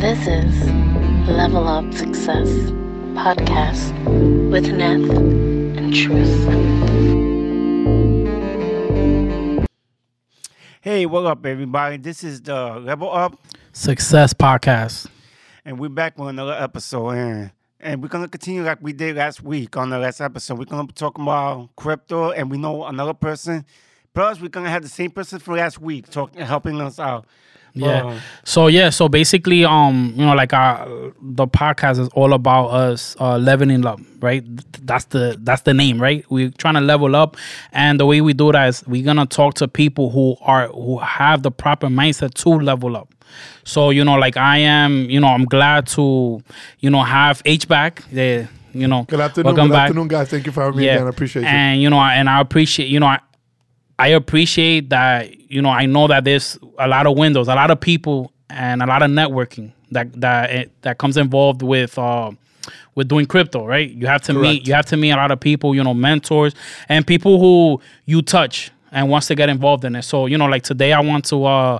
This 0.00 0.26
is 0.26 0.70
Level 1.28 1.68
Up 1.68 1.92
Success 1.92 2.48
Podcast 3.12 3.92
with 4.50 4.64
Neth 4.64 5.10
and 5.76 5.94
Truth. 5.94 6.28
Hey, 10.80 11.04
what 11.04 11.26
up, 11.26 11.44
everybody? 11.44 11.98
This 11.98 12.24
is 12.24 12.40
the 12.40 12.76
Level 12.80 13.12
Up, 13.12 13.38
Success 13.72 14.32
Podcast. 14.32 15.06
and 15.66 15.78
we're 15.78 15.90
back 15.90 16.18
with 16.18 16.30
another 16.30 16.54
episode. 16.54 17.10
And, 17.10 17.50
and 17.78 18.02
we're 18.02 18.08
gonna 18.08 18.28
continue 18.28 18.62
like 18.62 18.78
we 18.80 18.94
did 18.94 19.16
last 19.16 19.42
week 19.42 19.76
on 19.76 19.90
the 19.90 19.98
last 19.98 20.20
episode. 20.22 20.58
We're 20.58 20.64
gonna 20.64 20.86
be 20.86 20.94
talking 20.94 21.24
about 21.24 21.76
crypto, 21.76 22.30
and 22.30 22.50
we 22.50 22.56
know 22.56 22.84
another 22.86 23.14
person. 23.14 23.66
Plus, 24.14 24.40
we're 24.40 24.48
gonna 24.48 24.70
have 24.70 24.82
the 24.82 24.88
same 24.88 25.10
person 25.10 25.38
from 25.38 25.56
last 25.56 25.78
week 25.78 26.08
talking, 26.08 26.40
helping 26.40 26.80
us 26.80 26.98
out. 26.98 27.26
Yeah. 27.74 28.06
Uh, 28.06 28.20
So 28.44 28.66
yeah, 28.66 28.90
so 28.90 29.08
basically, 29.08 29.64
um, 29.64 30.12
you 30.16 30.24
know, 30.24 30.34
like 30.34 30.52
our 30.52 30.86
the 31.22 31.46
podcast 31.46 31.98
is 32.00 32.08
all 32.14 32.32
about 32.32 32.68
us 32.68 33.16
uh 33.20 33.38
leveling 33.38 33.86
up, 33.86 34.00
right? 34.20 34.42
That's 34.86 35.04
the 35.06 35.36
that's 35.40 35.62
the 35.62 35.74
name, 35.74 36.00
right? 36.02 36.24
We're 36.30 36.50
trying 36.50 36.74
to 36.74 36.80
level 36.80 37.14
up, 37.14 37.36
and 37.72 37.98
the 38.00 38.06
way 38.06 38.20
we 38.20 38.32
do 38.32 38.50
that 38.52 38.68
is 38.68 38.84
we're 38.86 39.04
gonna 39.04 39.26
talk 39.26 39.54
to 39.54 39.68
people 39.68 40.10
who 40.10 40.36
are 40.40 40.68
who 40.68 40.98
have 40.98 41.42
the 41.42 41.50
proper 41.50 41.86
mindset 41.88 42.34
to 42.42 42.50
level 42.50 42.96
up. 42.96 43.14
So 43.64 43.90
you 43.90 44.04
know, 44.04 44.14
like 44.14 44.36
I 44.36 44.58
am, 44.58 45.08
you 45.08 45.20
know, 45.20 45.28
I'm 45.28 45.44
glad 45.44 45.86
to, 45.88 46.42
you 46.80 46.90
know, 46.90 47.02
have 47.02 47.40
H 47.44 47.68
back. 47.68 48.02
Yeah, 48.10 48.46
you 48.72 48.88
know, 48.88 49.04
Good 49.04 49.20
afternoon, 49.20 49.46
welcome 49.54 49.68
good 49.68 49.72
back. 49.74 49.88
afternoon, 49.90 50.08
guys. 50.08 50.28
Thank 50.28 50.46
you 50.46 50.52
for 50.52 50.62
having 50.64 50.78
me 50.78 50.88
again. 50.88 51.06
I 51.06 51.10
appreciate 51.10 51.42
you. 51.42 51.48
and 51.48 51.80
you 51.80 51.88
know, 51.90 52.00
and 52.00 52.28
I 52.28 52.40
appreciate, 52.40 52.88
you 52.88 52.98
know, 52.98 53.06
I, 53.06 53.20
I 54.00 54.08
appreciate 54.08 54.88
that. 54.90 55.50
You 55.50 55.62
know, 55.62 55.70
I 55.70 55.86
know 55.86 56.06
that 56.08 56.24
there's 56.24 56.58
a 56.78 56.88
lot 56.88 57.06
of 57.06 57.16
windows, 57.16 57.48
a 57.48 57.54
lot 57.54 57.70
of 57.70 57.80
people, 57.80 58.32
and 58.48 58.82
a 58.82 58.86
lot 58.86 59.02
of 59.02 59.10
networking 59.10 59.72
that 59.90 60.12
that 60.20 60.50
eh, 60.50 60.64
that 60.82 60.98
comes 60.98 61.16
involved 61.16 61.62
with. 61.62 61.98
Uh, 61.98 62.32
with 62.94 63.08
doing 63.08 63.24
crypto, 63.24 63.64
right? 63.64 63.90
You 63.90 64.06
have 64.06 64.20
to 64.22 64.34
meet 64.34 64.66
you 64.66 64.74
have 64.74 64.84
to 64.86 64.96
meet 64.96 65.12
a 65.12 65.16
lot 65.16 65.30
of 65.30 65.40
people, 65.40 65.74
you 65.74 65.82
know, 65.82 65.94
mentors 65.94 66.54
and 66.88 67.06
people 67.06 67.40
who 67.40 67.80
you 68.04 68.20
touch 68.20 68.70
and 68.92 69.08
wants 69.08 69.28
to 69.28 69.34
get 69.34 69.48
involved 69.48 69.84
in 69.84 69.96
it. 69.96 70.02
So, 70.02 70.26
you 70.26 70.36
know, 70.36 70.46
like 70.46 70.62
today 70.62 70.92
I 70.92 71.00
want 71.00 71.24
to 71.26 71.44
uh, 71.44 71.78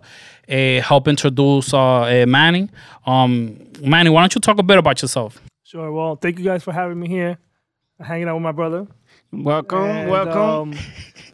eh, 0.48 0.80
help 0.80 1.08
introduce 1.08 1.74
uh, 1.74 2.02
eh, 2.02 2.24
Manny. 2.24 2.70
Um, 3.06 3.58
Manny, 3.82 4.10
why 4.10 4.22
don't 4.22 4.34
you 4.34 4.40
talk 4.40 4.58
a 4.58 4.62
bit 4.62 4.78
about 4.78 5.02
yourself? 5.02 5.40
Sure. 5.64 5.92
Well, 5.92 6.16
thank 6.16 6.38
you 6.38 6.44
guys 6.44 6.62
for 6.62 6.72
having 6.72 6.98
me 6.98 7.08
here, 7.08 7.38
I'm 7.98 8.06
hanging 8.06 8.28
out 8.28 8.34
with 8.34 8.42
my 8.42 8.52
brother. 8.52 8.86
Welcome, 9.32 9.78
And, 9.84 10.10
welcome. 10.10 10.72
um, 10.72 10.74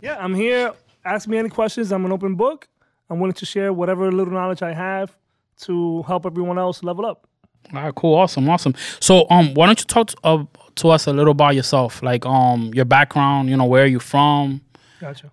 yeah, 0.02 0.16
I'm 0.18 0.34
here. 0.34 0.72
Ask 1.04 1.28
me 1.28 1.38
any 1.38 1.48
questions. 1.48 1.92
I'm 1.92 2.04
an 2.04 2.12
open 2.12 2.34
book. 2.34 2.68
I'm 3.08 3.20
willing 3.20 3.34
to 3.34 3.46
share 3.46 3.72
whatever 3.72 4.10
little 4.10 4.32
knowledge 4.32 4.62
I 4.62 4.72
have 4.72 5.16
to 5.62 6.02
help 6.02 6.26
everyone 6.26 6.58
else 6.58 6.82
level 6.82 7.06
up. 7.06 7.26
All 7.74 7.82
right, 7.82 7.94
cool, 7.94 8.14
awesome, 8.14 8.48
awesome. 8.48 8.74
So, 9.00 9.26
um, 9.30 9.54
why 9.54 9.66
don't 9.66 9.78
you 9.80 9.86
talk 9.86 10.08
to, 10.08 10.16
uh, 10.24 10.44
to 10.76 10.90
us 10.90 11.06
a 11.06 11.12
little 11.12 11.32
about 11.32 11.54
yourself, 11.54 12.02
like 12.02 12.24
um, 12.26 12.70
your 12.74 12.84
background, 12.84 13.48
you 13.48 13.56
know, 13.56 13.64
where 13.64 13.84
are 13.84 13.88
you 13.88 13.98
from? 14.00 14.60
Gotcha. 15.00 15.30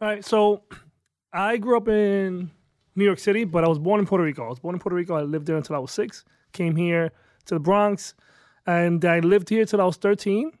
All 0.00 0.08
right. 0.08 0.24
So 0.24 0.62
I 1.32 1.56
grew 1.58 1.76
up 1.76 1.88
in 1.88 2.50
New 2.94 3.04
York 3.04 3.18
City, 3.18 3.44
but 3.44 3.64
I 3.64 3.68
was 3.68 3.78
born 3.78 4.00
in 4.00 4.06
Puerto 4.06 4.24
Rico. 4.24 4.44
I 4.44 4.48
was 4.48 4.58
born 4.58 4.74
in 4.74 4.78
Puerto 4.78 4.96
Rico. 4.96 5.14
I 5.16 5.22
lived 5.22 5.46
there 5.46 5.56
until 5.56 5.76
I 5.76 5.78
was 5.78 5.90
six. 5.90 6.24
Came 6.52 6.76
here 6.76 7.12
to 7.46 7.54
the 7.54 7.60
Bronx, 7.60 8.14
and 8.66 9.04
I 9.04 9.20
lived 9.20 9.48
here 9.48 9.64
till 9.64 9.80
I 9.80 9.84
was 9.84 9.96
13. 9.96 10.52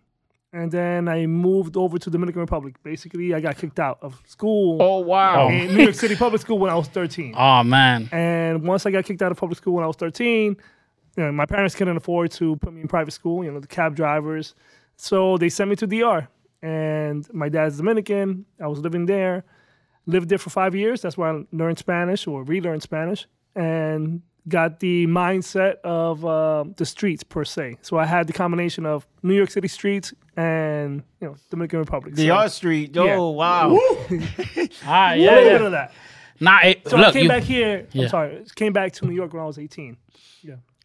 And 0.56 0.72
then 0.72 1.06
I 1.06 1.26
moved 1.26 1.76
over 1.76 1.98
to 1.98 2.08
Dominican 2.08 2.40
Republic. 2.40 2.76
Basically, 2.82 3.34
I 3.34 3.40
got 3.40 3.58
kicked 3.58 3.78
out 3.78 3.98
of 4.00 4.22
school 4.26 4.80
oh 4.80 5.00
wow! 5.00 5.48
in 5.50 5.74
New 5.74 5.82
York 5.82 5.94
City 5.94 6.16
public 6.16 6.40
school 6.40 6.58
when 6.58 6.70
I 6.70 6.74
was 6.74 6.88
13. 6.88 7.34
Oh 7.46 7.62
man, 7.62 8.08
And 8.10 8.62
once 8.62 8.86
I 8.86 8.90
got 8.90 9.04
kicked 9.04 9.20
out 9.20 9.30
of 9.30 9.36
public 9.36 9.58
school 9.58 9.74
when 9.74 9.84
I 9.84 9.86
was 9.86 9.96
13, 9.96 10.56
you 11.16 11.22
know, 11.22 11.30
my 11.30 11.44
parents 11.44 11.74
couldn't 11.74 11.98
afford 11.98 12.30
to 12.32 12.56
put 12.56 12.72
me 12.72 12.80
in 12.80 12.88
private 12.88 13.12
school, 13.12 13.44
you 13.44 13.52
know, 13.52 13.60
the 13.60 13.66
cab 13.66 13.94
drivers. 13.94 14.54
So 14.96 15.36
they 15.36 15.50
sent 15.50 15.68
me 15.68 15.76
to 15.76 15.86
DR. 15.86 16.28
And 16.62 17.28
my 17.34 17.50
dad's 17.50 17.76
Dominican. 17.76 18.46
I 18.58 18.66
was 18.66 18.78
living 18.78 19.04
there. 19.04 19.44
Lived 20.06 20.30
there 20.30 20.38
for 20.38 20.50
five 20.50 20.74
years. 20.74 21.02
That's 21.02 21.18
where 21.18 21.34
I 21.34 21.44
learned 21.52 21.78
Spanish 21.78 22.26
or 22.26 22.42
relearned 22.44 22.82
Spanish 22.82 23.26
and 23.54 24.22
got 24.48 24.80
the 24.80 25.06
mindset 25.06 25.76
of 25.82 26.24
uh, 26.24 26.64
the 26.76 26.86
streets 26.86 27.22
per 27.22 27.44
se. 27.44 27.76
So 27.82 27.98
I 27.98 28.06
had 28.06 28.26
the 28.26 28.32
combination 28.32 28.86
of 28.86 29.06
New 29.22 29.34
York 29.34 29.50
City 29.50 29.68
streets 29.68 30.14
and, 30.36 31.02
you 31.20 31.28
know, 31.28 31.36
Dominican 31.50 31.80
Republic. 31.80 32.14
the 32.14 32.28
so, 32.28 32.34
art 32.34 32.52
street. 32.52 32.96
Oh 32.96 33.04
Yeah. 33.06 33.18
wow! 33.18 33.78
ah 34.84 35.12
a 35.12 35.16
yeah, 35.16 35.30
little 35.34 35.50
bit 35.50 35.62
of 35.62 35.72
that. 35.72 35.92
Nah, 36.38 36.58
it, 36.62 36.86
So 36.88 36.96
I 36.98 37.12
came 37.12 37.22
you, 37.24 37.28
back 37.28 37.42
here. 37.42 37.86
Yeah. 37.92 38.04
I'm 38.04 38.08
sorry. 38.10 38.44
Came 38.54 38.72
back 38.72 38.92
to 38.94 39.06
New 39.06 39.14
York 39.14 39.32
when 39.32 39.42
I 39.42 39.46
was 39.46 39.58
18. 39.58 39.96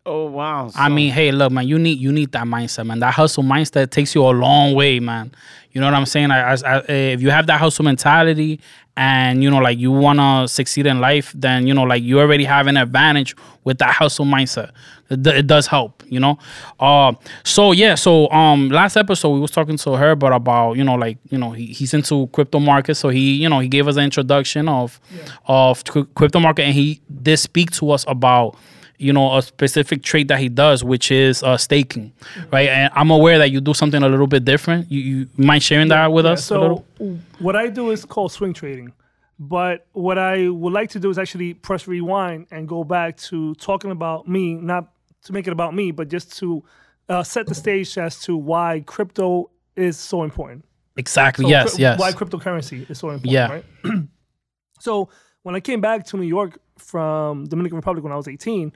Oh 0.03 0.25
wow! 0.25 0.71
I 0.75 0.89
mean, 0.89 1.11
hey, 1.11 1.31
look, 1.31 1.51
man, 1.51 1.67
you 1.67 1.77
need 1.77 1.99
you 1.99 2.11
need 2.11 2.31
that 2.31 2.45
mindset, 2.45 2.87
man. 2.87 2.99
That 3.01 3.13
hustle 3.13 3.43
mindset 3.43 3.91
takes 3.91 4.15
you 4.15 4.23
a 4.23 4.31
long 4.31 4.73
way, 4.73 4.99
man. 4.99 5.31
You 5.73 5.79
know 5.79 5.85
what 5.85 5.93
I'm 5.93 6.07
saying? 6.07 6.31
I, 6.31 6.53
I, 6.53 6.55
I, 6.65 6.77
if 6.91 7.21
you 7.21 7.29
have 7.29 7.45
that 7.45 7.59
hustle 7.59 7.85
mentality, 7.85 8.59
and 8.97 9.43
you 9.43 9.51
know, 9.51 9.59
like 9.59 9.77
you 9.77 9.91
wanna 9.91 10.47
succeed 10.47 10.87
in 10.87 10.99
life, 10.99 11.31
then 11.35 11.67
you 11.67 11.75
know, 11.75 11.83
like 11.83 12.01
you 12.01 12.19
already 12.19 12.45
have 12.45 12.65
an 12.65 12.77
advantage 12.77 13.35
with 13.63 13.77
that 13.77 13.93
hustle 13.93 14.25
mindset. 14.25 14.71
It, 15.11 15.25
it 15.27 15.45
does 15.45 15.67
help, 15.67 16.03
you 16.07 16.19
know. 16.19 16.39
Uh, 16.79 17.13
so 17.43 17.71
yeah, 17.71 17.93
so 17.93 18.27
um, 18.31 18.69
last 18.69 18.97
episode 18.97 19.29
we 19.29 19.39
was 19.39 19.51
talking 19.51 19.77
to 19.77 19.93
her, 19.93 20.15
but 20.15 20.33
about 20.33 20.77
you 20.77 20.83
know, 20.83 20.95
like 20.95 21.19
you 21.29 21.37
know, 21.37 21.51
he, 21.51 21.67
he's 21.67 21.93
into 21.93 22.25
crypto 22.33 22.59
markets, 22.59 22.99
so 22.99 23.09
he 23.09 23.35
you 23.35 23.47
know 23.47 23.59
he 23.59 23.67
gave 23.67 23.87
us 23.87 23.97
an 23.97 24.03
introduction 24.05 24.67
of 24.67 24.99
of 25.45 25.83
crypto 26.15 26.39
market, 26.39 26.63
and 26.63 26.73
he 26.73 27.01
did 27.21 27.37
speak 27.37 27.69
to 27.73 27.91
us 27.91 28.03
about 28.07 28.57
you 29.01 29.11
know 29.13 29.35
a 29.37 29.41
specific 29.41 30.03
trait 30.03 30.27
that 30.27 30.39
he 30.39 30.49
does 30.49 30.83
which 30.83 31.11
is 31.11 31.41
uh 31.43 31.57
staking 31.57 32.11
right 32.51 32.69
and 32.69 32.91
i'm 32.95 33.09
aware 33.11 33.37
that 33.37 33.49
you 33.51 33.59
do 33.59 33.73
something 33.73 34.01
a 34.03 34.09
little 34.09 34.27
bit 34.27 34.45
different 34.45 34.89
you, 34.91 34.99
you 34.99 35.27
mind 35.37 35.61
sharing 35.63 35.87
that 35.89 36.11
with 36.11 36.25
Yeah, 36.25 36.31
us 36.33 36.51
a 36.51 36.59
little? 36.59 36.85
so 36.97 37.17
what 37.39 37.55
I 37.55 37.67
do 37.69 37.89
is 37.91 38.05
called 38.05 38.31
swing 38.31 38.53
trading. 38.53 38.93
But 39.39 39.87
what 39.93 40.19
I 40.19 40.49
would 40.49 40.71
like 40.71 40.91
to 40.91 40.99
do 40.99 41.09
is 41.09 41.17
actually 41.17 41.55
press 41.55 41.87
rewind 41.87 42.45
and 42.51 42.67
go 42.67 42.83
back 42.83 43.17
to 43.29 43.55
talking 43.55 43.89
about 43.89 44.27
me, 44.27 44.53
not 44.53 44.93
to 45.23 45.33
make 45.33 45.47
it 45.47 45.51
about 45.51 45.73
me, 45.73 45.89
but 45.89 46.09
just 46.09 46.37
to 46.39 46.63
uh, 47.09 47.23
set 47.23 47.47
the 47.47 47.55
stage 47.55 47.97
as 47.97 48.19
to 48.25 48.37
why 48.37 48.83
crypto 48.85 49.49
is 49.75 49.97
so 49.97 50.21
important. 50.21 50.63
exactly 50.95 51.45
So 51.45 51.49
yes 51.49 51.73
cryp- 51.73 51.79
yes 51.79 51.99
Why 51.99 52.11
cryptocurrency 52.11 52.87
is 52.91 52.99
so 52.99 53.09
important, 53.09 53.31
Yeah. 53.33 53.51
right? 53.51 53.65
so 54.79 55.09
when 55.41 55.55
I 55.55 55.59
came 55.59 55.81
back 55.81 56.05
to 56.07 56.17
New 56.17 56.27
York 56.27 56.59
from 56.77 57.45
Dominican 57.45 57.77
Republic 57.77 58.03
when 58.03 58.13
I 58.13 58.17
was 58.17 58.27
18, 58.27 58.71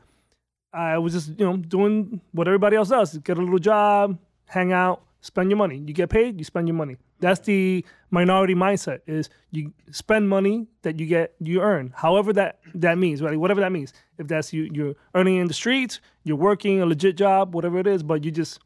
I 0.76 0.98
was 0.98 1.14
just, 1.14 1.30
you 1.40 1.46
know, 1.46 1.58
doing 1.58 2.22
what 2.32 2.48
everybody 2.48 2.76
else 2.76 2.90
does. 2.90 3.18
Get 3.20 3.38
a 3.38 3.42
little 3.42 3.60
job, 3.60 4.18
hang 4.46 4.74
out, 4.74 5.04
spend 5.22 5.50
your 5.50 5.58
money. 5.58 5.78
You 5.78 5.94
get 5.94 6.10
paid, 6.10 6.38
you 6.38 6.44
spend 6.44 6.68
your 6.68 6.76
money. 6.76 6.98
That's 7.20 7.40
the 7.40 7.86
minority 8.12 8.56
mindset 8.56 9.00
is 9.08 9.30
you 9.52 9.74
spend 9.92 10.30
money 10.30 10.68
that 10.82 11.00
you 11.00 11.06
get 11.06 11.34
you 11.40 11.62
earn. 11.62 11.94
However 11.96 12.34
that 12.34 12.60
that 12.76 12.98
means, 12.98 13.22
right? 13.22 13.38
Whatever 13.40 13.62
that 13.62 13.72
means. 13.72 13.94
If 14.18 14.28
that's 14.28 14.52
you 14.52 14.70
you're 14.72 14.96
earning 15.16 15.38
in 15.38 15.48
the 15.48 15.54
streets, 15.54 16.02
you're 16.24 16.36
working 16.36 16.82
a 16.82 16.86
legit 16.86 17.16
job, 17.16 17.56
whatever 17.56 17.80
it 17.80 17.88
is, 17.88 18.04
but 18.04 18.24
you're 18.24 18.34
just 18.34 18.60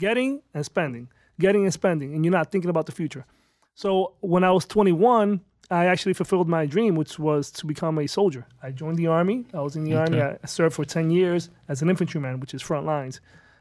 getting 0.00 0.42
and 0.54 0.64
spending, 0.64 1.08
getting 1.38 1.64
and 1.64 1.72
spending, 1.72 2.14
and 2.14 2.24
you're 2.24 2.32
not 2.32 2.50
thinking 2.50 2.70
about 2.70 2.86
the 2.86 2.92
future. 2.92 3.26
So 3.74 4.14
when 4.20 4.42
I 4.42 4.50
was 4.52 4.64
21, 4.64 5.40
I 5.72 5.86
actually 5.86 6.12
fulfilled 6.12 6.48
my 6.48 6.66
dream, 6.66 6.96
which 6.96 7.18
was 7.18 7.50
to 7.52 7.66
become 7.66 7.98
a 7.98 8.06
soldier. 8.06 8.46
I 8.62 8.70
joined 8.72 8.98
the 8.98 9.06
army. 9.06 9.46
I 9.54 9.60
was 9.60 9.74
in 9.74 9.84
the 9.84 9.94
army. 9.96 10.18
I 10.42 10.46
served 10.46 10.74
for 10.76 10.84
10 10.84 11.10
years 11.10 11.50
as 11.68 11.80
an 11.82 11.88
infantryman, 11.88 12.40
which 12.40 12.52
is 12.52 12.60
front 12.60 12.84
lines. 12.84 13.20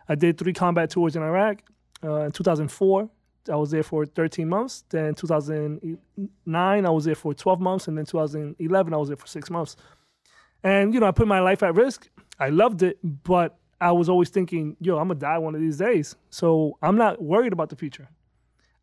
I 0.10 0.16
did 0.16 0.38
three 0.38 0.54
combat 0.54 0.90
tours 0.90 1.16
in 1.16 1.24
Iraq. 1.24 1.64
Uh, 2.04 2.26
in 2.26 2.32
2004, 2.32 3.10
I 3.50 3.56
was 3.56 3.72
there 3.72 3.84
for 3.84 4.06
13 4.06 4.50
months. 4.50 4.84
Then 4.90 5.16
2009, 5.16 6.86
I 6.86 6.90
was 6.90 7.06
there 7.06 7.16
for 7.16 7.34
12 7.34 7.62
months, 7.62 7.88
and 7.88 7.98
then 7.98 8.06
2011, 8.06 8.94
I 8.94 8.98
was 8.98 9.08
there 9.08 9.18
for 9.18 9.28
six 9.28 9.50
months. 9.50 9.78
And 10.64 10.94
you 10.94 11.00
know, 11.00 11.08
I 11.08 11.12
put 11.12 11.28
my 11.28 11.40
life 11.40 11.64
at 11.64 11.76
risk. 11.76 12.10
I 12.40 12.50
loved 12.50 12.84
it, 12.84 13.00
but 13.04 13.58
I 13.80 13.92
was 13.94 14.10
always 14.10 14.30
thinking, 14.30 14.76
yo, 14.80 14.98
I'm 14.98 15.08
gonna 15.08 15.20
die 15.20 15.38
one 15.38 15.56
of 15.56 15.62
these 15.62 15.78
days. 15.78 16.16
So 16.30 16.78
I'm 16.82 16.98
not 16.98 17.22
worried 17.22 17.54
about 17.54 17.70
the 17.70 17.76
future. 17.76 18.10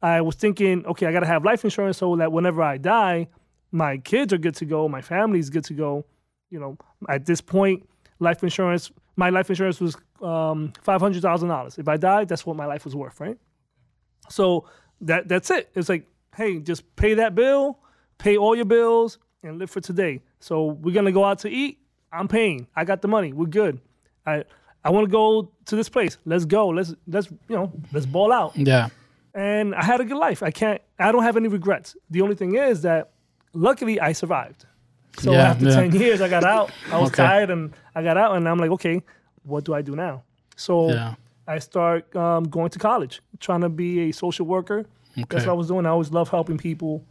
I 0.02 0.20
was 0.20 0.36
thinking, 0.36 0.86
okay, 0.86 1.06
I 1.06 1.12
gotta 1.12 1.26
have 1.26 1.44
life 1.44 1.64
insurance 1.64 1.98
so 1.98 2.16
that 2.16 2.30
whenever 2.32 2.62
I 2.62 2.76
die, 2.78 3.28
my 3.72 3.98
kids 3.98 4.32
are 4.32 4.38
good 4.38 4.54
to 4.56 4.64
go, 4.64 4.88
my 4.88 5.02
family's 5.02 5.50
good 5.50 5.64
to 5.64 5.74
go. 5.74 6.04
You 6.50 6.60
know, 6.60 6.78
at 7.08 7.26
this 7.26 7.40
point, 7.40 7.86
life 8.18 8.42
insurance, 8.42 8.90
my 9.16 9.30
life 9.30 9.50
insurance 9.50 9.80
was 9.80 9.96
um, 10.22 10.72
five 10.82 11.00
hundred 11.00 11.22
thousand 11.22 11.48
dollars. 11.48 11.78
If 11.78 11.88
I 11.88 11.96
died, 11.96 12.28
that's 12.28 12.46
what 12.46 12.56
my 12.56 12.66
life 12.66 12.84
was 12.84 12.94
worth, 12.94 13.20
right? 13.20 13.36
So 14.28 14.66
that 15.02 15.28
that's 15.28 15.50
it. 15.50 15.70
It's 15.74 15.88
like, 15.88 16.06
hey, 16.36 16.60
just 16.60 16.94
pay 16.96 17.14
that 17.14 17.34
bill, 17.34 17.78
pay 18.18 18.36
all 18.36 18.54
your 18.54 18.64
bills, 18.64 19.18
and 19.42 19.58
live 19.58 19.70
for 19.70 19.80
today. 19.80 20.22
So 20.40 20.66
we're 20.66 20.94
gonna 20.94 21.12
go 21.12 21.24
out 21.24 21.40
to 21.40 21.50
eat. 21.50 21.78
I'm 22.12 22.28
paying. 22.28 22.68
I 22.74 22.84
got 22.84 23.02
the 23.02 23.08
money. 23.08 23.32
We're 23.32 23.46
good. 23.46 23.80
I 24.24 24.44
I 24.84 24.90
want 24.90 25.06
to 25.06 25.10
go 25.10 25.50
to 25.66 25.76
this 25.76 25.88
place. 25.88 26.18
Let's 26.24 26.44
go. 26.44 26.68
Let's 26.68 26.94
let's 27.06 27.30
you 27.48 27.56
know 27.56 27.72
let's 27.92 28.06
ball 28.06 28.32
out. 28.32 28.56
yeah 28.56 28.88
And 29.34 29.74
I 29.74 29.84
had 29.84 30.00
a 30.00 30.04
good 30.04 30.16
life. 30.16 30.42
I 30.42 30.50
can't. 30.50 30.80
I 30.98 31.12
don't 31.12 31.22
have 31.22 31.36
any 31.36 31.48
regrets. 31.48 31.96
The 32.10 32.22
only 32.22 32.34
thing 32.34 32.54
is 32.56 32.82
that 32.82 33.10
luckily 33.52 34.00
I 34.00 34.12
survived. 34.12 34.64
So 35.18 35.32
Yeah, 35.32 35.50
after 35.50 35.66
yeah. 35.66 35.74
10 35.74 35.92
years, 36.00 36.20
I 36.20 36.28
got 36.28 36.44
out. 36.44 36.72
I 36.90 36.98
was 36.98 37.10
Okay. 37.10 37.22
tired 37.22 37.50
and 37.50 37.72
I 37.94 38.02
got 38.02 38.16
out, 38.16 38.36
and 38.36 38.48
I'm 38.48 38.58
like, 38.58 38.70
okay, 38.70 39.02
what 39.42 39.64
do 39.64 39.74
I 39.74 39.82
do 39.82 39.94
now? 39.96 40.22
So 40.56 40.88
Yeah. 40.90 41.14
I 41.46 41.58
start 41.60 42.14
um, 42.14 42.44
going 42.44 42.70
to 42.70 42.78
college, 42.78 43.20
trying 43.40 43.62
to 43.62 43.68
be 43.68 44.08
a 44.08 44.12
social 44.12 44.46
worker. 44.46 44.84
That's 45.16 45.46
what 45.46 45.52
I 45.52 45.54
was 45.54 45.68
doing. 45.68 45.86
I 45.86 45.88
always 45.90 46.12
love 46.12 46.28
helping 46.28 46.58
people 46.58 47.04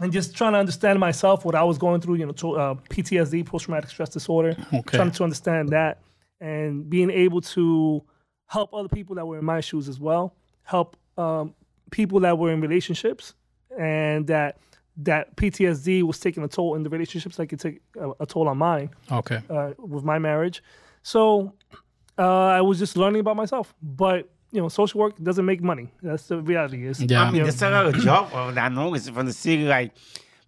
and 0.00 0.12
just 0.12 0.36
trying 0.36 0.52
to 0.52 0.58
understand 0.58 1.00
myself, 1.00 1.44
what 1.44 1.54
I 1.56 1.64
was 1.64 1.78
going 1.78 2.00
through, 2.00 2.16
you 2.16 2.26
know, 2.26 2.32
to, 2.32 2.52
uh, 2.56 2.74
PTSD, 2.88 3.44
post 3.44 3.64
traumatic 3.64 3.90
stress 3.90 4.08
disorder, 4.10 4.56
Okay. 4.72 4.96
trying 4.98 5.10
to 5.10 5.24
understand 5.24 5.70
that 5.70 5.98
and 6.40 6.88
being 6.88 7.10
able 7.10 7.40
to 7.40 8.04
help 8.46 8.72
other 8.72 8.88
people 8.88 9.16
that 9.16 9.26
were 9.26 9.38
in 9.38 9.44
my 9.44 9.60
shoes 9.60 9.88
as 9.88 9.98
well, 9.98 10.36
help 10.62 10.96
um, 11.18 11.54
people 11.90 12.20
that 12.20 12.38
were 12.38 12.50
in 12.52 12.60
relationships 12.60 13.34
and 13.78 14.26
that 14.28 14.56
that 15.00 15.36
PTSD 15.36 16.02
was 16.02 16.18
taking 16.18 16.42
a 16.42 16.48
toll 16.48 16.74
in 16.74 16.82
the 16.82 16.90
relationships, 16.90 17.38
like 17.38 17.52
it 17.52 17.60
took 17.60 17.74
a, 18.00 18.10
a 18.20 18.26
toll 18.26 18.48
on 18.48 18.58
mine 18.58 18.90
Okay. 19.12 19.40
uh, 19.48 19.70
with 19.78 20.02
my 20.04 20.18
marriage. 20.18 20.62
So 21.02 21.52
uh, 22.18 22.46
I 22.46 22.60
was 22.62 22.78
just 22.80 22.96
learning 22.96 23.20
about 23.20 23.36
myself. 23.36 23.74
But 23.82 24.28
you 24.50 24.60
know, 24.60 24.68
social 24.68 24.98
work 25.00 25.14
doesn't 25.22 25.44
make 25.44 25.62
money. 25.62 25.92
That's 26.02 26.26
the 26.28 26.40
reality. 26.40 26.84
Is 26.86 27.00
Yeah. 27.00 27.22
I 27.22 27.24
mean, 27.26 27.34
you 27.34 27.40
know, 27.42 27.44
there's 27.46 27.62
a 27.62 27.70
lot 27.70 27.86
of 27.86 27.94
job 27.96 28.54
that 28.54 28.64
I 28.64 28.68
know 28.74 28.92
it's 28.94 29.08
from 29.08 29.26
the 29.26 29.32
city. 29.32 29.64
Like 29.64 29.92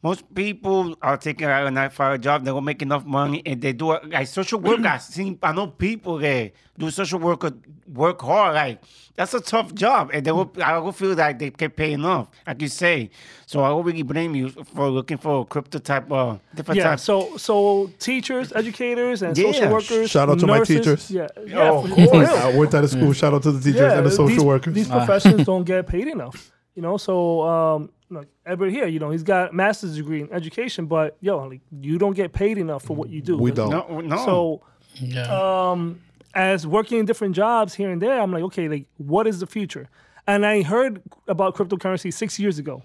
most 0.02 0.34
people 0.34 0.96
are 1.02 1.18
taking 1.18 1.46
out 1.46 1.66
a 1.66 1.70
nine 1.70 1.90
for 1.90 2.12
a 2.12 2.18
job, 2.18 2.44
they 2.44 2.50
don't 2.50 2.64
make 2.64 2.80
enough 2.80 3.04
money, 3.04 3.42
and 3.44 3.60
they 3.60 3.72
do 3.72 3.92
it 3.92 4.08
like 4.08 4.28
social 4.28 4.58
work. 4.58 4.80
I 4.80 4.98
seen, 4.98 5.38
I 5.42 5.52
know 5.52 5.66
people 5.66 6.18
that 6.18 6.52
do 6.78 6.90
social 6.90 7.18
work 7.18 7.44
uh, 7.44 7.50
work 7.86 8.22
hard. 8.22 8.54
Like 8.54 8.82
that's 9.14 9.34
a 9.34 9.40
tough 9.40 9.74
job, 9.74 10.10
and 10.14 10.24
they 10.24 10.32
will. 10.32 10.50
I 10.62 10.78
will 10.78 10.92
feel 10.92 11.14
like 11.14 11.38
they 11.38 11.50
can't 11.50 11.76
pay 11.76 11.92
enough, 11.92 12.28
like 12.46 12.62
you 12.62 12.68
say. 12.68 13.10
So 13.44 13.62
I 13.62 13.68
don't 13.68 13.84
really 13.84 14.02
blame 14.02 14.34
you 14.34 14.48
for 14.48 14.88
looking 14.88 15.18
for 15.18 15.42
a 15.42 15.44
crypto 15.44 15.78
type 15.78 16.10
of 16.10 16.40
different 16.54 16.78
yeah. 16.78 16.84
type. 16.84 17.00
So 17.00 17.36
so 17.36 17.90
teachers, 17.98 18.52
educators, 18.54 19.20
and 19.20 19.36
Yeah. 19.36 19.52
social 19.52 19.70
workers. 19.70 20.10
Shout 20.10 20.30
out 20.30 20.38
to 20.38 20.46
my 20.46 20.64
teachers. 20.64 21.10
Yeah. 21.10 21.28
Yeah. 21.44 21.70
Oh, 21.70 21.84
of 21.84 21.90
course. 21.90 22.28
I 22.28 22.56
worked 22.56 22.74
out 22.74 22.84
of 22.84 22.90
school. 22.90 23.12
Shout 23.12 23.34
out 23.34 23.42
to 23.42 23.52
the 23.52 23.60
teachers 23.60 23.92
and 23.92 24.06
the 24.06 24.10
social 24.10 24.28
these, 24.28 24.44
workers. 24.44 24.74
These 24.74 24.88
professions 24.88 25.44
don't 25.44 25.64
get 25.64 25.86
paid 25.86 26.08
enough. 26.08 26.52
You 26.74 26.82
know, 26.82 26.96
so 26.96 27.42
um, 27.42 27.90
like 28.10 28.28
Everett 28.44 28.72
here, 28.72 28.86
you 28.86 28.98
know, 28.98 29.10
he's 29.10 29.22
got 29.22 29.50
a 29.50 29.52
master's 29.52 29.96
degree 29.96 30.20
in 30.22 30.32
education, 30.32 30.86
but 30.86 31.16
yo, 31.20 31.38
like 31.46 31.60
you 31.70 31.98
don't 31.98 32.14
get 32.14 32.32
paid 32.32 32.58
enough 32.58 32.82
for 32.82 32.94
what 32.96 33.08
you 33.08 33.20
do. 33.22 33.36
We 33.38 33.50
don't. 33.52 33.70
no, 33.70 34.00
no. 34.00 34.16
So 34.24 34.62
Yeah. 34.94 35.70
um, 35.70 36.00
as 36.34 36.66
working 36.66 36.98
in 36.98 37.06
different 37.06 37.34
jobs 37.36 37.74
here 37.74 37.90
and 37.90 38.00
there, 38.02 38.20
I'm 38.20 38.32
like, 38.32 38.42
okay, 38.44 38.68
like 38.68 38.86
what 38.98 39.26
is 39.26 39.40
the 39.40 39.46
future? 39.46 39.88
And 40.26 40.44
I 40.44 40.62
heard 40.62 41.02
about 41.28 41.54
cryptocurrency 41.56 42.12
six 42.12 42.38
years 42.38 42.58
ago, 42.58 42.82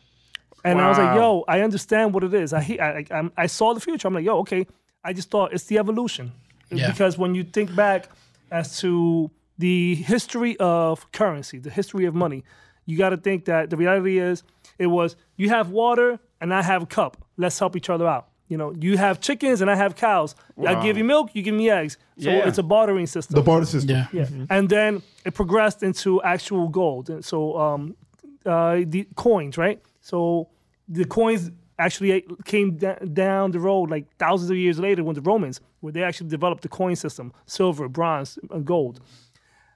and 0.64 0.80
I 0.82 0.90
was 0.90 0.98
like, 0.98 1.16
yo, 1.16 1.44
I 1.48 1.62
understand 1.62 2.14
what 2.14 2.24
it 2.24 2.34
is. 2.34 2.54
I 2.54 2.60
I, 2.80 3.06
I, 3.20 3.30
I 3.38 3.46
saw 3.48 3.74
the 3.74 3.80
future. 3.80 4.08
I'm 4.08 4.14
like, 4.14 4.26
yo, 4.26 4.40
okay. 4.40 4.66
I 5.04 5.14
just 5.14 5.30
thought 5.30 5.54
it's 5.54 5.66
the 5.66 5.78
evolution, 5.78 6.32
Yeah. 6.72 6.90
because 6.90 7.16
when 7.18 7.36
you 7.36 7.44
think 7.44 7.76
back 7.76 8.10
as 8.50 8.80
to 8.80 9.30
the 9.60 9.96
history 9.96 10.58
of 10.60 11.12
currency, 11.12 11.60
the 11.60 11.70
history 11.70 12.06
of 12.06 12.16
money, 12.16 12.44
you 12.88 12.98
got 12.98 13.10
to 13.10 13.18
think 13.18 13.46
that 13.46 13.70
the 13.70 13.78
reality 13.78 14.18
is 14.18 14.42
it 14.78 14.88
was 14.88 15.16
you 15.38 15.50
have 15.50 15.70
water 15.70 16.20
and 16.42 16.54
I 16.54 16.62
have 16.62 16.84
a 16.84 16.86
cup. 16.86 17.18
Let's 17.38 17.58
help 17.60 17.76
each 17.76 17.90
other 17.90 18.08
out. 18.08 18.28
You 18.48 18.58
know, 18.58 18.72
you 18.80 18.98
have 18.98 19.20
chickens 19.20 19.62
and 19.62 19.72
I 19.72 19.76
have 19.76 19.96
cows. 19.96 20.36
I 20.66 20.76
give 20.84 20.98
you 20.98 21.04
milk, 21.04 21.32
you 21.34 21.42
give 21.42 21.56
me 21.56 21.70
eggs. 21.70 21.98
So 22.20 22.30
Yeah. 22.30 22.48
it's 22.48 22.60
a 22.60 22.64
bartering 22.64 23.08
system. 23.08 23.36
the 23.36 23.42
barter 23.42 23.66
system. 23.66 23.90
yeah. 23.96 24.08
yeah. 24.14 24.46
And 24.50 24.70
then 24.70 25.02
it 25.26 25.34
progressed 25.34 25.82
into 25.82 26.22
actual 26.22 26.68
gold. 26.70 27.10
And 27.10 27.26
so 27.26 27.58
um, 27.58 27.96
uh, 28.46 28.82
the 28.86 29.08
coins, 29.16 29.58
right? 29.58 29.82
So 30.02 30.50
the 30.88 31.06
coins 31.06 31.50
actually 31.80 32.24
came 32.46 32.78
da- 32.78 33.00
down 33.14 33.52
the 33.52 33.60
road 33.60 33.90
like 33.90 34.06
thousands 34.20 34.52
of 34.52 34.58
years 34.58 34.78
later 34.80 35.04
when 35.04 35.16
the 35.16 35.22
Romans, 35.22 35.60
where 35.80 35.92
they 35.92 36.04
actually 36.04 36.30
developed 36.30 36.62
the 36.62 36.70
coin 36.70 36.96
system, 36.96 37.34
silver, 37.48 37.90
bronze, 37.90 38.38
and 38.52 38.64
gold. 38.64 39.00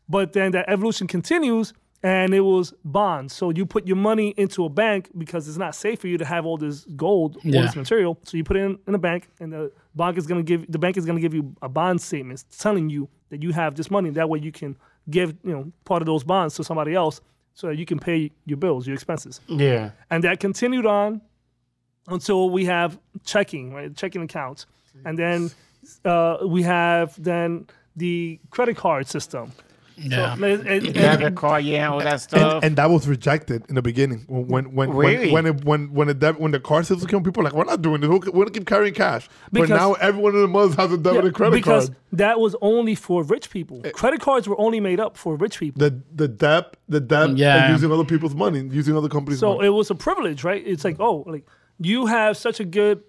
But 0.08 0.34
then 0.34 0.52
that 0.52 0.66
evolution 0.70 1.08
continues 1.08 1.74
and 2.04 2.34
it 2.34 2.42
was 2.42 2.74
bonds. 2.86 3.34
So 3.34 3.50
you 3.50 3.66
put 3.66 3.86
your 3.86 3.98
money 3.98 4.34
into 4.38 4.66
a 4.66 4.70
bank 4.70 5.10
because 5.18 5.48
it's 5.48 5.58
not 5.58 5.76
safe 5.76 6.00
for 6.00 6.08
you 6.08 6.18
to 6.18 6.26
have 6.26 6.46
all 6.46 6.58
this 6.58 6.86
gold, 6.96 7.38
all 7.38 7.42
this 7.66 7.76
material. 7.76 8.18
So 8.24 8.38
you 8.38 8.44
put 8.44 8.58
it 8.58 8.62
in, 8.62 8.80
in 8.88 8.96
a 8.96 9.00
bank 9.00 9.30
and 9.40 9.52
the 9.52 9.72
bank 9.96 10.18
is 10.18 10.26
gonna 10.26 10.44
give 10.44 10.72
the 10.72 10.80
bank 10.80 10.98
is 10.98 11.06
gonna 11.06 11.20
give 11.20 11.34
you 11.34 11.56
a 11.62 11.70
bond 11.70 12.02
statement 12.02 12.46
telling 12.58 12.90
you 12.90 13.10
that 13.30 13.44
you 13.44 13.52
have 13.52 13.76
this 13.76 13.92
money. 13.92 14.10
That 14.12 14.30
way 14.30 14.40
you 14.40 14.52
can 14.52 14.78
give, 15.10 15.36
you 15.44 15.52
know, 15.52 15.72
part 15.86 16.02
of 16.02 16.06
those 16.06 16.24
bonds 16.24 16.56
to 16.56 16.64
somebody 16.64 16.94
else 16.96 17.22
so 17.54 17.68
that 17.68 17.78
you 17.78 17.86
can 17.86 18.00
pay 18.00 18.32
your 18.46 18.58
bills, 18.58 18.88
your 18.88 18.94
expenses. 18.94 19.42
yeah. 19.48 19.92
And 20.10 20.24
that 20.24 20.40
continued 20.40 20.86
on 20.86 21.22
until 22.08 22.50
we 22.50 22.66
have 22.66 22.98
checking, 23.26 23.74
right? 23.74 23.96
Checking 23.96 24.22
accounts. 24.22 24.66
And 25.06 25.18
then 25.18 25.52
uh, 26.06 26.38
we 26.46 26.64
have 26.64 27.22
then 27.22 27.68
the 27.96 28.40
credit 28.50 28.78
card 28.78 29.08
system. 29.08 29.52
Yeah. 30.00 30.36
So, 30.36 30.44
it- 30.46 30.66
it- 30.68 30.94
Debit 30.94 31.36
card, 31.36 31.64
yeah, 31.66 31.90
all 31.92 32.00
that 32.00 32.22
stuff. 32.22 32.56
And, 32.56 32.64
and 32.64 32.76
that 32.78 32.90
was 32.90 33.08
rejected 33.08 33.64
in 33.70 33.76
the 33.76 33.82
beginning 33.82 34.26
when 34.28 34.48
when 34.50 34.74
when 34.74 34.90
Really? 34.92 35.32
when 35.32 35.46
when 35.46 35.56
it, 35.56 35.66
when 35.66 35.94
when, 35.94 36.08
the 36.08 36.14
deb- 36.14 36.38
when 36.38 36.52
the 36.52 36.60
card 36.60 36.86
system 36.86 37.08
came, 37.08 37.24
people 37.24 37.42
were 37.42 37.50
like, 37.50 37.54
we're 37.54 37.66
not 37.66 37.82
doing 37.82 38.02
this. 38.02 38.10
We're 38.10 38.20
going 38.20 38.46
to 38.46 38.52
keep 38.52 38.66
carrying 38.68 38.94
cash. 38.94 39.28
Because- 39.52 39.70
but 39.70 39.76
now 39.76 39.94
everyone 39.94 40.36
in 40.36 40.42
the 40.42 40.48
month 40.48 40.76
has 40.78 40.92
a 40.92 40.98
debit 40.98 41.14
Yeah, 41.22 41.26
and 41.28 41.34
credit 41.36 41.52
because 41.56 41.90
card. 41.90 41.98
Because 42.12 42.18
that 42.20 42.40
was 42.40 42.56
only 42.62 42.96
for 42.96 43.24
rich 43.24 43.50
people. 43.50 43.82
Credit 43.94 44.20
cards 44.22 44.48
were 44.48 44.60
only 44.60 44.80
made 44.80 45.00
up 45.00 45.18
for 45.18 45.36
rich 45.36 45.60
people. 45.60 45.80
The 45.80 46.02
the 46.16 46.28
debt 46.28 46.78
the 46.88 47.00
debt 47.00 47.38
Yeah. 47.38 47.66
and 47.66 47.74
using 47.74 47.92
other 47.92 48.06
people's 48.06 48.36
money, 48.36 48.60
using 48.72 48.96
other 48.98 49.10
companies' 49.10 49.40
So 49.40 49.56
money. 49.56 49.68
it 49.68 49.72
was 49.72 49.90
a 49.92 49.96
privilege, 49.96 50.44
right? 50.44 50.64
It's 50.66 50.84
like, 50.84 50.98
oh, 51.00 51.24
like 51.28 51.46
you 51.80 52.06
have 52.08 52.36
such 52.38 52.60
a 52.60 52.66
good 52.66 53.04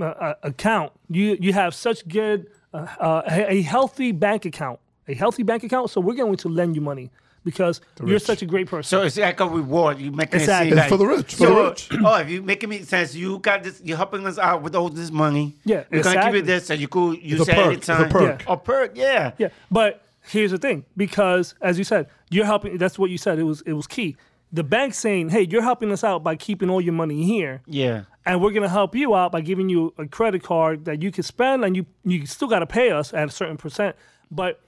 uh, 0.00 0.04
uh, 0.04 0.34
account. 0.44 0.92
You 1.10 1.36
you 1.40 1.52
have 1.52 1.74
such 1.74 2.06
good 2.08 2.46
uh, 2.72 2.86
uh, 3.00 3.22
a 3.28 3.52
a 3.54 3.62
healthy 3.62 4.12
bank 4.12 4.44
account, 4.44 4.78
a 5.08 5.14
healthy 5.14 5.42
bank 5.42 5.64
account. 5.64 5.90
So 5.90 6.00
we're 6.00 6.14
going 6.14 6.36
to 6.36 6.48
lend 6.48 6.74
you 6.76 6.80
money 6.82 7.10
because 7.44 7.80
you're 8.04 8.18
such 8.18 8.42
a 8.42 8.46
great 8.46 8.66
person. 8.66 8.84
So 8.88 9.02
it's 9.02 9.16
like 9.16 9.40
a 9.40 9.46
reward. 9.48 9.98
You 9.98 10.10
making 10.12 10.40
Exactly. 10.40 10.68
it 10.68 10.70
seem 10.70 10.78
It's 10.78 10.82
like 10.82 10.88
for 10.90 10.96
the 10.98 11.06
rich, 11.06 11.34
for 11.34 11.46
so, 11.46 11.54
the 11.54 11.68
rich. 11.70 11.88
Oh, 12.04 12.14
if 12.16 12.28
you 12.28 12.42
making 12.42 12.68
me 12.68 12.82
sense, 12.82 13.14
you 13.14 13.38
got 13.38 13.62
this. 13.62 13.80
You're 13.82 13.96
helping 13.96 14.26
us 14.26 14.38
out 14.38 14.62
with 14.62 14.74
all 14.76 14.88
this 14.88 15.10
money. 15.10 15.54
Yeah, 15.64 15.84
we're 15.90 16.02
gonna 16.02 16.22
give 16.24 16.34
you 16.34 16.42
this, 16.42 16.68
and 16.70 16.80
you 16.80 16.88
could 16.88 17.22
use 17.22 17.40
It's 17.40 17.48
a 17.48 17.52
it 17.52 17.54
perk. 17.54 17.72
It's 17.74 17.88
a 17.88 17.94
anytime. 17.94 18.10
perk. 18.10 18.42
A 18.48 18.56
perk, 18.56 18.92
yeah. 18.96 19.32
Yeah, 19.38 19.48
but 19.70 20.02
here's 20.22 20.50
the 20.50 20.58
thing, 20.58 20.84
because 20.96 21.54
as 21.62 21.78
you 21.78 21.84
said, 21.84 22.08
you're 22.28 22.44
helping. 22.44 22.76
That's 22.76 22.98
what 22.98 23.08
you 23.10 23.16
said. 23.18 23.38
It 23.38 23.44
was 23.44 23.62
it 23.62 23.72
was 23.72 23.86
key. 23.86 24.16
The 24.52 24.64
bank 24.64 24.94
saying, 24.94 25.28
"Hey, 25.30 25.42
you're 25.48 25.62
helping 25.62 25.92
us 25.92 26.02
out 26.02 26.22
by 26.24 26.34
keeping 26.36 26.68
all 26.70 26.80
your 26.80 26.94
money 26.94 27.22
here, 27.24 27.60
Yeah. 27.66 28.02
and 28.26 28.40
we're 28.42 28.52
gonna 28.52 28.68
help 28.68 28.94
you 28.94 29.14
out 29.14 29.30
by 29.32 29.42
giving 29.42 29.68
you 29.68 29.92
a 29.98 30.06
credit 30.06 30.42
card 30.42 30.86
that 30.86 31.02
you 31.02 31.10
can 31.12 31.22
spend, 31.22 31.64
and 31.64 31.76
you 31.76 31.86
you 32.04 32.26
still 32.26 32.48
got 32.48 32.58
to 32.60 32.66
pay 32.66 32.90
us 32.90 33.14
at 33.14 33.28
a 33.28 33.30
certain 33.30 33.56
percent." 33.58 33.94
But 34.30 34.60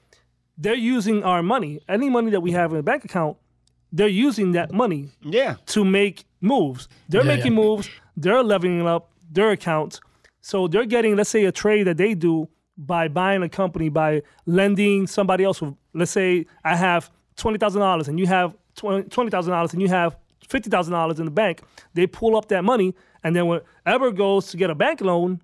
they're 0.63 0.75
using 0.97 1.23
our 1.25 1.43
money, 1.43 1.81
any 1.89 2.09
money 2.11 2.31
that 2.31 2.41
we 2.47 2.53
have 2.53 2.73
in 2.73 2.79
a 2.79 2.83
bank 2.83 3.05
account. 3.05 3.37
They're 3.93 4.07
using 4.29 4.53
that 4.53 4.73
money 4.73 5.09
Yeah. 5.23 5.57
to 5.75 5.85
make 5.85 6.25
moves. 6.41 6.89
They're 7.09 7.23
Yeah, 7.27 7.35
making 7.37 7.53
yeah. 7.55 7.63
moves. 7.65 7.91
They're 8.17 8.43
leveling 8.43 8.87
up 8.87 9.11
their 9.37 9.51
accounts. 9.51 10.01
So 10.41 10.69
they're 10.69 10.87
getting, 10.87 11.17
let's 11.17 11.31
say, 11.31 11.45
a 11.45 11.53
trade 11.53 11.85
that 11.89 11.97
they 11.97 12.15
do 12.15 12.49
by 12.77 13.09
buying 13.09 13.43
a 13.43 13.49
company, 13.49 13.89
by 13.89 14.23
lending 14.47 15.07
somebody 15.07 15.45
else. 15.45 15.61
With, 15.61 15.75
let's 15.93 16.11
say 16.13 16.47
I 16.65 16.77
have 16.77 17.11
twenty 17.37 17.59
thousand 17.59 17.81
dollars 17.81 18.07
and 18.09 18.19
you 18.21 18.27
have 18.27 18.55
twenty 18.77 19.31
thousand 19.31 19.53
dollars 19.53 19.73
and 19.73 19.83
you 19.83 19.89
have 19.89 20.17
fifty 20.49 20.71
thousand 20.71 20.93
dollars 20.93 21.19
in 21.19 21.25
the 21.25 21.31
bank. 21.31 21.63
They 21.95 22.07
pull 22.07 22.37
up 22.37 22.47
that 22.49 22.63
money, 22.65 22.95
and 23.25 23.35
then 23.35 23.47
whenever 23.49 24.11
goes 24.13 24.49
to 24.51 24.57
get 24.57 24.71
a 24.71 24.75
bank 24.75 25.01
loan, 25.01 25.41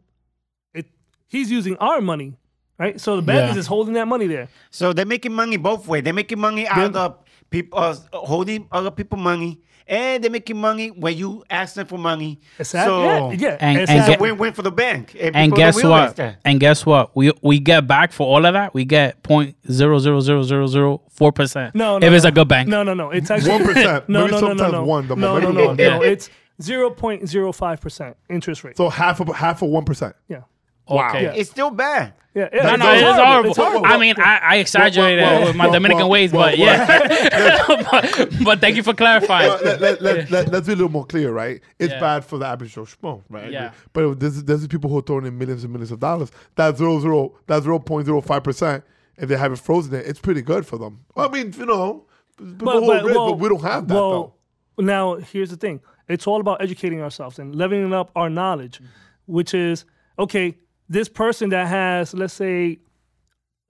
it 0.73 0.87
he's 1.27 1.51
using 1.51 1.77
our 1.79 2.01
money, 2.01 2.37
right? 2.79 3.01
So 3.01 3.17
the 3.17 3.23
bank 3.23 3.39
Yeah. 3.39 3.49
is 3.51 3.55
just 3.57 3.69
holding 3.69 3.95
that 3.95 4.09
money 4.09 4.27
there. 4.27 4.49
So 4.71 4.93
they're 4.93 5.07
making 5.07 5.33
money 5.33 5.57
both 5.57 5.87
ways. 5.89 6.03
They're 6.05 6.13
making 6.13 6.39
money 6.41 6.67
out 6.69 6.95
of 6.97 7.19
people 7.51 7.79
uh, 7.79 7.97
holding 8.13 8.67
other 8.73 8.91
people 8.91 9.19
money, 9.19 9.61
and 9.89 10.23
they're 10.25 10.31
making 10.33 10.57
money 10.57 10.89
when 10.91 11.17
you 11.17 11.45
ask 11.49 11.75
them 11.77 11.87
for 11.87 11.97
money. 11.99 12.41
Exactly. 12.59 12.93
So 12.93 13.05
yeah, 13.05 13.31
yeah. 13.39 13.49
And- 13.61 13.63
and 13.63 13.79
it's 13.83 13.91
exactly. 13.93 14.15
a 14.31 14.33
win-win 14.33 14.53
for 14.53 14.63
the 14.63 14.73
bank. 14.73 15.15
And 15.19 15.33
people 15.35 15.49
don't 15.49 15.51
guess 15.57 15.77
realize 15.77 16.09
what? 16.09 16.17
that. 16.17 16.41
And 16.45 16.59
guess 16.59 16.85
what? 16.85 17.15
We 17.17 17.33
we 17.43 17.61
get 17.61 17.87
back 17.87 18.13
for 18.13 18.27
all 18.27 18.45
of 18.45 18.53
that. 18.55 18.75
We 18.75 18.85
get 18.85 19.23
point 19.23 19.55
zero 19.71 19.99
zero 20.01 20.21
zero 20.21 20.43
zero 20.43 20.67
zero 20.67 21.03
four 21.11 21.31
percent. 21.33 21.75
No, 21.77 21.99
no, 21.99 22.07
if 22.07 22.13
it's 22.13 22.25
no. 22.25 22.29
a 22.29 22.33
good 22.33 22.49
bank. 22.49 22.69
No, 22.69 22.83
no, 22.83 22.95
no. 22.95 23.11
It's 23.11 23.31
actually 23.31 23.53
1%. 23.53 24.05
No, 24.09 24.23
Maybe 24.27 24.33
no, 24.33 24.41
no, 24.41 24.41
no, 24.41 24.41
sometimes 24.41 24.73
no. 24.73 24.85
one, 24.85 25.07
the 25.09 25.15
no, 25.15 25.39
no, 25.39 25.53
momentum 25.53 25.55
no, 25.55 25.67
one. 25.69 25.77
no. 25.77 25.83
Yeah. 26.03 26.11
It's 26.11 26.31
zero 26.61 26.91
point 26.91 27.29
zero 27.29 27.53
five 27.53 27.81
percent 27.81 28.17
interest 28.29 28.65
rate. 28.65 28.77
so 28.77 28.89
half 28.89 29.21
of 29.21 29.29
half 29.37 29.63
of 29.63 29.69
one 29.69 29.85
percent. 29.85 30.17
yeah, 30.27 30.41
Okay. 30.89 31.23
Yeah. 31.25 31.33
It's 31.33 31.51
still 31.51 31.71
bad. 31.71 32.15
yeah. 32.35 32.49
yeah. 32.53 32.63
No, 32.63 32.77
no, 32.77 32.93
it's 32.93 33.03
horrible. 33.03 33.51
It's 33.51 33.59
horrible. 33.59 33.87
I 33.87 33.99
mean, 33.99 34.15
I, 34.19 34.39
I 34.43 34.57
exaggerated 34.57 35.23
well, 35.25 35.39
well, 35.39 35.47
with 35.49 35.57
my 35.57 35.65
well, 35.65 35.73
Dominican 35.73 36.03
well, 36.03 36.11
ways, 36.11 36.33
well, 36.33 36.49
but 36.49 36.59
yeah. 36.59 37.65
but, 37.91 38.33
but 38.45 38.61
thank 38.61 38.77
you 38.77 38.83
for 38.83 38.95
clarifying. 38.95 39.49
Well, 39.49 39.61
let, 39.65 39.81
let, 39.81 40.03
let, 40.03 40.31
let, 40.31 40.53
let's 40.53 40.67
be 40.67 40.75
a 40.75 40.77
little 40.77 40.91
more 40.91 41.07
clear, 41.07 41.33
right? 41.33 41.61
It's 41.79 41.93
Yeah. 41.93 42.01
bad 42.01 42.25
for 42.25 42.39
the 42.39 42.47
average 42.47 42.75
Joe 42.75 42.85
Schmo, 42.85 43.23
right? 43.29 43.51
Yeah. 43.51 43.73
But 43.93 44.21
there's, 44.21 44.45
there's 44.45 44.67
people 44.69 44.91
who 44.91 44.99
are 44.99 45.03
throwing 45.03 45.27
in 45.27 45.37
millions 45.37 45.65
and 45.65 45.73
millions 45.73 45.91
of 45.91 45.99
dollars. 46.01 46.31
That 46.55 46.77
zero 46.77 47.01
zero, 47.01 47.35
that 47.47 47.63
zero 47.63 47.79
point 47.79 48.07
zero 48.07 48.21
five 48.21 48.45
percent, 48.45 48.85
if 49.17 49.29
they 49.29 49.37
have 49.37 49.53
it 49.53 49.59
frozen, 49.59 49.93
there, 49.93 50.03
it's 50.03 50.21
pretty 50.21 50.43
good 50.43 50.67
for 50.67 50.79
them. 50.79 51.05
I 51.17 51.29
mean, 51.29 51.53
you 51.57 51.67
know, 51.67 52.07
people 52.39 52.81
who 52.85 52.93
are 52.93 53.05
rich, 53.05 53.15
but 53.15 53.39
we 53.39 53.49
don't 53.49 53.63
have 53.63 53.89
that 53.89 53.95
well, 53.95 54.35
though. 54.77 54.85
Now, 54.85 55.15
here's 55.15 55.51
the 55.51 55.57
thing. 55.57 55.81
It's 56.09 56.27
all 56.27 56.41
about 56.41 56.63
educating 56.63 57.01
ourselves 57.01 57.39
and 57.39 57.57
leveling 57.57 57.93
up 57.93 58.11
our 58.15 58.31
knowledge, 58.31 58.79
mm. 58.81 58.87
which 59.25 59.55
is 59.55 59.85
okay, 60.19 60.57
this 60.89 61.09
person 61.09 61.51
that 61.51 61.67
has, 61.67 62.15
let's 62.15 62.35
say, 62.35 62.79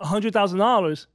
$100,000 0.01 1.07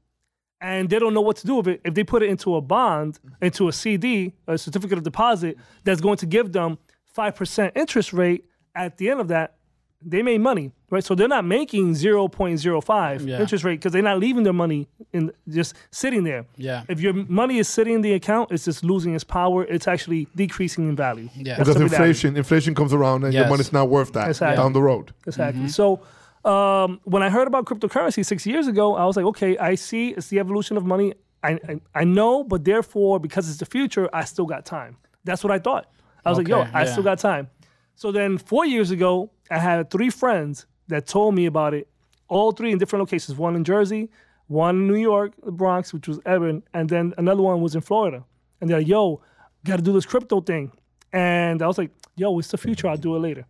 and 0.61 0.89
they 0.89 0.99
don't 0.99 1.13
know 1.13 1.21
what 1.21 1.37
to 1.37 1.47
do 1.47 1.55
with 1.55 1.67
it, 1.67 1.81
if 1.83 1.93
they 1.93 2.03
put 2.03 2.21
it 2.21 2.29
into 2.29 2.55
a 2.55 2.61
bond, 2.61 3.19
mm-hmm. 3.25 3.45
into 3.45 3.67
a 3.67 3.73
CD, 3.73 4.33
a 4.47 4.57
certificate 4.57 4.97
of 4.97 5.03
deposit, 5.03 5.57
that's 5.83 6.01
going 6.01 6.17
to 6.17 6.25
give 6.25 6.51
them 6.51 6.77
5% 7.15 7.71
interest 7.75 8.13
rate 8.13 8.45
at 8.75 8.97
the 8.97 9.09
end 9.09 9.19
of 9.19 9.27
that, 9.29 9.55
they 10.03 10.21
made 10.23 10.39
money, 10.41 10.71
right? 10.89 11.03
So 11.03 11.13
they're 11.15 11.27
not 11.27 11.45
making 11.45 11.93
0.05 11.95 13.25
Yeah. 13.27 13.39
interest 13.39 13.63
rate 13.63 13.75
because 13.79 13.91
they're 13.93 14.01
not 14.01 14.19
leaving 14.19 14.43
their 14.43 14.53
money 14.53 14.87
in 15.13 15.31
just 15.47 15.75
sitting 15.91 16.23
there. 16.23 16.45
Yeah. 16.57 16.83
If 16.87 16.99
your 17.01 17.13
money 17.13 17.57
is 17.59 17.67
sitting 17.67 17.95
in 17.95 18.01
the 18.01 18.13
account, 18.13 18.51
it's 18.51 18.65
just 18.65 18.83
losing 18.83 19.13
its 19.13 19.23
power. 19.23 19.63
It's 19.65 19.87
actually 19.87 20.27
decreasing 20.35 20.87
in 20.89 20.95
value. 20.95 21.29
Yeah. 21.35 21.55
That's 21.57 21.59
Because 21.59 21.73
the 21.75 21.79
reality. 21.85 21.95
inflation, 21.95 22.37
inflation 22.37 22.75
comes 22.75 22.93
around 22.93 23.23
and 23.23 23.33
your 23.33 23.47
money's 23.47 23.71
not 23.73 23.89
worth 23.89 24.13
that 24.13 24.29
Exactly. 24.29 24.57
down 24.61 24.73
the 24.73 24.81
road. 24.81 25.13
Exactly. 25.27 25.67
So 25.67 26.01
um, 26.45 26.99
when 27.03 27.21
I 27.23 27.29
heard 27.29 27.47
about 27.47 27.65
cryptocurrency 27.65 28.25
six 28.25 28.45
years 28.45 28.67
ago, 28.67 28.95
I 28.95 29.05
was 29.05 29.15
like, 29.15 29.25
okay, 29.25 29.57
I 29.57 29.75
see 29.75 30.09
it's 30.09 30.27
the 30.29 30.39
evolution 30.39 30.77
of 30.77 30.85
money. 30.85 31.13
I, 31.43 31.51
I, 31.67 31.81
I 31.95 32.03
know, 32.03 32.43
but 32.43 32.63
therefore, 32.65 33.19
because 33.19 33.49
it's 33.49 33.57
the 33.59 33.65
future, 33.65 34.09
I 34.13 34.25
still 34.25 34.45
got 34.45 34.65
time. 34.65 34.97
That's 35.23 35.43
what 35.43 35.51
I 35.51 35.59
thought. 35.59 35.89
I 36.25 36.29
was 36.29 36.37
like, 36.37 36.47
yo, 36.47 36.61
I 36.61 36.83
yeah. 36.83 36.91
still 36.91 37.03
got 37.03 37.17
time. 37.19 37.49
So 37.95 38.11
then 38.11 38.37
four 38.37 38.65
years 38.65 38.89
ago, 38.91 39.29
I 39.51 39.59
had 39.59 39.91
three 39.91 40.09
friends 40.09 40.65
that 40.87 41.05
told 41.05 41.35
me 41.35 41.45
about 41.45 41.73
it, 41.73 41.87
all 42.27 42.51
three 42.51 42.71
in 42.71 42.77
different 42.77 43.01
locations. 43.01 43.37
One 43.37 43.55
in 43.55 43.63
Jersey, 43.63 44.09
one 44.47 44.75
in 44.77 44.87
New 44.87 44.95
York, 44.95 45.33
the 45.43 45.51
Bronx, 45.51 45.93
which 45.93 46.07
was 46.07 46.19
Evan, 46.25 46.63
and 46.73 46.89
then 46.89 47.13
another 47.17 47.41
one 47.41 47.61
was 47.61 47.75
in 47.75 47.81
Florida. 47.81 48.23
And 48.59 48.69
they're 48.69 48.79
like, 48.79 48.87
yo, 48.87 49.21
got 49.65 49.75
to 49.77 49.81
do 49.81 49.93
this 49.93 50.05
crypto 50.05 50.41
thing. 50.41 50.71
And 51.13 51.61
I 51.61 51.67
was 51.67 51.77
like, 51.77 51.91
yo, 52.15 52.37
it's 52.39 52.49
the 52.49 52.57
future. 52.57 52.87
I'll 52.87 52.97
do 52.97 53.15
it 53.15 53.19
later. 53.19 53.45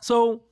So 0.00 0.42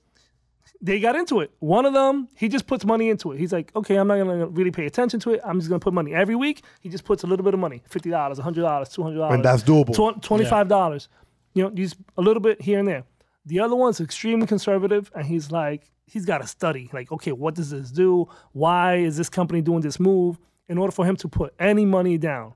they 0.80 1.00
got 1.00 1.16
into 1.16 1.40
it. 1.40 1.50
One 1.58 1.86
of 1.86 1.92
them, 1.92 2.28
he 2.36 2.48
just 2.48 2.66
puts 2.66 2.84
money 2.84 3.10
into 3.10 3.32
it. 3.32 3.38
He's 3.38 3.52
like, 3.52 3.74
okay, 3.76 3.96
I'm 3.96 4.08
not 4.08 4.18
gonna 4.18 4.46
really 4.46 4.70
pay 4.70 4.86
attention 4.86 5.20
to 5.20 5.30
it. 5.32 5.40
I'm 5.44 5.58
just 5.58 5.68
gonna 5.68 5.80
put 5.80 5.92
money 5.92 6.14
every 6.14 6.34
week. 6.34 6.62
He 6.80 6.88
just 6.88 7.04
puts 7.04 7.22
a 7.22 7.26
little 7.26 7.44
bit 7.44 7.54
of 7.54 7.60
money, 7.60 7.82
fifty 7.88 8.10
dollars, 8.10 8.38
hundred 8.38 8.62
dollars, 8.62 8.88
two 8.88 9.02
hundred 9.02 9.18
dollars, 9.18 9.34
And 9.34 9.44
that's 9.44 9.62
doable. 9.62 10.22
Twenty-five 10.22 10.68
dollars. 10.68 11.08
You 11.54 11.64
know, 11.64 11.70
just 11.70 11.96
a 12.18 12.22
little 12.22 12.40
bit 12.40 12.60
here 12.60 12.78
and 12.78 12.86
there. 12.88 13.04
The 13.46 13.60
other 13.60 13.76
one's 13.76 14.00
extremely 14.00 14.46
conservative, 14.46 15.10
and 15.14 15.24
he's 15.24 15.50
like, 15.50 15.90
he's 16.06 16.24
got 16.24 16.38
to 16.42 16.46
study. 16.46 16.90
Like, 16.92 17.10
okay, 17.12 17.32
what 17.32 17.54
does 17.54 17.70
this 17.70 17.90
do? 17.90 18.28
Why 18.52 18.96
is 18.96 19.16
this 19.16 19.28
company 19.28 19.62
doing 19.62 19.80
this 19.80 19.98
move? 19.98 20.38
In 20.68 20.78
order 20.78 20.90
for 20.90 21.04
him 21.06 21.14
to 21.16 21.28
put 21.28 21.54
any 21.60 21.84
money 21.84 22.18
down, 22.18 22.52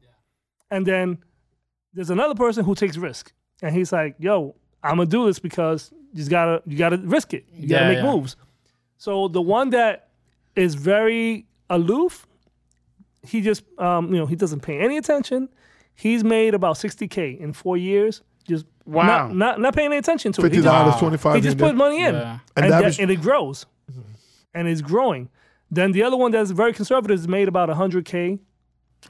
and 0.68 0.85
then 0.85 1.18
there's 1.94 2.11
another 2.11 2.35
person 2.35 2.64
who 2.64 2.75
takes 2.75 2.97
risk, 2.97 3.32
and 3.62 3.73
he's 3.75 3.92
like, 3.92 4.16
yo, 4.18 4.56
I'm 4.82 4.97
gonna 4.97 5.06
do 5.06 5.26
this 5.26 5.38
because 5.38 5.92
you 5.92 6.16
just 6.16 6.28
gotta 6.30 6.61
you 6.66 6.76
gotta 6.76 6.97
risk 6.99 7.35
it. 7.35 7.44
You 7.54 7.68
gotta 7.68 7.85
Yeah, 7.85 7.88
make 7.94 8.04
yeah. 8.04 8.12
moves. 8.12 8.35
So 8.99 9.28
the 9.28 9.40
one 9.40 9.70
that 9.70 10.09
is 10.56 10.75
very 10.75 11.47
aloof, 11.68 12.26
he 13.23 13.40
just 13.42 13.62
um, 13.78 14.12
you 14.12 14.18
know 14.18 14.26
he 14.26 14.35
doesn't 14.35 14.61
pay 14.61 14.80
any 14.80 14.97
attention. 14.97 15.49
He's 15.94 16.25
made 16.25 16.54
about 16.54 16.76
60k 16.76 17.38
in 17.38 17.52
four 17.52 17.76
years. 17.76 18.23
Just 18.49 18.66
Wow. 18.90 19.28
not 19.28 19.35
not, 19.37 19.61
not 19.61 19.75
paying 19.75 19.87
any 19.88 19.97
attention 19.99 20.32
to 20.32 20.40
it. 20.40 20.44
He 20.44 20.49
Fifty 20.49 20.56
just, 20.62 20.64
dollars, 20.66 20.94
Wow. 20.94 21.00
twenty 21.00 21.16
five. 21.18 21.35
he 21.37 21.40
just 21.40 21.59
put 21.59 21.75
money 21.75 22.02
in, 22.04 22.14
Yeah. 22.14 22.38
and, 22.56 22.64
And 22.64 22.73
that 22.73 22.78
that- 22.80 22.85
was- 22.87 22.99
and 22.99 23.11
it 23.11 23.20
grows, 23.20 23.66
and 24.54 24.68
it's 24.68 24.80
growing. 24.80 25.28
Then 25.70 25.92
the 25.92 26.02
other 26.02 26.16
one 26.16 26.32
that's 26.32 26.50
very 26.50 26.73
conservative 26.73 27.14
is 27.18 27.28
made 27.28 27.47
about 27.49 27.68
100k, 27.68 28.38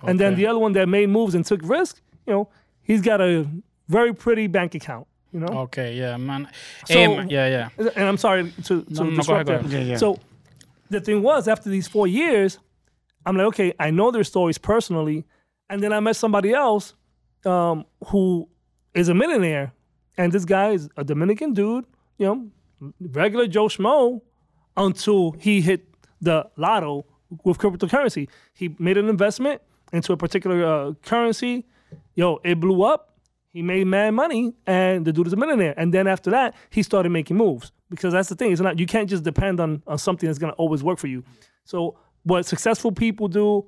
and 0.02 0.20
then 0.20 0.34
the 0.36 0.46
other 0.46 0.58
one 0.58 0.72
that 0.74 0.88
made 0.88 1.08
moves 1.08 1.34
and 1.34 1.44
took 1.44 1.60
risk, 1.64 2.00
you 2.26 2.32
know, 2.34 2.48
he's 2.82 3.00
got 3.00 3.20
a 3.20 3.46
very 3.88 4.12
pretty 4.14 4.46
bank 4.46 4.74
account. 4.74 5.06
You 5.32 5.40
know, 5.40 5.46
Okay, 5.66 5.94
yeah, 5.96 6.16
man. 6.16 6.48
So- 6.86 6.94
hey, 6.94 7.06
man, 7.16 7.30
yeah, 7.30 7.46
yeah. 7.78 7.88
and 7.96 8.04
I'm 8.08 8.16
sorry 8.18 8.50
to, 8.64 8.82
to 8.82 8.92
No, 8.92 9.04
no, 9.04 9.16
disrupt 9.16 9.48
ahead, 9.48 9.62
go 9.62 9.68
that. 9.68 9.78
Yeah, 9.78 9.84
yeah. 9.92 9.96
So 9.96 10.18
the 10.90 11.00
thing 11.00 11.22
was, 11.22 11.48
after 11.48 11.70
these 11.70 11.86
four 11.88 12.06
years, 12.06 12.58
I'm 13.24 13.36
like, 13.36 13.46
okay, 13.48 13.72
I 13.78 13.90
know 13.90 14.10
their 14.10 14.24
stories 14.24 14.58
personally, 14.58 15.24
and 15.70 15.82
then 15.82 15.92
I 15.92 16.00
met 16.00 16.16
somebody 16.16 16.52
else 16.52 16.94
um, 17.46 17.84
who 18.08 18.48
is 18.94 19.08
a 19.08 19.14
millionaire, 19.14 19.72
and 20.16 20.32
this 20.32 20.44
guy 20.44 20.70
is 20.70 20.88
a 20.96 21.04
Dominican 21.04 21.52
dude, 21.52 21.86
you 22.18 22.26
know, 22.26 22.92
regular 23.00 23.46
Joe 23.46 23.66
Schmo, 23.66 24.20
until 24.76 25.32
he 25.32 25.60
hit 25.60 25.86
the 26.20 26.48
lotto 26.56 27.06
with 27.44 27.58
cryptocurrency. 27.58 28.28
He 28.52 28.74
made 28.78 28.96
an 28.96 29.08
investment 29.08 29.62
into 29.92 30.12
a 30.12 30.16
particular 30.16 30.64
uh, 30.64 30.92
currency. 31.02 31.66
Yo, 32.14 32.40
it 32.44 32.60
blew 32.60 32.82
up. 32.82 33.18
He 33.52 33.62
made 33.62 33.86
mad 33.86 34.12
money, 34.14 34.52
and 34.66 35.04
the 35.04 35.12
dude 35.12 35.26
is 35.26 35.32
a 35.32 35.36
millionaire. 35.36 35.74
And 35.76 35.92
then 35.92 36.06
after 36.06 36.30
that, 36.30 36.54
he 36.70 36.82
started 36.82 37.10
making 37.10 37.36
moves 37.36 37.72
because 37.88 38.12
that's 38.12 38.28
the 38.28 38.36
thing. 38.36 38.52
It's 38.52 38.60
not 38.60 38.78
you 38.78 38.86
can't 38.86 39.10
just 39.10 39.24
depend 39.24 39.58
on 39.58 39.82
on 39.86 39.98
something 39.98 40.28
that's 40.28 40.38
gonna 40.38 40.52
always 40.52 40.84
work 40.84 40.98
for 40.98 41.08
you. 41.08 41.24
So 41.64 41.98
what 42.22 42.46
successful 42.46 42.92
people 42.92 43.26
do, 43.28 43.66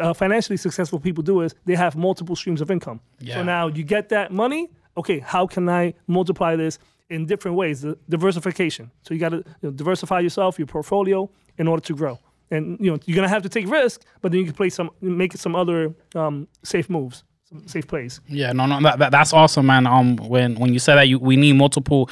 uh, 0.00 0.12
financially 0.12 0.56
successful 0.56 0.98
people 0.98 1.22
do 1.22 1.40
is 1.42 1.54
they 1.64 1.74
have 1.74 1.96
multiple 1.96 2.36
streams 2.36 2.60
of 2.60 2.70
income. 2.70 3.00
Yeah. 3.20 3.36
So 3.36 3.42
now 3.42 3.68
you 3.68 3.84
get 3.84 4.08
that 4.10 4.32
money. 4.32 4.68
Okay, 4.96 5.20
how 5.20 5.46
can 5.46 5.68
I 5.68 5.94
multiply 6.06 6.56
this 6.56 6.78
in 7.08 7.26
different 7.26 7.56
ways? 7.56 7.82
The 7.82 7.96
diversification. 8.08 8.90
So 9.02 9.14
you 9.14 9.20
got 9.20 9.30
to 9.30 9.36
you 9.36 9.44
know, 9.62 9.70
diversify 9.70 10.20
yourself, 10.20 10.58
your 10.58 10.66
portfolio, 10.66 11.30
in 11.56 11.68
order 11.68 11.82
to 11.84 11.94
grow. 11.94 12.18
And 12.50 12.78
you 12.80 12.90
know 12.90 12.98
you're 13.04 13.14
gonna 13.14 13.28
have 13.28 13.42
to 13.42 13.48
take 13.48 13.68
risk, 13.68 14.02
but 14.22 14.32
then 14.32 14.40
you 14.40 14.46
can 14.46 14.54
play 14.54 14.70
some, 14.70 14.90
make 15.02 15.34
some 15.34 15.54
other 15.54 15.94
um, 16.14 16.48
safe 16.62 16.88
moves, 16.88 17.22
safe 17.66 17.86
plays. 17.86 18.22
Yeah, 18.26 18.52
no, 18.52 18.64
no, 18.64 18.80
that, 18.80 18.98
that, 18.98 19.10
that's 19.12 19.34
awesome, 19.34 19.66
man. 19.66 19.86
Um, 19.86 20.16
when 20.16 20.54
when 20.54 20.72
you 20.72 20.78
said 20.78 20.94
that 20.94 21.08
you 21.08 21.18
we 21.18 21.36
need 21.36 21.56
multiple 21.56 22.08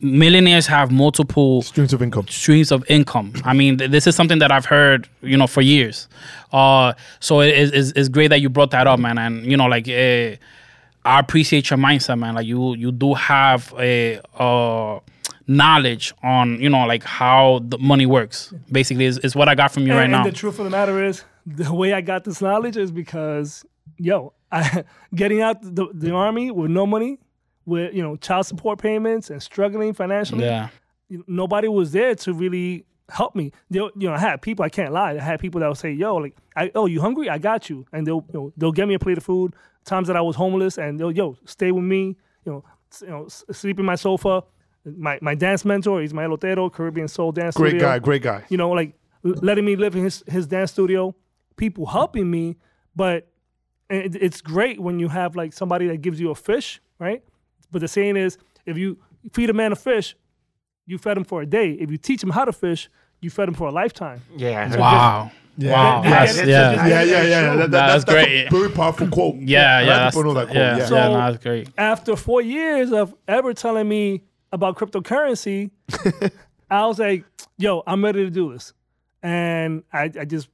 millionaires 0.00 0.66
have 0.66 0.90
multiple 0.90 1.62
Streams 1.62 1.92
of 1.92 2.02
income. 2.02 2.28
streams 2.28 2.70
of 2.70 2.84
income. 2.90 3.32
I 3.44 3.52
mean, 3.54 3.78
th- 3.78 3.90
this 3.90 4.06
is 4.06 4.14
something 4.14 4.38
that 4.40 4.52
I've 4.52 4.66
heard, 4.66 5.08
you 5.22 5.36
know, 5.36 5.46
for 5.46 5.62
years. 5.62 6.08
Uh, 6.52 6.92
so 7.20 7.40
it 7.40 7.54
is 7.56 7.72
it's, 7.72 7.92
it's 7.98 8.08
great 8.08 8.28
that 8.28 8.40
you 8.40 8.48
brought 8.48 8.70
that 8.72 8.86
up, 8.86 8.98
man. 9.00 9.18
And 9.18 9.44
you 9.44 9.56
know, 9.56 9.66
like, 9.66 9.88
uh, 9.88 10.36
I 11.04 11.20
appreciate 11.20 11.70
your 11.70 11.78
mindset, 11.78 12.18
man. 12.18 12.34
Like, 12.34 12.46
you 12.46 12.74
you 12.74 12.92
do 12.92 13.14
have 13.14 13.72
a 13.78 14.20
uh 14.38 15.00
knowledge 15.48 16.12
on, 16.22 16.60
you 16.60 16.68
know, 16.68 16.86
like 16.86 17.04
how 17.04 17.60
the 17.64 17.78
money 17.78 18.06
works. 18.06 18.52
Basically, 18.70 19.04
is, 19.04 19.18
is 19.18 19.36
what 19.36 19.48
I 19.48 19.54
got 19.54 19.72
from 19.72 19.84
you 19.86 19.92
and, 19.92 19.98
right 19.98 20.04
and 20.04 20.12
now. 20.12 20.24
the 20.24 20.32
truth 20.32 20.58
of 20.58 20.64
the 20.64 20.70
matter 20.70 21.04
is, 21.04 21.24
the 21.46 21.72
way 21.72 21.92
I 21.92 22.00
got 22.00 22.24
this 22.24 22.40
knowledge 22.42 22.76
is 22.76 22.90
because, 22.90 23.64
yo, 23.96 24.32
I, 24.52 24.84
getting 25.14 25.42
out 25.42 25.62
the, 25.62 25.86
the 25.92 26.12
army 26.12 26.50
with 26.50 26.70
no 26.70 26.86
money, 26.86 27.18
with 27.66 27.92
you 27.94 28.02
know 28.02 28.16
child 28.16 28.46
support 28.46 28.78
payments 28.80 29.28
and 29.28 29.42
struggling 29.42 29.92
financially, 29.92 30.44
yeah, 30.44 30.68
nobody 31.26 31.68
was 31.68 31.92
there 31.92 32.14
to 32.14 32.32
really 32.32 32.86
help 33.08 33.34
me. 33.36 33.52
They, 33.70 33.78
you 33.78 33.92
know, 33.96 34.14
I 34.14 34.18
had 34.18 34.42
people. 34.42 34.64
I 34.64 34.68
can't 34.68 34.92
lie. 34.92 35.12
I 35.12 35.20
had 35.20 35.40
people 35.40 35.60
that 35.60 35.68
would 35.68 35.76
say, 35.76 35.92
"Yo, 35.92 36.16
like, 36.16 36.36
I, 36.56 36.70
oh, 36.74 36.86
you 36.86 37.00
hungry? 37.00 37.28
I 37.28 37.38
got 37.38 37.68
you," 37.68 37.86
and 37.92 38.06
they'll, 38.06 38.24
you 38.32 38.34
know, 38.34 38.52
they'll 38.56 38.72
get 38.72 38.88
me 38.88 38.94
a 38.94 38.98
plate 38.98 39.18
of 39.18 39.24
food. 39.24 39.54
Times 39.84 40.08
that 40.08 40.16
I 40.16 40.20
was 40.20 40.34
homeless, 40.36 40.78
and 40.78 40.98
they'll, 40.98 41.12
yo, 41.12 41.36
stay 41.44 41.70
with 41.70 41.84
me. 41.84 42.16
You 42.44 42.52
know, 42.52 42.64
you 43.02 43.08
know, 43.08 43.28
sleep 43.28 43.78
in 43.78 43.84
my 43.84 43.94
sofa. 43.96 44.42
My 44.84 45.18
my 45.20 45.34
dance 45.34 45.64
mentor, 45.64 46.00
he's 46.00 46.14
my 46.14 46.24
elotero, 46.24 46.72
Caribbean 46.72 47.08
soul 47.08 47.32
dance 47.32 47.56
Great 47.56 47.70
studio 47.70 47.88
guy, 47.88 47.98
great 47.98 48.22
guy. 48.22 48.44
you 48.48 48.56
know, 48.56 48.70
like 48.70 48.94
letting 49.22 49.64
me 49.64 49.74
live 49.74 49.96
in 49.96 50.04
his, 50.04 50.22
his 50.28 50.46
dance 50.46 50.70
studio, 50.70 51.14
people 51.56 51.86
helping 51.86 52.30
me. 52.30 52.56
But 52.94 53.28
it, 53.90 54.14
it's 54.14 54.40
great 54.40 54.80
when 54.80 55.00
you 55.00 55.08
have 55.08 55.34
like 55.34 55.52
somebody 55.52 55.88
that 55.88 55.98
gives 56.02 56.20
you 56.20 56.30
a 56.30 56.34
fish, 56.36 56.80
right? 56.98 57.22
But 57.70 57.80
the 57.80 57.88
saying 57.88 58.16
is, 58.16 58.38
if 58.64 58.76
you 58.78 58.98
feed 59.32 59.50
a 59.50 59.52
man 59.52 59.72
a 59.72 59.76
fish, 59.76 60.16
you 60.86 60.98
fed 60.98 61.16
him 61.16 61.24
for 61.24 61.42
a 61.42 61.46
day. 61.46 61.72
If 61.72 61.90
you 61.90 61.98
teach 61.98 62.22
him 62.22 62.30
how 62.30 62.44
to 62.44 62.52
fish, 62.52 62.88
you 63.20 63.30
fed 63.30 63.48
him 63.48 63.54
for 63.54 63.68
a 63.68 63.72
lifetime. 63.72 64.20
Yeah. 64.36 64.60
I 64.62 64.66
heard 64.68 64.78
wow, 64.80 65.30
Yeah. 65.56 65.72
wow, 65.72 66.02
Yeah, 66.04 66.10
that's, 66.10 66.36
yeah, 66.38 66.44
yeah, 66.46 66.72
yeah, 66.74 66.86
Yeah, 66.86 67.02
yeah, 67.02 67.22
yeah. 67.22 67.40
That, 67.56 67.56
that, 67.56 67.70
That's 67.70 67.70
that's, 67.70 68.04
that's 68.04 68.26
great. 68.26 68.46
a 68.46 68.50
very 68.50 68.70
powerful 68.70 69.08
quote. 69.08 69.36
yeah, 69.36 69.78
A 69.80 69.84
yeah. 69.84 69.96
That's, 69.98 70.16
know 70.16 70.34
that 70.34 70.46
quote. 70.46 70.56
yeah, 70.56 70.72
Yeah. 70.72 70.78
yeah, 70.78 70.86
So- 70.86 70.94
no, 70.94 71.12
that's 71.32 71.42
great. 71.42 71.68
After 71.78 72.14
four 72.16 72.40
years 72.42 72.92
of 72.92 73.14
ever 73.26 73.52
telling 73.54 73.88
me 73.88 74.22
about 74.52 74.76
cryptocurrency, 74.76 75.70
I 76.70 76.86
was 76.86 76.98
like, 76.98 77.24
yo, 77.58 77.82
I'm 77.86 78.04
ready 78.04 78.24
to 78.24 78.30
do 78.30 78.52
this. 78.52 78.72
And 79.22 79.82
I, 79.92 80.04
I 80.20 80.24
just 80.24 80.48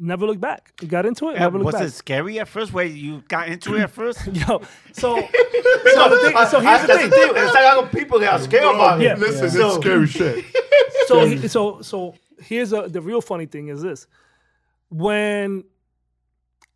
never 0.00 0.26
looked 0.26 0.40
back. 0.40 0.72
You 0.80 0.88
got 0.88 1.06
into 1.06 1.28
it, 1.30 1.38
never 1.38 1.58
looked 1.58 1.66
was 1.66 1.74
back. 1.74 1.84
it 1.84 1.90
scary 1.92 2.40
at 2.40 2.48
first? 2.48 2.72
Where 2.72 2.84
you 2.84 3.22
got 3.28 3.48
into 3.48 3.76
it 3.76 3.82
at 3.82 3.90
first? 3.90 4.26
Yo, 4.32 4.62
so, 4.92 5.16
so, 5.20 5.20
the 5.20 6.20
thing, 6.22 6.46
so 6.48 6.60
here's 6.60 6.80
the 6.82 6.96
thing. 6.98 7.10
It's 7.12 7.54
like 7.54 7.64
I 7.64 7.74
got 7.74 7.92
people 7.92 8.18
that 8.20 8.32
are 8.32 8.38
scared 8.40 8.64
about 8.74 9.00
Yeah. 9.00 9.14
Listen, 9.16 9.50
So- 9.50 9.66
it's 9.68 9.76
scary 9.76 10.06
shit. 10.06 10.44
so 11.06 11.24
he- 11.26 11.48
so 11.48 11.82
so 11.82 12.14
here's 12.42 12.72
a, 12.72 12.88
the 12.88 13.00
real 13.00 13.20
funny 13.20 13.46
thing 13.46 13.68
is 13.68 13.82
this 13.82 14.06
when 14.88 15.64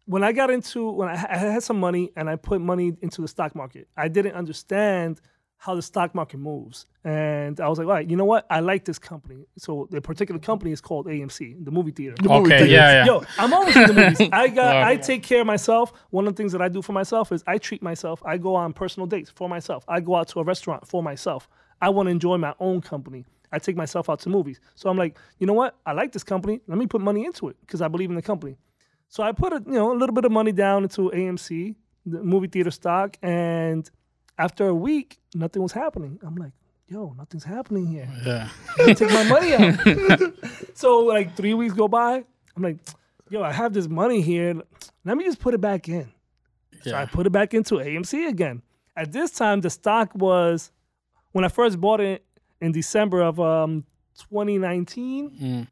when 0.06 0.22
I 0.22 0.32
got 0.32 0.50
into 0.50 0.90
when 0.90 1.08
I, 1.08 1.14
I 1.14 1.36
had 1.38 1.62
some 1.62 1.80
money 1.80 2.12
and 2.16 2.28
I 2.28 2.36
put 2.36 2.60
money 2.60 2.92
into 3.00 3.22
the 3.22 3.28
stock 3.28 3.54
market, 3.54 3.88
I 3.96 4.08
didn't 4.08 4.34
understand 4.34 5.20
how 5.64 5.74
the 5.74 5.80
stock 5.80 6.14
market 6.14 6.36
moves, 6.36 6.84
and 7.04 7.58
I 7.58 7.68
was 7.68 7.78
like, 7.78 7.86
all 7.86 7.94
right, 7.94 8.06
you 8.06 8.16
know 8.16 8.26
what? 8.26 8.46
I 8.50 8.60
like 8.60 8.84
this 8.84 8.98
company. 8.98 9.46
So 9.56 9.88
the 9.90 10.00
particular 10.02 10.38
company 10.38 10.72
is 10.72 10.80
called 10.82 11.06
AMC, 11.06 11.64
the 11.64 11.70
movie 11.70 11.90
theater. 11.90 12.16
The 12.22 12.28
movie 12.28 12.52
Okay, 12.52 12.66
yeah, 12.66 12.92
yeah. 12.92 13.06
Yo, 13.06 13.22
I'm 13.38 13.54
always 13.54 13.74
in 13.74 13.86
the 13.86 13.94
movies. 13.94 14.28
I 14.32 14.48
got, 14.48 14.74
Wow. 14.74 14.86
I 14.88 14.96
take 14.96 15.22
care 15.22 15.40
of 15.40 15.46
myself. 15.46 15.92
One 16.10 16.26
of 16.26 16.34
the 16.34 16.36
things 16.36 16.52
that 16.52 16.60
I 16.60 16.68
do 16.68 16.82
for 16.82 16.92
myself 16.92 17.32
is 17.32 17.42
I 17.46 17.56
treat 17.56 17.82
myself. 17.82 18.22
I 18.26 18.36
go 18.36 18.54
on 18.54 18.74
personal 18.74 19.06
dates 19.06 19.30
for 19.30 19.48
myself. 19.48 19.84
I 19.88 20.00
go 20.00 20.16
out 20.16 20.28
to 20.28 20.40
a 20.40 20.44
restaurant 20.44 20.86
for 20.86 21.02
myself. 21.02 21.48
I 21.80 21.88
want 21.88 22.08
to 22.08 22.10
enjoy 22.10 22.36
my 22.36 22.54
own 22.60 22.82
company. 22.82 23.24
I 23.50 23.58
take 23.58 23.76
myself 23.76 24.10
out 24.10 24.20
to 24.20 24.28
movies. 24.28 24.60
So 24.74 24.90
I'm 24.90 24.98
like, 24.98 25.16
you 25.38 25.46
know 25.46 25.54
what? 25.54 25.78
I 25.86 25.92
like 25.92 26.12
this 26.12 26.24
company. 26.24 26.60
Let 26.66 26.76
me 26.76 26.86
put 26.86 27.00
money 27.00 27.24
into 27.24 27.48
it 27.48 27.56
because 27.60 27.80
I 27.80 27.88
believe 27.88 28.10
in 28.10 28.16
the 28.16 28.22
company. 28.22 28.56
So 29.08 29.22
I 29.22 29.32
put 29.32 29.52
a 29.54 29.62
you 29.64 29.72
know 29.72 29.92
a 29.92 29.98
little 29.98 30.14
bit 30.14 30.24
of 30.26 30.32
money 30.32 30.52
down 30.52 30.82
into 30.82 31.10
AMC, 31.10 31.74
the 32.04 32.22
movie 32.22 32.48
theater 32.48 32.70
stock, 32.70 33.16
and 33.22 33.88
after 34.38 34.66
a 34.68 34.74
week, 34.74 35.18
nothing 35.34 35.62
was 35.62 35.72
happening. 35.72 36.18
I'm 36.22 36.34
like, 36.36 36.52
yo, 36.86 37.14
nothing's 37.16 37.44
happening 37.44 37.86
here. 37.86 38.08
Yeah. 38.24 38.48
take 38.94 39.10
my 39.10 39.24
money 39.24 39.54
out. 39.54 40.32
so 40.74 40.98
like 41.00 41.36
three 41.36 41.54
weeks 41.54 41.74
go 41.74 41.88
by. 41.88 42.24
I'm 42.56 42.62
like, 42.62 42.78
yo, 43.30 43.42
I 43.42 43.52
have 43.52 43.72
this 43.72 43.88
money 43.88 44.20
here. 44.20 44.54
Let 45.04 45.16
me 45.16 45.24
just 45.24 45.40
put 45.40 45.54
it 45.54 45.60
back 45.60 45.88
in. 45.88 46.12
Yeah. 46.84 46.92
So 46.92 46.94
I 46.96 47.06
put 47.06 47.26
it 47.26 47.30
back 47.30 47.54
into 47.54 47.76
AMC 47.76 48.28
again. 48.28 48.62
At 48.96 49.12
this 49.12 49.30
time, 49.32 49.60
the 49.60 49.70
stock 49.70 50.10
was 50.14 50.70
when 51.32 51.44
I 51.44 51.48
first 51.48 51.80
bought 51.80 52.00
it 52.00 52.24
in 52.60 52.72
December 52.72 53.22
of 53.22 53.40
um, 53.40 53.84
2019. 54.30 55.30
Mm. 55.30 55.68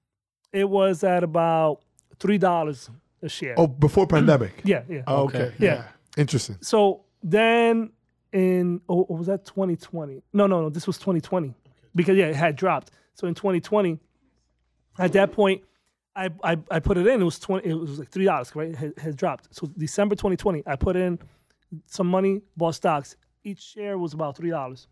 It 0.52 0.68
was 0.68 1.04
at 1.04 1.22
about 1.22 1.82
three 2.18 2.38
dollars 2.38 2.90
a 3.22 3.28
share. 3.28 3.54
Oh, 3.56 3.66
before 3.66 4.06
pandemic. 4.08 4.60
yeah, 4.64 4.82
yeah. 4.88 5.02
Oh, 5.06 5.24
okay. 5.24 5.42
Okay. 5.42 5.54
Yeah. 5.58 5.74
Yeah. 5.74 5.84
Interesting. 6.16 6.58
So 6.60 7.04
then 7.22 7.92
in 8.32 8.80
oh 8.88 9.02
or 9.02 9.18
was 9.18 9.26
that 9.26 9.44
2020? 9.44 10.22
No, 10.32 10.46
no, 10.46 10.62
no. 10.62 10.68
This 10.70 10.86
was 10.86 10.98
2020 10.98 11.54
because 11.94 12.16
yeah, 12.16 12.26
it 12.26 12.36
had 12.36 12.56
dropped. 12.56 12.90
So 13.14 13.26
in 13.26 13.34
2020, 13.34 13.98
at 14.98 15.12
that 15.12 15.32
point, 15.32 15.62
I 16.16 16.30
I, 16.42 16.56
I 16.70 16.80
put 16.80 16.96
it 16.98 17.06
in. 17.06 17.20
It 17.20 17.24
was 17.24 17.38
20. 17.38 17.68
It 17.68 17.74
was 17.74 17.98
like 17.98 18.08
three 18.10 18.24
dollars, 18.24 18.54
right? 18.54 18.68
It 18.70 18.76
had, 18.76 18.98
had 18.98 19.16
dropped. 19.16 19.54
So 19.54 19.66
December 19.78 20.14
2020, 20.14 20.62
I 20.66 20.76
put 20.76 20.96
in 20.96 21.18
some 21.86 22.06
money, 22.06 22.42
bought 22.56 22.74
stocks. 22.74 23.16
Each 23.44 23.60
share 23.62 23.98
was 23.98 24.12
about 24.14 24.36
three 24.36 24.50
dollars. 24.50 24.88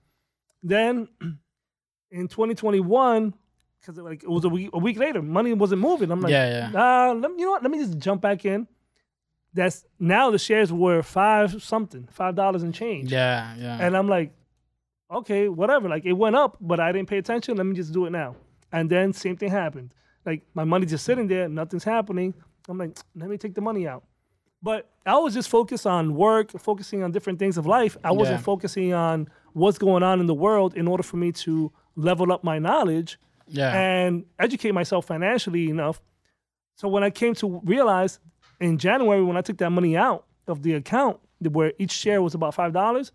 Then 0.62 1.09
in 2.11 2.28
2021, 2.28 3.35
because 3.80 3.97
like 3.99 4.23
it 4.23 4.28
was 4.30 4.44
a 4.44 4.49
week, 4.49 4.70
a 4.73 4.78
week 4.78 4.99
later, 4.99 5.23
money 5.23 5.52
wasn't 5.54 5.80
moving. 5.80 6.11
I'm 6.11 6.20
like, 6.20 6.30
Yeah, 6.30 6.70
yeah. 6.73 7.09
uh, 7.11 7.14
let 7.14 7.30
you 7.38 7.44
know 7.44 7.50
what? 7.52 7.62
Let 7.62 7.70
me 7.70 7.78
just 7.78 7.99
jump 7.99 8.20
back 8.23 8.44
in. 8.44 8.66
That's 9.52 9.85
now 9.99 10.30
the 10.30 10.38
shares 10.38 10.73
were 10.73 11.02
five 11.02 11.62
something, 11.62 12.09
five 12.11 12.35
dollars 12.37 12.62
and 12.62 12.75
change. 12.75 13.11
Yeah, 13.11 13.54
yeah. 13.57 13.78
And 13.80 13.97
I'm 13.97 14.09
like, 14.09 14.33
okay, 15.11 15.49
whatever. 15.49 15.88
Like 15.88 16.04
it 16.04 16.12
went 16.12 16.37
up, 16.37 16.57
but 16.61 16.78
I 16.80 16.92
didn't 16.92 17.09
pay 17.09 17.19
attention. 17.19 17.57
Let 17.57 17.66
me 17.66 17.75
just 17.75 17.92
do 17.92 18.07
it 18.07 18.11
now. 18.11 18.37
And 18.73 18.88
then 18.88 19.12
same 19.12 19.37
thing 19.37 19.50
happened. 19.50 19.92
Like 20.25 20.42
my 20.54 20.64
money's 20.64 20.90
just 20.90 21.04
sitting 21.04 21.26
there, 21.26 21.49
nothing's 21.49 21.85
happening. 21.85 22.35
I'm 22.69 22.78
like, 22.78 22.97
let 23.16 23.28
me 23.28 23.37
take 23.38 23.54
the 23.54 23.61
money 23.61 23.88
out. 23.88 24.04
But 24.62 24.88
I 25.07 25.16
was 25.16 25.33
just 25.35 25.49
focused 25.49 25.87
on 25.87 26.14
work, 26.14 26.52
focusing 26.61 27.02
on 27.02 27.11
different 27.12 27.38
things 27.38 27.57
of 27.57 27.66
life. 27.66 27.97
I 28.04 28.12
wasn't 28.12 28.38
Yeah. 28.38 28.42
focusing 28.45 28.92
on 28.92 29.28
what's 29.54 29.78
going 29.78 30.02
on 30.02 30.21
in 30.21 30.26
the 30.26 30.35
world 30.35 30.75
in 30.75 30.87
order 30.87 31.02
for 31.02 31.16
me 31.16 31.33
to 31.33 31.73
level 31.97 32.30
up 32.30 32.45
my 32.45 32.59
knowledge 32.59 33.19
yeah. 33.49 33.73
and 33.75 34.26
educate 34.38 34.73
myself 34.73 35.07
financially 35.07 35.71
enough. 35.71 36.00
So 36.76 36.88
when 36.88 37.02
I 37.02 37.11
came 37.11 37.35
to 37.37 37.61
realize 37.64 38.21
in 38.61 38.79
January 38.79 39.23
when 39.23 39.37
I 39.37 39.40
took 39.43 39.59
that 39.59 39.71
money 39.71 39.97
out 39.97 40.25
of 40.47 40.62
the 40.62 40.75
account 40.75 41.19
where 41.40 41.73
each 41.79 41.93
share 41.93 42.21
was 42.23 42.35
about 42.35 42.55
five 42.55 42.73
dollars, 42.73 43.12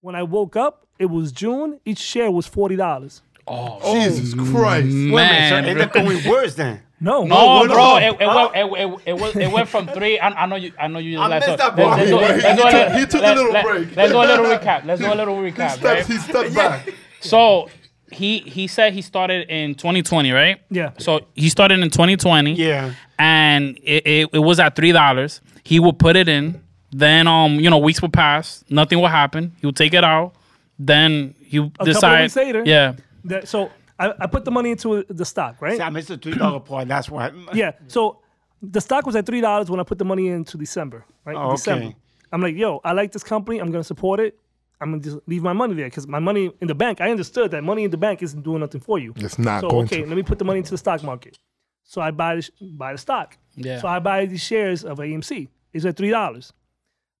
when 0.00 0.14
I 0.14 0.22
woke 0.22 0.56
up, 0.56 0.86
it 0.98 1.06
was 1.06 1.32
June. 1.32 1.78
Each 1.84 1.98
share 1.98 2.30
was 2.30 2.46
forty 2.46 2.76
dollars. 2.76 3.22
oh, 3.46 3.78
oh 3.82 3.94
Jesus 3.94 4.34
Christ. 4.34 4.52
Wait 4.52 4.82
a 4.82 4.82
minute, 4.84 5.12
man. 5.14 5.50
so 5.50 5.56
it 5.56 5.64
ended 5.70 5.80
up 5.84 5.92
going 5.92 6.20
worse 6.28 6.54
then. 6.54 6.82
No, 7.00 7.24
No, 7.24 7.46
what 7.56 7.68
bro, 7.68 7.82
up? 7.96 8.02
it, 8.02 8.20
it, 8.20 8.26
went, 8.28 8.54
it, 8.54 8.80
it, 8.80 9.02
it, 9.08 9.20
went, 9.20 9.36
it 9.36 9.50
went 9.50 9.68
from 9.68 9.88
three. 9.88 10.20
I, 10.20 10.28
I 10.28 10.46
know 10.46 10.54
you. 10.54 10.72
I 10.80 10.86
know 10.86 11.00
you. 11.00 11.18
I 11.18 11.26
let's 11.26 11.46
missed 11.48 11.58
do- 11.58 11.64
that 11.64 11.74
part. 11.76 11.98
let's 11.98 12.10
do- 12.10 12.16
He- 12.18 12.22
let's 12.22 12.42
he 12.44 12.50
do 12.54 12.56
took- 12.62 12.72
little- 12.72 12.98
he 12.98 13.06
took 13.06 13.22
a 13.22 13.34
little 13.34 13.52
let- 13.52 13.64
break. 13.64 13.96
Let's 13.96 14.12
do 14.12 14.18
a 14.18 14.20
little 14.20 14.44
recap. 14.46 14.84
Let's 14.84 15.00
do 15.00 15.12
a 15.12 15.14
little 15.16 15.34
recap, 15.38 15.70
Steps, 15.70 15.82
right? 15.82 16.06
he 16.06 16.18
stepped 16.18 16.54
back. 16.54 16.88
So 17.20 17.68
he 18.12 18.38
he 18.38 18.66
said 18.68 18.92
he 18.92 19.02
started 19.02 19.48
in 19.48 19.74
2020, 19.74 20.30
right? 20.30 20.60
Yeah. 20.70 20.92
So 20.98 21.22
he 21.34 21.48
started 21.48 21.80
in 21.80 21.90
2020. 21.90 22.52
Yeah. 22.54 22.92
And 23.22 23.78
it, 23.82 24.06
it, 24.06 24.28
it 24.32 24.38
was 24.38 24.58
at 24.58 24.74
three 24.74 24.92
dollars. 24.92 25.40
He 25.64 25.78
would 25.78 25.98
put 25.98 26.16
it 26.16 26.28
in. 26.28 26.60
Then 26.90 27.26
um, 27.26 27.52
you 27.60 27.70
know, 27.70 27.78
weeks 27.78 28.02
would 28.02 28.12
pass. 28.12 28.64
Nothing 28.68 29.00
would 29.00 29.10
happen. 29.12 29.52
He 29.60 29.66
would 29.66 29.76
take 29.76 29.94
it 29.94 30.04
out. 30.04 30.32
Then 30.78 31.34
he 31.50 31.60
would 31.60 31.72
couple 31.78 31.90
of 31.90 31.94
decide. 31.94 32.22
weeks 32.22 32.36
later. 32.36 32.62
Yeah. 32.66 32.94
That, 33.24 33.46
so 33.48 33.70
I, 33.98 34.12
I 34.18 34.26
put 34.26 34.44
the 34.44 34.50
money 34.50 34.70
into 34.72 35.04
the 35.08 35.24
stock, 35.24 35.62
right? 35.62 35.76
See, 35.76 35.82
I 35.82 35.90
missed 35.90 36.08
the 36.08 36.18
three 36.18 36.34
dollar 36.34 36.60
part. 36.70 36.88
That's 36.88 37.08
why. 37.08 37.30
Yeah. 37.54 37.72
So 37.86 38.18
the 38.60 38.80
stock 38.80 39.06
was 39.06 39.14
at 39.16 39.24
three 39.26 39.40
dollars 39.40 39.70
when 39.70 39.78
I 39.80 39.84
put 39.84 39.98
the 39.98 40.04
money 40.04 40.28
into 40.28 40.56
December, 40.58 41.04
right? 41.24 41.36
Oh, 41.36 41.46
okay. 41.46 41.56
December. 41.56 41.94
I'm 42.32 42.40
like, 42.42 42.56
yo, 42.56 42.80
I 42.84 42.92
like 42.92 43.12
this 43.12 43.22
company. 43.22 43.58
I'm 43.60 43.70
gonna 43.70 43.84
support 43.84 44.18
it. 44.20 44.36
I'm 44.80 44.90
gonna 44.90 45.02
just 45.02 45.18
leave 45.28 45.42
my 45.42 45.52
money 45.52 45.74
there 45.74 45.86
because 45.86 46.08
my 46.08 46.18
money 46.18 46.50
in 46.60 46.66
the 46.66 46.74
bank. 46.74 47.00
I 47.00 47.10
understood 47.10 47.52
that 47.52 47.62
money 47.62 47.84
in 47.84 47.90
the 47.92 47.96
bank 47.98 48.22
isn't 48.22 48.42
doing 48.42 48.60
nothing 48.60 48.80
for 48.80 48.98
you. 48.98 49.12
It's 49.16 49.38
not 49.38 49.60
So 49.60 49.70
going 49.70 49.84
okay, 49.86 50.02
to. 50.02 50.08
let 50.08 50.16
me 50.16 50.22
put 50.24 50.38
the 50.40 50.44
money 50.44 50.58
into 50.58 50.72
the 50.72 50.78
stock 50.78 51.02
market. 51.04 51.38
So 51.84 52.00
I 52.00 52.10
buy 52.10 52.36
the 52.36 52.50
buy 52.72 52.92
the 52.92 52.98
stock. 52.98 53.36
Yeah. 53.54 53.80
So 53.80 53.88
I 53.88 53.98
buy 53.98 54.26
these 54.26 54.42
shares 54.42 54.84
of 54.84 54.98
AMC. 54.98 55.48
It's 55.72 55.84
at 55.84 55.96
three 55.96 56.10
dollars. 56.10 56.52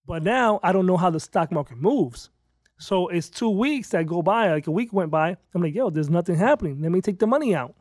But 0.06 0.22
now 0.22 0.60
I 0.62 0.72
don't 0.72 0.86
know 0.86 0.96
how 0.96 1.10
the 1.10 1.20
stock 1.20 1.52
market 1.52 1.76
moves. 1.78 2.30
So 2.78 3.08
it's 3.08 3.28
two 3.28 3.50
weeks 3.50 3.90
that 3.90 4.06
go 4.06 4.22
by. 4.22 4.50
Like 4.52 4.66
a 4.66 4.70
week 4.72 4.92
went 4.92 5.10
by. 5.10 5.36
I'm 5.54 5.62
like, 5.62 5.74
yo, 5.74 5.90
there's 5.90 6.10
nothing 6.10 6.36
happening. 6.36 6.80
Let 6.80 6.90
me 6.90 7.00
take 7.00 7.18
the 7.18 7.26
money 7.26 7.54
out. 7.54 7.74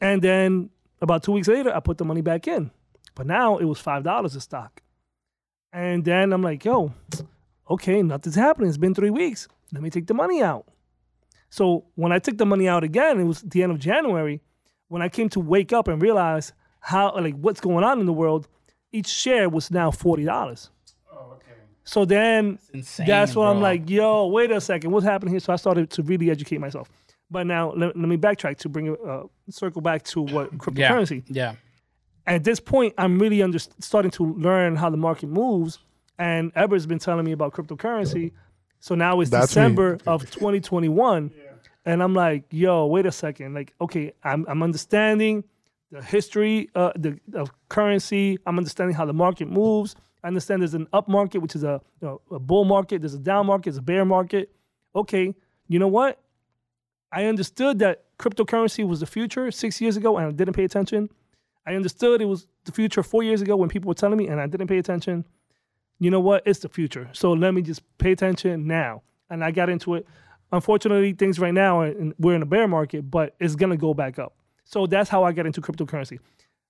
And 0.00 0.22
then 0.22 0.70
about 1.00 1.22
two 1.22 1.32
weeks 1.32 1.48
later, 1.48 1.74
I 1.74 1.80
put 1.80 1.98
the 1.98 2.04
money 2.04 2.20
back 2.20 2.46
in. 2.46 2.70
But 3.14 3.26
now 3.26 3.58
it 3.58 3.64
was 3.64 3.78
five 3.80 4.04
dollars 4.04 4.36
a 4.36 4.40
stock. 4.40 4.82
And 5.72 6.04
then 6.04 6.32
I'm 6.32 6.42
like, 6.42 6.64
yo, 6.64 6.92
okay, 7.68 8.02
nothing's 8.02 8.34
happening. 8.36 8.68
It's 8.68 8.78
been 8.78 8.94
three 8.94 9.10
weeks. 9.10 9.48
Let 9.72 9.82
me 9.82 9.90
take 9.90 10.06
the 10.06 10.14
money 10.14 10.42
out. 10.42 10.66
So 11.50 11.86
when 11.94 12.12
I 12.12 12.18
took 12.18 12.38
the 12.38 12.46
money 12.46 12.68
out 12.68 12.84
again, 12.84 13.18
it 13.20 13.24
was 13.24 13.40
the 13.42 13.62
end 13.62 13.72
of 13.72 13.78
January. 13.78 14.42
When 14.92 15.00
I 15.00 15.08
came 15.08 15.28
to 15.30 15.40
wake 15.40 15.72
up 15.72 15.88
and 15.88 16.02
realize 16.02 16.52
how 16.80 17.14
like 17.14 17.34
what's 17.36 17.60
going 17.60 17.82
on 17.82 17.98
in 17.98 18.04
the 18.06 18.12
world, 18.12 18.46
each 18.92 19.08
share 19.08 19.48
was 19.48 19.70
now 19.70 19.90
forty 19.90 20.24
dollars. 20.24 20.68
Oh, 21.10 21.32
okay. 21.36 21.52
So 21.84 22.04
then 22.04 22.58
insane, 22.74 23.06
that's 23.06 23.34
when 23.34 23.48
I'm 23.48 23.60
like, 23.62 23.88
yo, 23.88 24.26
wait 24.26 24.50
a 24.50 24.60
second, 24.60 24.90
what's 24.90 25.06
happening 25.06 25.32
here? 25.32 25.40
So 25.40 25.52
I 25.52 25.56
started 25.56 25.88
to 25.92 26.02
really 26.02 26.30
educate 26.30 26.58
myself. 26.58 26.90
But 27.30 27.46
now 27.46 27.72
let, 27.72 27.96
let 27.96 28.06
me 28.08 28.18
backtrack 28.18 28.58
to 28.58 28.68
bring 28.68 28.94
uh, 28.94 29.22
circle 29.48 29.80
back 29.80 30.02
to 30.12 30.20
what 30.20 30.56
cryptocurrency 30.62 31.22
Yeah. 31.28 31.52
yeah. 32.26 32.34
at 32.34 32.44
this 32.44 32.60
point, 32.60 32.92
I'm 32.98 33.18
really 33.18 33.42
under, 33.42 33.58
starting 33.58 34.10
to 34.12 34.34
learn 34.34 34.76
how 34.76 34.90
the 34.90 34.98
market 34.98 35.28
moves. 35.30 35.78
And 36.18 36.52
Heber's 36.54 36.84
been 36.84 36.98
telling 36.98 37.24
me 37.24 37.32
about 37.32 37.54
cryptocurrency. 37.54 38.32
So 38.80 38.94
now 38.94 39.20
it's 39.22 39.30
That's 39.30 39.44
me. 39.56 39.62
December 39.62 39.98
of 40.06 40.30
2021. 40.30 41.30
And 41.84 42.02
I'm 42.02 42.14
like, 42.14 42.44
yo, 42.50 42.86
wait 42.86 43.06
a 43.06 43.12
second. 43.12 43.54
Like, 43.54 43.74
okay, 43.80 44.12
I'm, 44.22 44.44
I'm 44.48 44.62
understanding 44.62 45.44
the 45.90 46.02
history 46.02 46.70
uh, 46.74 46.92
the, 46.96 47.18
of 47.34 47.50
currency. 47.68 48.38
I'm 48.46 48.56
understanding 48.56 48.94
how 48.94 49.04
the 49.04 49.12
market 49.12 49.48
moves. 49.48 49.96
I 50.22 50.28
understand 50.28 50.62
there's 50.62 50.74
an 50.74 50.86
up 50.92 51.08
market, 51.08 51.38
which 51.38 51.56
is 51.56 51.64
a, 51.64 51.80
you 52.00 52.08
know, 52.08 52.20
a 52.30 52.38
bull 52.38 52.64
market. 52.64 53.02
There's 53.02 53.14
a 53.14 53.18
down 53.18 53.46
market. 53.46 53.70
There's 53.70 53.78
a 53.78 53.82
bear 53.82 54.04
market. 54.04 54.50
Okay, 54.94 55.34
you 55.68 55.78
know 55.78 55.88
what? 55.88 56.20
I 57.10 57.24
understood 57.24 57.78
that 57.80 58.04
cryptocurrency 58.18 58.86
was 58.86 59.00
the 59.00 59.06
future 59.06 59.50
six 59.50 59.80
years 59.80 59.96
ago, 59.96 60.16
and 60.16 60.28
I 60.28 60.30
didn't 60.30 60.54
pay 60.54 60.64
attention. 60.64 61.10
I 61.66 61.74
understood 61.74 62.20
it 62.20 62.26
was 62.26 62.46
the 62.64 62.72
future 62.72 63.02
four 63.02 63.22
years 63.22 63.42
ago 63.42 63.56
when 63.56 63.68
people 63.68 63.88
were 63.88 63.94
telling 63.94 64.18
me, 64.18 64.28
and 64.28 64.40
I 64.40 64.46
didn't 64.46 64.68
pay 64.68 64.78
attention. 64.78 65.24
You 65.98 66.10
know 66.10 66.20
what? 66.20 66.42
It's 66.46 66.60
the 66.60 66.68
future. 66.68 67.08
So 67.12 67.32
let 67.32 67.54
me 67.54 67.62
just 67.62 67.82
pay 67.98 68.12
attention 68.12 68.66
now. 68.66 69.02
And 69.30 69.44
I 69.44 69.50
got 69.50 69.68
into 69.68 69.94
it. 69.94 70.06
Unfortunately, 70.52 71.12
things 71.14 71.38
right 71.38 71.54
now 71.54 71.80
and 71.80 72.14
we're 72.18 72.34
in 72.34 72.42
a 72.42 72.46
bear 72.46 72.68
market, 72.68 73.10
but 73.10 73.34
it's 73.40 73.54
gonna 73.56 73.76
go 73.76 73.94
back 73.94 74.18
up. 74.18 74.34
So 74.64 74.86
that's 74.86 75.08
how 75.10 75.24
I 75.24 75.32
got 75.32 75.46
into 75.46 75.60
cryptocurrency. 75.60 76.18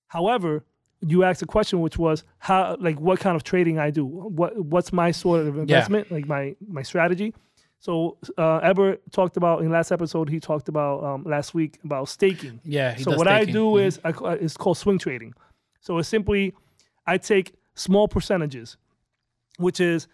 However, 0.07 0.65
you 1.01 1.25
asked 1.25 1.43
a 1.43 1.47
question, 1.47 1.81
which 1.81 1.99
was 1.99 2.23
how, 2.39 2.77
like, 2.79 2.99
what 3.01 3.19
kind 3.19 3.35
of 3.35 3.43
trading 3.43 3.79
I 3.79 3.91
do. 3.91 4.05
What 4.05 4.57
what's 4.65 4.93
my 4.93 5.11
sort 5.11 5.47
of 5.47 5.59
investment, 5.59 6.11
like 6.13 6.27
my 6.27 6.55
my 6.67 6.83
strategy. 6.83 7.35
So 7.81 8.17
uh, 8.39 8.61
Heber 8.61 8.99
talked 9.11 9.37
about 9.37 9.63
in 9.63 9.71
last 9.71 9.91
episode. 9.91 10.29
He 10.29 10.39
talked 10.39 10.69
about 10.69 11.03
um, 11.03 11.25
last 11.25 11.53
week 11.53 11.81
about 11.85 12.09
staking. 12.09 12.61
Yeah. 12.63 12.95
So 12.97 13.17
what 13.17 13.27
I 13.27 13.39
staking. 13.39 13.55
do 13.55 13.65
Mhm. 13.73 13.85
is 13.87 14.01
I, 14.05 14.11
it's 14.35 14.57
called 14.57 14.79
swing 14.79 14.99
trading. 14.99 15.35
So 15.81 15.99
it's 15.99 16.09
simply 16.09 16.55
I 17.05 17.19
take 17.19 17.55
small 17.75 18.07
percentages, 18.07 18.77
which 19.59 19.81
is 19.81 20.07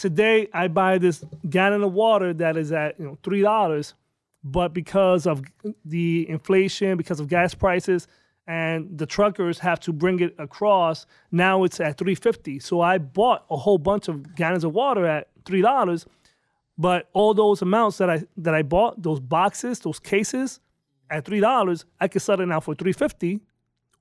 today 0.00 0.48
I 0.52 0.68
buy 0.68 0.98
this 0.98 1.24
gallon 1.48 1.82
of 1.82 1.92
water 1.92 2.32
that 2.34 2.56
is 2.56 2.72
at 2.72 2.98
you 2.98 3.04
know 3.06 3.18
three 3.22 3.42
dollars, 3.42 3.94
but 4.42 4.72
because 4.72 5.26
of 5.26 5.42
the 5.84 6.28
inflation, 6.28 6.96
because 6.96 7.20
of 7.20 7.28
gas 7.28 7.54
prices, 7.54 8.08
and 8.46 8.98
the 8.98 9.06
truckers 9.06 9.58
have 9.58 9.78
to 9.80 9.92
bring 9.92 10.20
it 10.20 10.34
across, 10.38 11.06
now 11.30 11.64
it's 11.64 11.78
at 11.80 11.98
three 11.98 12.14
fifty. 12.14 12.58
So 12.58 12.80
I 12.80 12.98
bought 12.98 13.44
a 13.50 13.56
whole 13.56 13.78
bunch 13.78 14.08
of 14.08 14.34
gallons 14.34 14.64
of 14.64 14.72
water 14.72 15.04
at 15.04 15.28
three 15.44 15.60
dollars, 15.60 16.06
but 16.78 17.08
all 17.12 17.34
those 17.34 17.60
amounts 17.62 17.98
that 17.98 18.08
I 18.08 18.22
that 18.38 18.54
I 18.54 18.62
bought, 18.62 19.02
those 19.02 19.20
boxes, 19.20 19.80
those 19.80 20.00
cases, 20.00 20.60
at 21.10 21.24
three 21.26 21.40
dollars, 21.40 21.84
I 22.00 22.08
could 22.08 22.22
sell 22.22 22.40
it 22.40 22.46
now 22.46 22.60
for 22.60 22.74
three 22.74 22.94
fifty, 22.94 23.40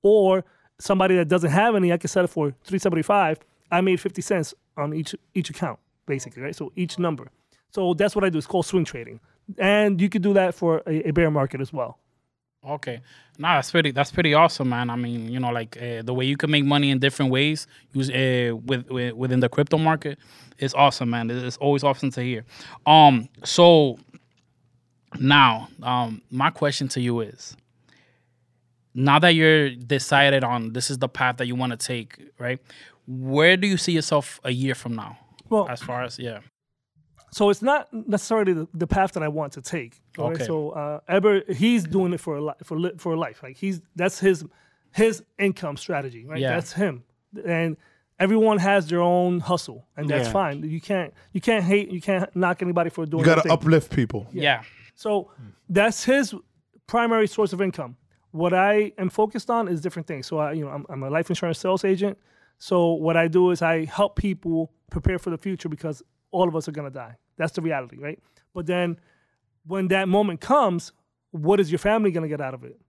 or 0.01 0.45
somebody 0.79 1.17
that 1.17 1.27
doesn't 1.27 1.51
have 1.51 1.75
any, 1.75 1.91
I 1.91 1.97
could 1.97 2.09
sell 2.09 2.23
it 2.23 2.29
for 2.29 2.53
three 2.63 2.79
seventy 2.79 3.03
five. 3.03 3.39
I 3.69 3.81
made 3.81 3.99
fifty 3.99 4.21
cents 4.21 4.53
on 4.77 4.93
each 4.93 5.13
each 5.35 5.49
account, 5.49 5.77
basically, 6.09 6.41
right? 6.43 6.55
So 6.55 6.73
each 6.75 6.99
number. 6.99 7.31
So 7.71 7.93
that's 7.93 8.15
what 8.15 8.25
I 8.25 8.29
do. 8.29 8.37
It's 8.37 8.47
called 8.47 8.65
swing 8.65 8.83
trading. 8.83 9.21
and 9.57 10.01
you 10.01 10.09
could 10.09 10.21
do 10.21 10.33
that 10.33 10.53
for 10.53 10.83
a, 10.85 11.09
a 11.09 11.11
bear 11.11 11.31
market 11.31 11.61
as 11.61 11.71
well. 11.71 11.99
Okay, 12.67 13.01
nah, 13.37 13.55
that's 13.55 13.71
pretty. 13.71 13.91
That's 13.91 14.11
pretty 14.11 14.33
awesome, 14.33 14.67
man. 14.67 14.89
I 14.89 14.97
mean, 14.97 15.31
you 15.31 15.39
know, 15.39 15.49
like 15.49 15.77
uh, 15.81 16.01
the 16.01 16.13
way 16.13 16.25
you 16.25 16.35
can 16.35 16.51
make 16.51 16.65
money 16.65 16.89
in 16.91 16.99
different 16.99 17.31
ways, 17.31 17.67
use 17.93 18.09
uh, 18.09 18.53
with, 18.65 18.89
with 18.89 19.13
within 19.13 19.39
the 19.39 19.47
crypto 19.47 19.77
market, 19.77 20.19
is 20.57 20.73
awesome, 20.73 21.09
man. 21.09 21.31
It's 21.31 21.55
always 21.55 21.85
awesome 21.85 22.11
to 22.11 22.21
hear. 22.21 22.43
Um, 22.85 23.29
so 23.45 23.97
now, 25.17 25.69
um, 25.81 26.21
my 26.31 26.49
question 26.49 26.89
to 26.89 26.99
you 26.99 27.21
is: 27.21 27.55
now 28.93 29.19
that 29.19 29.35
you're 29.35 29.69
decided 29.69 30.43
on 30.43 30.73
this 30.73 30.91
is 30.91 30.97
the 30.97 31.07
path 31.07 31.37
that 31.37 31.47
you 31.47 31.55
want 31.55 31.71
to 31.71 31.77
take, 31.77 32.19
right? 32.39 32.59
Where 33.07 33.55
do 33.55 33.67
you 33.67 33.77
see 33.77 33.93
yourself 33.93 34.41
a 34.43 34.51
year 34.51 34.75
from 34.75 34.95
now? 34.95 35.17
Well, 35.49 35.67
As 35.67 35.81
far 35.81 36.03
as 36.03 36.17
yeah, 36.19 36.39
so 37.31 37.49
it's 37.49 37.61
not 37.61 37.87
necessarily 37.93 38.53
the, 38.53 38.67
the 38.73 38.87
path 38.87 39.13
that 39.13 39.23
I 39.23 39.27
want 39.27 39.53
to 39.53 39.61
take. 39.61 40.01
Right? 40.17 40.33
Okay. 40.35 40.45
So 40.45 40.71
uh, 40.71 40.99
Heber, 41.09 41.43
he's 41.53 41.83
doing 41.85 42.13
it 42.13 42.19
for 42.19 42.37
a 42.37 42.41
li- 42.43 42.53
for 42.63 42.79
li- 42.79 42.93
for 42.97 43.15
life. 43.17 43.41
Like 43.43 43.57
he's 43.57 43.81
that's 43.95 44.19
his 44.19 44.45
his 44.93 45.23
income 45.37 45.77
strategy. 45.77 46.25
Right. 46.25 46.39
Yeah. 46.39 46.53
That's 46.55 46.73
him. 46.73 47.03
And 47.45 47.77
everyone 48.19 48.57
has 48.57 48.87
their 48.87 49.01
own 49.01 49.39
hustle, 49.39 49.87
and 49.95 50.09
that's 50.09 50.27
Yeah. 50.27 50.33
fine. 50.33 50.63
You 50.63 50.81
can't 50.81 51.13
you 51.33 51.41
can't 51.41 51.63
hate 51.63 51.91
you 51.91 52.01
can't 52.01 52.33
knock 52.35 52.61
anybody 52.61 52.89
for 52.89 53.05
doing. 53.05 53.21
You 53.21 53.25
gotta 53.25 53.41
their 53.43 53.53
uplift 53.53 53.93
people. 53.95 54.27
yeah, 54.31 54.63
So 54.95 55.31
that's 55.69 56.03
his 56.03 56.33
primary 56.87 57.27
source 57.27 57.53
of 57.53 57.61
income. 57.61 57.95
What 58.31 58.53
I 58.53 58.91
am 58.97 59.09
focused 59.09 59.49
on 59.49 59.67
is 59.67 59.81
different 59.81 60.07
things. 60.07 60.25
So 60.27 60.37
I, 60.39 60.53
you 60.53 60.63
know, 60.65 60.71
I'm, 60.71 60.85
I'm 60.89 61.03
a 61.03 61.09
life 61.09 61.29
insurance 61.29 61.59
sales 61.59 61.83
agent. 61.85 62.17
So 62.57 62.93
what 62.93 63.15
I 63.17 63.27
do 63.27 63.51
is 63.51 63.61
I 63.61 63.85
help 63.85 64.15
people 64.15 64.71
prepare 64.89 65.19
for 65.19 65.29
the 65.29 65.37
future 65.37 65.69
because 65.69 66.01
all 66.31 66.47
of 66.47 66.55
us 66.55 66.67
are 66.67 66.71
gonna 66.71 66.89
die. 66.89 67.15
That's 67.37 67.53
the 67.53 67.61
reality, 67.61 67.97
right? 67.97 68.19
But 68.53 68.65
then 68.65 68.97
when 69.65 69.87
that 69.89 70.07
moment 70.07 70.41
comes, 70.41 70.91
what 71.31 71.59
is 71.59 71.71
your 71.71 71.79
family 71.79 72.11
gonna 72.11 72.27
get 72.27 72.41
out 72.41 72.53
of 72.53 72.63
it? 72.63 72.79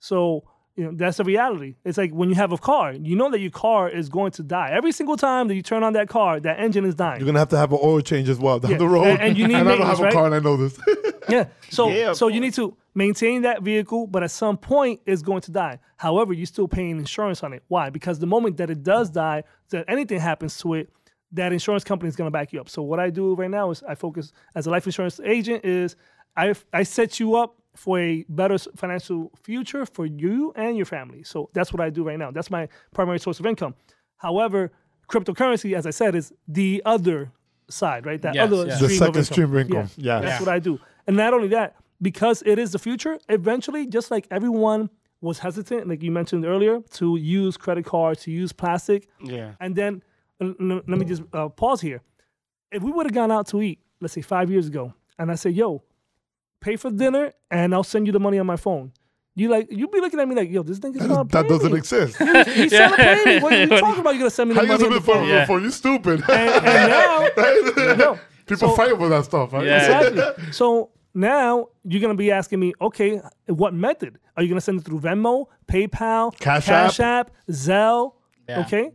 So 0.00 0.44
you 0.76 0.84
know 0.84 0.92
that's 0.94 1.16
the 1.16 1.24
reality. 1.24 1.74
It's 1.84 1.98
like 1.98 2.12
when 2.12 2.28
you 2.28 2.36
have 2.36 2.52
a 2.52 2.58
car, 2.58 2.92
you 2.92 3.16
know 3.16 3.30
that 3.30 3.40
your 3.40 3.50
car 3.50 3.88
is 3.88 4.08
going 4.08 4.30
to 4.32 4.42
die. 4.44 4.70
Every 4.72 4.92
single 4.92 5.16
time 5.16 5.48
that 5.48 5.54
you 5.56 5.62
turn 5.62 5.82
on 5.82 5.92
that 5.94 6.08
car, 6.08 6.38
that 6.40 6.60
engine 6.60 6.84
is 6.84 6.94
dying. 6.94 7.18
You're 7.20 7.26
gonna 7.26 7.40
have 7.40 7.48
to 7.48 7.56
have 7.58 7.72
an 7.72 7.80
oil 7.82 8.00
change 8.00 8.28
as 8.28 8.38
well 8.38 8.60
down 8.60 8.70
Yeah, 8.72 8.78
the 8.78 8.88
road. 8.88 9.06
and- 9.06 9.20
and 9.20 9.36
you 9.36 9.48
need 9.48 9.56
I 9.56 9.64
don't 9.64 9.80
have 9.82 9.98
a 9.98 10.04
right? 10.04 10.12
car, 10.12 10.26
and 10.26 10.34
I 10.34 10.38
know 10.40 10.56
this. 10.56 10.78
Yeah. 11.28 11.44
So 11.68 11.90
Yeah, 11.90 12.10
of 12.12 12.16
so 12.16 12.28
you 12.28 12.40
need 12.40 12.54
to 12.54 12.74
maintain 12.98 13.42
that 13.42 13.62
vehicle, 13.62 14.06
but 14.06 14.22
at 14.22 14.30
some 14.30 14.56
point 14.56 15.00
it's 15.06 15.22
going 15.22 15.40
to 15.42 15.52
die. 15.52 15.78
However, 15.96 16.32
you're 16.32 16.46
still 16.56 16.68
paying 16.68 16.98
insurance 16.98 17.42
on 17.42 17.52
it. 17.52 17.62
Why? 17.68 17.90
Because 17.90 18.18
the 18.18 18.26
moment 18.26 18.56
that 18.58 18.68
it 18.70 18.82
does 18.82 19.08
die, 19.10 19.44
that 19.70 19.84
anything 19.88 20.20
happens 20.20 20.58
to 20.62 20.74
it, 20.74 20.90
that 21.32 21.52
insurance 21.52 21.84
company 21.84 22.08
is 22.08 22.16
going 22.16 22.26
to 22.26 22.30
back 22.38 22.52
you 22.52 22.60
up. 22.60 22.68
So 22.68 22.82
what 22.82 22.98
I 23.06 23.10
do 23.10 23.34
right 23.34 23.50
now 23.50 23.70
is 23.70 23.82
I 23.88 23.94
focus 23.94 24.32
as 24.54 24.66
a 24.66 24.70
life 24.70 24.86
insurance 24.86 25.20
agent 25.24 25.64
is 25.64 25.96
I 26.36 26.54
I 26.72 26.82
set 26.82 27.20
you 27.20 27.36
up 27.36 27.50
for 27.76 28.00
a 28.00 28.24
better 28.28 28.58
financial 28.76 29.30
future 29.44 29.86
for 29.86 30.04
you 30.06 30.52
and 30.56 30.76
your 30.76 30.86
family. 30.86 31.22
So 31.22 31.48
that's 31.52 31.72
what 31.72 31.80
I 31.80 31.90
do 31.90 32.02
right 32.02 32.18
now. 32.18 32.30
That's 32.32 32.50
my 32.50 32.68
primary 32.92 33.20
source 33.20 33.38
of 33.40 33.46
income. 33.46 33.74
However, 34.16 34.72
cryptocurrency, 35.08 35.74
as 35.76 35.86
I 35.86 35.90
said, 36.00 36.14
is 36.16 36.32
the 36.48 36.82
other 36.84 37.30
side, 37.70 38.06
right? 38.06 38.20
That 38.22 38.34
Yes, 38.34 38.46
other 38.52 38.66
yes. 38.66 38.80
The 38.80 38.88
second 38.88 39.16
of 39.18 39.26
stream 39.26 39.50
of 39.52 39.56
income. 39.58 39.76
income. 39.82 39.90
Yes. 39.96 40.22
That's 40.22 40.40
Yeah. 40.40 40.46
what 40.46 40.48
I 40.56 40.58
do. 40.58 40.80
And 41.06 41.16
not 41.16 41.34
only 41.34 41.48
that, 41.48 41.76
because 42.00 42.42
it 42.46 42.58
is 42.58 42.72
the 42.72 42.78
future, 42.78 43.18
eventually, 43.28 43.86
just 43.86 44.10
like 44.10 44.26
everyone 44.30 44.90
was 45.20 45.38
hesitant, 45.40 45.88
like 45.88 46.02
you 46.02 46.10
mentioned 46.12 46.44
earlier, 46.44 46.80
to 46.92 47.16
use 47.16 47.56
credit 47.56 47.84
cards, 47.84 48.22
to 48.22 48.30
use 48.30 48.52
plastic. 48.52 49.08
Yeah. 49.22 49.52
And 49.60 49.74
then, 49.74 50.02
uh, 50.40 50.52
n- 50.60 50.82
let 50.86 50.98
me 50.98 51.04
just 51.04 51.22
uh, 51.32 51.48
pause 51.48 51.80
here. 51.80 52.02
If 52.70 52.82
we 52.82 52.92
would 52.92 53.06
have 53.06 53.14
gone 53.14 53.32
out 53.32 53.46
to 53.48 53.60
eat, 53.62 53.80
let's 54.00 54.14
say 54.14 54.20
five 54.22 54.50
years 54.50 54.68
ago, 54.68 54.94
and 55.18 55.30
I 55.32 55.34
said, 55.34 55.54
yo, 55.56 55.82
pay 56.60 56.76
for 56.76 56.90
dinner 56.90 57.32
and 57.50 57.74
I'll 57.74 57.82
send 57.84 58.06
you 58.06 58.12
the 58.12 58.20
money 58.20 58.38
on 58.38 58.46
my 58.46 58.56
phone. 58.56 58.92
You 59.34 59.48
like 59.48 59.68
you'd 59.70 59.90
be 59.92 60.00
looking 60.00 60.18
at 60.18 60.26
me 60.28 60.34
like, 60.34 60.50
yo, 60.50 60.62
this 60.64 60.78
nigga's 60.80 61.06
trying 61.06 61.26
to 61.28 61.32
that 61.32 61.48
doesn't 61.48 61.70
me. 61.72 61.78
exist. 61.78 62.16
He's 62.18 62.72
trying 62.72 62.90
to 62.90 62.96
play 62.96 63.24
me. 63.24 63.40
What 63.40 63.52
are 63.52 63.60
you 63.62 63.66
talking 63.80 64.00
about? 64.00 64.10
You're 64.10 64.18
gonna 64.20 64.30
send 64.30 64.50
me 64.50 64.54
the 64.56 64.62
you 64.62 64.66
money 64.68 64.82
gonna 64.82 64.94
on 64.96 65.00
the 65.00 65.12
phone. 65.12 65.28
Yeah. 65.28 65.46
for 65.46 65.60
you 65.60 65.70
stupid? 65.70 66.22
And, 66.28 66.64
and 66.66 66.90
now, 66.90 67.28
no. 67.94 68.18
People 68.46 68.70
so- 68.70 68.74
fight 68.76 68.90
over 68.90 69.08
that 69.08 69.24
stuff. 69.26 69.52
Right? 69.52 69.64
Yeah. 69.66 70.00
Exactly. 70.08 70.52
so 70.52 70.90
now 71.14 71.68
you're 71.84 72.00
gonna 72.00 72.14
be 72.14 72.30
asking 72.30 72.60
me, 72.60 72.72
okay, 72.80 73.20
what 73.46 73.74
method? 73.74 74.18
Are 74.36 74.42
you 74.42 74.48
gonna 74.48 74.60
send 74.60 74.80
it 74.80 74.84
through 74.84 75.00
Venmo, 75.00 75.46
PayPal, 75.66 76.36
Cash 76.38 77.00
App, 77.00 77.30
Zelle? 77.50 78.12
Yeah. 78.48 78.60
Okay. 78.60 78.90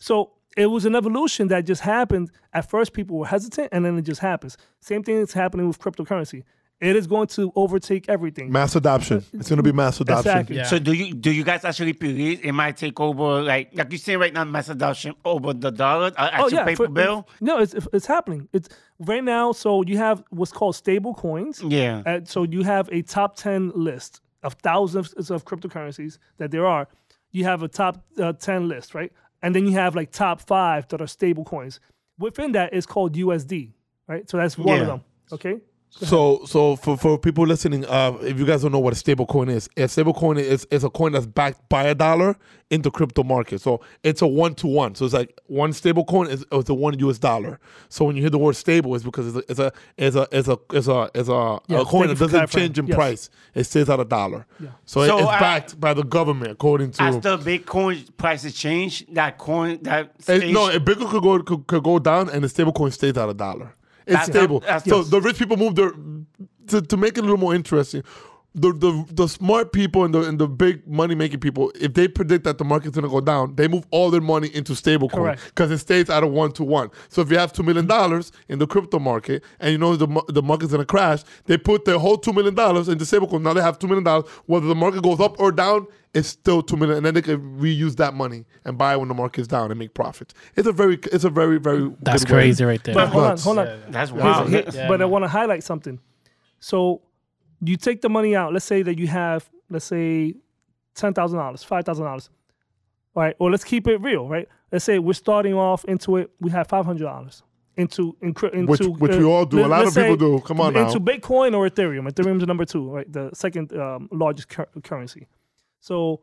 So 0.00 0.32
it 0.56 0.66
was 0.66 0.84
an 0.84 0.96
evolution 0.96 1.48
that 1.48 1.64
just 1.64 1.82
happened. 1.82 2.30
At 2.52 2.68
first, 2.68 2.92
people 2.92 3.16
were 3.18 3.26
hesitant, 3.26 3.68
and 3.72 3.84
then 3.84 3.96
it 3.96 4.02
just 4.02 4.20
happens. 4.20 4.56
Same 4.80 5.02
thing 5.02 5.18
that's 5.18 5.32
happening 5.32 5.68
with 5.68 5.78
cryptocurrency. 5.78 6.44
It 6.80 6.94
is 6.94 7.08
going 7.08 7.26
to 7.28 7.52
overtake 7.56 8.08
everything. 8.08 8.52
Mass 8.52 8.76
adoption. 8.76 9.24
It's 9.32 9.48
gonna 9.48 9.64
be 9.64 9.72
mass 9.72 10.00
adoption. 10.00 10.30
Exactly. 10.30 10.56
Yeah. 10.56 10.62
So 10.64 10.78
do 10.78 10.92
you 10.92 11.12
do 11.12 11.32
you 11.32 11.42
guys 11.42 11.64
actually 11.64 11.90
believe 11.92 12.44
it 12.44 12.52
might 12.52 12.76
take 12.76 13.00
over 13.00 13.42
like 13.42 13.70
like 13.74 13.90
you 13.90 13.98
saying 13.98 14.20
right 14.20 14.32
now 14.32 14.44
mass 14.44 14.68
adoption 14.68 15.14
over 15.24 15.52
the 15.52 15.70
dollar 15.70 16.12
uh, 16.16 16.30
actual 16.32 16.64
paper 16.64 16.86
for- 16.86 16.88
bill? 16.88 17.28
No, 17.40 17.58
it's 17.58 17.74
it's 17.92 18.06
happening. 18.06 18.48
It's 18.52 18.68
right 19.00 19.24
now. 19.24 19.50
So 19.50 19.82
you 19.82 19.96
have 19.98 20.22
what's 20.30 20.52
called 20.52 20.76
stable 20.76 21.14
coins. 21.14 21.60
Yeah. 21.66 22.02
Uh, 22.06 22.20
so 22.24 22.44
you 22.44 22.62
have 22.62 22.88
a 22.92 23.02
top 23.02 23.34
10 23.36 23.72
list 23.74 24.20
of 24.44 24.52
thousands 24.62 25.30
of 25.32 25.44
cryptocurrencies 25.44 26.18
that 26.36 26.52
there 26.52 26.64
are. 26.64 26.86
You 27.32 27.42
have 27.44 27.64
a 27.64 27.68
top 27.68 28.04
uh, 28.18 28.34
10 28.34 28.68
list, 28.68 28.94
right? 28.94 29.12
And 29.42 29.52
then 29.52 29.66
you 29.66 29.72
have 29.72 29.96
like 29.96 30.12
top 30.12 30.40
five 30.42 30.86
that 30.88 31.00
are 31.00 31.08
stable 31.08 31.44
coins. 31.44 31.80
Within 32.20 32.52
that 32.52 32.72
is 32.72 32.86
called 32.86 33.14
USD, 33.16 33.72
right? 34.06 34.30
So 34.30 34.36
that's 34.36 34.56
one 34.56 34.68
Yeah. 34.76 34.80
of 34.82 34.86
them. 34.86 35.00
Okay. 35.32 35.58
So, 35.90 36.44
so 36.44 36.76
for, 36.76 36.96
for 36.96 37.18
people 37.18 37.44
listening, 37.46 37.84
uh, 37.86 38.16
if 38.20 38.38
you 38.38 38.46
guys 38.46 38.62
don't 38.62 38.70
know 38.72 38.78
what 38.78 38.92
a 38.92 38.96
stable 38.96 39.26
coin 39.26 39.48
is, 39.48 39.68
a 39.76 39.88
stable 39.88 40.14
coin 40.14 40.38
is, 40.38 40.64
is 40.70 40.84
a 40.84 40.90
coin 40.90 41.12
that's 41.12 41.26
backed 41.26 41.68
by 41.68 41.84
a 41.84 41.94
dollar 41.94 42.36
into 42.70 42.90
crypto 42.90 43.24
market. 43.24 43.60
So 43.60 43.80
it's 44.04 44.22
a 44.22 44.26
one 44.26 44.54
to 44.56 44.66
one. 44.68 44.94
So 44.94 45.06
it's 45.06 45.14
like 45.14 45.40
one 45.46 45.72
stable 45.72 46.04
coin 46.04 46.28
is, 46.28 46.44
is 46.52 46.68
a 46.68 46.74
one 46.74 46.96
US 47.00 47.18
dollar. 47.18 47.58
So 47.88 48.04
when 48.04 48.14
you 48.16 48.22
hear 48.22 48.30
the 48.30 48.38
word 48.38 48.54
stable, 48.54 48.94
it's 48.94 49.02
because 49.04 49.34
it's 49.36 49.58
a 49.58 49.72
it's 49.96 50.14
a 50.14 50.28
it's 50.30 50.46
a 50.48 50.58
it's 50.72 50.86
a 50.88 51.10
it's 51.14 51.28
a, 51.28 51.58
Yeah, 51.66 51.80
a 51.80 51.84
coin 51.84 52.08
that 52.08 52.18
doesn't 52.18 52.50
change 52.50 52.78
in 52.78 52.86
Yes. 52.86 52.94
price. 52.94 53.30
It 53.54 53.64
stays 53.64 53.88
at 53.90 53.98
a 53.98 54.04
dollar. 54.04 54.46
So, 54.84 55.04
So, 55.06 55.18
it's 55.18 55.26
uh, 55.28 55.40
backed 55.40 55.80
by 55.80 55.94
the 55.94 56.04
government 56.04 56.52
according 56.52 56.92
to. 56.92 57.02
As 57.02 57.18
the 57.20 57.38
Bitcoin 57.38 58.06
prices 58.16 58.54
change, 58.54 59.04
that 59.12 59.38
coin 59.38 59.78
that 59.82 60.12
It- 60.18 60.22
stays- 60.22 60.52
no, 60.54 60.68
a 60.70 60.78
Bitcoin 60.78 61.10
could 61.10 61.22
go 61.22 61.42
could, 61.42 61.66
could 61.66 61.82
go 61.82 61.98
down, 61.98 62.28
and 62.28 62.44
the 62.44 62.48
stable 62.48 62.72
coin 62.72 62.90
stays 62.92 63.16
at 63.16 63.28
a 63.28 63.34
dollar. 63.34 63.74
It's 64.08 64.26
That's- 64.26 64.28
stable. 64.28 64.60
so 64.62 64.98
yes. 64.98 65.08
the 65.10 65.20
rich 65.20 65.38
people 65.38 65.56
move 65.56 65.74
their 65.74 65.92
to, 66.68 66.82
to 66.82 66.96
make 66.96 67.16
it 67.16 67.20
a 67.20 67.22
little 67.22 67.38
more 67.38 67.54
interesting. 67.54 68.02
The, 68.54 68.72
the 68.72 69.04
the 69.12 69.28
smart 69.28 69.72
people 69.72 70.04
and 70.04 70.12
the 70.12 70.22
and 70.22 70.38
the 70.38 70.48
big 70.48 70.84
money 70.88 71.14
making 71.14 71.38
people, 71.40 71.70
if 71.78 71.92
they 71.94 72.08
predict 72.08 72.44
that 72.44 72.56
the 72.58 72.64
market's 72.64 72.94
gonna 72.96 73.08
go 73.08 73.20
down, 73.20 73.54
they 73.54 73.68
move 73.68 73.86
all 73.90 74.10
their 74.10 74.22
money 74.22 74.48
into 74.54 74.72
stablecoin 74.72 75.38
because 75.46 75.70
it 75.70 75.78
stays 75.78 76.08
at 76.10 76.22
a 76.22 76.26
one 76.26 76.50
to 76.52 76.64
one. 76.64 76.90
So 77.10 77.20
if 77.20 77.30
you 77.30 77.38
have 77.38 77.52
two 77.52 77.62
million 77.62 77.86
dollars 77.86 78.32
in 78.48 78.58
the 78.58 78.66
crypto 78.66 78.98
market 78.98 79.44
and 79.60 79.70
you 79.72 79.78
know 79.78 79.94
the 79.96 80.08
the 80.28 80.42
market's 80.42 80.72
gonna 80.72 80.86
crash, 80.86 81.22
they 81.44 81.58
put 81.58 81.84
their 81.84 81.98
whole 81.98 82.16
two 82.16 82.32
million 82.32 82.54
dollars 82.54 82.88
into 82.88 83.04
stablecoin. 83.04 83.42
Now 83.42 83.52
they 83.52 83.60
have 83.60 83.78
two 83.78 83.86
million 83.86 84.02
dollars. 84.04 84.28
Whether 84.46 84.66
the 84.66 84.74
market 84.74 85.02
goes 85.02 85.20
up 85.20 85.38
or 85.38 85.52
down, 85.52 85.86
it's 86.14 86.28
still 86.30 86.62
two 86.62 86.76
million, 86.78 86.96
and 86.96 87.06
then 87.06 87.14
they 87.14 87.22
can 87.22 87.60
reuse 87.60 87.96
that 87.96 88.14
money 88.14 88.44
and 88.64 88.76
buy 88.78 88.96
when 88.96 89.08
the 89.08 89.14
market's 89.14 89.46
down 89.46 89.70
and 89.70 89.78
make 89.78 89.92
profits. 89.92 90.32
It's 90.56 90.66
a 90.66 90.72
very 90.72 90.98
it's 91.12 91.24
a 91.24 91.30
very 91.30 91.60
very 91.60 91.92
That's 92.00 92.24
good 92.24 92.32
way. 92.32 92.38
crazy 92.44 92.64
right 92.64 92.82
there. 92.82 92.94
But 92.94 93.08
hold 93.10 93.24
on, 93.24 93.38
hold 93.38 93.58
on. 93.58 93.66
that's 93.90 94.10
Here's- 94.10 94.24
wild. 94.24 94.48
here- 94.48 94.64
Yeah, 94.72 94.88
but 94.88 95.02
I 95.02 95.04
want 95.04 95.24
to 95.24 95.28
highlight 95.28 95.62
something. 95.62 96.00
So 96.60 97.02
you 97.60 97.76
take 97.76 98.00
the 98.02 98.08
money 98.08 98.34
out. 98.36 98.52
Let's 98.52 98.64
say 98.64 98.82
that 98.82 98.98
you 98.98 99.06
have, 99.08 99.48
let's 99.70 99.84
say, 99.84 100.34
ten 100.94 101.14
thousand 101.14 101.38
dollars, 101.38 101.62
five 101.62 101.84
thousand 101.84 102.04
dollars. 102.04 102.30
All 103.14 103.22
right. 103.22 103.34
Or 103.38 103.50
let's 103.50 103.64
keep 103.64 103.86
it 103.88 104.00
real, 104.00 104.28
right? 104.28 104.48
Let's 104.70 104.84
say 104.84 104.98
we're 104.98 105.12
starting 105.14 105.54
off 105.54 105.84
into 105.86 106.16
it. 106.16 106.30
We 106.40 106.50
have 106.50 106.68
five 106.68 106.84
hundred 106.84 107.04
dollars 107.04 107.42
into, 107.76 108.16
into 108.22 108.66
Which- 108.66 108.80
which 108.80 109.16
we 109.16 109.24
all 109.24 109.44
do. 109.46 109.64
A 109.64 109.66
lot 109.66 109.86
of 109.86 109.94
people 109.94 110.16
do. 110.16 110.40
Come 110.40 110.60
on 110.60 110.74
now. 110.74 110.86
into 110.86 111.00
Bitcoin 111.00 111.56
or 111.56 111.68
Ethereum. 111.68 112.08
Ethereum's 112.10 112.46
number 112.46 112.64
two, 112.64 112.90
right? 112.90 113.10
The 113.12 113.30
second 113.34 113.72
um, 113.76 114.08
largest 114.12 114.48
cur- 114.48 114.68
currency. 114.82 115.26
So 115.80 116.20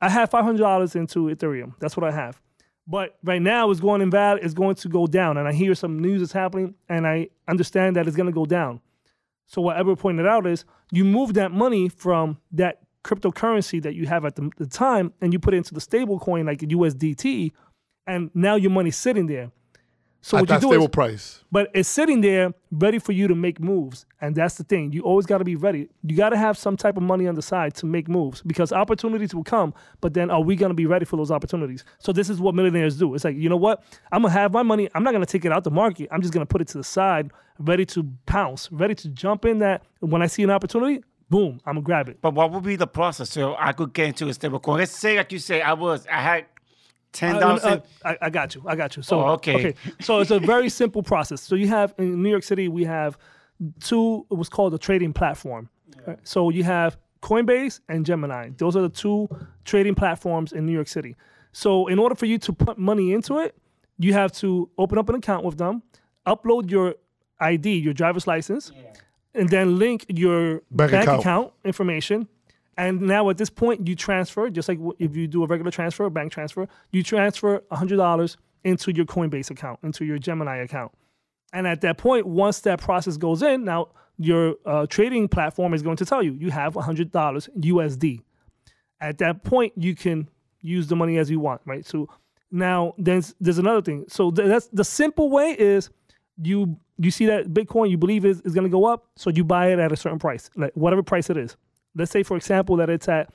I 0.00 0.08
have 0.08 0.30
five 0.30 0.44
hundred 0.44 0.60
dollars 0.60 0.94
into 0.96 1.26
Ethereum. 1.26 1.74
That's 1.80 1.96
what 1.96 2.04
I 2.04 2.12
have. 2.14 2.40
But 2.86 3.18
right 3.22 3.42
now 3.42 3.70
it's 3.70 3.80
going 3.80 4.00
in 4.00 4.10
val 4.10 4.36
it's 4.36 4.54
going 4.54 4.74
to 4.76 4.88
go 4.88 5.06
down. 5.06 5.36
And 5.36 5.46
I 5.46 5.52
hear 5.52 5.74
some 5.74 5.98
news 5.98 6.22
is 6.22 6.32
happening 6.32 6.74
and 6.88 7.06
I 7.06 7.28
understand 7.46 7.96
that 7.96 8.06
it's 8.06 8.16
gonna 8.16 8.32
go 8.32 8.46
down. 8.46 8.80
So 9.48 9.62
what 9.62 9.76
Heber 9.76 9.96
pointed 9.96 10.26
out 10.26 10.46
is 10.46 10.64
you 10.92 11.04
move 11.04 11.34
that 11.34 11.50
money 11.50 11.88
from 11.88 12.38
that 12.52 12.80
cryptocurrency 13.02 13.82
that 13.82 13.94
you 13.94 14.06
have 14.06 14.24
at 14.24 14.36
the, 14.36 14.50
the 14.58 14.66
time 14.66 15.12
and 15.20 15.32
you 15.32 15.38
put 15.38 15.54
it 15.54 15.56
into 15.56 15.74
the 15.74 15.80
stable 15.80 16.18
coin 16.18 16.46
like 16.46 16.60
USDT, 16.60 17.52
and 18.06 18.30
now 18.34 18.54
your 18.54 18.70
money's 18.70 18.96
sitting 18.96 19.26
there. 19.26 19.50
So 20.28 20.36
At 20.36 20.40
what 20.42 20.48
you 20.50 20.54
that 20.56 20.60
do 20.60 20.68
stable 20.68 20.84
is, 20.84 20.90
price. 20.90 21.44
but 21.50 21.70
it's 21.72 21.88
sitting 21.88 22.20
there 22.20 22.52
ready 22.70 22.98
for 22.98 23.12
you 23.12 23.28
to 23.28 23.34
make 23.34 23.60
moves, 23.60 24.04
and 24.20 24.34
that's 24.34 24.56
the 24.56 24.64
thing. 24.64 24.92
You 24.92 25.00
always 25.00 25.24
got 25.24 25.38
to 25.38 25.44
be 25.44 25.56
ready. 25.56 25.88
You 26.02 26.16
got 26.18 26.30
to 26.30 26.36
have 26.36 26.58
some 26.58 26.76
type 26.76 26.98
of 26.98 27.02
money 27.02 27.26
on 27.26 27.34
the 27.34 27.40
side 27.40 27.74
to 27.76 27.86
make 27.86 28.08
moves 28.08 28.42
because 28.42 28.70
opportunities 28.70 29.34
will 29.34 29.42
come. 29.42 29.72
But 30.02 30.12
then, 30.12 30.30
are 30.30 30.42
we 30.42 30.54
going 30.54 30.68
to 30.68 30.74
be 30.74 30.84
ready 30.84 31.06
for 31.06 31.16
those 31.16 31.30
opportunities? 31.30 31.82
So 31.98 32.12
this 32.12 32.28
is 32.28 32.40
what 32.40 32.54
millionaires 32.54 32.98
do. 32.98 33.14
It's 33.14 33.24
like 33.24 33.36
you 33.36 33.48
know 33.48 33.56
what? 33.56 33.82
I'm 34.12 34.20
gonna 34.20 34.34
have 34.34 34.52
my 34.52 34.62
money. 34.62 34.90
I'm 34.94 35.02
not 35.02 35.12
gonna 35.12 35.24
take 35.24 35.46
it 35.46 35.52
out 35.52 35.64
the 35.64 35.70
market. 35.70 36.10
I'm 36.12 36.20
just 36.20 36.34
gonna 36.34 36.44
put 36.44 36.60
it 36.60 36.68
to 36.68 36.76
the 36.78 36.84
side, 36.84 37.30
ready 37.58 37.86
to 37.86 38.04
pounce, 38.26 38.70
ready 38.70 38.94
to 38.96 39.08
jump 39.08 39.46
in. 39.46 39.60
That 39.60 39.82
when 40.00 40.20
I 40.20 40.26
see 40.26 40.42
an 40.42 40.50
opportunity, 40.50 41.02
boom, 41.30 41.58
I'm 41.64 41.76
gonna 41.76 41.84
grab 41.84 42.08
it. 42.10 42.18
But 42.20 42.34
what 42.34 42.52
would 42.52 42.64
be 42.64 42.76
the 42.76 42.86
process 42.86 43.30
so 43.30 43.56
I 43.58 43.72
could 43.72 43.94
get 43.94 44.08
into 44.08 44.28
a 44.28 44.34
stable 44.34 44.60
coin? 44.60 44.76
Let's 44.76 44.92
say, 44.92 45.16
like 45.16 45.32
you 45.32 45.38
say, 45.38 45.62
I 45.62 45.72
was, 45.72 46.06
I 46.06 46.20
had 46.20 46.44
ten 47.12 47.36
Uh, 47.36 47.40
thousand. 47.40 47.70
uh, 47.70 47.80
I, 48.04 48.18
I 48.22 48.30
got 48.30 48.54
you. 48.54 48.62
I 48.66 48.76
got 48.76 48.96
you. 48.96 49.02
So 49.02 49.20
Oh, 49.20 49.28
okay. 49.34 49.54
Okay. 49.54 49.74
So 50.00 50.20
it's 50.20 50.30
a 50.30 50.38
very 50.38 50.68
simple 50.68 51.02
process. 51.02 51.40
So 51.42 51.54
you 51.54 51.68
have 51.68 51.94
in 51.98 52.22
New 52.22 52.30
York 52.30 52.42
City, 52.44 52.68
we 52.68 52.84
have 52.84 53.18
two. 53.80 54.26
It 54.30 54.34
was 54.34 54.48
called 54.48 54.74
a 54.74 54.78
trading 54.78 55.12
platform. 55.12 55.68
Right? 56.06 56.18
So 56.22 56.50
you 56.50 56.64
have 56.64 56.96
Coinbase 57.22 57.80
and 57.88 58.06
Gemini. 58.06 58.50
Those 58.56 58.76
are 58.76 58.82
the 58.82 58.88
two 58.88 59.28
trading 59.64 59.94
platforms 59.94 60.52
in 60.52 60.64
New 60.66 60.72
York 60.72 60.88
City. 60.88 61.16
So 61.52 61.86
in 61.88 61.98
order 61.98 62.14
for 62.14 62.26
you 62.26 62.38
to 62.38 62.52
put 62.52 62.78
money 62.78 63.12
into 63.12 63.38
it, 63.38 63.56
you 63.98 64.12
have 64.12 64.30
to 64.32 64.70
open 64.78 64.98
up 64.98 65.08
an 65.08 65.16
account 65.16 65.44
with 65.44 65.58
them, 65.58 65.82
upload 66.26 66.70
your 66.70 66.94
ID, 67.40 67.78
your 67.78 67.94
driver's 67.94 68.26
license, 68.26 68.70
and 69.34 69.48
then 69.48 69.78
link 69.78 70.04
your 70.08 70.62
Bank 70.70 70.92
bank, 70.92 71.02
account. 71.04 71.20
account. 71.20 71.52
information. 71.64 72.28
And 72.78 73.00
now 73.02 73.28
at 73.28 73.36
this 73.36 73.50
point, 73.50 73.88
you 73.88 73.96
transfer, 73.96 74.48
just 74.50 74.68
like 74.68 74.78
if 75.00 75.16
you 75.16 75.26
do 75.26 75.42
a 75.42 75.46
regular 75.48 75.72
transfer, 75.72 76.04
a 76.04 76.10
bank 76.10 76.30
transfer, 76.30 76.68
you 76.92 77.02
transfer 77.02 77.58
$100 77.72 78.36
into 78.62 78.92
your 78.92 79.04
Coinbase 79.04 79.50
account, 79.50 79.80
into 79.82 80.04
your 80.04 80.16
Gemini 80.18 80.58
account. 80.58 80.92
And 81.52 81.66
at 81.66 81.80
that 81.80 81.98
point, 81.98 82.24
once 82.24 82.60
that 82.60 82.80
process 82.80 83.16
goes 83.16 83.42
in, 83.42 83.64
now 83.64 83.88
your 84.16 84.54
uh, 84.64 84.86
trading 84.86 85.26
platform 85.26 85.74
is 85.74 85.82
going 85.82 85.96
to 85.96 86.04
tell 86.04 86.22
you 86.22 86.34
you 86.34 86.52
have 86.52 86.74
$100 86.74 87.10
USD. 87.10 88.22
At 89.00 89.18
that 89.18 89.42
point, 89.42 89.72
you 89.76 89.96
can 89.96 90.28
use 90.60 90.86
the 90.86 90.94
money 90.94 91.18
as 91.18 91.28
you 91.30 91.40
want, 91.40 91.60
right? 91.64 91.84
So 91.84 92.08
now 92.52 92.94
then 92.96 93.24
there's 93.40 93.58
another 93.58 93.82
thing. 93.82 94.04
So 94.08 94.30
th- 94.30 94.46
that's 94.46 94.68
the 94.68 94.84
simple 94.84 95.30
way 95.30 95.56
is 95.58 95.90
you 96.40 96.78
you 96.96 97.10
see 97.10 97.26
that 97.26 97.48
Bitcoin 97.48 97.90
you 97.90 97.98
believe 97.98 98.24
is, 98.24 98.40
is 98.42 98.54
going 98.54 98.64
to 98.64 98.70
go 98.70 98.84
up, 98.84 99.06
so 99.16 99.30
you 99.30 99.42
buy 99.42 99.72
it 99.72 99.78
at 99.80 99.90
a 99.90 99.96
certain 99.96 100.18
price, 100.18 100.50
like 100.56 100.72
whatever 100.74 101.02
price 101.02 101.30
it 101.30 101.36
is. 101.36 101.56
Let's 101.94 102.10
say, 102.10 102.22
for 102.22 102.36
example, 102.36 102.76
that 102.76 102.90
it's 102.90 103.08
at 103.08 103.30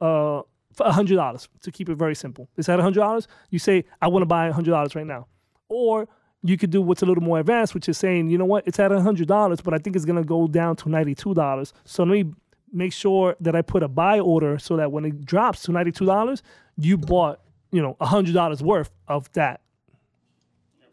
uh 0.00 0.42
hundred 0.78 1.16
dollars. 1.16 1.48
To 1.62 1.70
keep 1.70 1.88
it 1.88 1.96
very 1.96 2.14
simple, 2.14 2.48
it's 2.56 2.68
at 2.68 2.80
hundred 2.80 3.00
dollars. 3.00 3.28
You 3.50 3.58
say, 3.58 3.84
I 4.00 4.08
want 4.08 4.22
to 4.22 4.26
buy 4.26 4.50
hundred 4.50 4.70
dollars 4.70 4.94
right 4.94 5.06
now, 5.06 5.26
or 5.68 6.08
you 6.42 6.56
could 6.56 6.70
do 6.70 6.80
what's 6.80 7.02
a 7.02 7.06
little 7.06 7.22
more 7.22 7.38
advanced, 7.38 7.74
which 7.74 7.88
is 7.88 7.98
saying, 7.98 8.30
you 8.30 8.38
know 8.38 8.46
what, 8.46 8.66
it's 8.66 8.78
at 8.78 8.90
hundred 8.90 9.28
dollars, 9.28 9.60
but 9.60 9.74
I 9.74 9.78
think 9.78 9.96
it's 9.96 10.04
going 10.04 10.16
to 10.20 10.26
go 10.26 10.46
down 10.46 10.76
to 10.76 10.88
ninety 10.88 11.14
two 11.14 11.34
dollars. 11.34 11.72
So 11.84 12.04
let 12.04 12.12
me 12.12 12.32
make 12.72 12.92
sure 12.92 13.36
that 13.40 13.54
I 13.54 13.62
put 13.62 13.82
a 13.82 13.88
buy 13.88 14.20
order 14.20 14.58
so 14.58 14.76
that 14.76 14.92
when 14.92 15.04
it 15.04 15.24
drops 15.24 15.62
to 15.64 15.72
ninety 15.72 15.92
two 15.92 16.06
dollars, 16.06 16.42
you 16.76 16.96
bought 16.96 17.40
you 17.72 17.82
know 17.82 17.96
hundred 18.00 18.34
dollars 18.34 18.62
worth 18.62 18.90
of 19.06 19.30
that 19.32 19.60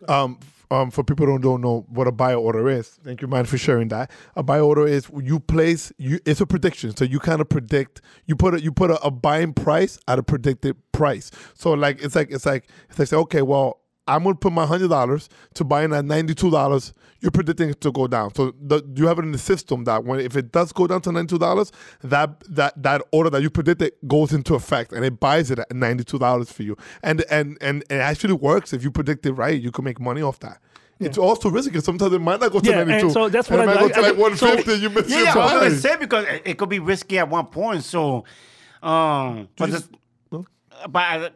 um, 0.07 0.39
um, 0.69 0.91
for 0.91 1.03
people 1.03 1.25
who 1.25 1.39
don't, 1.39 1.61
know 1.61 1.85
what 1.89 2.07
a 2.07 2.11
buy 2.11 2.33
order 2.33 2.69
is, 2.69 2.99
thank 3.03 3.21
you, 3.21 3.27
man, 3.27 3.45
for 3.45 3.57
sharing 3.57 3.87
that. 3.89 4.11
A 4.35 4.43
buy 4.43 4.59
order 4.59 4.85
is 4.85 5.09
you 5.21 5.39
place 5.39 5.91
you. 5.97 6.19
It's 6.25 6.41
a 6.41 6.45
prediction, 6.45 6.95
so 6.95 7.05
you 7.05 7.19
kind 7.19 7.41
of 7.41 7.49
predict. 7.49 8.01
You 8.25 8.35
put 8.35 8.55
a, 8.55 8.61
you 8.61 8.71
put 8.71 8.91
a, 8.91 9.01
a 9.01 9.11
buying 9.11 9.53
price 9.53 9.97
at 10.07 10.19
a 10.19 10.23
predicted 10.23 10.75
price. 10.91 11.31
So 11.53 11.71
like 11.71 12.01
it's 12.01 12.15
like 12.15 12.31
it's 12.31 12.45
like 12.45 12.67
they 12.95 13.05
say, 13.05 13.15
okay, 13.17 13.41
well, 13.41 13.81
I'm 14.07 14.23
gonna 14.23 14.35
put 14.35 14.53
my 14.53 14.65
hundred 14.65 14.89
dollars 14.89 15.29
to 15.55 15.63
buy 15.63 15.83
in 15.83 15.93
at 15.93 16.05
ninety 16.05 16.33
two 16.33 16.49
dollars. 16.51 16.93
You're 17.19 17.31
predicting 17.31 17.69
it 17.71 17.81
to 17.81 17.91
go 17.91 18.07
down. 18.07 18.33
So 18.35 18.53
the, 18.61 18.83
you 18.95 19.07
have 19.07 19.17
it 19.19 19.23
in 19.23 19.31
the 19.31 19.37
system 19.39 19.83
that 19.85 20.03
when 20.05 20.19
if 20.19 20.35
it 20.37 20.51
does 20.51 20.71
go 20.71 20.85
down 20.87 21.01
to 21.01 21.11
ninety 21.11 21.31
two 21.35 21.39
dollars, 21.39 21.71
that 22.03 22.39
that 22.49 22.81
that 22.83 23.01
order 23.11 23.29
that 23.31 23.41
you 23.41 23.49
predicted 23.49 23.93
goes 24.07 24.33
into 24.33 24.55
effect 24.55 24.93
and 24.93 25.03
it 25.03 25.19
buys 25.19 25.49
it 25.51 25.59
at 25.59 25.73
ninety 25.75 26.03
two 26.03 26.19
dollars 26.19 26.51
for 26.51 26.63
you. 26.63 26.77
And 27.03 27.23
and 27.29 27.57
and 27.61 27.83
it 27.89 27.95
actually 27.95 28.33
works 28.33 28.71
if 28.73 28.83
you 28.83 28.91
predict 28.91 29.25
it 29.25 29.33
right. 29.33 29.59
You 29.59 29.71
can 29.71 29.83
make 29.83 29.99
money 29.99 30.21
off 30.21 30.39
that. 30.39 30.59
It's 30.99 31.17
also 31.17 31.49
risky 31.51 31.69
because 31.71 31.85
sometimes 31.85 32.11
it 32.13 32.19
might 32.19 32.39
not 32.39 32.51
go 32.51 32.59
to 32.59 32.67
Yeah, 32.67 32.79
and 32.79 32.89
92. 32.89 33.11
so 33.11 33.29
that's 33.29 33.47
and 33.49 33.59
what 33.59 33.69
I 33.69 33.73
might 33.73 33.81
like- 33.83 33.93
go 33.93 34.01
to 34.01 34.07
like 34.07 34.15
think- 34.15 34.37
so- 34.37 34.45
150. 34.47 34.81
you 34.81 34.89
miss 34.89 35.09
Yeah, 35.09 35.17
your 35.17 35.25
yeah, 35.25 35.33
I 35.35 35.43
was 35.43 35.51
gonna 35.53 35.75
say 35.75 35.95
because 35.97 36.25
it, 36.25 36.41
it 36.45 36.57
could 36.57 36.69
be 36.69 36.79
risky 36.79 37.19
at 37.19 37.29
one 37.29 37.45
point. 37.45 37.83
So, 37.83 38.25
um, 38.81 39.47
but, 39.57 39.69
just- 39.69 39.89
no? 40.31 40.45
but 40.89 40.99
I, 40.99 41.29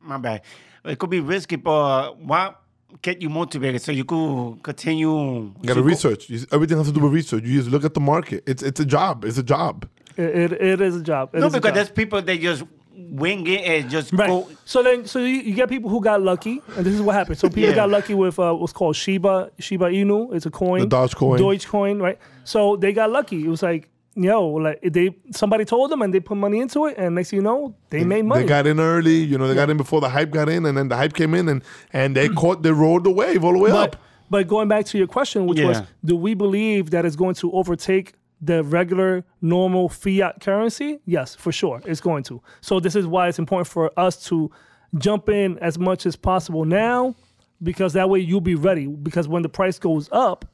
my 0.00 0.18
bad. 0.18 0.42
It 0.88 0.98
could 0.98 1.10
be 1.10 1.20
risky, 1.20 1.56
but 1.56 2.18
what 2.18 2.60
get 3.02 3.20
you 3.20 3.28
motivated 3.28 3.82
so 3.82 3.92
you 3.92 4.04
could 4.04 4.62
continue? 4.62 5.10
You 5.10 5.52
got 5.64 5.68
to 5.68 5.74
to 5.74 5.80
go- 5.80 5.86
research. 5.86 6.30
You, 6.30 6.40
everything 6.52 6.78
has 6.78 6.86
to 6.88 6.92
do 6.92 7.00
with 7.00 7.12
research. 7.12 7.44
You 7.44 7.58
just 7.58 7.70
look 7.70 7.84
at 7.84 7.94
the 7.94 8.00
market. 8.00 8.44
It's 8.46 8.62
it's 8.62 8.80
a 8.80 8.84
job. 8.86 9.24
It's 9.24 9.38
a 9.38 9.42
job. 9.42 9.88
It, 10.16 10.52
it, 10.52 10.52
it 10.52 10.80
is 10.80 10.96
a 10.96 11.02
job. 11.02 11.30
It 11.34 11.40
No, 11.40 11.48
because 11.48 11.62
job. 11.68 11.74
there's 11.74 11.90
people 11.90 12.20
they 12.22 12.38
just 12.38 12.64
wing 12.96 13.46
it 13.46 13.60
and 13.64 13.88
just 13.90 14.12
Right. 14.12 14.26
go. 14.28 14.48
So 14.64 14.82
then, 14.82 15.06
so 15.06 15.20
you, 15.20 15.26
you 15.42 15.54
get 15.54 15.68
people 15.68 15.88
who 15.88 16.00
got 16.00 16.20
lucky, 16.20 16.60
and 16.76 16.84
this 16.84 16.94
is 16.94 17.00
what 17.00 17.14
happened. 17.14 17.38
So 17.38 17.48
people 17.56 17.70
Yeah. 17.70 17.76
got 17.76 17.90
lucky 17.90 18.14
with 18.14 18.38
uh, 18.38 18.52
what's 18.54 18.72
called 18.72 18.96
Shiba 18.96 19.50
Shiba 19.58 19.86
Inu. 19.86 20.34
It's 20.34 20.46
a 20.46 20.50
coin. 20.50 20.80
The 20.80 20.88
Dogecoin. 20.88 21.38
Dogecoin, 21.38 22.02
right? 22.02 22.18
So 22.44 22.76
they 22.76 22.92
got 22.92 23.10
lucky. 23.10 23.44
It 23.44 23.48
was 23.48 23.62
like, 23.62 23.88
yo, 24.18 24.46
like 24.48 24.80
they 24.82 25.16
somebody 25.30 25.64
told 25.64 25.90
them, 25.90 26.02
and 26.02 26.12
they 26.12 26.20
put 26.20 26.36
money 26.36 26.60
into 26.60 26.86
it, 26.86 26.96
and 26.98 27.14
next 27.14 27.30
thing 27.30 27.38
you 27.38 27.42
know, 27.42 27.74
they 27.90 28.04
made 28.04 28.22
money. 28.24 28.42
They 28.42 28.48
got 28.48 28.66
in 28.66 28.80
early. 28.80 29.16
You 29.16 29.38
know, 29.38 29.48
they 29.48 29.54
got 29.54 29.70
in 29.70 29.76
before 29.76 30.00
the 30.00 30.08
hype 30.08 30.30
got 30.30 30.48
in, 30.48 30.66
and 30.66 30.76
then 30.76 30.88
the 30.88 30.96
hype 30.96 31.14
came 31.14 31.34
in, 31.34 31.48
and 31.48 31.62
and 31.92 32.16
they 32.16 32.28
caught, 32.40 32.62
they 32.62 32.72
rode 32.72 33.04
the 33.04 33.10
wave 33.10 33.44
all 33.44 33.52
the 33.52 33.58
way 33.58 33.70
but 33.70 33.94
up. 33.94 34.02
but 34.30 34.48
going 34.48 34.68
back 34.68 34.84
to 34.86 34.98
your 34.98 35.06
question, 35.06 35.46
which 35.46 35.60
was, 35.60 35.82
do 36.04 36.16
we 36.16 36.34
believe 36.34 36.90
that 36.90 37.04
it's 37.04 37.16
going 37.16 37.34
to 37.36 37.52
overtake 37.52 38.14
the 38.40 38.62
regular 38.64 39.24
normal 39.40 39.88
fiat 39.88 40.40
currency? 40.40 41.00
Yes, 41.06 41.34
for 41.34 41.52
sure, 41.52 41.80
it's 41.84 42.00
going 42.00 42.24
to. 42.24 42.42
So 42.60 42.80
this 42.80 42.96
is 42.96 43.06
why 43.06 43.28
it's 43.28 43.38
important 43.38 43.68
for 43.68 43.92
us 43.96 44.24
to 44.26 44.50
jump 44.96 45.28
in 45.28 45.58
as 45.58 45.78
much 45.78 46.06
as 46.06 46.16
possible 46.16 46.64
now, 46.64 47.14
because 47.62 47.92
that 47.92 48.08
way 48.08 48.20
you'll 48.20 48.40
be 48.40 48.54
ready. 48.54 48.86
Because 48.86 49.28
when 49.28 49.42
the 49.42 49.48
price 49.48 49.78
goes 49.78 50.08
up, 50.12 50.44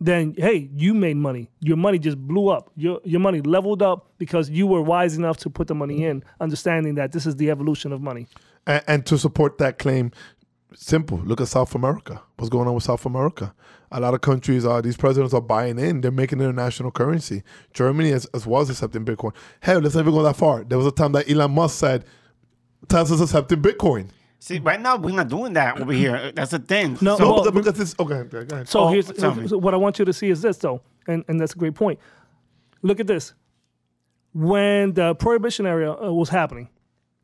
then 0.00 0.34
hey, 0.36 0.68
you 0.74 0.94
made 0.94 1.16
money. 1.16 1.50
Your 1.60 1.76
money 1.76 1.98
just 1.98 2.18
blew 2.18 2.48
up. 2.48 2.70
Your 2.76 3.00
your 3.04 3.20
money 3.20 3.40
leveled 3.40 3.82
up 3.82 4.10
because 4.18 4.50
you 4.50 4.66
were 4.66 4.82
wise 4.82 5.16
enough 5.16 5.38
to 5.38 5.50
put 5.50 5.68
the 5.68 5.74
money 5.74 6.04
in, 6.04 6.22
understanding 6.40 6.96
that 6.96 7.12
this 7.12 7.26
is 7.26 7.36
the 7.36 7.50
evolution 7.50 7.92
of 7.92 8.00
money. 8.00 8.26
And, 8.66 8.84
and 8.86 9.06
to 9.06 9.18
support 9.18 9.58
that 9.58 9.78
claim, 9.78 10.12
simple. 10.74 11.18
Look 11.18 11.40
at 11.40 11.48
South 11.48 11.74
America. 11.74 12.22
What's 12.36 12.50
going 12.50 12.68
on 12.68 12.74
with 12.74 12.84
South 12.84 13.06
America? 13.06 13.54
A 13.92 14.00
lot 14.00 14.14
of 14.14 14.20
countries 14.20 14.66
are 14.66 14.82
these 14.82 14.96
presidents 14.96 15.32
are 15.32 15.40
buying 15.40 15.78
in. 15.78 16.00
They're 16.00 16.10
making 16.10 16.40
international 16.40 16.90
currency. 16.90 17.42
Germany 17.72 18.12
as, 18.12 18.26
as 18.34 18.46
well 18.46 18.62
is 18.62 18.70
accepting 18.70 19.04
Bitcoin. 19.04 19.32
Hell, 19.60 19.78
let's 19.78 19.94
not 19.94 20.02
even 20.02 20.12
go 20.12 20.22
that 20.24 20.36
far. 20.36 20.64
There 20.64 20.76
was 20.76 20.86
a 20.86 20.92
time 20.92 21.12
that 21.12 21.30
Elon 21.30 21.52
Musk 21.52 21.78
said 21.78 22.04
Tesla's 22.88 23.20
accepting 23.20 23.62
Bitcoin. 23.62 24.10
See, 24.38 24.58
right 24.58 24.80
now 24.80 24.96
we're 24.96 25.14
not 25.14 25.28
doing 25.28 25.54
that 25.54 25.80
over 25.80 25.92
here. 25.92 26.30
That's 26.32 26.50
the 26.50 26.58
thing. 26.58 26.98
No, 27.00 27.16
so, 27.16 27.32
well- 27.32 27.44
But 27.44 27.54
because 27.54 27.80
it's 27.80 27.94
okay. 27.98 28.14
okay, 28.14 28.44
Go 28.44 28.54
ahead. 28.56 28.68
So 28.68 28.80
Oh, 28.80 28.88
here's 28.88 29.10
tell 29.12 29.34
so 29.48 29.58
what 29.58 29.74
I 29.74 29.76
want 29.76 29.98
you 29.98 30.04
to 30.04 30.12
see 30.12 30.28
is 30.30 30.42
this 30.42 30.58
though, 30.58 30.82
and 31.06 31.24
and 31.28 31.40
that's 31.40 31.54
a 31.54 31.58
great 31.58 31.74
point. 31.74 31.98
Look 32.82 33.00
at 33.00 33.06
this. 33.06 33.32
When 34.32 34.92
the 34.92 35.14
prohibition 35.14 35.64
area 35.66 35.92
uh, 35.92 36.12
was 36.12 36.28
happening, 36.28 36.68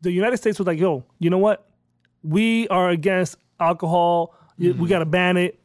the 0.01 0.11
United 0.11 0.39
States 0.39 0.59
was 0.59 0.67
like, 0.67 0.79
"Yo, 0.79 1.05
you 1.19 1.29
know 1.29 1.39
what? 1.39 1.69
We 2.23 2.67
are 2.69 2.89
against 2.89 3.37
alcohol. 3.61 4.35
Mm-hmm. 4.59 4.81
We 4.83 4.89
got 4.89 5.01
to 5.01 5.07
ban 5.07 5.37
it." 5.37 5.59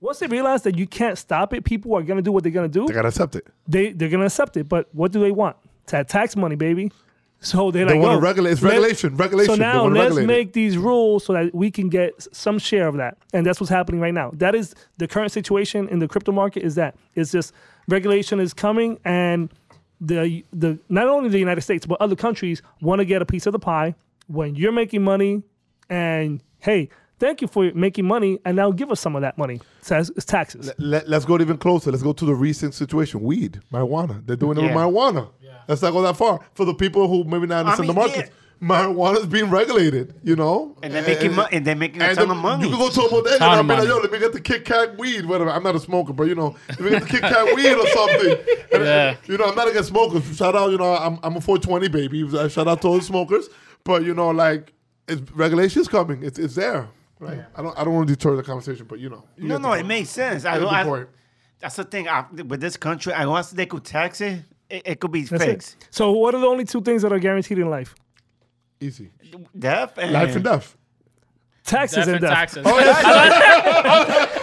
Once 0.00 0.18
they 0.20 0.26
realize 0.26 0.62
that 0.62 0.76
you 0.76 0.86
can't 0.86 1.16
stop 1.18 1.52
it, 1.54 1.64
people 1.64 1.94
are 1.96 2.02
gonna 2.02 2.22
do 2.22 2.32
what 2.32 2.42
they're 2.42 2.52
gonna 2.52 2.68
do. 2.68 2.86
they 2.86 2.92
gotta 2.94 3.08
accept 3.08 3.36
it. 3.36 3.46
They 3.68 3.92
they're 3.92 4.08
gonna 4.08 4.26
accept 4.26 4.56
it. 4.56 4.68
But 4.68 4.88
what 4.92 5.12
do 5.12 5.20
they 5.20 5.30
want? 5.32 5.56
Ta- 5.86 6.02
tax 6.02 6.36
money, 6.36 6.56
baby. 6.56 6.90
So 7.40 7.70
they're 7.70 7.84
They 7.86 7.94
like, 7.94 8.02
wanna 8.02 8.20
regulate- 8.20 8.50
it's 8.52 8.62
regulation, 8.62 9.16
regulation. 9.16 9.54
So 9.54 9.60
now 9.60 9.86
let's 9.86 10.16
it. 10.16 10.26
make 10.26 10.54
these 10.54 10.76
rules 10.76 11.24
so 11.24 11.32
that 11.34 11.54
we 11.54 11.70
can 11.70 11.88
get 11.88 12.26
some 12.34 12.58
share 12.58 12.88
of 12.88 12.96
that, 12.96 13.16
and 13.32 13.46
that's 13.46 13.60
what's 13.60 13.70
happening 13.70 14.00
right 14.00 14.12
now. 14.14 14.32
That 14.34 14.54
is 14.56 14.74
the 14.96 15.06
current 15.06 15.30
situation 15.30 15.88
in 15.88 16.00
the 16.00 16.08
crypto 16.08 16.32
market. 16.32 16.64
Is 16.64 16.74
that 16.74 16.96
it's 17.14 17.30
just 17.30 17.52
regulation 17.86 18.40
is 18.40 18.52
coming, 18.52 18.98
and 19.04 19.50
the 20.00 20.44
the 20.52 20.78
not 20.88 21.06
only 21.08 21.28
the 21.28 21.38
United 21.38 21.60
States 21.60 21.86
but 21.86 22.00
other 22.00 22.16
countries 22.16 22.60
want 22.80 22.98
to 23.00 23.04
get 23.04 23.22
a 23.22 23.26
piece 23.26 23.46
of 23.46 23.52
the 23.52 23.58
pie. 23.60 23.94
When 24.26 24.56
you're 24.56 24.72
making 24.72 25.02
money, 25.04 25.42
and 25.88 26.42
hey, 26.58 26.88
thank 27.18 27.42
you 27.42 27.48
for 27.48 27.70
making 27.74 28.06
money, 28.06 28.38
and 28.44 28.56
now 28.56 28.70
give 28.70 28.90
us 28.90 29.00
some 29.00 29.14
of 29.16 29.22
that 29.22 29.36
money. 29.38 29.60
So 29.82 29.98
it's, 29.98 30.10
it's 30.10 30.24
taxes. 30.24 30.70
Let, 30.78 31.06
us 31.12 31.24
go 31.24 31.38
even 31.40 31.58
closer. 31.58 31.90
Let's 31.90 32.02
go 32.02 32.12
to 32.12 32.24
the 32.24 32.34
recent 32.34 32.74
situation. 32.74 33.20
Weed, 33.20 33.60
marijuana. 33.72 34.24
They're 34.26 34.36
doing 34.36 34.58
it 34.58 34.62
Yeah. 34.62 34.74
with 34.74 34.76
marijuana. 34.94 35.28
Let's 35.66 35.82
not 35.82 35.92
go 35.92 36.00
that 36.02 36.16
far. 36.16 36.40
For 36.54 36.64
the 36.64 36.72
people 36.74 37.08
who 37.08 37.24
maybe 37.24 37.46
not 37.46 37.66
understand 37.66 37.88
mean, 37.88 37.94
the 37.94 38.00
market, 38.00 38.32
marijuana 38.62 39.18
is 39.18 39.26
being 39.26 39.50
regulated, 39.50 40.14
you 40.24 40.34
know? 40.34 40.74
and 40.82 40.94
they're 40.94 41.02
making 41.02 41.34
money. 41.34 41.48
And 41.56 41.66
they're 41.66 41.76
making 41.76 42.00
a 42.00 42.06
And 42.06 42.16
ton 42.18 42.28
the- 42.28 42.34
of 42.34 42.40
money. 42.40 42.64
You 42.64 42.70
can 42.70 42.78
go 42.78 42.88
to 42.88 43.00
a 43.02 43.10
bodega 43.10 43.38
Ton 43.38 43.58
and 43.58 43.60
of 43.60 43.76
be 43.76 43.80
like, 43.82 43.88
yo, 43.88 43.98
let 43.98 44.10
me 44.10 44.18
get 44.18 44.32
the 44.32 44.40
Kit 44.40 44.64
Kat 44.64 44.96
weed, 44.96 45.26
whatever. 45.26 45.50
I'm 45.50 45.62
not 45.62 45.76
a 45.76 45.80
smoker, 45.80 46.14
but 46.14 46.24
you 46.24 46.34
know, 46.34 46.56
let 46.70 46.80
me 46.80 46.88
get 46.90 47.02
the 47.02 47.08
Kit 47.08 47.20
Kat 47.20 47.54
weed 47.54 47.74
or 47.74 47.86
something. 47.88 48.36
And, 48.72 48.84
Yeah. 48.88 49.16
You 49.26 49.36
know, 49.36 49.44
I'm 49.44 49.54
not 49.54 49.68
against 49.68 49.90
smokers. 49.90 50.24
Shout 50.36 50.56
out, 50.56 50.70
you 50.70 50.78
know, 50.78 50.94
I'm, 50.96 51.18
I'm 51.22 51.36
a 51.36 51.40
420 51.42 51.88
baby. 51.88 52.26
Shout 52.48 52.66
out 52.66 52.80
to 52.82 52.88
all 52.88 52.96
the 52.98 53.04
smokers. 53.04 53.48
But, 53.84 54.04
you 54.04 54.14
know, 54.14 54.30
like, 54.30 54.72
it's, 55.06 55.20
regulation's 55.32 55.86
coming. 55.88 56.22
It's, 56.22 56.38
it's 56.38 56.54
there. 56.54 56.88
Right? 57.20 57.44
I 57.56 57.62
don't 57.62 57.78
I 57.78 57.84
don't 57.84 57.94
want 57.94 58.08
to 58.08 58.14
deter 58.14 58.36
the 58.36 58.42
conversation, 58.42 58.86
but 58.88 58.98
you 58.98 59.08
know. 59.10 59.24
you 59.36 59.48
No, 59.48 59.56
get 59.56 59.62
the 59.62 59.68
no, 59.68 59.74
it 59.74 59.86
makes 59.86 60.10
sense. 60.10 60.44
I 60.44 60.54
You 60.54 60.60
get 60.64 60.84
don't, 60.84 60.86
the 60.98 61.02
I, 61.02 61.06
that's 61.60 61.76
the 61.76 61.84
thing. 61.84 62.08
I, 62.08 62.24
with 62.46 62.60
this 62.60 62.76
country, 62.76 63.12
unless 63.14 63.50
they 63.50 63.66
could 63.66 63.84
tax 63.84 64.20
it, 64.20 64.42
it, 64.70 64.82
it 64.86 65.00
could 65.00 65.10
be 65.12 65.22
That's 65.22 65.42
it. 65.42 65.46
fixed. 65.46 65.86
So 65.90 66.12
what 66.12 66.34
are 66.34 66.40
the 66.40 66.46
only 66.46 66.64
two 66.64 66.80
things 66.80 67.02
that 67.02 67.12
are 67.12 67.18
guaranteed 67.18 67.58
in 67.58 67.68
life? 67.68 67.94
Easy. 68.80 69.10
Death 69.58 69.98
and 69.98 70.12
Life 70.12 70.36
and 70.36 70.44
death. 70.44 70.76
Taxes 71.68 71.96
Death 71.96 72.06
and 72.06 72.16
and 72.16 72.22
death. 72.22 72.32
taxes. 72.32 72.62
Oh, 72.66 72.76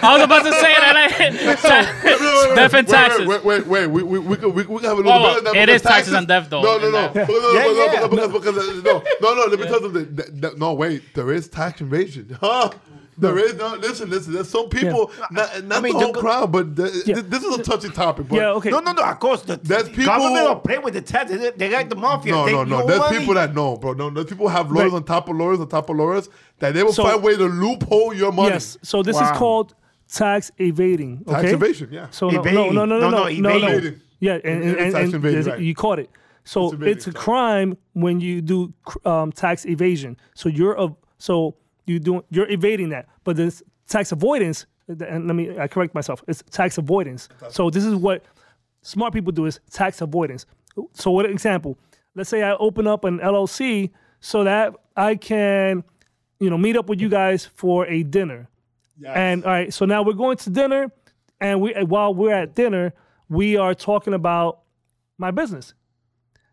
I 0.04 0.14
was 0.14 0.24
about 0.24 0.44
to 0.44 0.52
say 0.54 0.74
that. 0.76 2.54
Death 2.56 2.74
and 2.74 2.88
taxes. 2.88 3.28
Wait, 3.28 3.44
wait, 3.44 3.66
wait, 3.66 3.88
wait. 3.88 3.88
We, 3.88 4.04
we, 4.04 4.20
we, 4.20 4.36
could, 4.38 4.54
we, 4.54 4.64
we 4.64 4.76
could 4.80 4.86
have 4.86 4.98
a 5.00 5.02
little 5.02 5.12
Oh, 5.12 5.34
bit 5.36 5.38
of 5.40 5.44
that 5.46 5.56
it 5.56 5.66
because 5.68 5.82
taxes 5.82 6.14
and 6.14 6.28
death, 6.28 6.50
though, 6.50 6.62
No, 6.62 6.78
no, 6.78 6.84
and 6.84 6.92
no. 6.94 7.02
that- 7.14 7.28
Because- 7.28 7.54
Yeah, 7.54 7.66
yeah. 7.66 8.08
because- 8.08 8.32
because- 8.32 8.74
because- 8.76 8.84
No, 9.22 9.34
no, 9.34 9.34
no. 9.34 9.46
Let 9.50 9.60
me 9.60 9.66
tell 9.66 9.82
you 9.82 9.82
something. 9.94 10.16
Th- 10.16 10.42
th- 10.42 10.54
No, 10.58 10.74
wait. 10.74 11.02
There 11.16 11.32
is 11.32 11.48
tax 11.50 11.82
evasion. 11.82 12.38
Huh? 12.40 12.70
There 13.18 13.38
is 13.38 13.56
no. 13.56 13.76
Listen, 13.76 14.10
listen. 14.10 14.34
There's 14.34 14.50
some 14.50 14.68
people, 14.68 15.10
not, 15.32 15.64
not 15.64 15.82
mean, 15.84 15.94
the 15.94 16.00
whole 16.00 16.12
the- 16.12 16.20
crowd, 16.20 16.52
but 16.52 16.76
the, 16.76 17.04
Yeah. 17.06 17.16
th- 17.16 17.28
this 17.28 17.44
is 17.44 17.56
a 17.60 17.64
touchy 17.64 17.90
topic. 17.90 18.28
But 18.28 18.36
Yeah, 18.36 18.50
okay. 18.54 18.70
No, 18.70 18.80
no, 18.80 18.92
no. 18.92 19.04
Of 19.04 19.20
course, 19.20 19.42
the 19.44 19.56
There's 19.58 19.88
people- 19.88 20.06
government 20.06 20.50
will 20.50 20.56
play 20.58 20.80
with 20.80 20.94
the 20.96 21.02
tax. 21.02 21.32
They, 21.32 21.52
they 21.52 21.70
like 21.70 21.88
the 21.90 21.96
mafia. 21.96 22.34
No, 22.34 22.46
they, 22.46 22.52
no, 22.52 22.64
no. 22.66 22.86
There's 22.86 23.00
money. 23.00 23.20
people 23.20 23.34
that 23.36 23.56
know, 23.56 23.78
bro. 23.78 23.94
No, 23.94 24.10
there's 24.10 24.26
people 24.28 24.50
have 24.50 24.70
lawyers 24.72 24.92
Right. 24.92 24.98
on 24.98 25.04
top 25.06 25.30
of 25.30 25.36
lawyers 25.38 25.60
on 25.62 25.68
top 25.70 25.90
of 25.90 25.96
lawyers 25.96 26.30
that 26.60 26.74
they 26.74 26.84
will 26.84 26.92
So- 26.94 27.04
find 27.04 27.16
a 27.16 27.20
way 27.20 27.38
to 27.38 27.46
loophole 27.46 28.14
your 28.14 28.32
money. 28.34 28.50
Yes. 28.50 28.78
So 28.82 29.02
this 29.02 29.16
Wow. 29.16 29.32
is 29.32 29.38
called 29.38 29.76
tax 30.12 30.52
evading. 30.58 31.24
Okay? 31.28 31.42
Tax 31.42 31.54
evasion, 31.54 31.90
yeah. 31.92 32.08
So 32.12 32.28
no, 32.30 32.34
no, 32.36 32.40
Evading. 32.42 32.74
no, 32.76 32.86
no, 32.86 32.86
no, 32.86 32.86
No, 32.86 33.10
no, 33.10 33.10
no, 33.30 33.50
no, 33.50 33.58
no. 33.60 33.68
evading. 33.68 34.02
Yeah, 34.20 34.34
and, 34.34 34.44
and, 34.46 34.64
It 34.64 34.80
is 34.80 34.94
and, 34.94 35.04
and 35.06 35.14
evading, 35.16 35.44
right. 35.46 35.60
you 35.60 35.74
caught 35.76 36.00
it. 36.00 36.10
So 36.44 36.74
It's 36.74 36.84
it's 36.84 37.08
a 37.08 37.12
crime 37.12 37.76
when 37.94 38.20
you 38.20 38.42
do 38.42 38.74
um, 39.06 39.32
tax 39.32 39.66
evasion. 39.66 40.18
So 40.36 40.48
you're 40.50 40.74
a 40.74 40.90
so 41.18 41.56
you 41.86 42.00
do 42.00 42.24
you're 42.30 42.50
evading 42.50 42.90
that, 42.90 43.08
but 43.24 43.36
this 43.36 43.64
tax 43.88 44.12
avoidance. 44.12 44.66
And 44.88 45.28
let 45.28 45.36
me 45.36 45.58
I 45.58 45.68
correct 45.68 45.96
myself. 45.96 46.24
It's 46.28 46.44
tax 46.52 46.78
avoidance. 46.78 47.28
So 47.50 47.70
this 47.70 47.86
is 47.86 47.96
what 47.96 48.24
smart 48.82 49.14
people 49.14 49.32
do 49.32 49.46
is 49.46 49.60
tax 49.72 50.02
avoidance. 50.02 50.46
So 50.94 51.12
what 51.12 51.26
an 51.26 51.32
example? 51.32 51.78
Let's 52.16 52.30
say 52.30 52.44
I 52.44 52.54
open 52.56 52.88
up 52.88 53.04
an 53.04 53.20
LLC 53.20 53.92
so 54.20 54.44
that 54.44 54.74
I 54.96 55.16
can, 55.16 55.84
you 56.40 56.50
know, 56.50 56.58
meet 56.58 56.78
up 56.78 56.88
with 56.88 57.02
you 57.02 57.10
guys 57.10 57.46
for 57.46 57.86
a 57.88 58.04
dinner. 58.04 58.48
And 59.06 59.44
all 59.44 59.52
right, 59.52 59.74
so 59.74 59.86
now 59.86 60.04
we're 60.04 60.14
going 60.14 60.38
to 60.38 60.50
dinner, 60.50 60.90
and 61.42 61.60
we 61.60 61.74
while 61.84 62.14
we're 62.14 62.34
at 62.34 62.56
dinner, 62.56 62.94
we 63.28 63.58
are 63.58 63.74
talking 63.76 64.14
about 64.14 64.62
my 65.18 65.32
business. 65.32 65.74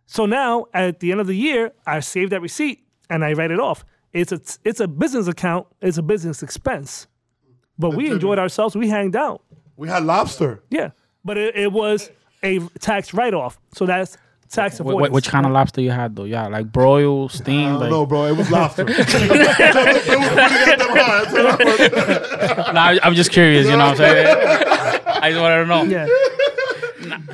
So 0.07 0.27
now 0.27 0.67
at 0.75 1.01
the 1.01 1.13
end 1.13 1.21
of 1.21 1.27
the 1.27 1.37
year, 1.37 1.73
I 1.87 2.01
save 2.01 2.31
that 2.31 2.41
receipt 2.41 2.85
and 3.09 3.25
I 3.25 3.33
write 3.35 3.51
it 3.51 3.61
off. 3.61 3.85
It's 4.13 4.33
a 4.33 4.41
it's 4.65 4.81
a 4.81 4.89
business 4.89 5.27
account. 5.27 5.67
It's 5.81 5.97
a 5.99 6.03
business 6.03 6.43
expense. 6.43 7.07
But 7.79 7.95
we 7.95 8.11
enjoyed 8.11 8.39
ourselves. 8.39 8.77
We 8.77 8.89
hanged 8.89 9.17
out. 9.17 9.43
We 9.77 9.89
had 9.89 10.05
lobster. 10.05 10.63
Yeah. 10.71 10.91
But 11.25 11.39
it, 11.39 11.57
it 11.57 11.73
was 11.73 12.11
a 12.43 12.61
tax 12.81 13.15
write 13.15 13.33
off. 13.35 13.59
So 13.75 13.87
that's 13.87 14.19
tax 14.51 14.79
avoidance. 14.81 15.09
wh- 15.09 15.13
which 15.15 15.29
kind 15.29 15.47
of 15.47 15.53
lobster 15.53 15.81
you 15.81 15.91
had 15.91 16.15
though? 16.15 16.25
Yeah, 16.25 16.49
like 16.49 16.71
broil, 16.71 17.31
I 17.33 17.39
don't 17.39 17.79
Like, 17.81 17.91
know, 17.91 18.05
bro. 18.07 18.27
It 18.27 18.37
was 18.37 18.51
lobster. 18.51 18.83
it 18.89 18.99
was 18.99 19.07
pretty 19.15 19.29
goddamn 19.29 20.97
hard. 20.97 21.29
That's 21.33 21.33
what 21.33 21.71
I 21.71 22.57
was- 22.65 22.75
nah, 22.75 22.81
I- 22.83 23.01
I'm 23.03 23.15
just 23.15 23.31
curious. 23.33 23.65
You 23.67 23.73
know 23.73 23.79
what 23.79 23.91
I'm 23.93 23.97
saying? 23.97 24.27
I 25.07 25.31
just 25.31 25.41
wanted 25.41 25.57
to 25.59 25.67
know. 25.67 25.83
Yeah. 25.85 26.07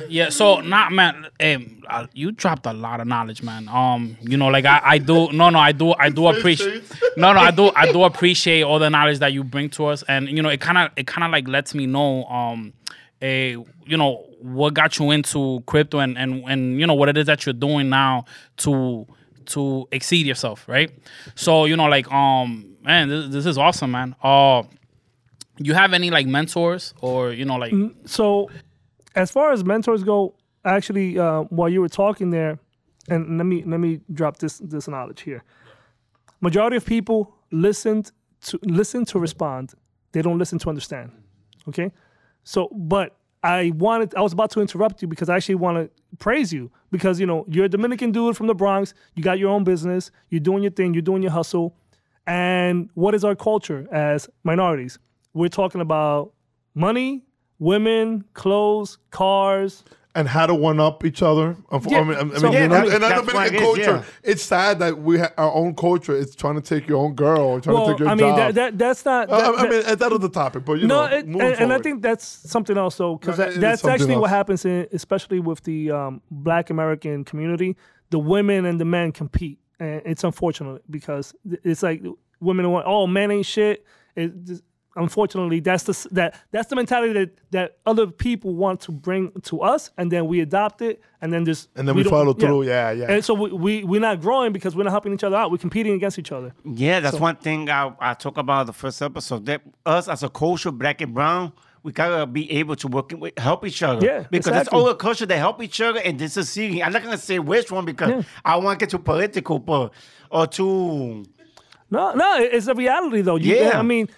Yeah, 0.09 0.29
so 0.29 0.61
not 0.61 0.91
man, 0.91 1.27
um, 1.39 1.83
uh, 1.87 2.07
you 2.13 2.31
dropped 2.31 2.65
a 2.65 2.73
lot 2.73 2.99
of 2.99 3.07
knowledge, 3.07 3.41
man. 3.43 3.67
Um, 3.69 4.17
you 4.21 4.37
know, 4.37 4.47
like 4.47 4.65
I, 4.65 4.81
I 4.83 4.97
do, 4.97 5.31
no, 5.31 5.49
no, 5.49 5.59
I 5.59 5.71
do, 5.71 5.93
I 5.93 6.09
do 6.09 6.27
appreciate, 6.27 6.83
no, 7.17 7.33
no, 7.33 7.39
I 7.39 7.51
do, 7.51 7.71
I 7.75 7.91
do 7.91 8.03
appreciate 8.03 8.63
all 8.63 8.79
the 8.79 8.89
knowledge 8.89 9.19
that 9.19 9.33
you 9.33 9.43
bring 9.43 9.69
to 9.71 9.85
us, 9.87 10.03
and 10.03 10.27
you 10.27 10.41
know, 10.41 10.49
it 10.49 10.61
kind 10.61 10.77
of, 10.77 10.91
it 10.95 11.07
kind 11.07 11.23
of 11.23 11.31
like 11.31 11.47
lets 11.47 11.73
me 11.73 11.85
know, 11.85 12.25
um, 12.25 12.73
a, 13.21 13.57
you 13.85 13.97
know, 13.97 14.25
what 14.41 14.73
got 14.73 14.97
you 14.99 15.11
into 15.11 15.61
crypto, 15.65 15.99
and 15.99 16.17
and 16.17 16.43
and 16.47 16.79
you 16.79 16.87
know 16.87 16.93
what 16.93 17.09
it 17.09 17.17
is 17.17 17.25
that 17.25 17.45
you're 17.45 17.53
doing 17.53 17.89
now 17.89 18.25
to 18.57 19.05
to 19.47 19.87
exceed 19.91 20.25
yourself, 20.25 20.67
right? 20.67 20.91
So 21.35 21.65
you 21.65 21.75
know, 21.75 21.85
like, 21.87 22.09
um, 22.11 22.77
man, 22.83 23.09
this, 23.09 23.29
this 23.29 23.45
is 23.45 23.57
awesome, 23.57 23.91
man. 23.91 24.15
Uh, 24.23 24.63
you 25.57 25.73
have 25.73 25.93
any 25.93 26.09
like 26.09 26.25
mentors 26.27 26.93
or 27.01 27.31
you 27.33 27.45
know, 27.45 27.57
like, 27.57 27.73
So, 28.05 28.49
as 29.15 29.31
far 29.31 29.51
as 29.51 29.63
mentors 29.63 30.03
go, 30.03 30.35
actually, 30.65 31.17
uh, 31.17 31.41
while 31.43 31.69
you 31.69 31.81
were 31.81 31.89
talking 31.89 32.29
there, 32.29 32.59
and 33.07 33.37
let 33.37 33.45
me 33.45 33.63
let 33.65 33.79
me 33.79 34.01
drop 34.13 34.37
this 34.37 34.59
this 34.59 34.87
knowledge 34.87 35.21
here. 35.21 35.43
Majority 36.41 36.77
of 36.77 36.85
people 36.85 37.35
listened 37.51 38.11
to 38.41 38.59
listen 38.63 39.05
to 39.05 39.19
respond. 39.19 39.73
They 40.11 40.21
don't 40.21 40.37
listen 40.37 40.59
to 40.59 40.69
understand. 40.69 41.11
Okay, 41.67 41.91
so 42.43 42.69
but 42.71 43.15
I 43.43 43.71
wanted 43.75 44.15
I 44.15 44.21
was 44.21 44.33
about 44.33 44.51
to 44.51 44.61
interrupt 44.61 45.01
you 45.01 45.07
because 45.07 45.29
I 45.29 45.35
actually 45.35 45.55
want 45.55 45.77
to 45.77 46.17
praise 46.17 46.51
you 46.53 46.71
because 46.91 47.19
you 47.19 47.25
know 47.25 47.45
you're 47.47 47.65
a 47.65 47.69
Dominican 47.69 48.11
dude 48.11 48.35
from 48.37 48.47
the 48.47 48.55
Bronx. 48.55 48.93
You 49.15 49.23
got 49.23 49.39
your 49.39 49.49
own 49.49 49.63
business. 49.63 50.11
You're 50.29 50.41
doing 50.41 50.61
your 50.63 50.71
thing. 50.71 50.93
You're 50.93 51.01
doing 51.01 51.21
your 51.21 51.31
hustle. 51.31 51.75
And 52.27 52.89
what 52.93 53.15
is 53.15 53.23
our 53.23 53.35
culture 53.35 53.87
as 53.91 54.29
minorities? 54.43 54.99
We're 55.33 55.47
talking 55.47 55.81
about 55.81 56.33
money, 56.75 57.23
women, 57.59 58.23
clothes, 58.33 58.97
cars. 59.11 59.83
and 60.15 60.27
how 60.27 60.45
to 60.47 60.55
one 60.55 60.79
up 60.79 61.05
each 61.05 61.21
other. 61.21 61.55
Yeah, 61.71 61.99
I 61.99 62.03
mean, 62.03 62.17
I 62.17 62.23
mean, 62.23 62.35
so- 62.39 62.51
Yeah, 62.51 62.63
and, 62.63 62.73
I 62.73 62.81
mean, 62.83 62.91
and 62.93 63.03
our 63.03 63.09
that's 63.09 63.21
what 63.21 63.33
Dominican 63.33 63.55
it 63.55 63.59
culture, 63.61 63.81
yeah. 63.83 64.03
it's 64.31 64.41
sad 64.41 64.79
that 64.79 64.97
we 64.99 65.19
ha- 65.19 65.31
our 65.37 65.53
own 65.53 65.75
culture 65.75 66.15
is 66.15 66.35
trying 66.35 66.55
to 66.55 66.61
take 66.61 66.87
your 66.87 66.97
own 66.97 67.13
girl 67.13 67.39
or 67.41 67.61
trying 67.61 67.75
to 67.75 67.81
Well, 67.81 67.89
take 67.91 67.99
your 67.99 68.09
I 68.09 68.15
mean 68.15 68.27
job. 68.29 68.37
that, 68.37 68.55
that 68.55 68.77
that's 68.79 69.05
not. 69.05 69.29
Uh, 69.29 69.37
that- 69.37 69.45
I, 69.45 69.47
I 69.47 69.61
that- 69.61 69.69
mean, 69.87 69.97
that 69.99 70.11
is 70.11 70.19
the 70.19 70.29
topic, 70.29 70.65
but 70.65 70.73
you 70.79 70.87
no, 70.87 71.05
know, 71.05 71.15
it, 71.15 71.25
and, 71.25 71.41
and 71.41 71.73
I 71.73 71.77
think 71.79 72.01
that's 72.01 72.25
something 72.25 72.75
else 72.77 72.97
though, 72.97 73.17
because 73.17 73.37
No, 73.37 73.45
is 73.45 73.59
that's 73.59 73.85
actually 73.85 74.17
what 74.17 74.31
happens, 74.31 74.65
in, 74.65 74.87
especially 74.91 75.39
with 75.39 75.63
the 75.63 75.91
um, 75.91 76.21
Black 76.31 76.69
American 76.71 77.23
community. 77.23 77.77
The 78.09 78.19
women 78.19 78.65
and 78.65 78.79
the 78.81 78.85
men 78.85 79.11
compete, 79.11 79.59
and 79.79 80.01
it's 80.05 80.23
unfortunate 80.23 80.81
because 80.89 81.35
it's 81.63 81.83
like 81.83 82.01
women 82.39 82.69
want, 82.71 82.85
oh, 82.87 83.05
men 83.05 83.29
ain't 83.29 83.45
shit. 83.45 83.85
It, 84.15 84.31
unfortunately, 84.95 85.59
that's 85.59 85.83
the 85.83 86.07
that 86.11 86.35
that's 86.51 86.67
the 86.69 86.75
mentality 86.75 87.13
that 87.13 87.29
that 87.51 87.77
other 87.85 88.07
people 88.07 88.53
want 88.55 88.81
to 88.81 88.91
bring 88.91 89.31
to 89.43 89.61
us, 89.61 89.91
and 89.97 90.11
then 90.11 90.27
we 90.27 90.41
adopt 90.41 90.81
it, 90.81 91.01
and 91.21 91.31
then 91.31 91.45
just 91.45 91.69
And 91.75 91.87
then 91.87 91.95
we 91.95 92.03
don't- 92.03 92.11
follow 92.11 92.33
through. 92.33 92.63
Yeah, 92.63 92.91
yeah. 92.91 93.11
And 93.11 93.23
so 93.23 93.33
we, 93.33 93.51
we 93.51 93.83
we're 93.83 94.01
not 94.01 94.21
growing 94.21 94.51
because 94.53 94.75
we're 94.75 94.83
not 94.83 94.91
helping 94.91 95.13
each 95.13 95.23
other 95.23 95.35
out. 95.37 95.51
We're 95.51 95.57
competing 95.57 95.93
against 95.93 96.19
each 96.19 96.31
other. 96.31 96.53
Yeah, 96.65 96.99
that's 96.99 97.19
one 97.19 97.35
thing 97.37 97.69
I, 97.69 97.91
I 97.99 98.13
talk 98.13 98.37
about 98.37 98.65
the 98.67 98.73
first 98.73 99.01
episode. 99.01 99.45
That 99.45 99.61
us 99.85 100.07
as 100.07 100.23
a 100.23 100.29
culture, 100.29 100.71
black 100.71 101.01
and 101.01 101.13
brown, 101.13 101.53
we 101.83 101.91
gotta 101.91 102.25
be 102.27 102.51
able 102.51 102.75
to 102.77 102.87
work 102.87 103.11
with, 103.17 103.37
help 103.37 103.65
each 103.65 103.81
other. 103.83 104.05
Yeah, 104.05 104.19
because 104.29 104.47
exactly. 104.47 104.59
it's 104.61 104.69
all 104.73 104.89
a 104.89 104.95
culture 104.95 105.25
that 105.25 105.37
help 105.37 105.61
each 105.63 105.79
other 105.81 105.99
and 106.01 106.19
this 106.19 106.35
is 106.37 106.49
seeing. 106.49 106.83
I'm 106.83 106.91
not 106.91 107.03
gonna 107.03 107.17
say 107.17 107.39
which 107.39 107.71
one 107.71 107.85
because 107.85 108.09
Yeah. 108.09 108.21
I 108.43 108.57
want 108.57 108.79
to 108.79 108.83
get 108.85 108.89
too 108.91 108.99
political, 108.99 109.59
but 109.59 109.93
or 110.29 110.45
too. 110.47 111.23
No, 111.91 112.13
no, 112.13 112.37
it's 112.39 112.67
a 112.67 112.73
reality 112.75 113.21
though. 113.21 113.37
You, 113.37 113.55
Yeah. 113.55 113.79
I 113.79 113.81
mean, 113.81 114.09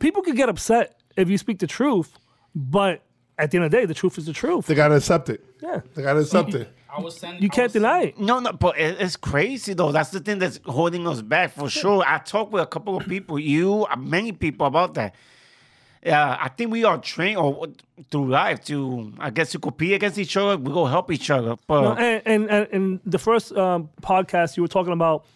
people 0.00 0.22
could 0.22 0.36
get 0.36 0.48
upset 0.48 1.00
if 1.16 1.28
you 1.28 1.38
speak 1.38 1.58
the 1.58 1.66
truth, 1.66 2.18
but 2.54 3.02
at 3.38 3.50
the 3.50 3.58
end 3.58 3.66
of 3.66 3.70
the 3.70 3.76
day, 3.76 3.84
the 3.84 3.94
truth 3.94 4.18
is 4.18 4.26
the 4.26 4.32
truth. 4.32 4.66
they 4.66 4.74
gotta 4.74 4.96
accept 4.96 5.28
it. 5.28 5.44
Yeah. 5.62 5.80
They 5.94 6.02
gotta 6.02 6.20
accept 6.20 6.54
it. 6.54 6.72
I 6.88 7.00
was 7.00 7.16
sending, 7.16 7.42
You 7.42 7.50
can't 7.50 7.72
deny 7.72 8.04
it. 8.04 8.18
No, 8.18 8.38
no, 8.40 8.52
but 8.52 8.78
it, 8.78 8.96
it's 9.00 9.16
crazy 9.16 9.74
though. 9.74 9.92
That's 9.92 10.10
the 10.10 10.20
thing 10.20 10.38
that's 10.38 10.60
holding 10.64 11.06
us 11.06 11.20
back 11.20 11.52
for 11.52 11.68
sure. 11.68 12.02
I 12.06 12.18
talked 12.18 12.52
with 12.52 12.62
a 12.62 12.66
couple 12.66 12.96
of 12.96 13.06
people, 13.06 13.38
you, 13.38 13.84
uh, 13.90 13.96
many 13.96 14.32
people 14.32 14.66
about 14.66 14.94
that. 14.94 15.14
Yeah, 16.02 16.38
I 16.40 16.48
think 16.48 16.70
we 16.70 16.84
are 16.84 16.98
trained 16.98 17.36
or 17.36 17.66
through 18.10 18.28
life 18.30 18.64
to, 18.66 19.12
I 19.18 19.30
guess, 19.30 19.50
to 19.50 19.58
compete 19.58 19.92
against 19.92 20.18
each 20.18 20.36
other. 20.36 20.56
We 20.56 20.72
go 20.72 20.84
help 20.86 21.10
each 21.10 21.30
other. 21.30 21.56
But 21.66 21.80
No, 21.82 21.92
and, 21.94 22.22
and, 22.24 22.50
and, 22.50 22.68
and 22.72 23.00
the 23.04 23.18
first 23.18 23.52
um, 23.56 23.90
podcast 24.00 24.56
you 24.56 24.62
were 24.62 24.68
talking 24.68 24.92
about, 24.92 25.26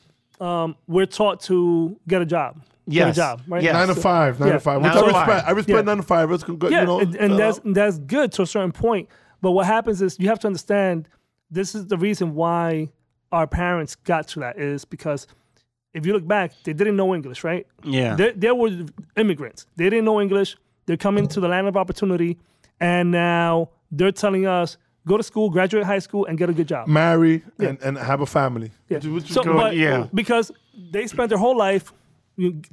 um, 0.40 0.76
we're 0.86 1.06
taught 1.06 1.40
to 1.42 1.98
get 2.06 2.22
a 2.22 2.26
job. 2.26 2.62
Get 2.90 3.08
a 3.08 3.12
job, 3.12 3.42
right? 3.48 3.62
Yes. 3.62 3.72
Nine 3.74 3.88
to 3.88 3.94
five, 3.94 4.38
nine 4.40 4.48
yeah. 4.48 4.52
to 4.54 4.60
five. 4.60 4.76
Which 4.82 4.88
Nine 4.88 4.96
I 4.96 5.00
to 5.00 5.06
respect. 5.06 5.26
five. 5.30 5.42
I 5.46 5.50
respect 5.52 5.76
Yeah. 5.76 5.82
nine 5.82 5.96
to 5.98 6.02
five. 6.02 6.30
It's 6.32 6.44
good, 6.44 6.70
Yeah, 6.70 6.80
you 6.80 6.86
know. 6.86 7.00
and, 7.00 7.14
and 7.16 7.32
uh, 7.34 7.36
that's 7.36 7.60
that's 7.64 7.98
good 7.98 8.32
to 8.32 8.42
a 8.42 8.46
certain 8.46 8.72
point. 8.72 9.08
But 9.42 9.52
what 9.52 9.66
happens 9.66 10.02
is 10.02 10.18
you 10.18 10.28
have 10.28 10.38
to 10.40 10.46
understand 10.48 11.08
this 11.50 11.74
is 11.74 11.86
the 11.86 11.96
reason 11.96 12.34
why 12.34 12.90
our 13.32 13.46
parents 13.46 13.94
got 13.96 14.28
to 14.28 14.40
that 14.40 14.58
is 14.58 14.84
because 14.84 15.26
if 15.94 16.06
you 16.06 16.12
look 16.12 16.26
back, 16.26 16.52
they 16.64 16.72
didn't 16.72 16.96
know 16.96 17.14
English, 17.14 17.42
right? 17.44 17.66
Yeah. 17.84 18.14
They, 18.14 18.32
they 18.32 18.52
were 18.52 18.70
immigrants. 19.16 19.66
They 19.76 19.84
didn't 19.90 20.04
know 20.04 20.20
English. 20.20 20.56
They're 20.86 20.96
coming 20.96 21.26
to 21.28 21.40
the 21.40 21.48
land 21.48 21.66
of 21.68 21.76
opportunity, 21.76 22.38
and 22.80 23.10
now 23.10 23.70
they're 23.90 24.12
telling 24.12 24.46
us 24.46 24.76
go 25.06 25.16
to 25.16 25.22
school, 25.22 25.48
graduate 25.50 25.84
high 25.84 25.98
school, 25.98 26.26
and 26.26 26.36
get 26.38 26.50
a 26.50 26.52
good 26.52 26.68
job. 26.68 26.86
marry 26.86 27.42
and, 27.58 27.80
and 27.82 27.96
have 27.98 28.20
a 28.20 28.26
family. 28.26 28.70
Yeah. 28.88 28.98
Which- 28.98 29.06
which 29.06 29.32
So, 29.32 29.42
but 29.44 29.74
yeah. 29.76 30.06
because 30.12 30.52
they 30.92 31.06
spent 31.06 31.28
their 31.30 31.38
whole 31.38 31.56
life 31.56 31.84
you 31.84 31.90
know, 31.90 31.99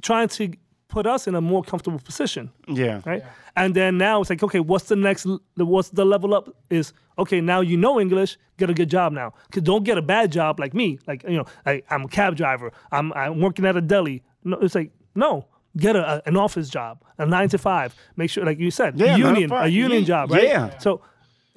trying 0.02 0.28
to 0.28 0.52
put 0.88 1.06
us 1.06 1.26
in 1.28 1.34
a 1.34 1.40
more 1.40 1.62
comfortable 1.62 1.98
position 1.98 2.50
yeah. 2.66 3.00
right? 3.04 3.22
And 3.56 3.74
then 3.74 3.98
now 3.98 4.20
it's 4.20 4.30
like, 4.30 4.42
okay, 4.42 4.60
what's 4.60 4.86
the 4.86 4.96
next? 4.96 5.26
What's 5.56 5.90
the 5.90 6.04
level 6.04 6.32
up? 6.32 6.48
Is 6.70 6.92
okay 7.18 7.40
now 7.40 7.60
you 7.60 7.76
know 7.76 8.00
English, 8.00 8.38
get 8.56 8.70
a 8.70 8.74
good 8.74 8.88
job 8.88 9.12
now. 9.12 9.34
Cause 9.50 9.64
don't 9.64 9.84
get 9.84 9.98
a 9.98 10.02
bad 10.02 10.30
job 10.32 10.60
like 10.60 10.74
me, 10.74 10.98
like 11.08 11.24
you 11.24 11.36
know, 11.38 11.44
I, 11.66 11.82
I'm 11.90 12.02
a 12.04 12.08
cab 12.08 12.36
driver, 12.36 12.72
I'm 12.92 13.12
I'm 13.14 13.40
working 13.40 13.66
at 13.66 13.76
a 13.76 13.80
deli. 13.80 14.22
No, 14.44 14.56
it's 14.60 14.74
like 14.76 14.90
no, 15.14 15.46
get 15.76 15.96
a, 15.96 16.02
a- 16.16 16.22
an 16.26 16.36
office 16.36 16.68
job, 16.68 17.02
a 17.18 17.26
nine 17.26 17.48
to 17.50 17.58
five. 17.58 17.94
Make 18.16 18.30
sure, 18.30 18.44
like 18.46 18.58
you 18.60 18.70
said, 18.70 18.98
Yeah, 18.98 19.16
union, 19.16 19.50
a 19.52 19.66
union 19.66 20.04
job, 20.04 20.30
right? 20.30 20.44
yeah. 20.44 20.78
So, 20.78 21.00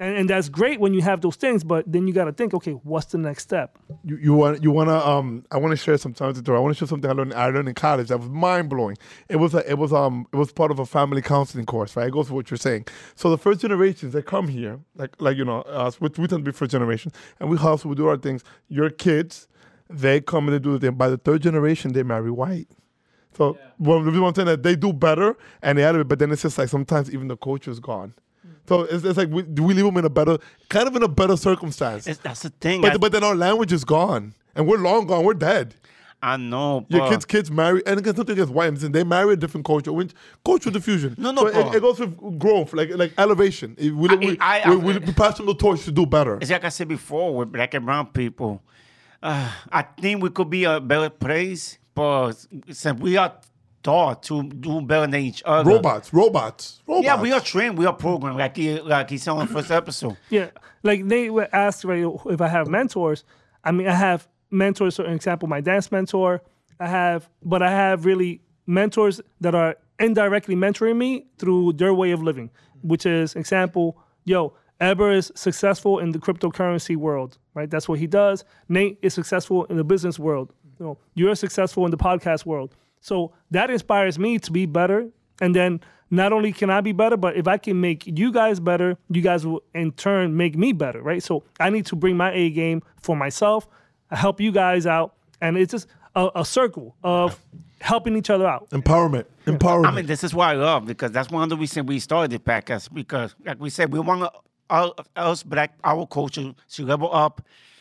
and, 0.02 0.16
and 0.16 0.30
that's 0.30 0.48
great 0.48 0.80
when 0.80 0.94
you 0.94 1.00
have 1.02 1.20
those 1.20 1.36
things, 1.36 1.62
but 1.62 1.84
then 1.90 2.08
you 2.08 2.12
got 2.12 2.24
to 2.24 2.32
think, 2.32 2.52
okay, 2.54 2.72
what's 2.72 3.06
the 3.06 3.18
next 3.18 3.44
step? 3.44 3.78
you, 4.04 4.16
you 4.16 4.34
want 4.34 4.62
you 4.62 4.72
want 4.72 4.88
to 4.88 5.08
um 5.08 5.44
I 5.52 5.58
want 5.58 5.70
to 5.70 5.76
share 5.76 5.96
some 5.96 6.12
time 6.12 6.34
to 6.34 6.54
I 6.54 6.58
want 6.58 6.74
to 6.74 6.78
share 6.78 6.88
something 6.88 7.08
I 7.08 7.14
learned 7.14 7.34
I 7.34 7.46
learned 7.46 7.68
in 7.68 7.74
college 7.74 8.08
that 8.08 8.18
was 8.18 8.28
mind 8.28 8.68
blowing. 8.68 8.98
It 9.28 9.36
was 9.36 9.54
a, 9.54 9.70
it 9.70 9.78
was 9.78 9.92
um 9.92 10.26
it 10.32 10.36
was 10.36 10.52
part 10.52 10.72
of 10.72 10.80
a 10.80 10.86
family 10.86 11.22
counseling 11.22 11.66
course, 11.66 11.94
right? 11.96 12.08
It 12.08 12.12
goes 12.12 12.26
with 12.26 12.32
what 12.32 12.50
you're 12.50 12.58
saying. 12.58 12.86
So 13.14 13.30
the 13.30 13.38
first 13.38 13.60
generations 13.60 14.12
that 14.14 14.26
come 14.26 14.48
here, 14.48 14.80
like 14.96 15.14
like 15.20 15.36
you 15.36 15.44
know 15.44 15.60
us, 15.62 16.00
we, 16.00 16.08
we 16.18 16.26
tend 16.26 16.44
to 16.44 16.50
be 16.50 16.52
first 16.52 16.72
generation, 16.72 17.12
and 17.38 17.48
we 17.48 17.56
hustle, 17.56 17.88
we 17.90 17.94
do 17.94 18.08
our 18.08 18.16
things. 18.16 18.42
Your 18.68 18.90
kids, 18.90 19.46
they 19.88 20.20
come 20.20 20.48
and 20.48 20.54
they 20.54 20.58
do 20.58 20.72
the 20.72 20.80
thing. 20.80 20.96
By 20.96 21.10
the 21.10 21.18
third 21.18 21.42
generation, 21.42 21.92
they 21.92 22.02
marry 22.02 22.30
white. 22.30 22.68
So 23.36 23.56
well, 23.78 24.00
the 24.00 24.10
reason 24.10 24.24
I'm 24.24 24.34
saying 24.34 24.46
that 24.46 24.62
they 24.64 24.74
do 24.74 24.92
better 24.92 25.36
and 25.62 25.78
they 25.78 25.84
elevate, 25.84 26.08
but 26.08 26.18
then 26.18 26.32
it's 26.32 26.42
just 26.42 26.58
like 26.58 26.68
sometimes 26.68 27.12
even 27.14 27.28
the 27.28 27.36
culture 27.36 27.70
is 27.70 27.78
gone. 27.78 28.14
So 28.68 28.82
it's, 28.82 29.04
it's 29.04 29.16
like 29.18 29.28
we, 29.30 29.42
do 29.42 29.62
we 29.64 29.74
leave 29.74 29.84
them 29.84 29.96
in 29.96 30.04
a 30.04 30.10
better, 30.10 30.38
kind 30.68 30.86
of 30.86 30.94
in 30.96 31.02
a 31.02 31.08
better 31.08 31.36
circumstance. 31.36 32.06
It's, 32.06 32.20
that's 32.20 32.42
the 32.42 32.50
thing. 32.50 32.84
I, 32.84 32.90
But, 32.90 33.00
but 33.00 33.12
then 33.12 33.24
our 33.24 33.34
language 33.34 33.72
is 33.72 33.84
gone, 33.84 34.34
and 34.54 34.66
we're 34.66 34.78
long 34.78 35.06
gone. 35.06 35.24
We're 35.24 35.34
dead. 35.34 35.74
I 36.24 36.36
know. 36.36 36.86
Your 36.88 37.00
but- 37.00 37.10
kids, 37.10 37.24
kids 37.24 37.50
marry, 37.50 37.84
and 37.84 37.98
against 37.98 38.16
nothing 38.18 38.34
against 38.34 38.52
white, 38.52 38.68
I'm 38.68 38.76
saying 38.76 38.92
they 38.92 39.02
marry 39.02 39.32
a 39.32 39.36
different 39.36 39.66
culture. 39.66 39.92
Which 39.92 40.12
cultural 40.44 40.72
diffusion. 40.72 41.16
No, 41.18 41.32
no, 41.32 41.50
So 41.50 41.68
it, 41.70 41.76
it 41.76 41.80
goes 41.82 41.98
with 41.98 42.38
growth, 42.38 42.72
like 42.72 42.90
like 42.94 43.12
elevation. 43.18 43.74
It- 43.76 43.90
we, 43.92 44.14
we, 44.16 44.38
I- 44.40 44.70
we, 44.70 44.76
we, 44.76 44.98
we 44.98 45.12
pass 45.12 45.36
them 45.38 45.46
the 45.46 45.54
torch 45.54 45.82
to 45.84 45.90
do 45.90 46.06
better. 46.06 46.38
It's 46.40 46.50
like 46.50 46.64
I 46.64 46.68
said 46.68 46.86
before 46.88 47.34
with 47.34 47.50
black 47.50 47.74
and 47.74 47.84
brown 47.84 48.06
people. 48.06 48.62
Uh, 49.20 49.50
I 49.70 49.82
think 49.82 50.22
we 50.22 50.30
could 50.30 50.50
be 50.50 50.64
a 50.64 50.80
better 50.80 51.10
place, 51.10 51.78
but 51.94 52.32
since 52.70 53.00
we 53.00 53.16
are 53.16 53.32
taught 53.82 54.22
to 54.24 54.42
do 54.44 54.80
better 54.82 55.06
than 55.06 55.20
each 55.20 55.42
other. 55.44 55.68
Robots, 55.70 56.12
robots, 56.12 56.82
robots. 56.86 57.04
Yeah, 57.04 57.20
we 57.20 57.32
are 57.32 57.40
trained. 57.40 57.78
We 57.78 57.86
are 57.86 57.92
programmed, 57.92 58.38
like 58.38 58.56
he, 58.56 58.80
like 58.80 59.10
he 59.10 59.18
said 59.18 59.32
on 59.32 59.46
the 59.46 59.52
first 59.52 59.70
episode. 59.70 60.16
Yeah, 60.30 60.50
like 60.82 61.08
they 61.08 61.30
were 61.30 61.48
asked 61.52 61.84
right 61.84 62.04
if 62.26 62.40
I 62.40 62.48
have 62.48 62.68
mentors. 62.68 63.24
I 63.64 63.72
mean, 63.72 63.88
I 63.88 63.94
have 63.94 64.28
mentors. 64.50 64.96
For 64.96 65.06
example, 65.06 65.48
my 65.48 65.60
dance 65.60 65.90
mentor. 65.92 66.42
I 66.80 66.88
have, 66.88 67.28
but 67.42 67.62
I 67.62 67.70
have 67.70 68.04
really 68.04 68.40
mentors 68.66 69.20
that 69.40 69.54
are 69.54 69.76
indirectly 70.00 70.56
mentoring 70.56 70.96
me 70.96 71.26
through 71.38 71.74
their 71.74 71.94
way 71.94 72.10
of 72.10 72.22
living. 72.22 72.50
Which 72.82 73.06
is 73.06 73.36
example, 73.36 73.96
yo, 74.24 74.54
Heber 74.80 75.12
is 75.12 75.30
successful 75.36 76.00
in 76.00 76.10
the 76.10 76.18
cryptocurrency 76.18 76.96
world, 76.96 77.38
right? 77.54 77.70
That's 77.70 77.88
what 77.88 78.00
he 78.00 78.08
does. 78.08 78.44
Nate 78.68 78.98
is 79.00 79.14
successful 79.14 79.64
in 79.66 79.76
the 79.76 79.84
business 79.84 80.18
world. 80.18 80.52
You 80.80 80.86
know, 80.86 80.98
you're 81.14 81.36
successful 81.36 81.84
in 81.84 81.92
the 81.92 81.96
podcast 81.96 82.44
world. 82.46 82.74
So 83.02 83.32
that 83.50 83.68
inspires 83.68 84.18
me 84.18 84.38
to 84.38 84.50
be 84.50 84.64
better. 84.64 85.08
And 85.40 85.54
then 85.54 85.80
not 86.10 86.32
only 86.32 86.52
can 86.52 86.70
I 86.70 86.80
be 86.80 86.92
better, 86.92 87.16
but 87.16 87.36
if 87.36 87.46
I 87.46 87.58
can 87.58 87.80
make 87.80 88.06
you 88.06 88.32
guys 88.32 88.60
better, 88.60 88.96
you 89.10 89.20
guys 89.20 89.46
will 89.46 89.62
in 89.74 89.92
turn 89.92 90.36
make 90.36 90.56
me 90.56 90.72
better, 90.72 91.02
right? 91.02 91.22
So 91.22 91.44
I 91.60 91.68
need 91.70 91.84
to 91.86 91.96
bring 91.96 92.16
my 92.16 92.32
A 92.32 92.50
game 92.50 92.82
for 93.00 93.16
myself, 93.16 93.66
help 94.10 94.40
you 94.40 94.52
guys 94.52 94.86
out. 94.86 95.14
And 95.40 95.56
it's 95.58 95.72
just 95.72 95.88
a, 96.14 96.30
a 96.36 96.44
circle 96.44 96.96
of 97.02 97.38
helping 97.80 98.16
each 98.16 98.30
other 98.30 98.46
out. 98.46 98.70
empowerment, 98.70 99.24
empowerment. 99.46 99.86
I 99.86 99.90
mean, 99.90 100.06
this 100.06 100.22
is 100.22 100.32
why 100.32 100.52
I 100.52 100.54
love 100.54 100.86
because 100.86 101.10
that's 101.10 101.30
one 101.30 101.42
of 101.42 101.48
the 101.48 101.56
reasons 101.56 101.88
we 101.88 101.98
started 101.98 102.30
the 102.30 102.38
podcast 102.38 102.94
because, 102.94 103.34
like 103.44 103.58
we 103.60 103.70
said, 103.70 103.92
we 103.92 103.98
want 103.98 104.32
all 104.70 104.94
of 104.96 105.08
us 105.16 105.42
black 105.42 105.74
our 105.82 106.06
culture 106.06 106.54
to 106.70 106.84
level 106.86 107.12
up 107.12 107.40
and, 107.40 107.42
and 107.42 107.71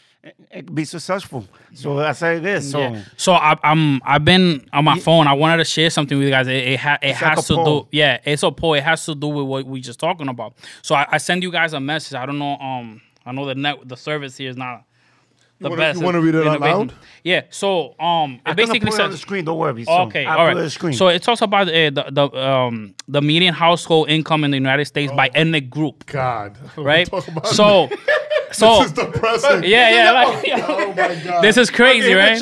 be 0.74 0.86
successful. 0.86 1.45
So 1.74 1.95
that's 1.97 2.19
how 2.19 2.30
it 2.32 2.45
is. 2.45 2.69
So 2.72 2.80
Yeah. 2.80 3.03
So 3.17 3.34
I, 3.34 3.55
I'm 3.63 4.01
I've 4.03 4.24
been 4.24 4.67
on 4.74 4.86
my 4.86 4.99
phone. 4.99 5.28
I 5.28 5.34
wanted 5.34 5.57
to 5.57 5.65
share 5.65 5.89
something 5.89 6.17
with 6.17 6.26
you 6.26 6.32
guys. 6.32 6.47
It 6.47 6.55
it, 6.55 6.80
ha, 6.80 6.97
it 7.01 7.15
has 7.15 7.39
a 7.45 7.47
to 7.47 7.55
poll. 7.55 7.82
do. 7.84 7.88
Yeah, 7.91 8.19
it's 8.24 8.43
a 8.43 8.51
poll. 8.51 8.76
It 8.76 8.84
has 8.84 9.05
to 9.05 9.15
do 9.15 9.28
with 9.28 9.45
what 9.45 9.65
we 9.65 9.82
just 9.82 9.99
talking 9.99 10.28
about. 10.28 10.53
So 10.82 10.95
I, 10.95 11.07
I 11.11 11.17
send 11.17 11.43
you 11.43 11.51
guys 11.51 11.74
a 11.74 11.80
message. 11.80 12.15
I 12.15 12.26
don't 12.26 12.39
know. 12.39 12.57
Um, 12.57 13.01
I 13.26 13.32
know 13.32 13.45
the 13.45 13.55
net 13.55 13.78
the 13.88 13.97
service 13.97 14.38
here 14.38 14.49
is 14.49 14.57
not 14.57 14.84
the 15.62 15.70
wanna- 15.70 15.82
best. 15.82 15.99
you 15.99 16.05
wanna 16.05 16.22
read 16.22 16.36
it 16.36 16.39
in 16.39 16.43
the 16.45 16.51
out 16.51 16.59
loud? 16.62 16.93
Yeah. 17.24 17.41
So 17.49 17.95
um, 17.99 18.34
it 18.36 18.41
I 18.45 18.53
basically 18.53 18.80
put 18.82 18.93
it 18.95 18.99
on 18.99 19.12
the 19.12 19.18
screen. 19.18 19.45
Don't 19.45 19.57
worry. 19.57 19.84
So 19.86 19.91
Okay, 20.07 20.26
I'll 20.26 20.38
all 20.39 20.45
put 20.47 20.51
it 20.53 20.57
on 20.57 20.64
the 20.64 20.70
screen. 20.70 20.93
So 20.93 21.07
it 21.07 21.22
talks 21.24 21.41
about 21.41 21.68
uh, 21.70 21.89
the 21.89 22.05
the 22.12 22.38
um 22.38 22.95
the 23.07 23.22
median 23.22 23.53
household 23.53 24.09
income 24.09 24.43
in 24.43 24.51
the 24.51 24.57
United 24.57 24.86
States 24.86 25.12
by 25.14 25.30
ethnic 25.36 25.70
group, 25.70 26.05
God, 26.07 26.57
right? 26.78 27.07
About 27.07 27.47
So, 27.47 27.89
so 28.51 28.80
this 28.80 28.86
is 28.88 28.91
depressing. 28.93 29.64
yeah, 29.64 29.89
yeah, 29.91 30.12
like 30.20 30.45
Oh 30.70 30.93
my 30.93 31.16
God. 31.24 31.43
this 31.43 31.57
is 31.57 31.70
crazy, 31.70 32.14
right? 32.14 32.38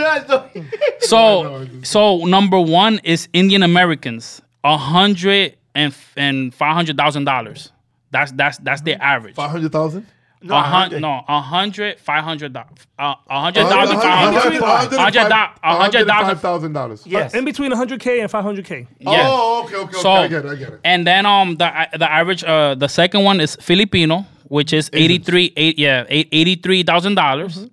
So, 0.99 1.67
so 1.83 2.25
number 2.25 2.59
one 2.59 2.99
is 3.03 3.27
Indian 3.33 3.63
Americans, 3.63 4.41
a 4.63 4.77
hundred 4.77 5.57
and 5.75 5.93
and 6.15 6.53
five 6.53 6.73
hundred 6.75 6.97
thousand 6.97 7.25
dollars. 7.25 7.71
That's 8.11 8.31
that's 8.31 8.57
that's 8.59 8.81
their 8.81 9.01
average. 9.01 9.35
Five 9.35 9.51
hundred 9.51 9.71
thousand. 9.71 10.07
No, 10.41 10.55
A 10.55 10.61
hun- 10.61 10.71
100. 10.91 11.01
no, 11.01 11.21
a 11.27 11.41
hundred, 11.41 11.99
five 11.99 12.23
hundred 12.23 12.53
dollars. 12.53 12.69
A 12.97 13.15
hundred 13.29 13.65
A 13.65 13.69
thousand, 13.69 13.97
five 13.99 14.33
hundred, 14.33 14.61
hundred- 14.61 14.61
a 14.63 14.99
hundred, 15.01 15.29
thou- 15.29 15.51
a 15.63 15.75
hundred 15.75 16.07
five 16.07 16.19
thousand. 16.21 16.37
thousand 16.39 16.73
dollars. 16.73 17.03
Yes. 17.05 17.33
In 17.33 17.43
between 17.45 17.71
100K 17.71 18.21
and 18.21 18.31
500K. 18.31 18.87
Yeah. 18.99 19.09
Oh, 19.27 19.63
okay, 19.65 19.75
okay, 19.75 19.83
okay. 19.89 19.99
So- 20.01 20.11
I 20.11 20.27
get 20.27 20.45
it. 20.45 20.51
I 20.51 20.55
get 20.55 20.69
it. 20.69 20.79
And 20.83 21.05
then 21.05 21.25
um 21.25 21.55
the 21.57 21.69
the 21.97 22.09
average 22.11 22.43
uh 22.43 22.75
the 22.75 22.87
second 22.87 23.23
one 23.23 23.41
is 23.41 23.55
Filipino, 23.61 24.25
which 24.47 24.71
is 24.73 24.89
eighty 24.93 25.17
three 25.17 25.51
eight 25.57 25.77
yeah 25.77 26.05
eighty 26.09 26.55
three 26.55 26.83
thousand 26.83 27.15
dollars. 27.15 27.57
Mm-hmm. 27.57 27.67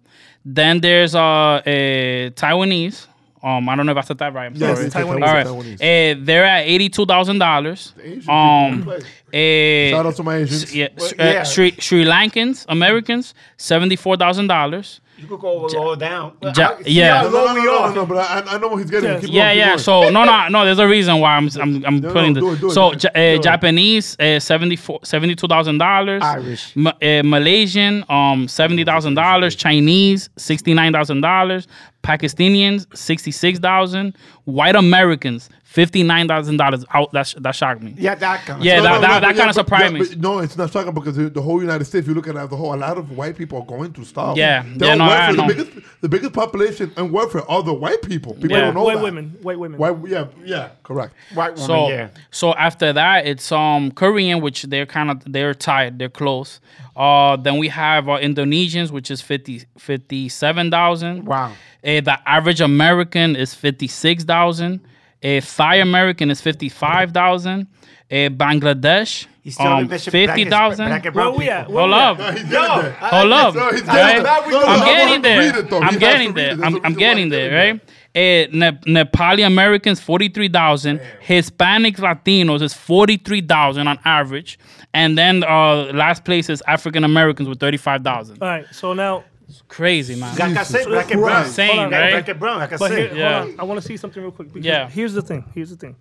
Then 0.44 0.80
there's 0.80 1.14
uh 1.14 1.60
a 1.66 2.30
Taiwanese. 2.34 3.06
Um, 3.42 3.68
I 3.68 3.76
don't 3.76 3.86
know 3.86 3.92
if 3.92 3.98
I 3.98 4.00
said 4.02 4.18
that 4.18 4.32
right. 4.34 4.46
I'm 4.46 4.54
Yes, 4.54 4.92
sorry. 4.92 5.04
All 5.04 5.18
right. 5.18 5.46
Uh, 5.46 6.14
they're 6.20 6.44
at 6.44 6.62
eighty 6.66 6.88
two 6.88 7.06
thousand 7.06 7.38
dollars. 7.38 7.92
Um, 8.28 8.88
uh, 8.88 8.98
Shout 9.32 10.06
out 10.06 10.14
to 10.16 10.22
my 10.22 10.36
Asians. 10.38 10.74
yeah, 10.74 10.88
Well, 10.96 11.12
yeah. 11.18 11.42
Sri 11.42 11.72
Sri 11.78 12.04
Lankans 12.04 12.64
Americans 12.68 13.34
seventy 13.56 13.96
four 13.96 14.16
thousand 14.16 14.46
dollars. 14.48 15.00
You 15.18 15.26
could 15.26 15.40
go 15.40 15.62
lower 15.66 15.96
down. 15.96 16.32
Ja- 16.42 16.50
I- 16.72 16.76
yeah. 16.84 17.22
No, 17.22 17.30
no, 17.30 17.46
no, 17.46 17.54
no, 17.54 17.86
no, 17.88 17.94
no, 17.94 18.06
but 18.06 18.18
I, 18.18 18.54
I 18.54 18.58
know 18.58 18.68
what 18.68 18.76
he's 18.82 18.90
getting. 18.90 19.08
Yeah. 19.10 19.20
Keep 19.20 19.30
Yeah, 19.30 19.46
going, 19.48 19.58
yeah. 19.58 19.66
going. 19.68 19.78
So 19.78 20.10
no, 20.10 20.24
no, 20.24 20.48
no. 20.48 20.64
There's 20.66 20.78
a 20.78 20.86
reason 20.86 21.20
why 21.20 21.36
I'm 21.36 21.48
I'm, 21.58 21.84
I'm 21.86 22.00
No, 22.00 22.12
putting 22.12 22.34
no, 22.34 22.40
this. 22.40 22.42
do 22.42 22.52
it, 22.52 22.60
do 22.60 22.66
it, 22.68 22.72
so 22.72 22.90
do 22.90 22.96
it. 22.96 23.04
Ja- 23.04 23.38
uh. 23.38 23.42
Japanese 23.42 24.16
uh, 24.20 24.38
74 24.38 25.00
dollars 25.48 25.78
dollars. 25.78 26.22
Irish. 26.22 26.76
Ma- 26.76 26.92
uh, 27.02 27.22
Malaysian 27.24 28.04
um 28.10 28.46
seventy 28.46 28.84
thousand 28.84 29.14
dollars. 29.14 29.54
Chinese 29.56 30.28
sixty 30.36 30.74
nine 30.74 30.92
thousand 30.92 31.22
dollars. 31.22 31.66
Pakistanians 32.02 32.86
sixty 32.94 33.30
six 33.30 33.58
thousand. 33.58 34.16
White 34.44 34.76
Americans 34.76 35.48
fifty 35.76 36.02
nine 36.02 36.26
thousand 36.26 36.56
dollars. 36.56 36.84
Out 36.92 37.12
that 37.12 37.26
sh- 37.26 37.34
that 37.44 37.54
shocked 37.54 37.82
me. 37.82 37.94
Yeah, 37.98 38.14
that 38.14 38.46
kind 38.46 38.58
of 38.60 38.64
Yeah, 38.64 38.80
stuff. 38.80 39.00
that- 39.02 39.20
that- 39.20 39.22
but 39.22 39.36
kinda 39.36 39.52
surprised 39.52 39.92
yeah, 39.94 40.00
me. 40.00 40.16
no, 40.16 40.38
it's 40.38 40.56
not 40.56 40.72
shocking 40.72 40.94
because 40.94 41.16
the, 41.16 41.28
the 41.28 41.42
whole 41.42 41.60
United 41.60 41.84
States, 41.84 42.04
if 42.04 42.08
you 42.08 42.14
look 42.14 42.26
at 42.28 42.34
it 42.34 42.38
as 42.38 42.50
a 42.50 42.56
whole, 42.56 42.74
a 42.74 42.80
lot 42.86 42.96
of 42.96 43.10
white 43.18 43.36
people 43.36 43.60
are 43.60 43.66
going 43.66 43.92
through 43.92 44.04
stuff. 44.06 44.36
Yeah, 44.38 44.64
They're 44.76 44.88
yeah, 44.88 44.92
on 44.92 44.98
no, 44.98 45.04
I 45.04 45.08
welfare. 45.32 45.34
The 45.36 45.54
biggest, 45.54 45.86
the 46.00 46.08
biggest 46.08 46.32
population 46.32 46.92
on 46.96 47.12
welfare 47.12 47.42
are 47.50 47.62
the 47.62 47.74
white 47.74 48.00
people. 48.02 48.32
People 48.34 48.50
Yeah. 48.56 48.60
don't 48.62 48.74
know 48.74 48.84
white 48.84 48.96
that. 48.96 49.04
women. 49.04 49.36
White 49.42 49.58
women. 49.58 49.78
White, 49.78 49.96
yeah, 50.08 50.24
yeah, 50.44 50.68
correct. 50.82 51.12
White 51.34 51.52
woman, 51.56 51.66
So 51.66 51.88
yeah. 51.90 52.08
so 52.30 52.54
after 52.54 52.92
that, 52.94 53.26
it's 53.26 53.52
um 53.52 53.90
Korean, 53.92 54.40
which 54.40 54.62
they're 54.62 54.86
kind 54.86 55.10
of 55.10 55.22
they're 55.30 55.52
tied, 55.54 55.98
they're 55.98 56.08
close. 56.08 56.58
Uh, 56.96 57.36
then 57.36 57.58
we 57.58 57.68
have 57.68 58.08
uh, 58.08 58.12
Indonesians, 58.18 58.90
which 58.90 59.10
is 59.10 59.20
50 59.20 59.64
57,000. 59.78 61.26
Wow. 61.26 61.52
Uh, 61.84 62.00
the 62.00 62.18
average 62.26 62.60
American 62.60 63.36
is 63.36 63.54
fifty 63.54 63.86
six 63.86 64.24
thousand. 64.24 64.80
A 65.22 65.40
Thai 65.40 65.76
American 65.76 66.30
is 66.30 66.40
fifty 66.40 66.68
five 66.68 67.12
thousand. 67.12 67.68
A 68.08 68.28
Bangladesh, 68.30 69.26
He's 69.42 69.54
still 69.54 69.66
um, 69.66 69.88
mentioning 69.88 70.12
fifty 70.28 70.44
black 70.44 70.76
thousand. 70.76 71.12
Where 71.14 71.30
we 71.30 71.38
people. 71.38 71.52
at? 71.52 71.68
Where 71.70 71.88
Hold 71.88 71.90
we 71.90 71.96
up, 71.98 72.18
No, 72.18 72.24
he's 72.30 72.42
getting 72.42 72.52
Yo, 72.52 72.82
there. 72.82 72.96
I- 73.00 73.08
hold 73.20 73.32
up. 73.32 73.54
No, 73.56 73.70
he's 73.70 73.82
right? 73.82 74.22
getting 74.22 74.22
there. 74.22 74.30
I'm 74.32 74.50
No, 74.52 74.60
no, 74.60 74.66
I'm 74.66 74.84
getting 74.84 75.22
there. 75.22 75.38
read 75.40 75.56
it, 75.56 75.70
though. 75.70 75.80
I'm 75.80 75.98
getting 75.98 76.34
there. 76.34 76.50
read 76.50 76.52
it. 76.52 76.60
There's 76.60 76.74
I'm, 76.74 76.76
a 76.76 76.86
I'm 76.86 76.94
getting 76.94 77.28
there, 77.30 77.52
right? 77.72 77.80
Eh, 78.14 78.46
Ne- 78.52 78.78
Nepali 78.86 79.44
Americans, 79.44 79.98
43,000. 80.00 81.00
Hispanic 81.20 81.96
Latinos 81.96 82.62
is 82.62 82.72
43,000 82.74 83.88
on 83.88 83.98
average. 84.04 84.58
And 84.94 85.18
then 85.18 85.42
uh, 85.42 85.90
last 85.92 86.24
place 86.24 86.48
is 86.48 86.62
African 86.68 87.02
Americans 87.04 87.48
with 87.48 87.58
35,000. 87.60 88.40
All 88.40 88.48
right. 88.48 88.66
So 88.70 88.92
now, 88.94 89.24
It's 89.48 89.62
crazy, 89.68 90.16
man. 90.16 90.36
Like 90.36 90.56
I 90.56 90.62
said, 90.62 90.78
Jesus 90.78 90.86
black 90.86 91.10
and 91.10 91.20
brown. 91.20 91.42
Christ. 91.42 91.54
Same, 91.54 91.78
on, 91.78 91.90
right? 91.90 92.10
Black 92.10 92.28
and 92.28 92.40
brown, 92.40 92.58
like 92.58 92.72
I 92.72 92.76
but 92.76 92.90
here, 92.90 93.08
said. 93.08 93.16
Yeah. 93.16 93.40
hold 93.42 93.52
on. 93.52 93.60
I 93.60 93.62
want 93.64 93.80
to 93.80 93.86
see 93.86 93.96
something 93.96 94.22
real 94.22 94.32
quick. 94.32 94.48
Yeah. 94.54 94.88
Here's 94.88 95.14
the 95.14 95.22
thing. 95.22 95.44
Here's 95.54 95.70
the 95.70 95.76
thing. 95.76 95.96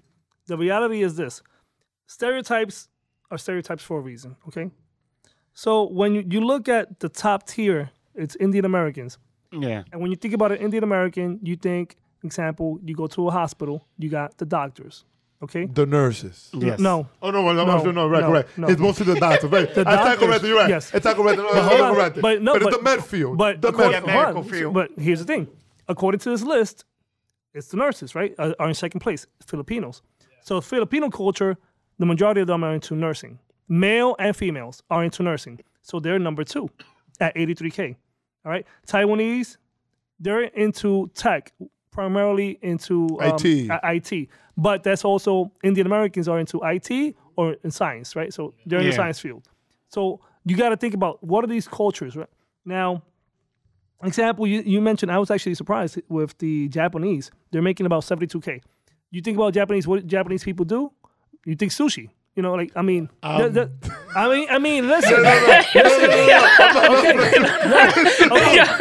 The 0.47 0.57
reality 0.57 1.03
is 1.03 1.15
this: 1.15 1.41
stereotypes 2.07 2.89
are 3.31 3.37
stereotypes 3.37 3.83
for 3.83 3.99
a 3.99 4.01
reason. 4.01 4.35
Okay. 4.47 4.71
So 5.53 5.87
when 5.87 6.15
you, 6.15 6.25
you 6.29 6.41
look 6.41 6.67
at 6.67 6.99
the 6.99 7.09
top 7.09 7.47
tier, 7.47 7.91
it's 8.13 8.35
Indian 8.37 8.65
Americans. 8.65 9.17
Yeah. 9.51 9.83
And 9.91 10.01
when 10.01 10.11
you 10.11 10.17
think 10.17 10.33
about 10.33 10.51
an 10.51 10.57
Indian 10.57 10.83
American, 10.83 11.39
you 11.41 11.55
think, 11.55 11.95
example, 12.23 12.79
you 12.83 12.93
go 12.93 13.07
to 13.07 13.29
a 13.29 13.31
hospital, 13.31 13.87
you 13.97 14.09
got 14.09 14.37
the 14.37 14.45
doctors. 14.45 15.05
Okay. 15.43 15.65
The 15.65 15.85
nurses. 15.85 16.49
Yes. 16.53 16.79
No. 16.79 17.07
Oh 17.21 17.29
no, 17.29 17.43
well, 17.43 17.53
no, 17.53 17.65
No, 17.65 17.83
no, 17.83 17.91
no, 17.91 18.07
right, 18.07 18.21
no, 18.21 18.31
right. 18.31 18.57
no. 18.57 18.67
It's 18.67 18.79
mostly 18.79 19.05
the 19.13 19.19
doctors, 19.19 19.51
right? 19.57 19.71
The 19.73 19.81
I 19.81 19.95
doctors, 19.95 20.27
correct, 20.27 20.43
you're 20.45 20.57
right. 20.57 20.69
yes. 20.69 20.93
It's 20.93 21.05
correct, 21.05 21.37
no, 21.37 21.47
hold 21.47 21.79
it's 21.79 21.95
correct. 21.97 22.21
but 22.21 22.41
no, 22.41 22.53
but 22.53 22.63
but- 22.63 22.67
it's 22.69 22.77
the 22.77 22.83
med 22.83 23.03
field. 23.05 23.37
But 23.37 23.61
the 23.61 23.71
med 23.71 23.91
Yeah, 23.91 23.99
medical 23.99 24.43
field. 24.43 24.73
But 24.73 24.91
here's 24.97 25.19
the 25.19 25.25
thing: 25.25 25.47
according 25.87 26.19
to 26.19 26.29
this 26.29 26.41
list, 26.41 26.85
it's 27.53 27.67
the 27.67 27.77
nurses, 27.77 28.15
right, 28.15 28.33
are, 28.39 28.55
are 28.59 28.67
in 28.69 28.73
second 28.73 29.01
place. 29.01 29.27
Filipinos. 29.45 30.01
So 30.41 30.61
Filipino 30.61 31.09
culture, 31.09 31.57
the 31.99 32.05
majority 32.05 32.41
of 32.41 32.47
them 32.47 32.63
are 32.63 32.73
into 32.73 32.95
nursing. 32.95 33.39
Male 33.67 34.15
and 34.19 34.35
females 34.35 34.83
are 34.89 35.03
into 35.03 35.21
nursing. 35.21 35.59
So 35.81 35.99
they're 35.99 36.19
number 36.19 36.43
two 36.43 36.69
at 37.19 37.35
83K. 37.35 37.95
All 38.45 38.51
right. 38.51 38.65
Taiwanese, 38.87 39.57
they're 40.19 40.43
into 40.43 41.09
tech, 41.15 41.51
primarily 41.95 42.59
into 42.61 43.07
um, 43.21 43.35
IT. 43.35 43.71
IT. 44.13 44.29
But 44.57 44.83
that's 44.83 45.03
also 45.05 45.51
Indian 45.63 45.87
Americans 45.87 46.27
are 46.27 46.39
into 46.39 46.61
IT 46.63 47.15
or 47.35 47.55
in 47.63 47.71
science, 47.71 48.15
right? 48.15 48.33
So 48.33 48.53
they're 48.65 48.79
in 48.79 48.87
the 48.87 48.91
science 48.91 49.19
field. 49.19 49.47
So 49.89 50.19
you 50.45 50.55
got 50.55 50.69
to 50.69 50.77
think 50.77 50.93
about 50.93 51.23
what 51.23 51.43
are 51.43 51.47
these 51.47 51.67
cultures, 51.67 52.15
right? 52.15 52.29
Now, 52.65 53.01
example 54.03 54.45
you, 54.45 54.61
you 54.61 54.81
mentioned, 54.81 55.11
I 55.11 55.17
was 55.17 55.31
actually 55.31 55.55
surprised 55.55 55.99
with 56.09 56.37
the 56.37 56.67
Japanese. 56.67 57.31
They're 57.51 57.61
making 57.61 57.85
about 57.85 58.03
72K. 58.03 58.61
You 59.11 59.21
think 59.21 59.37
about 59.37 59.53
Japanese, 59.53 59.87
what 59.87 60.05
Japanese 60.05 60.43
people 60.43 60.65
do? 60.65 60.91
You 61.45 61.55
think 61.55 61.71
sushi. 61.71 62.09
You 62.35 62.43
know, 62.43 62.53
like 62.53 62.71
I 62.75 62.81
mean, 62.81 63.09
the- 63.23 63.49
the- 63.49 63.63
um. 63.63 63.71
I 64.15 64.27
mean, 64.29 64.47
I 64.49 64.59
mean, 64.59 64.87
listen, 64.89 65.13
okay, 65.23 65.63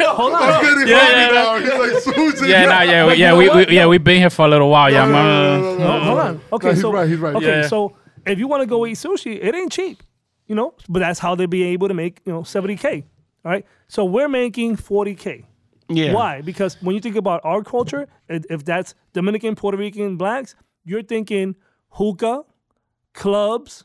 hold 0.05 0.33
on. 0.33 0.41
I'm 0.43 0.63
getting 0.63 0.87
Yeah, 0.87 0.99
hungry 0.99 1.21
yeah, 1.21 1.31
now. 1.31 1.59
He's 1.59 1.73
like 2.05 2.15
Susie. 2.15 2.47
Yeah, 2.49 2.65
nah, 2.65 2.81
yeah, 2.81 3.07
we- 3.07 3.13
yeah, 3.15 3.35
we, 3.37 3.49
we 3.49 3.67
yeah 3.75 3.87
we've 3.87 4.03
been 4.03 4.19
here 4.19 4.29
for 4.29 4.45
a 4.45 4.49
little 4.49 4.69
while. 4.69 4.91
Yeah, 4.91 5.05
No, 5.05 5.07
no, 5.07 5.13
man. 5.13 5.61
no, 5.61 5.77
no, 5.77 5.79
no, 5.99 5.99
Hold- 6.03 6.19
on. 6.19 6.41
Okay, 6.53 6.67
No, 6.67 6.73
he's 6.73 6.81
so 6.81 6.91
right. 6.91 7.09
He's 7.09 7.19
right. 7.19 7.35
Okay, 7.35 7.61
Yeah. 7.61 7.67
so 7.67 7.95
if 8.25 8.39
you 8.39 8.47
want 8.47 8.61
to 8.61 8.67
go 8.67 8.85
eat 8.85 8.93
sushi, 8.97 9.37
it 9.41 9.55
ain't 9.55 9.71
cheap, 9.71 10.03
you 10.47 10.55
know. 10.55 10.73
But 10.89 10.99
that's 10.99 11.19
how 11.19 11.35
they 11.35 11.45
be 11.45 11.63
able 11.63 11.87
to 11.87 11.93
make 11.93 12.21
you 12.25 12.33
know 12.33 12.41
70k. 12.41 13.03
All 13.43 13.51
right, 13.51 13.65
so 13.87 14.05
we're 14.05 14.27
making 14.29 14.77
40k. 14.77 15.45
Yeah. 15.87 16.13
Why? 16.13 16.41
Because 16.41 16.81
when 16.81 16.95
you 16.95 17.01
think 17.01 17.15
about 17.15 17.41
our 17.43 17.63
culture, 17.63 18.07
if 18.27 18.43
if 18.49 18.65
that's 18.65 18.95
Dominican, 19.13 19.55
Puerto 19.55 19.77
Rican, 19.77 20.17
blacks, 20.17 20.55
you're 20.83 21.03
thinking 21.03 21.55
hookah, 21.91 22.43
clubs, 23.15 23.83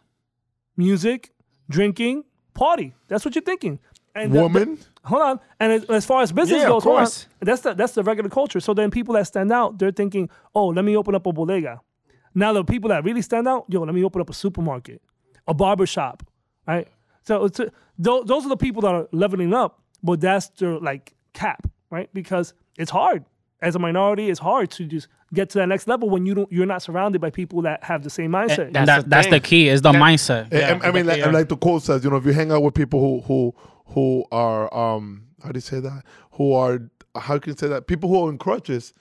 music, 0.77 1.33
drinking, 1.69 2.25
party. 2.55 2.95
That's 3.09 3.25
what 3.25 3.35
you're 3.35 3.43
thinking. 3.43 3.79
And 4.15 4.33
the- 4.33 4.37
the- 4.39 4.43
Woman. 4.43 4.79
hold 5.05 5.23
on. 5.23 5.41
And 5.61 5.73
as, 5.73 5.85
as 5.85 6.05
far 6.05 6.23
as 6.23 6.33
business 6.33 6.59
Yeah, 6.59 6.67
of 6.67 6.73
goes, 6.73 6.85
hold 6.85 6.97
on. 6.97 7.03
course. 7.05 7.27
That's 7.41 7.63
the 7.63 7.75
that's 7.75 7.93
the 7.95 8.03
regular 8.03 8.29
culture. 8.29 8.61
So 8.61 8.75
then 8.75 8.91
people 8.91 9.15
that 9.15 9.27
stand 9.27 9.53
out, 9.53 9.79
they're 9.79 9.93
thinking, 9.93 10.29
oh, 10.55 10.67
let 10.67 10.85
me 10.85 10.97
open 10.97 11.15
up 11.15 11.27
a 11.27 11.33
bodega. 11.33 11.81
Now 12.35 12.53
the 12.53 12.65
people 12.65 12.89
that 12.91 13.05
really 13.05 13.23
stand 13.23 13.47
out, 13.49 13.65
yo, 13.69 13.81
let 13.83 13.95
me 13.95 14.05
open 14.05 14.21
up 14.21 14.29
a 14.31 14.35
supermarket, 14.35 15.01
a 15.47 15.55
barber 15.55 15.87
shop, 15.87 16.25
right? 16.67 16.89
So 17.23 17.45
it's 17.45 17.61
a, 17.61 17.71
tho- 17.99 18.25
those 18.25 18.45
are 18.47 18.49
the 18.49 18.57
people 18.57 18.83
that 18.83 18.93
are 18.95 19.09
leveling 19.13 19.55
up, 19.55 19.81
but 20.03 20.21
that's 20.21 20.49
their 20.51 20.79
like 20.79 21.15
cap, 21.33 21.67
right? 21.91 22.09
Because 22.13 22.53
it's 22.79 22.91
hard 22.91 23.25
as 23.63 23.75
a 23.75 23.79
minority. 23.79 24.31
It's 24.31 24.41
hard 24.41 24.71
to 24.73 24.85
just 24.85 25.09
get 25.33 25.51
to 25.51 25.59
that 25.59 25.67
next 25.69 25.87
level 25.89 26.09
when 26.11 26.27
you 26.27 26.35
don't 26.35 26.51
you're 26.53 26.67
not 26.67 26.83
surrounded 26.83 27.21
by 27.21 27.31
people 27.31 27.63
that 27.63 27.83
have 27.85 28.03
the 28.03 28.11
same 28.11 28.31
mindset. 28.33 28.73
That's 28.73 28.77
And 28.77 28.89
that, 28.89 29.03
the 29.05 29.09
that's 29.09 29.27
the 29.29 29.41
key. 29.41 29.69
Is 29.69 29.83
the 29.83 29.93
mindset. 29.93 30.53
I- 30.55 30.89
I, 30.89 30.91
mean, 30.93 31.07
like, 31.07 31.19
yeah. 31.19 31.31
like 31.31 31.49
the 31.49 31.57
quote 31.57 31.83
says, 31.83 32.03
you 32.05 32.11
know, 32.11 32.17
if 32.17 32.25
you 32.27 32.33
hang 32.33 32.51
out 32.53 32.63
with 32.63 32.75
people 32.75 33.01
who 33.01 33.21
who 33.27 33.55
who 33.95 34.25
are 34.33 34.73
um 34.75 35.25
how 35.43 35.51
do 35.53 35.57
you 35.57 35.63
say 35.63 35.81
that? 35.81 36.03
Who 36.33 36.53
are 36.55 36.81
how 37.17 37.39
can 37.39 37.53
you 37.53 37.57
say 37.59 37.69
that? 37.69 37.87
People 37.87 38.09
who 38.09 38.27
are 38.27 38.31
in 38.31 38.39
crutches 38.39 38.93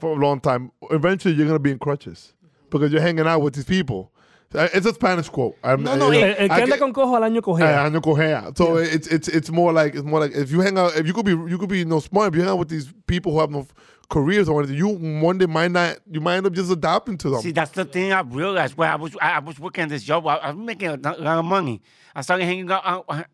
for 0.00 0.10
a 0.12 0.14
long 0.16 0.40
time. 0.40 0.70
Eventually, 0.90 1.34
you're 1.34 1.46
gonna 1.46 1.58
be 1.58 1.70
in 1.72 1.78
crutches 1.78 2.34
because 2.70 2.92
you're 2.92 3.02
hanging 3.02 3.26
out 3.26 3.40
with 3.42 3.54
these 3.54 3.64
people. 3.64 4.12
Uh, 4.54 4.66
It's 4.72 4.86
a 4.86 4.94
Spanish 4.94 5.28
quote. 5.28 5.56
I'm, 5.62 5.82
No, 5.82 5.94
no, 5.96 6.10
you 6.10 6.20
know, 6.22 6.26
el, 6.26 6.34
el 6.38 6.48
que 6.48 6.56
I 6.56 6.62
anda 6.62 6.78
con 6.78 6.92
cojo 6.94 7.14
al 7.16 7.22
año 7.22 7.38
Eh, 7.38 7.42
cojea. 7.42 7.84
año 7.90 8.00
cojea. 8.00 8.56
So 8.56 8.76
it's 8.78 9.06
it's 9.08 9.28
it's 9.28 9.50
more 9.50 9.72
like 9.74 9.94
it's 9.94 10.04
more 10.04 10.20
like 10.20 10.32
if 10.34 10.50
you 10.50 10.60
hang 10.60 10.78
out 10.78 10.96
if 10.96 11.06
you 11.06 11.12
could 11.12 11.26
be 11.26 11.32
you 11.32 11.58
could 11.58 11.68
be 11.68 11.78
you 11.80 11.84
know 11.84 12.00
smart 12.00 12.28
if 12.32 12.36
you 12.36 12.40
hang 12.42 12.50
out 12.52 12.58
with 12.58 12.68
these 12.70 12.90
people 13.06 13.32
who 13.32 13.40
have 13.40 13.50
no 13.50 13.66
careers 14.08 14.48
or 14.48 14.60
anything 14.60 14.76
you 14.76 14.88
one 14.88 15.38
day 15.38 15.46
might 15.46 15.70
not 15.70 15.98
you 16.10 16.20
might 16.20 16.36
end 16.36 16.46
up 16.46 16.52
just 16.52 16.70
adapting 16.70 17.18
to 17.18 17.30
them. 17.30 17.40
See, 17.42 17.52
that's 17.52 17.72
the 17.72 17.84
thing 17.84 18.12
I 18.12 18.20
realized. 18.20 18.76
When 18.76 18.88
I 18.88 18.96
was 18.96 19.16
I, 19.20 19.32
I 19.32 19.38
was 19.40 19.58
working 19.58 19.88
this 19.88 20.02
job, 20.02 20.26
I, 20.26 20.36
I 20.36 20.50
was 20.50 20.64
making 20.64 20.88
a 20.88 20.96
lot 20.96 21.38
of 21.38 21.44
money. 21.44 21.82
I 22.14 22.22
started 22.22 22.44
hanging 22.44 22.70
out, 22.70 22.84
uh, 22.84 23.02
uh, 23.08 23.24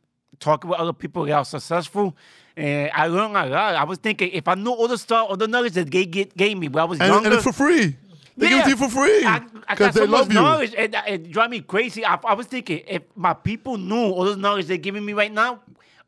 talking 0.40 0.70
with 0.70 0.78
other 0.78 0.92
people 0.92 1.24
that 1.26 1.32
are 1.32 1.44
successful, 1.44 2.16
and 2.56 2.90
I 2.92 3.06
learned 3.06 3.36
a 3.36 3.46
lot. 3.46 3.74
I 3.76 3.84
was 3.84 3.98
thinking 3.98 4.30
if 4.32 4.48
I 4.48 4.54
knew 4.54 4.70
all 4.70 4.88
the 4.88 4.98
stuff, 4.98 5.28
all 5.30 5.36
the 5.36 5.48
knowledge 5.48 5.74
that 5.74 5.90
they 5.90 6.06
get, 6.06 6.36
gave 6.36 6.58
me 6.58 6.68
when 6.68 6.82
I 6.82 6.84
was 6.84 7.00
and, 7.00 7.08
younger, 7.08 7.26
and 7.26 7.34
it's 7.34 7.44
for 7.44 7.52
free. 7.52 7.96
They 8.36 8.48
give 8.48 8.58
it 8.58 8.64
to 8.64 8.70
you 8.70 8.76
for 8.76 8.88
free 8.88 9.24
because 9.68 9.94
they 9.94 10.06
love 10.06 10.28
you. 10.28 10.34
knowledge, 10.34 10.74
and 10.76 10.96
it 11.06 11.30
drive 11.30 11.50
me 11.50 11.60
crazy. 11.60 12.04
I, 12.04 12.18
I 12.24 12.34
was 12.34 12.46
thinking 12.46 12.82
if 12.88 13.02
my 13.14 13.32
people 13.32 13.78
knew 13.78 14.10
all 14.10 14.24
the 14.24 14.36
knowledge 14.36 14.66
they're 14.66 14.76
giving 14.76 15.04
me 15.04 15.12
right 15.12 15.32
now, 15.32 15.60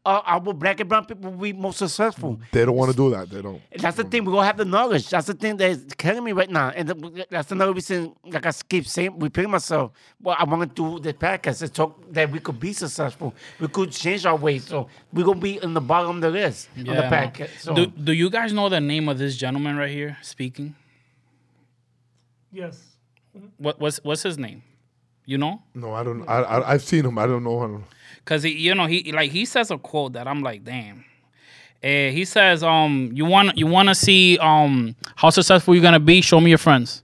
uh, 0.07 0.23
our 0.25 0.41
black 0.41 0.79
and 0.81 0.89
brown 0.89 1.05
people 1.05 1.31
will 1.33 1.39
be 1.39 1.53
more 1.53 1.73
successful. 1.73 2.39
They 2.53 2.65
don't 2.65 2.77
want 2.77 2.93
to 2.93 2.97
do 2.97 3.11
that. 3.11 3.29
They 3.29 3.43
don't. 3.43 3.61
That's 3.77 3.97
the 3.97 4.05
thing. 4.05 4.25
We 4.25 4.33
gonna 4.33 4.47
have 4.47 4.57
the 4.57 4.65
knowledge. 4.65 5.09
That's 5.11 5.27
the 5.27 5.35
thing 5.35 5.57
that's 5.57 5.83
killing 5.95 6.23
me 6.23 6.33
right 6.33 6.49
now, 6.49 6.69
and 6.71 6.89
the, 6.89 7.27
that's 7.29 7.51
another 7.51 7.73
reason. 7.73 8.15
Like 8.25 8.47
I 8.47 8.53
keep 8.69 8.87
saying, 8.87 9.19
repeating 9.19 9.51
myself. 9.51 9.91
Well, 10.23 10.37
I 10.39 10.45
want 10.45 10.63
to 10.75 10.83
do 10.83 11.01
the 11.01 11.13
podcast 11.13 11.59
to 11.59 11.69
talk 11.69 12.01
that 12.13 12.31
we 12.31 12.39
could 12.39 12.61
be 12.61 12.73
successful. 12.73 13.35
We 13.61 13.69
could 13.69 13.91
change 13.91 14.25
our 14.25 14.37
ways. 14.37 14.65
So 14.67 14.89
we're 15.13 15.25
gonna 15.27 15.41
be 15.41 15.59
in 15.63 15.75
the 15.75 15.81
bottom 15.81 16.17
of 16.17 16.23
the 16.23 16.31
list 16.31 16.69
on 16.79 16.85
the 16.85 16.93
Yeah. 16.93 17.11
podcast. 17.11 17.59
So 17.61 17.75
Do 17.75 17.87
Do 17.87 18.13
you 18.13 18.31
guys 18.31 18.53
know 18.53 18.69
the 18.69 18.81
name 18.81 19.09
of 19.09 19.19
this 19.19 19.37
gentleman 19.37 19.77
right 19.77 19.91
here 19.91 20.17
speaking? 20.23 20.77
Yes. 22.53 22.81
What 23.59 23.81
what's 23.81 23.99
what's 24.03 24.23
his 24.23 24.39
name? 24.39 24.63
You 25.27 25.39
know? 25.39 25.63
No, 25.75 25.93
I 25.93 26.03
don't. 26.05 26.27
I, 26.29 26.41
I 26.43 26.73
I've 26.73 26.83
seen 26.83 27.05
him. 27.05 27.19
I 27.19 27.27
don't 27.27 27.45
know 27.45 27.63
him. 27.65 27.85
Cause 28.25 28.43
he, 28.43 28.51
you 28.53 28.75
know, 28.75 28.87
he 28.87 29.13
like 29.13 29.31
he 29.31 29.45
says 29.45 29.71
a 29.71 29.79
quote 29.79 30.15
that 30.15 30.27
I'm 30.27 30.43
like, 30.43 30.65
damn. 30.65 31.05
Eh, 31.83 32.11
he 32.11 32.25
says, 32.25 32.63
um, 32.63 33.11
you 33.13 33.25
want 33.25 33.57
you 33.59 33.67
want 33.67 33.89
to 33.89 33.95
see 33.95 34.39
um 34.39 34.97
how 35.17 35.31
successful 35.31 35.75
you're 35.75 35.83
gonna 35.83 36.01
be? 36.01 36.21
Show 36.21 36.41
me 36.41 36.49
your 36.51 36.59
friends. 36.59 37.03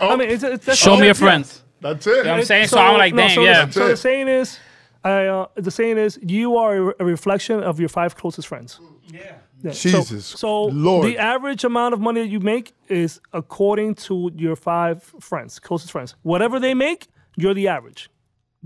Oh, 0.00 0.10
I 0.12 0.16
mean, 0.16 0.28
it's, 0.30 0.42
it's 0.44 0.64
that's 0.66 0.78
Show 0.78 0.92
me 0.94 0.98
yeah. 0.98 1.04
your 1.06 1.14
friends. 1.14 1.62
that's 1.80 2.06
it. 2.06 2.10
You 2.18 2.22
know 2.24 2.30
what 2.32 2.38
I'm 2.40 2.44
saying? 2.44 2.68
So 2.68 2.78
I'm 2.78 2.98
like, 2.98 3.14
damn, 3.16 3.30
so 3.30 3.42
yeah. 3.42 3.64
The, 3.64 3.72
so 3.72 3.88
the 3.88 3.96
saying 3.96 4.28
is, 4.28 4.58
I, 5.02 5.26
uh, 5.26 5.46
the 5.56 5.70
saying 5.72 5.98
is, 5.98 6.18
you 6.22 6.56
are 6.56 6.90
a, 6.90 6.94
a 7.00 7.04
reflection 7.04 7.62
of 7.62 7.80
your 7.80 7.88
five 7.88 8.14
closest 8.16 8.46
friends. 8.46 8.78
Yeah. 9.12 9.72
So- 9.72 9.98
Jesus, 9.98 10.26
So, 10.26 10.64
Lord. 10.66 11.06
the 11.08 11.18
average 11.18 11.64
amount 11.64 11.94
of 11.94 12.00
money 12.00 12.20
that 12.20 12.28
you 12.28 12.38
make 12.38 12.74
is 12.88 13.20
according 13.32 13.94
to 13.96 14.30
your 14.36 14.54
five 14.54 15.02
friends, 15.18 15.58
closest 15.58 15.90
friends. 15.90 16.14
Whatever 16.22 16.60
they 16.60 16.74
make, 16.74 17.08
you're 17.36 17.54
the 17.54 17.68
average. 17.68 18.10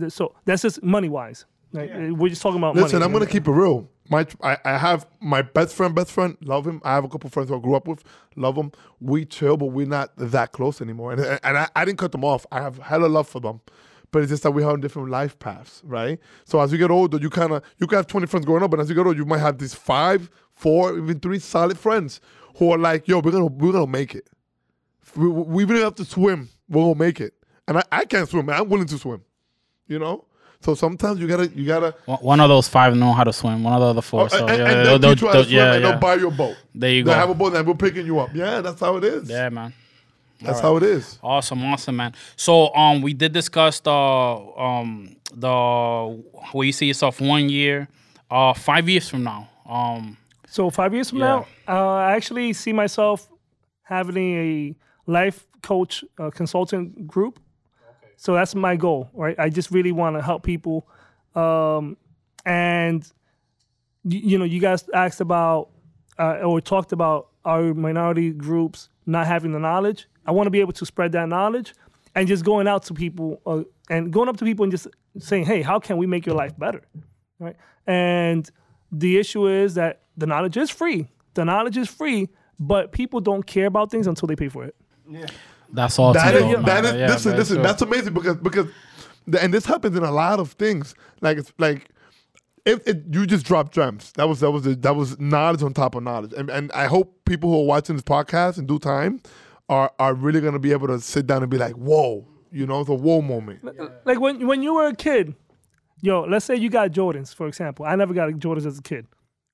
So 0.08 0.34
that's 0.44 0.62
just 0.62 0.82
money 0.82 1.08
wise. 1.08 1.44
Like, 1.72 1.90
uh, 1.90 2.14
We're 2.14 2.28
just 2.28 2.42
talking 2.42 2.58
about 2.58 2.74
Listen, 2.74 2.98
money. 2.98 3.04
I'm 3.04 3.12
gonna 3.12 3.30
keep 3.30 3.46
it 3.46 3.52
real. 3.52 3.88
My, 4.08 4.26
I, 4.42 4.56
I 4.64 4.76
have 4.76 5.06
my 5.20 5.40
best 5.40 5.74
friend, 5.74 5.94
best 5.94 6.10
friend, 6.10 6.36
love 6.40 6.66
him. 6.66 6.80
I 6.84 6.94
have 6.94 7.04
a 7.04 7.08
couple 7.08 7.30
friends 7.30 7.48
who 7.48 7.56
I 7.56 7.60
grew 7.60 7.76
up 7.76 7.86
with, 7.86 8.02
love 8.34 8.56
them. 8.56 8.72
We 9.00 9.24
chill, 9.24 9.56
but 9.56 9.66
we're 9.66 9.86
not 9.86 10.10
that 10.16 10.50
close 10.50 10.80
anymore. 10.80 11.12
And, 11.12 11.20
and 11.44 11.58
I, 11.58 11.68
I 11.76 11.84
didn't 11.84 11.98
cut 11.98 12.10
them 12.10 12.24
off. 12.24 12.44
I 12.50 12.60
have 12.60 12.78
hella 12.78 13.06
love 13.06 13.28
for 13.28 13.40
them, 13.40 13.60
but 14.10 14.22
it's 14.22 14.30
just 14.30 14.42
that 14.42 14.50
we 14.50 14.64
have 14.64 14.80
different 14.80 15.10
life 15.10 15.38
paths, 15.38 15.80
right? 15.84 16.18
So 16.44 16.60
as 16.60 16.72
you 16.72 16.78
get 16.78 16.90
older, 16.90 17.18
you 17.18 17.30
kind 17.30 17.52
of 17.52 17.62
you 17.78 17.86
can 17.86 17.96
have 17.96 18.08
20 18.08 18.26
friends 18.26 18.46
growing 18.46 18.64
up, 18.64 18.72
but 18.72 18.80
as 18.80 18.88
you 18.88 18.96
get 18.96 19.06
older, 19.06 19.16
you 19.16 19.26
might 19.26 19.38
have 19.38 19.58
these 19.58 19.74
five, 19.74 20.28
four, 20.54 20.98
even 20.98 21.20
three 21.20 21.38
solid 21.38 21.78
friends 21.78 22.20
who 22.56 22.72
are 22.72 22.78
like, 22.78 23.06
yo, 23.06 23.20
we're 23.20 23.30
gonna 23.30 23.46
we're 23.46 23.72
gonna 23.72 23.86
make 23.86 24.16
it. 24.16 24.28
We, 25.14 25.28
we 25.28 25.62
even 25.62 25.76
have 25.76 25.94
to 25.96 26.04
swim, 26.04 26.48
we're 26.68 26.82
gonna 26.82 26.94
make 26.96 27.20
it. 27.20 27.34
And 27.70 27.78
I, 27.78 27.82
I 27.92 28.04
can't 28.04 28.28
swim. 28.28 28.50
I'm 28.50 28.68
willing 28.68 28.86
to 28.88 28.98
swim, 28.98 29.22
you 29.86 29.98
know. 29.98 30.24
So 30.60 30.74
sometimes 30.74 31.20
you 31.20 31.26
gotta 31.26 31.46
you 31.48 31.66
gotta 31.66 31.94
One- 32.04 32.18
One 32.18 32.40
of 32.40 32.48
those 32.50 32.68
five 32.68 32.94
know 32.94 33.12
how 33.14 33.24
to 33.24 33.32
swim. 33.32 33.62
One 33.62 33.72
of 33.74 33.80
the 33.80 33.86
other 33.86 34.02
four. 34.02 34.28
so 34.28 34.38
Oh, 34.44 34.46
and, 34.46 34.58
yeah, 34.58 34.64
and 34.70 34.86
they'll- 34.86 34.98
they'll 34.98 34.98
they'll- 34.98 35.14
teach 35.14 35.22
you 35.22 35.26
how 35.28 35.32
they'll- 35.32 35.42
to 35.44 35.48
swim 35.48 35.56
yeah, 35.56 35.72
and 35.74 35.82
yeah. 35.84 35.90
they'll 35.92 36.00
buy 36.00 36.14
you 36.16 36.28
a 36.28 36.30
boat. 36.32 36.56
There 36.74 36.90
you 36.90 37.04
They'll 37.04 37.14
go. 37.14 37.20
have 37.20 37.30
a 37.30 37.34
boat 37.34 37.54
and 37.54 37.66
we're 37.66 37.74
picking 37.74 38.04
you 38.04 38.18
up. 38.18 38.30
Yeah, 38.34 38.60
that's 38.60 38.80
how 38.80 38.96
it 38.96 39.04
is. 39.04 39.30
Yeah, 39.30 39.48
man. 39.48 39.72
that's 40.42 40.60
how 40.60 40.76
it 40.76 40.82
is. 40.82 41.18
Awesome, 41.22 41.64
awesome, 41.64 41.96
man. 41.96 42.14
So, 42.36 42.74
um, 42.74 43.00
we 43.02 43.14
did 43.14 43.32
discuss 43.32 43.80
the 43.80 43.90
um 43.92 45.16
the 45.32 46.22
where 46.52 46.66
you 46.66 46.72
see 46.72 46.86
yourself 46.86 47.20
one 47.20 47.48
year, 47.48 47.88
uh, 48.30 48.52
five 48.52 48.88
years 48.88 49.08
from 49.08 49.22
now. 49.22 49.48
Um, 49.68 50.16
So 50.48 50.68
five 50.68 50.92
years 50.92 51.10
from 51.10 51.20
Yeah. 51.20 51.26
now, 51.26 51.46
uh, 51.68 51.94
I 51.94 52.12
actually 52.16 52.52
see 52.54 52.72
myself 52.72 53.30
having 53.84 54.16
a 54.36 54.74
life 55.06 55.46
coach 55.62 56.04
uh, 56.18 56.30
consultant 56.30 57.06
group. 57.06 57.38
So 58.20 58.34
that's 58.34 58.54
my 58.54 58.76
goal, 58.76 59.08
right? 59.14 59.34
I 59.38 59.48
just 59.48 59.70
really 59.70 59.92
want 59.92 60.14
to 60.14 60.22
help 60.22 60.42
people, 60.42 60.86
um, 61.34 61.96
and 62.44 63.10
you, 64.04 64.18
you 64.18 64.38
know, 64.38 64.44
you 64.44 64.60
guys 64.60 64.84
asked 64.92 65.22
about 65.22 65.70
uh, 66.18 66.40
or 66.44 66.60
talked 66.60 66.92
about 66.92 67.28
our 67.46 67.72
minority 67.72 68.30
groups 68.30 68.90
not 69.06 69.26
having 69.26 69.52
the 69.52 69.58
knowledge. 69.58 70.06
I 70.26 70.32
want 70.32 70.48
to 70.48 70.50
be 70.50 70.60
able 70.60 70.74
to 70.74 70.84
spread 70.84 71.12
that 71.12 71.30
knowledge 71.30 71.72
and 72.14 72.28
just 72.28 72.44
going 72.44 72.68
out 72.68 72.82
to 72.84 72.92
people 72.92 73.40
uh, 73.46 73.62
and 73.88 74.12
going 74.12 74.28
up 74.28 74.36
to 74.36 74.44
people 74.44 74.64
and 74.64 74.70
just 74.70 74.86
saying, 75.18 75.46
"Hey, 75.46 75.62
how 75.62 75.78
can 75.78 75.96
we 75.96 76.06
make 76.06 76.26
your 76.26 76.36
life 76.36 76.52
better?" 76.58 76.82
right? 77.38 77.56
And 77.86 78.50
the 78.92 79.16
issue 79.16 79.48
is 79.48 79.76
that 79.76 80.02
the 80.18 80.26
knowledge 80.26 80.58
is 80.58 80.68
free. 80.68 81.08
The 81.32 81.46
knowledge 81.46 81.78
is 81.78 81.88
free, 81.88 82.28
but 82.58 82.92
people 82.92 83.20
don't 83.22 83.46
care 83.46 83.64
about 83.64 83.90
things 83.90 84.06
until 84.06 84.26
they 84.28 84.36
pay 84.36 84.50
for 84.50 84.64
it. 84.64 84.76
That's 85.72 85.98
all. 85.98 86.12
That 86.12 86.32
to 86.32 86.38
is, 86.38 86.42
know, 86.44 86.52
man. 86.54 86.64
that 86.64 86.84
is 86.84 86.92
Yeah, 87.00 87.08
listen, 87.08 87.36
listen, 87.36 87.56
so- 87.56 87.62
that's 87.62 87.82
amazing 87.82 88.14
because 88.14 88.36
because 88.38 88.66
the- 89.26 89.42
and 89.42 89.52
this 89.54 89.64
happens 89.66 89.96
in 89.96 90.02
a 90.02 90.10
lot 90.10 90.40
of 90.40 90.52
things. 90.52 90.94
Like 91.20 91.38
it's 91.38 91.52
like 91.58 91.88
if 92.66 92.86
it, 92.86 93.04
you 93.12 93.26
just 93.26 93.46
drop 93.46 93.72
gems. 93.72 94.12
That 94.12 94.28
was 94.28 94.40
that 94.40 94.50
was 94.50 94.64
that 94.64 94.96
was 94.96 95.18
knowledge 95.18 95.62
on 95.62 95.72
top 95.72 95.94
of 95.94 96.02
knowledge. 96.02 96.32
And 96.36 96.50
and 96.50 96.70
I 96.72 96.86
hope 96.86 97.24
people 97.24 97.50
who 97.50 97.60
are 97.60 97.66
watching 97.66 97.96
this 97.96 98.02
podcast 98.02 98.58
in 98.58 98.66
due 98.66 98.78
time 98.78 99.20
are 99.68 99.90
are 99.98 100.14
really 100.14 100.40
gonna 100.40 100.58
be 100.58 100.72
able 100.72 100.88
to 100.88 101.00
sit 101.00 101.26
down 101.26 101.42
and 101.42 101.50
be 101.50 101.58
like, 101.58 101.74
whoa, 101.74 102.26
You 102.50 102.66
know, 102.66 102.80
it's 102.80 102.90
a 102.90 102.94
whoa 102.94 103.22
moment. 103.22 103.60
like 104.04 104.20
when 104.20 104.46
when 104.46 104.62
you 104.62 104.74
were 104.74 104.86
a 104.88 104.94
kid, 104.94 105.34
yo, 106.02 106.22
let's 106.22 106.44
say 106.44 106.56
you 106.56 106.68
got 106.68 106.90
Jordans, 106.90 107.34
for 107.34 107.46
example. 107.46 107.86
I 107.86 107.94
never 107.96 108.12
got 108.14 108.28
Jordans 108.32 108.66
as 108.66 108.78
a 108.78 108.82
kid, 108.82 109.06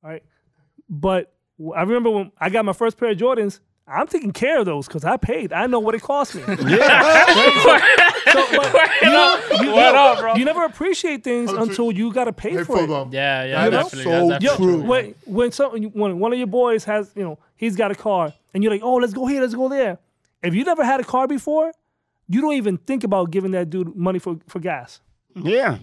all 0.03 0.11
right? 0.11 0.23
But 0.89 1.33
I 1.77 1.83
remember 1.83 2.11
when 2.11 2.33
I 2.41 2.49
got 2.51 2.65
my 2.65 2.73
first 2.73 2.97
pair 2.99 3.11
of 3.11 3.19
Jordans, 3.19 3.61
I'm 3.89 4.07
taking 4.09 4.33
care 4.33 4.59
of 4.59 4.67
those 4.67 4.87
because 4.89 5.05
I 5.05 5.17
paid. 5.17 5.53
I 5.53 5.67
know 5.67 5.79
what 5.79 5.95
it 5.95 6.03
cost 6.03 6.35
me. 6.35 6.43
So, 8.27 8.45
but 8.57 8.91
you, 9.01 9.09
know, 9.09 9.41
you, 9.63 9.71
What 9.71 9.95
up, 9.95 10.19
bro? 10.19 10.35
you 10.35 10.45
never 10.45 10.65
appreciate 10.65 11.23
things 11.23 11.53
oh, 11.53 11.63
until 11.63 11.93
you 11.93 12.13
got 12.13 12.25
to 12.25 12.33
pay 12.33 12.51
Hey, 12.51 12.65
for 12.65 12.77
it. 12.83 12.87
Fulham. 12.87 13.11
Yeah, 13.13 13.45
yeah, 13.45 13.71
That 13.71 13.87
is 13.87 13.93
definitely. 13.93 14.05
so 14.05 14.29
that's 14.29 14.45
Yo, 14.45 14.51
definitely 14.51 14.75
true. 14.75 14.83
when 14.91 15.15
when 15.27 15.53
some 15.53 15.71
when 15.93 16.19
one 16.19 16.33
of 16.33 16.39
your 16.39 16.49
boys 16.49 16.85
has 16.85 17.13
you 17.15 17.23
know 17.23 17.39
he's 17.55 17.77
got 17.77 17.93
a 17.93 17.95
car 17.95 18.35
and 18.53 18.65
you're 18.65 18.73
like 18.73 18.83
oh 18.83 18.95
let's 18.97 19.13
go 19.15 19.27
here 19.27 19.41
let's 19.41 19.55
go 19.55 19.69
there. 19.69 19.99
If 20.43 20.55
you 20.55 20.65
never 20.65 20.85
had 20.85 20.99
a 21.01 21.05
car 21.05 21.29
before, 21.29 21.73
you 22.29 22.41
don't 22.41 22.55
even 22.55 22.79
think 22.79 23.05
about 23.05 23.31
giving 23.31 23.53
that 23.53 23.71
dude 23.71 23.95
money 23.95 24.19
for 24.19 24.39
for 24.49 24.59
gas 24.59 25.01
Yeah. 25.37 25.79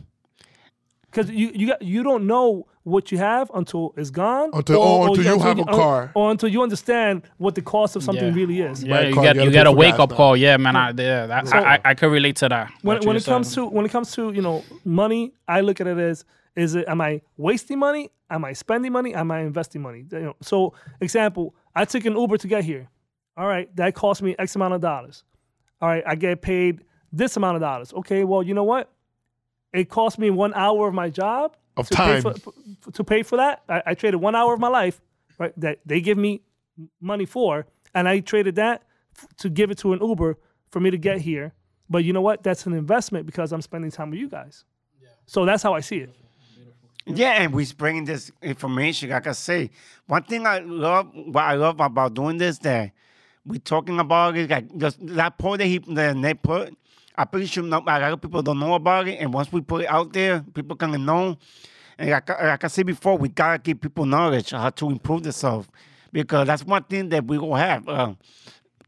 because 1.09 1.29
you 1.31 1.49
you 1.55 1.67
got, 1.67 1.81
you 1.81 2.03
don't 2.03 2.27
know 2.27 2.67
what 2.83 3.11
you 3.11 3.17
have 3.17 3.49
until 3.53 3.93
it's 3.95 4.09
gone. 4.09 4.49
Until- 4.53 4.81
oh, 4.81 5.05
until 5.07 5.23
you 5.23 5.39
have 5.39 5.59
a 5.59 5.63
car. 5.63 6.11
or 6.13 6.31
until 6.31 6.49
you 6.49 6.61
understand 6.61 7.23
what 7.37 7.55
the 7.55 7.61
cost 7.61 7.95
of 7.95 8.03
something 8.03 8.27
Yeah. 8.27 8.33
really 8.33 8.61
is. 8.61 8.83
Yeah, 8.83 9.01
you 9.01 9.13
Carl, 9.13 9.23
get 9.25 9.35
you 9.37 9.41
you 9.43 9.51
gotta 9.51 9.51
get 9.51 9.67
a 9.67 9.71
wake 9.71 9.99
up 9.99 10.11
call. 10.11 10.35
Yeah, 10.35 10.57
man. 10.57 10.75
I, 10.75 10.89
yeah, 10.89 11.25
that, 11.27 11.53
I, 11.53 11.75
I 11.75 11.79
I 11.85 11.93
could 11.93 12.11
relate 12.11 12.35
to 12.37 12.49
that. 12.49 12.71
when, 12.81 12.97
when 13.05 13.15
it 13.15 13.19
just 13.19 13.27
comes 13.27 13.53
to 13.55 13.65
when 13.65 13.85
it 13.85 13.89
comes 13.89 14.11
to 14.13 14.31
you 14.33 14.41
know 14.41 14.63
money, 14.83 15.33
I 15.47 15.61
look 15.61 15.79
at 15.79 15.87
it 15.87 15.97
as 15.97 16.25
is 16.55 16.75
it 16.75 16.85
am 16.87 16.99
I 17.01 17.21
wasting 17.37 17.79
money? 17.79 18.09
Am 18.29 18.43
I 18.43 18.53
spending 18.53 18.91
money? 18.91 19.13
Am 19.13 19.31
I 19.31 19.39
investing 19.41 19.81
money? 19.81 20.05
You 20.11 20.19
know, 20.19 20.35
so 20.41 20.73
example, 20.99 21.55
I 21.75 21.85
took 21.85 22.05
an 22.05 22.17
Uber 22.17 22.37
to 22.37 22.47
get 22.47 22.63
here. 22.63 22.89
All 23.37 23.47
right, 23.47 23.73
that 23.77 23.95
cost 23.95 24.21
me 24.21 24.35
X 24.37 24.55
amount 24.55 24.73
of 24.73 24.81
dollars. 24.81 25.23
All 25.81 25.87
right, 25.89 26.03
I 26.05 26.15
get 26.15 26.41
paid 26.41 26.83
this 27.11 27.37
amount 27.37 27.55
of 27.55 27.61
dollars. 27.61 27.93
Okay, 27.93 28.23
well 28.25 28.43
you 28.43 28.53
know 28.53 28.63
what? 28.65 28.91
It 29.71 29.89
cost 29.89 30.19
me 30.19 30.29
one 30.29 30.53
hour 30.53 30.87
of 30.87 30.93
my 30.93 31.09
job 31.09 31.55
Of 31.75 31.89
to 31.89 31.95
Pay 31.95 32.21
time. 32.21 32.33
for, 32.35 32.91
to 32.91 33.03
pay 33.03 33.23
for 33.23 33.37
that. 33.37 33.63
I, 33.67 33.81
I 33.87 33.93
traded 33.95 34.21
one 34.21 34.35
hour 34.35 34.53
of 34.53 34.59
my 34.59 34.67
life, 34.67 35.01
right? 35.39 35.53
That 35.59 35.79
they 35.85 36.01
give 36.01 36.17
me 36.17 36.41
money 37.01 37.25
for, 37.25 37.65
and 37.95 38.07
I 38.07 38.19
traded 38.19 38.55
that 38.55 38.83
f- 39.17 39.27
to 39.37 39.49
give 39.49 39.71
it 39.71 39.77
to 39.79 39.93
an 39.93 39.99
Uber 40.01 40.37
for 40.69 40.79
me 40.79 40.91
to 40.91 40.97
get 40.97 41.21
here. 41.21 41.53
But 41.89 42.03
you 42.03 42.13
know 42.13 42.21
what? 42.21 42.43
That's 42.43 42.65
an 42.65 42.73
investment 42.73 43.25
because 43.25 43.51
I'm 43.51 43.61
spending 43.61 43.91
time 43.91 44.11
with 44.11 44.19
you 44.19 44.29
guys. 44.29 44.65
So 45.25 45.45
that's 45.45 45.63
how 45.63 45.73
I 45.73 45.79
see 45.79 45.97
it. 45.97 46.15
Yeah, 47.05 47.41
and 47.41 47.53
we're 47.53 47.65
bringing 47.77 48.05
this 48.05 48.31
information. 48.41 49.09
Like 49.09 49.27
I 49.27 49.33
say, 49.33 49.71
one 50.07 50.23
thing 50.23 50.47
I 50.47 50.59
love, 50.59 51.11
what 51.13 51.43
I 51.43 51.55
love 51.55 51.79
about 51.79 52.13
doing 52.13 52.37
this, 52.37 52.57
that 52.59 52.91
we're 53.45 53.59
talking 53.59 53.99
about 53.99 54.37
is 54.37 54.49
like 54.49 54.75
just 54.77 55.05
that 55.07 55.37
point 55.37 55.59
that 55.59 55.65
he 55.65 55.79
that 55.79 56.21
they 56.21 56.33
put. 56.33 56.77
I'm 57.15 57.27
pretty 57.27 57.45
sure 57.47 57.63
not, 57.63 57.83
a 57.83 57.85
lot 57.85 58.03
of 58.13 58.21
people 58.21 58.41
don't 58.41 58.59
know 58.59 58.73
about 58.73 59.07
it, 59.07 59.19
and 59.19 59.33
once 59.33 59.51
we 59.51 59.61
put 59.61 59.83
it 59.83 59.87
out 59.87 60.13
there, 60.13 60.41
people 60.53 60.75
can 60.75 61.05
know. 61.05 61.37
And 61.97 62.09
like, 62.09 62.29
I- 62.29 62.47
like 62.47 62.63
I 62.63 62.67
said 62.67 62.85
before, 62.87 63.17
we 63.17 63.29
gotta 63.29 63.59
give 63.59 63.79
people 63.81 64.05
knowledge 64.05 64.51
how 64.51 64.69
to 64.71 64.89
improve 64.89 65.23
themselves 65.23 65.67
because 66.11 66.47
that's 66.47 66.63
one 66.65 66.83
thing 66.83 67.09
that 67.09 67.25
we 67.25 67.37
will 67.37 67.55
have. 67.55 67.87
Uh, 67.87 68.13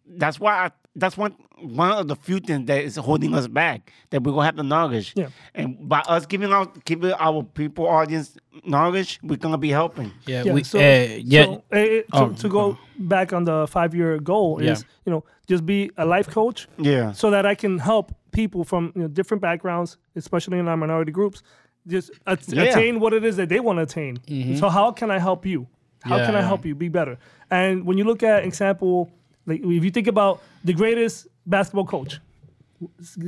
that's 0.07 0.39
why 0.39 0.65
I, 0.65 0.71
that's 0.95 1.17
one 1.17 1.35
one 1.61 1.91
of 1.91 2.07
the 2.07 2.15
few 2.15 2.39
things 2.39 2.65
that 2.67 2.83
is 2.83 2.95
holding 2.95 3.33
us 3.33 3.47
back 3.47 3.91
that 4.11 4.23
we 4.23 4.31
will 4.31 4.41
have 4.41 4.55
the 4.55 4.63
knowledge. 4.63 5.13
Yeah. 5.15 5.27
And 5.53 5.87
by 5.89 5.99
us 6.01 6.25
giving 6.25 6.51
out 6.51 6.83
giving 6.85 7.11
our 7.13 7.43
people 7.43 7.87
audience 7.87 8.37
knowledge, 8.65 9.19
we're 9.23 9.37
gonna 9.37 9.57
be 9.57 9.69
helping. 9.69 10.11
yeah, 10.25 10.43
Yeah. 10.43 10.53
we, 10.53 10.63
so, 10.63 10.79
uh, 10.79 10.81
yeah, 11.23 11.45
so, 11.45 11.63
eh, 11.71 12.01
to, 12.01 12.03
Oh, 12.13 12.29
to 12.33 12.49
go 12.49 12.77
back 12.99 13.33
on 13.33 13.43
the 13.45 13.67
five 13.67 13.93
year 13.95 14.17
goal 14.19 14.61
Yeah. 14.61 14.71
is 14.73 14.85
you 15.05 15.11
know 15.11 15.23
just 15.47 15.65
be 15.65 15.91
a 15.97 16.05
life 16.05 16.27
coach 16.29 16.67
Yeah. 16.77 17.11
so 17.13 17.29
that 17.31 17.45
I 17.45 17.55
can 17.55 17.77
help 17.79 18.13
people 18.31 18.63
from 18.63 18.91
you 18.95 19.01
know, 19.03 19.07
different 19.07 19.41
backgrounds, 19.41 19.97
especially 20.15 20.59
in 20.59 20.67
our 20.67 20.75
minority 20.77 21.11
groups, 21.11 21.41
just 21.87 22.11
at- 22.27 22.47
Yeah. 22.47 22.63
attain 22.63 22.99
what 22.99 23.13
it 23.13 23.23
is 23.23 23.35
that 23.37 23.49
they 23.49 23.59
want 23.59 23.77
to 23.79 23.83
attain. 23.83 24.17
So 24.57 24.69
how 24.69 24.91
can 24.91 25.09
I 25.11 25.19
help 25.19 25.45
you? 25.45 25.67
How 26.03 26.17
Yeah, 26.17 26.25
can 26.27 26.35
I 26.35 26.41
help 26.41 26.65
you 26.65 26.75
be 26.75 26.89
better? 26.89 27.17
And 27.49 27.85
when 27.85 27.97
you 27.97 28.03
look 28.03 28.23
at 28.23 28.43
example, 28.43 29.09
like 29.45 29.61
if 29.61 29.83
you 29.83 29.91
think 29.91 30.07
about 30.07 30.41
the 30.63 30.73
greatest 30.73 31.27
basketball 31.45 31.85
coach, 31.85 32.19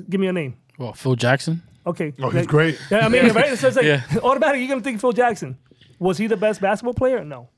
give 0.09 0.19
me 0.19 0.27
a 0.27 0.33
name. 0.33 0.55
well, 0.77 0.93
Phil 0.93 1.15
Jackson. 1.15 1.61
Okay. 1.85 2.13
Oh, 2.19 2.25
he's 2.29 2.41
like- 2.41 2.47
great. 2.47 2.79
Yeah, 2.91 3.05
I 3.05 3.09
mean, 3.09 3.29
right? 3.33 3.57
So 3.57 3.67
it's 3.67 3.77
like 3.77 3.85
Yeah. 3.93 4.01
automatically 4.23 4.61
you're 4.61 4.69
gonna 4.69 4.81
think 4.81 4.99
Phil 4.99 5.13
Jackson. 5.13 5.57
Was 5.99 6.17
he 6.17 6.27
the 6.27 6.37
best 6.37 6.61
basketball 6.61 6.93
player? 6.93 7.23
No. 7.23 7.49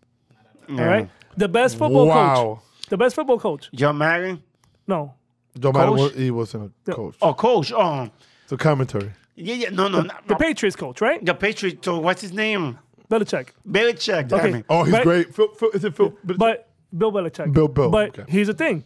yeah. 0.70 0.82
All 0.82 0.88
right. 0.88 1.10
The 1.36 1.48
best 1.48 1.78
football 1.78 2.08
Wow. 2.08 2.36
coach. 2.36 2.90
The 2.90 2.98
best 2.98 3.16
football 3.16 3.40
coach. 3.40 3.70
John 3.74 3.98
Marion. 3.98 4.42
No. 4.88 5.14
Don't 5.60 5.76
matter 5.76 5.92
what 5.92 6.14
he 6.14 6.32
wasn't 6.32 6.72
a 6.88 6.92
coach. 6.92 7.16
Oh, 7.22 7.34
coach. 7.34 7.72
Oh, 7.74 8.10
It's 8.44 8.52
a 8.52 8.58
commentary. 8.58 9.12
yeah, 9.36 9.56
yeah. 9.56 9.70
No, 9.70 9.88
no, 9.88 10.02
no. 10.02 10.14
The 10.28 10.36
Patriots 10.36 10.76
coach, 10.76 11.02
right? 11.02 11.24
the 11.26 11.34
Patriots. 11.34 11.80
So 11.84 12.00
what's 12.00 12.22
his 12.22 12.32
name? 12.34 12.78
Belichick. 13.10 13.50
Belichick. 13.68 14.28
damn 14.28 14.40
Okay. 14.40 14.58
it. 14.60 14.66
Oh, 14.70 14.84
he's 14.84 14.94
But- 14.94 15.04
great. 15.04 15.34
Phil, 15.36 15.48
Phil, 15.56 15.72
is 15.72 15.84
it 15.84 15.96
Phil? 15.96 16.14
But 16.24 16.69
Bill 16.96 17.12
Belichick. 17.12 17.54
Bill- 17.54 17.68
Bill, 17.68 17.90
But 17.90 18.20
okay. 18.20 18.26
here's 18.32 18.48
the 18.48 18.54
thing. 18.54 18.84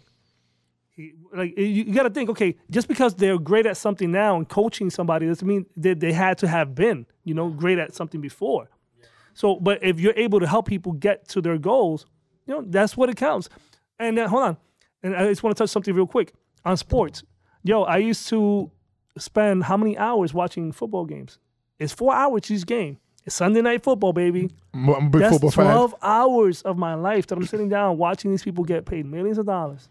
He, 0.96 1.14
like 1.36 1.58
you, 1.58 1.66
you 1.66 1.94
got 1.94 2.04
to 2.04 2.10
think. 2.12 2.30
Okay, 2.30 2.56
just 2.70 2.88
because 2.88 3.16
they're 3.16 3.40
great 3.40 3.66
at 3.66 3.78
something 3.78 4.12
now 4.12 4.36
and 4.38 4.48
coaching 4.48 4.90
somebody 4.92 5.26
doesn't 5.26 5.48
mean 5.48 5.66
that 5.78 6.00
they 6.00 6.14
had 6.14 6.38
to 6.40 6.48
have 6.48 6.76
been, 6.76 7.08
you 7.24 7.34
know, 7.34 7.50
great 7.50 7.80
at 7.80 7.94
something 7.96 8.22
before. 8.22 8.70
So, 9.34 9.56
but 9.60 9.84
if 9.84 10.00
you're 10.00 10.14
able 10.16 10.40
to 10.40 10.48
help 10.48 10.68
people 10.68 10.92
get 10.92 11.28
to 11.30 11.42
their 11.42 11.58
goals, 11.58 12.06
you 12.46 12.54
know, 12.54 12.62
that's 12.62 12.96
what 12.96 13.10
it 13.10 13.18
counts. 13.18 13.50
And 13.98 14.16
then, 14.18 14.30
hold 14.30 14.44
on, 14.44 14.58
and 15.02 15.16
I 15.16 15.28
just 15.28 15.42
want 15.42 15.56
to 15.58 15.64
touch 15.64 15.72
something 15.72 15.96
real 15.96 16.06
quick 16.06 16.34
on 16.64 16.78
sports. 16.78 17.24
Yo, 17.64 17.82
I 17.84 17.98
used 17.98 18.28
to 18.30 18.70
spend 19.18 19.64
how 19.64 19.78
many 19.78 19.98
hours 19.98 20.34
watching 20.34 20.72
football 20.72 21.06
games? 21.06 21.40
It's 21.80 21.94
four 21.94 22.14
hours 22.14 22.52
each 22.52 22.66
game. 22.68 23.00
It's 23.26 23.36
Sunday 23.36 23.62
night 23.62 23.84
football, 23.84 24.12
baby. 24.12 24.50
I'm 24.74 24.90
a 24.90 25.02
big 25.02 25.22
That's 25.22 25.34
football 25.34 25.52
fan. 25.52 25.66
12 25.66 25.96
hours 26.02 26.62
of 26.64 26.78
my 26.78 26.94
life 26.96 27.28
that 27.28 27.38
I'm 27.38 27.46
sitting 27.46 27.70
down 27.70 27.98
watching 27.98 28.32
these 28.32 28.44
people 28.44 28.64
get 28.66 28.86
paid 28.86 29.06
millions 29.06 29.38
of 29.38 29.46
dollars. 29.46 29.88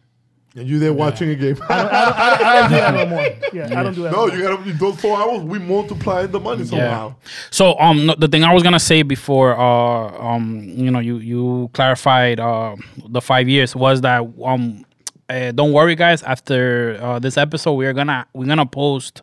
And 0.54 0.68
you 0.68 0.78
there 0.78 0.92
watching 0.92 1.30
a 1.30 1.34
game. 1.34 1.56
I 1.70 2.60
don't 2.60 2.70
do 2.70 2.76
that 2.76 2.94
no 2.94 3.06
more. 3.06 3.22
Yeah, 3.54 3.80
I 3.80 3.82
don't 3.82 3.94
do 3.94 4.02
that. 4.02 4.12
no, 4.12 4.26
no 4.26 4.34
you 4.34 4.42
gotta 4.42 4.72
those 4.74 5.00
four 5.00 5.18
hours. 5.18 5.42
We 5.42 5.58
multiply 5.58 6.26
the 6.26 6.40
money 6.40 6.64
somehow. 6.64 7.14
So 7.50 7.78
um, 7.78 8.06
no, 8.06 8.14
the 8.14 8.28
thing 8.28 8.44
I 8.44 8.52
was 8.52 8.62
gonna 8.62 8.80
say 8.80 9.02
before 9.02 9.58
uh 9.58 10.18
um 10.18 10.62
you 10.64 10.90
know 10.90 10.98
you 11.00 11.18
you 11.18 11.70
clarified 11.72 12.38
uh 12.40 12.76
the 13.08 13.20
five 13.22 13.48
years 13.48 13.74
was 13.74 14.02
that 14.02 14.30
um 14.44 14.84
uh, 15.30 15.52
don't 15.52 15.72
worry 15.72 15.94
guys 15.94 16.22
after 16.22 16.98
uh, 17.00 17.18
this 17.18 17.38
episode 17.38 17.72
we're 17.72 17.92
gonna 17.94 18.26
we're 18.34 18.46
gonna 18.46 18.66
post 18.66 19.22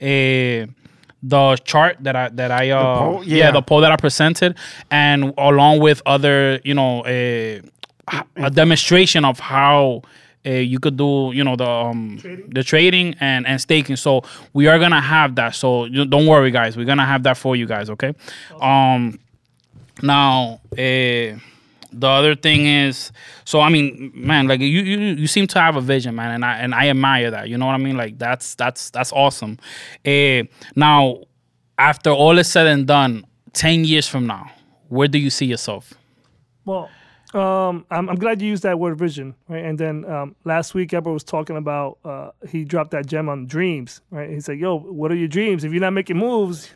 a 0.00 0.66
the 1.26 1.56
chart 1.64 1.96
that 2.00 2.14
I 2.14 2.28
that 2.30 2.50
I 2.50 2.70
uh 2.70 2.98
poll? 2.98 3.24
yeah. 3.24 3.36
Yeah. 3.36 3.50
the 3.52 3.62
poll 3.62 3.80
that 3.80 3.90
I 3.90 3.96
presented 3.96 4.56
and 4.90 5.32
along 5.38 5.80
with 5.80 6.02
other 6.06 6.60
you 6.64 6.74
know 6.74 7.02
a 7.06 7.62
a 8.36 8.50
demonstration 8.50 9.24
of 9.24 9.38
how 9.40 10.02
uh, 10.46 10.50
you 10.50 10.78
could 10.78 10.96
do 10.98 11.30
you 11.34 11.42
know 11.42 11.56
the 11.56 11.66
um 11.68 12.18
the 12.48 12.62
trading 12.62 13.14
and 13.20 13.46
and 13.46 13.58
staking 13.60 13.96
so 13.96 14.22
we 14.52 14.66
are 14.68 14.78
gonna 14.78 15.00
have 15.00 15.34
that 15.36 15.54
so 15.54 15.86
you, 15.86 16.04
don't 16.04 16.26
worry 16.26 16.50
guys 16.50 16.76
we're 16.76 16.84
gonna 16.84 17.06
have 17.06 17.22
that 17.22 17.36
for 17.38 17.56
you 17.56 17.66
guys 17.66 17.88
okay 17.88 18.12
um 18.60 19.18
now 20.02 20.60
uh 20.76 21.32
the 22.00 22.08
other 22.08 22.34
thing 22.34 22.66
is 22.66 23.12
so 23.44 23.60
i 23.60 23.68
mean 23.68 24.12
man 24.14 24.46
like 24.46 24.60
you, 24.60 24.66
you 24.66 24.98
you 25.14 25.26
seem 25.26 25.46
to 25.46 25.60
have 25.60 25.76
a 25.76 25.80
vision 25.80 26.14
man 26.14 26.30
and 26.30 26.44
i 26.44 26.58
and 26.58 26.74
i 26.74 26.88
admire 26.88 27.30
that 27.30 27.48
you 27.48 27.56
know 27.56 27.66
what 27.66 27.74
i 27.74 27.78
mean 27.78 27.96
like 27.96 28.18
that's 28.18 28.54
that's 28.54 28.90
that's 28.90 29.12
awesome 29.12 29.58
uh 30.06 30.42
now 30.76 31.22
after 31.78 32.10
all 32.10 32.38
is 32.38 32.48
said 32.50 32.66
and 32.66 32.86
done 32.86 33.24
10 33.52 33.84
years 33.84 34.08
from 34.08 34.26
now 34.26 34.50
where 34.88 35.08
do 35.08 35.18
you 35.18 35.30
see 35.30 35.46
yourself 35.46 35.94
Well, 36.64 36.88
um, 37.34 37.84
I'm, 37.90 38.08
I'm 38.08 38.16
glad 38.16 38.40
you 38.40 38.48
used 38.48 38.62
that 38.62 38.78
word 38.78 38.96
vision, 38.96 39.34
right? 39.48 39.64
And 39.64 39.76
then 39.76 40.04
um, 40.04 40.36
last 40.44 40.72
week, 40.72 40.92
Heber 40.92 41.12
was 41.12 41.24
talking 41.24 41.56
about 41.56 41.98
uh, 42.04 42.30
he 42.48 42.64
dropped 42.64 42.92
that 42.92 43.06
gem 43.06 43.28
on 43.28 43.46
dreams, 43.46 44.00
right? 44.10 44.30
He's 44.30 44.48
like, 44.48 44.60
"Yo, 44.60 44.78
what 44.78 45.10
are 45.10 45.16
your 45.16 45.28
dreams? 45.28 45.64
If 45.64 45.72
you're 45.72 45.80
not 45.80 45.92
making 45.92 46.16
moves, 46.16 46.70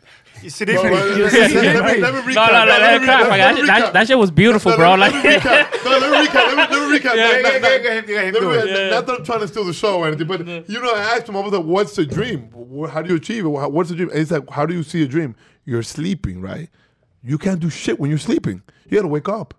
see 0.47 0.63
No, 0.65 0.71
different. 0.71 0.95
let- 0.95 1.17
let- 1.19 1.31
see- 1.31 1.55
let- 1.55 1.75
let 1.75 1.95
me- 1.95 2.01
let 2.01 2.13
me 2.13 2.19
no 2.19 2.21
recap. 2.21 2.35
no 2.35 2.45
no, 2.47 2.65
Let 2.65 2.67
let 2.81 3.01
me 3.01 3.03
it 3.03 3.07
crack, 3.07 3.23
recap. 3.25 3.29
like, 3.29 3.39
that, 3.41 3.65
that, 3.67 3.93
that 3.93 4.07
shit 4.07 4.17
was 4.17 4.31
beautiful 4.31 4.71
No, 4.71 4.77
bro 4.77 4.89
let 4.95 4.99
like 4.99 5.13
me 5.23 5.31
recap. 5.31 5.83
Let 5.89 6.01
me 6.01 6.27
recap. 6.27 6.33
Let 6.33 6.71
me, 6.71 6.77
let 6.77 6.89
me 6.89 6.99
recap. 6.99 7.15
Yeah, 7.15 7.25
Not- 7.25 7.33
yeah, 7.33 7.41
not- 7.41 7.43
yeah, 7.43 7.59
not- 7.59 7.61
go 7.61 7.67
ahead, 7.67 8.07
go 8.07 8.13
ahead, 8.15 8.33
let 8.33 8.39
do 8.41 8.49
me- 8.49 8.55
it. 8.87 8.91
Not 8.91 9.07
that 9.07 9.15
I'm 9.19 9.25
trying 9.25 9.39
to 9.41 9.47
steal 9.47 9.65
the 9.65 9.73
show 9.73 9.99
or 9.99 10.07
anything, 10.07 10.27
but 10.27 10.39
you 10.69 10.81
know, 10.81 10.93
I 10.93 11.01
asked 11.17 11.27
him, 11.27 11.35
I 11.35 11.39
was 11.41 11.51
like, 11.51 11.65
"What's 11.65 11.95
the 11.95 12.05
dream? 12.05 12.49
How 12.91 13.01
do 13.01 13.09
you 13.09 13.15
achieve 13.17 13.45
it? 13.45 13.49
What's 13.49 13.89
the 13.89 13.95
dream?" 13.95 14.09
And 14.09 14.19
he's 14.19 14.31
like, 14.31 14.49
"How 14.49 14.65
do 14.65 14.73
you 14.73 14.83
see 14.83 15.03
a 15.03 15.07
dream? 15.07 15.35
You're 15.65 15.83
sleeping, 15.83 16.39
right? 16.41 16.69
You 17.23 17.37
can't 17.37 17.59
do 17.59 17.69
shit 17.69 17.99
when 17.99 18.09
you're 18.09 18.19
sleeping. 18.19 18.61
You 18.89 18.97
got 18.97 19.01
to 19.03 19.07
wake 19.07 19.27
up. 19.29 19.53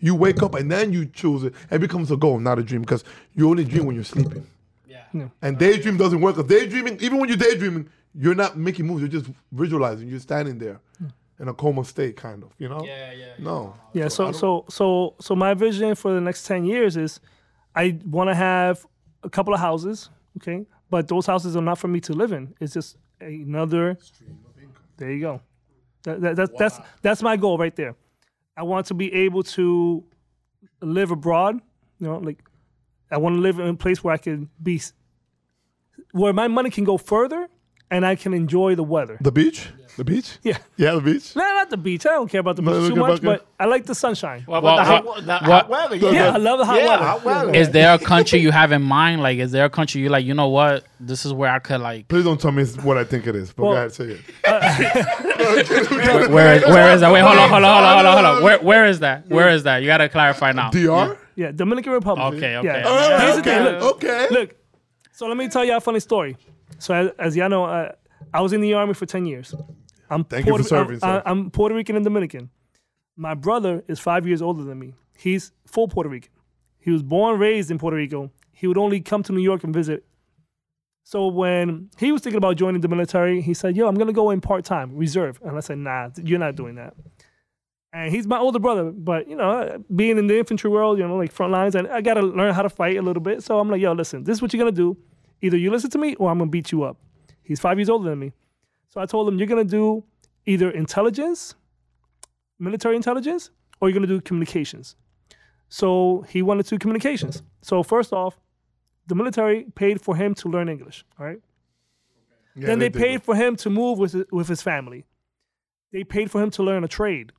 You 0.00 0.14
wake 0.14 0.42
up 0.42 0.54
and 0.54 0.70
then 0.70 0.92
you 0.92 1.06
choose 1.06 1.44
it. 1.44 1.54
It 1.70 1.80
becomes 1.80 2.10
a 2.10 2.16
goal, 2.16 2.38
not 2.40 2.58
a 2.58 2.62
dream, 2.62 2.82
because 2.82 3.04
you 3.34 3.48
only 3.48 3.64
dream 3.64 3.86
when 3.86 3.94
you're 3.94 4.04
sleeping. 4.04 4.46
yeah 4.86 5.28
And 5.40 5.56
daydream 5.58 5.96
doesn't 5.96 6.20
work. 6.20 6.36
Because 6.36 6.50
daydreaming, 6.50 6.98
even 7.00 7.18
when 7.20 7.28
you're 7.28 7.38
daydreaming, 7.38 7.88
you're 8.16 8.34
not 8.34 8.56
making 8.56 8.86
moves. 8.86 9.00
You're 9.00 9.08
just 9.08 9.30
visualizing. 9.52 10.08
You're 10.08 10.20
standing 10.20 10.58
there 10.58 10.80
hmm. 10.98 11.06
in 11.40 11.48
a 11.48 11.54
coma 11.54 11.84
state, 11.84 12.16
kind 12.16 12.42
of. 12.42 12.50
You 12.58 12.68
know? 12.68 12.84
yeah 12.84 13.12
yeah 13.12 13.34
No. 13.38 13.74
Yeah, 13.92 14.06
I 14.06 14.08
so 14.08 14.32
so 14.32 14.64
so 14.68 15.14
so 15.20 15.34
my 15.34 15.54
vision 15.54 15.94
for 15.94 16.12
the 16.12 16.20
next 16.20 16.46
ten 16.46 16.64
years 16.64 16.96
is 16.96 17.20
I 17.74 17.98
want 18.06 18.30
to 18.30 18.34
have 18.34 18.86
a 19.22 19.30
couple 19.30 19.52
of 19.54 19.60
houses. 19.60 20.10
Okay, 20.38 20.66
but 20.90 21.08
those 21.08 21.26
houses 21.26 21.56
are 21.56 21.62
not 21.62 21.78
for 21.78 21.88
me 21.88 22.00
to 22.00 22.12
live 22.12 22.32
in. 22.32 22.54
It's 22.60 22.74
just 22.74 22.96
another. 23.20 23.98
There 24.96 25.10
you 25.10 25.20
go. 25.20 25.40
That, 26.04 26.20
that, 26.20 26.36
that's 26.36 26.52
that's 26.58 26.80
that's 27.02 27.22
my 27.22 27.36
goal 27.36 27.58
right 27.58 27.74
there. 27.74 27.96
I 28.56 28.62
want 28.62 28.86
to 28.86 28.94
be 28.94 29.12
able 29.12 29.42
to 29.42 30.04
live 30.80 31.10
abroad. 31.10 31.60
You 31.98 32.08
know, 32.08 32.18
like 32.18 32.42
I 33.10 33.16
want 33.18 33.36
to 33.36 33.40
live 33.40 33.58
in 33.58 33.68
a 33.68 33.74
place 33.74 34.04
where 34.04 34.14
I 34.14 34.18
can 34.18 34.48
be, 34.62 34.80
where 36.12 36.32
my 36.32 36.48
money 36.48 36.70
can 36.70 36.84
go 36.84 36.96
further, 36.96 37.48
and 37.90 38.04
I 38.06 38.14
can 38.16 38.34
enjoy 38.34 38.74
the 38.74 38.84
weather. 38.84 39.18
The 39.20 39.32
beach? 39.32 39.68
The 39.96 40.02
beach? 40.04 40.38
Yeah. 40.42 40.58
Yeah, 40.76 40.94
the 40.96 41.00
beach. 41.00 41.36
No, 41.36 41.42
not 41.44 41.70
the 41.70 41.76
beach. 41.76 42.04
I 42.04 42.10
don't 42.14 42.28
care 42.28 42.40
about 42.40 42.56
the 42.56 42.62
beach 42.62 42.72
look 42.72 42.88
too 42.94 43.00
about 43.00 43.08
much, 43.10 43.20
the- 43.20 43.26
but 43.28 43.46
I 43.60 43.66
like 43.66 43.86
the 43.86 43.94
sunshine. 43.94 44.42
What 44.46 44.64
Well, 44.64 44.74
about 44.74 44.84
the, 44.84 44.90
hot, 44.90 45.04
the 45.04 45.48
what- 45.48 45.62
hot 45.62 45.68
weather? 45.70 45.94
Yeah, 45.96 46.10
Yeah, 46.10 46.30
I 46.30 46.36
love 46.38 46.58
the 46.58 46.64
hot 46.64 46.78
yeah, 46.80 46.88
weather. 46.88 47.04
hot 47.04 47.24
weather. 47.24 47.54
Is 47.54 47.70
there 47.70 47.94
a 47.94 47.98
country 48.00 48.40
you 48.40 48.50
have 48.50 48.72
in 48.72 48.82
mind? 48.82 49.22
Like, 49.22 49.38
is 49.38 49.52
there 49.52 49.64
a 49.64 49.70
country 49.70 50.00
you 50.00 50.08
like? 50.08 50.24
You 50.24 50.34
know 50.34 50.48
what? 50.48 50.82
This 50.98 51.24
is 51.24 51.32
where 51.32 51.48
I 51.52 51.60
could 51.60 51.80
like. 51.80 52.08
Please 52.08 52.24
don't 52.24 52.40
tell 52.40 52.50
me 52.50 52.64
it's 52.64 52.76
what 52.78 52.98
I 52.98 53.04
think 53.04 53.28
it 53.28 53.36
is. 53.36 53.52
But 53.52 53.62
Well- 53.62 53.72
go 53.74 53.78
ahead, 53.78 53.92
say 53.92 54.04
it. 54.04 54.20
Uh, 54.44 54.74
where, 55.94 56.28
where 56.28 56.54
is 56.56 56.64
where 56.66 56.92
is 56.94 57.00
that? 57.00 57.12
Wait, 57.12 57.20
hold 57.20 57.38
on, 57.38 57.48
hold 57.48 57.62
on, 57.64 57.70
hold 57.70 57.84
on, 57.84 57.94
hold 57.94 58.06
on, 58.06 58.24
hold 58.24 58.36
on. 58.38 58.42
Where 58.42 58.58
where 58.58 58.86
is 58.86 58.98
that? 59.00 59.28
Where 59.28 59.48
is 59.50 59.62
that? 59.62 59.78
You 59.78 59.86
gotta 59.86 60.08
clarify 60.08 60.50
now. 60.52 60.70
DR? 60.70 61.16
Yeah, 61.36 61.52
Dominican 61.52 61.92
Republic. 61.92 62.34
Okay, 62.34 62.56
okay. 62.56 62.66
Yeah. 62.80 62.88
All 62.88 62.96
right, 62.96 63.20
Here's 63.20 63.34
the 63.36 63.40
okay, 63.42 63.64
thing. 63.72 63.80
Look, 63.80 63.96
okay. 63.96 64.26
look. 64.30 64.54
So 65.12 65.26
let 65.26 65.36
me 65.36 65.48
tell 65.48 65.64
you 65.64 65.76
a 65.76 65.80
funny 65.80 66.00
story. 66.00 66.36
So 66.78 66.94
as, 66.94 67.10
as 67.18 67.36
y'all 67.36 67.48
know, 67.48 67.64
uh, 67.64 67.92
I 68.32 68.40
was 68.40 68.52
in 68.52 68.60
the 68.60 68.74
army 68.74 68.94
for 68.94 69.06
ten 69.06 69.26
years. 69.26 69.54
I'm 70.10 70.24
Thank 70.24 70.46
you 70.46 70.52
for 70.52 70.58
Puerto, 70.58 70.68
serving, 70.68 70.96
I'm, 70.96 71.00
sir. 71.00 71.22
I'm 71.26 71.50
Puerto 71.50 71.74
Rican 71.74 71.96
and 71.96 72.04
Dominican. 72.04 72.50
My 73.16 73.34
brother 73.34 73.84
is 73.88 74.00
five 74.00 74.26
years 74.26 74.42
older 74.42 74.64
than 74.64 74.78
me. 74.78 74.94
He's 75.16 75.52
full 75.66 75.88
Puerto 75.88 76.10
Rican. 76.10 76.30
He 76.78 76.90
was 76.90 77.02
born, 77.02 77.38
raised 77.38 77.70
in 77.70 77.78
Puerto 77.78 77.96
Rico. 77.96 78.30
He 78.52 78.66
would 78.66 78.78
only 78.78 79.00
come 79.00 79.22
to 79.24 79.32
New 79.32 79.42
York 79.42 79.64
and 79.64 79.72
visit. 79.72 80.04
So 81.04 81.28
when 81.28 81.90
he 81.98 82.12
was 82.12 82.22
thinking 82.22 82.38
about 82.38 82.56
joining 82.56 82.80
the 82.80 82.88
military, 82.88 83.40
he 83.40 83.54
said, 83.54 83.76
"Yo, 83.76 83.86
I'm 83.86 83.94
gonna 83.94 84.12
go 84.12 84.30
in 84.30 84.40
part 84.40 84.64
time, 84.64 84.96
reserve." 84.96 85.40
And 85.44 85.56
I 85.56 85.60
said, 85.60 85.78
"Nah, 85.78 86.10
you're 86.22 86.38
not 86.38 86.56
doing 86.56 86.76
that." 86.76 86.94
And 87.92 88.10
he's 88.10 88.26
my 88.26 88.38
older 88.38 88.58
brother, 88.58 88.90
but 88.90 89.28
you 89.28 89.36
know, 89.36 89.84
being 89.94 90.18
in 90.18 90.26
the 90.26 90.38
infantry 90.38 90.70
world, 90.70 90.98
you 90.98 91.06
know, 91.06 91.16
like 91.16 91.30
front 91.30 91.52
lines, 91.52 91.74
and 91.74 91.86
I 91.88 92.00
gotta 92.00 92.22
learn 92.22 92.54
how 92.54 92.62
to 92.62 92.70
fight 92.70 92.96
a 92.96 93.02
little 93.02 93.22
bit. 93.22 93.42
So 93.42 93.58
I'm 93.60 93.70
like, 93.70 93.80
"Yo, 93.80 93.92
listen, 93.92 94.24
this 94.24 94.38
is 94.38 94.42
what 94.42 94.52
you're 94.52 94.58
gonna 94.58 94.72
do. 94.72 94.96
Either 95.40 95.56
you 95.56 95.70
listen 95.70 95.90
to 95.90 95.98
me, 95.98 96.14
or 96.16 96.30
I'm 96.30 96.38
gonna 96.38 96.50
beat 96.50 96.72
you 96.72 96.82
up." 96.82 96.98
He's 97.42 97.60
five 97.60 97.78
years 97.78 97.90
older 97.90 98.08
than 98.10 98.18
me, 98.18 98.32
so 98.88 99.00
I 99.00 99.06
told 99.06 99.28
him, 99.28 99.38
"You're 99.38 99.46
gonna 99.46 99.64
do 99.64 100.04
either 100.46 100.70
intelligence, 100.70 101.54
military 102.58 102.96
intelligence, 102.96 103.50
or 103.80 103.88
you're 103.88 103.94
gonna 103.94 104.06
do 104.06 104.20
communications." 104.20 104.96
So 105.68 106.24
he 106.28 106.42
wanted 106.42 106.64
to 106.66 106.70
do 106.76 106.78
communications. 106.78 107.42
So 107.62 107.82
first 107.82 108.12
off, 108.12 108.38
the 109.06 109.14
military 109.14 109.64
paid 109.74 110.00
for 110.00 110.16
him 110.16 110.34
to 110.34 110.48
learn 110.48 110.68
English. 110.68 111.04
All 111.18 111.26
right. 111.26 111.40
Yeah, 112.56 112.66
then 112.66 112.78
they, 112.78 112.88
did. 112.88 113.00
paid 113.00 113.22
for 113.22 113.34
him 113.34 113.56
to 113.56 113.70
move 113.70 113.98
with 113.98 114.12
his, 114.12 114.24
with 114.30 114.48
his 114.48 114.62
family. 114.62 115.04
They 115.92 116.04
paid 116.04 116.30
for 116.30 116.40
him 116.40 116.50
to 116.50 116.62
learn 116.62 116.84
a 116.84 116.88
trade. 116.88 117.32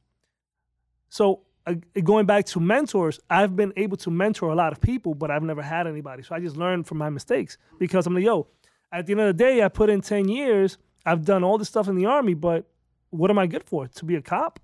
So 1.09 1.44
Uh, 1.67 1.75
going 2.03 2.25
back 2.25 2.45
to 2.45 2.59
mentors, 2.59 3.19
I've 3.29 3.55
been 3.55 3.73
able 3.75 3.97
to 3.97 4.11
mentor 4.11 4.49
a 4.49 4.55
lot 4.55 4.71
of 4.71 4.79
people, 4.79 5.15
but 5.15 5.31
I've 5.31 5.41
never 5.41 5.63
had 5.63 5.87
anybody. 5.87 6.21
So 6.21 6.35
I 6.35 6.39
just 6.39 6.55
learned 6.55 6.85
from 6.85 6.99
my 6.99 7.09
mistakes 7.09 7.57
because 7.79 8.05
I'm 8.05 8.13
like, 8.13 8.23
yo, 8.23 8.47
at 8.91 9.07
the 9.07 9.13
end 9.13 9.21
of 9.21 9.27
the 9.27 9.33
day, 9.33 9.63
I 9.63 9.67
put 9.69 9.89
in 9.89 10.01
10 10.01 10.29
years. 10.29 10.77
I've 11.05 11.25
done 11.25 11.43
all 11.43 11.57
this 11.57 11.67
stuff 11.67 11.87
in 11.87 11.95
the 11.95 12.05
army, 12.05 12.33
but 12.33 12.65
what 13.09 13.31
am 13.31 13.39
I 13.39 13.47
good 13.47 13.63
for? 13.63 13.87
To 13.87 14.05
be 14.05 14.15
a 14.15 14.21
cop? 14.21 14.59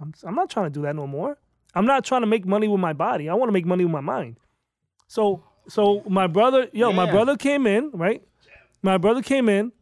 I'm, 0.00 0.12
I'm 0.24 0.34
not 0.34 0.50
trying 0.50 0.66
to 0.66 0.70
do 0.70 0.82
that 0.82 0.96
no 0.96 1.06
more. 1.06 1.38
I'm 1.74 1.86
not 1.86 2.04
trying 2.04 2.22
to 2.22 2.26
make 2.26 2.46
money 2.46 2.68
with 2.68 2.80
my 2.80 2.92
body. 2.92 3.28
I 3.28 3.34
want 3.34 3.48
to 3.48 3.52
make 3.52 3.66
money 3.66 3.84
with 3.84 3.92
my 3.92 4.00
mind. 4.00 4.36
So, 5.08 5.44
so 5.68 6.02
my 6.08 6.26
brother, 6.26 6.68
yo, 6.72 6.92
my 6.92 7.10
brother 7.10 7.36
came 7.36 7.66
in, 7.66 7.90
right? 7.92 8.22
My 8.82 8.98
brother 8.98 9.22
came 9.22 9.48
in 9.48 9.72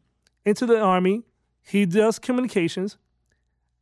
into 0.45 0.67
the 0.67 0.81
army. 0.81 1.23
He 1.63 1.87
does 1.87 2.19
communications. 2.19 2.97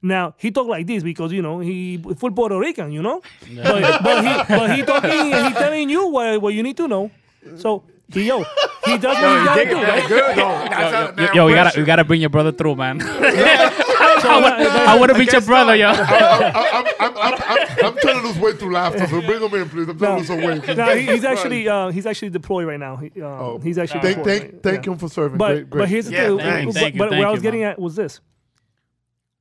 Now 0.03 0.35
he 0.37 0.51
talk 0.51 0.67
like 0.67 0.87
this 0.87 1.03
because 1.05 1.33
you 1.33 1.43
know 1.43 1.61
he 1.61 1.99
full 2.17 2.33
Puerto 2.33 2.59
Rican, 2.59 2.91
you 2.93 3.03
know. 3.03 3.23
But, 3.55 4.03
but 4.03 4.25
he 4.25 4.55
but 4.57 4.75
he 4.77 4.83
talking 4.83 5.11
and 5.11 5.47
he 5.49 5.53
telling 5.55 5.89
you 5.91 6.09
what, 6.09 6.43
what 6.43 6.55
you 6.55 6.63
need 6.63 6.77
to 6.79 6.89
know. 6.89 7.11
So 7.57 7.85
he 8.13 8.25
yo 8.27 8.43
he 8.85 8.99
does 8.99 9.17
what 9.17 9.39
he 9.39 9.45
gotta 9.47 9.65
do, 9.71 9.77
right? 9.83 10.09
Good 10.09 10.37
though. 10.37 10.67
That's 10.69 11.21
a- 11.33 11.35
Yo, 11.37 11.47
you 11.47 11.55
gotta 11.55 11.79
you 11.79 11.87
gotta 11.87 12.05
bring 12.05 12.21
your 12.21 12.31
brother 12.31 12.53
through, 12.53 12.77
man. 12.77 13.01
So, 14.23 14.29
I 14.29 14.97
would 15.01 15.09
have 15.09 15.19
beat 15.19 15.33
your 15.33 15.41
brother, 15.41 15.75
yo. 15.75 15.89
I'm, 15.89 15.97
I'm, 15.97 16.87
I'm, 17.01 17.17
I'm, 17.17 17.35
I'm, 17.43 17.69
I'm 17.87 17.97
trying 17.99 18.21
to 18.21 18.27
lose 18.29 18.39
weight 18.39 18.59
through 18.59 18.73
laughter, 18.73 19.07
so 19.09 19.21
bring 19.23 19.43
him 19.43 19.53
in, 19.55 19.69
please. 19.69 19.89
I'm 19.89 19.99
trying 19.99 20.13
to 20.13 20.19
lose 20.19 20.27
some 20.29 20.43
weight. 20.43 20.77
no, 20.77 20.95
he, 20.95 21.07
he's 21.07 21.25
actually 21.25 21.67
uh, 21.67 21.89
he's 21.89 22.07
actually 22.07 22.31
deployed 22.31 22.67
right 22.69 22.79
now. 22.79 22.97
He, 22.97 23.11
uh, 23.21 23.59
he's 23.59 23.79
actually 23.79 24.01
Oh. 24.01 24.03
Thank, 24.03 24.17
deployed, 24.19 24.27
thank, 24.41 24.53
right? 24.53 24.63
thank 24.63 24.87
Yeah. 24.87 24.93
him 24.93 24.99
for 24.99 25.09
serving. 25.09 25.39
But 25.39 25.53
great, 25.55 25.71
great. 25.71 25.81
but 25.81 25.89
here's 25.89 26.05
the 26.07 26.13
Yeah, 26.13 26.27
thing. 26.29 26.39
thank 26.39 26.67
but 26.67 26.75
thank 26.75 26.95
you, 26.95 26.99
but 26.99 27.11
thank 27.11 27.19
where 27.21 27.29
I 27.29 27.31
was 27.33 27.39
you, 27.39 27.43
getting 27.43 27.61
man. 27.63 27.71
at 27.73 27.79
was 27.81 27.97
this. 27.97 28.21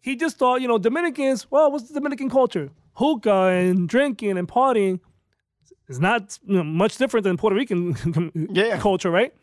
He 0.01 0.15
just 0.15 0.37
thought, 0.37 0.61
you 0.61 0.67
know, 0.67 0.77
Dominicans. 0.77 1.49
Well, 1.49 1.71
what's 1.71 1.87
the 1.87 1.93
Dominican 1.93 2.29
culture? 2.29 2.69
Hookah 2.93 3.47
and 3.47 3.87
drinking 3.87 4.37
and 4.37 4.47
partying 4.47 4.99
is 5.87 5.99
not 5.99 6.37
you 6.45 6.55
know, 6.57 6.63
much 6.63 6.97
different 6.97 7.23
than 7.23 7.37
Puerto 7.37 7.55
Rican 7.55 7.95
Yeah. 8.53 8.79
culture, 8.79 9.11
right? 9.11 9.33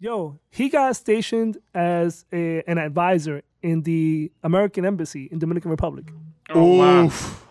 Yo, 0.00 0.38
he 0.50 0.68
got 0.68 0.94
stationed 0.96 1.58
as 1.74 2.24
a, 2.32 2.62
an 2.66 2.78
advisor 2.78 3.42
in 3.62 3.82
the 3.82 4.30
American 4.42 4.84
embassy 4.84 5.28
in 5.30 5.38
Dominican 5.38 5.70
Republic. 5.70 6.06
Oh, 6.50 7.04
Oof. 7.06 7.44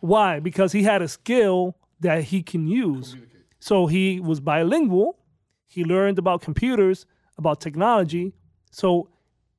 Why? 0.00 0.40
Because 0.40 0.72
he 0.72 0.82
had 0.82 1.02
a 1.02 1.08
skill 1.08 1.76
that 2.00 2.24
he 2.24 2.42
can 2.42 2.66
use. 2.66 3.16
So 3.58 3.86
he 3.86 4.18
was 4.18 4.40
bilingual. 4.40 5.18
He 5.66 5.84
learned 5.84 6.18
about 6.18 6.40
computers, 6.40 7.04
about 7.36 7.60
technology. 7.60 8.32
So, 8.70 9.10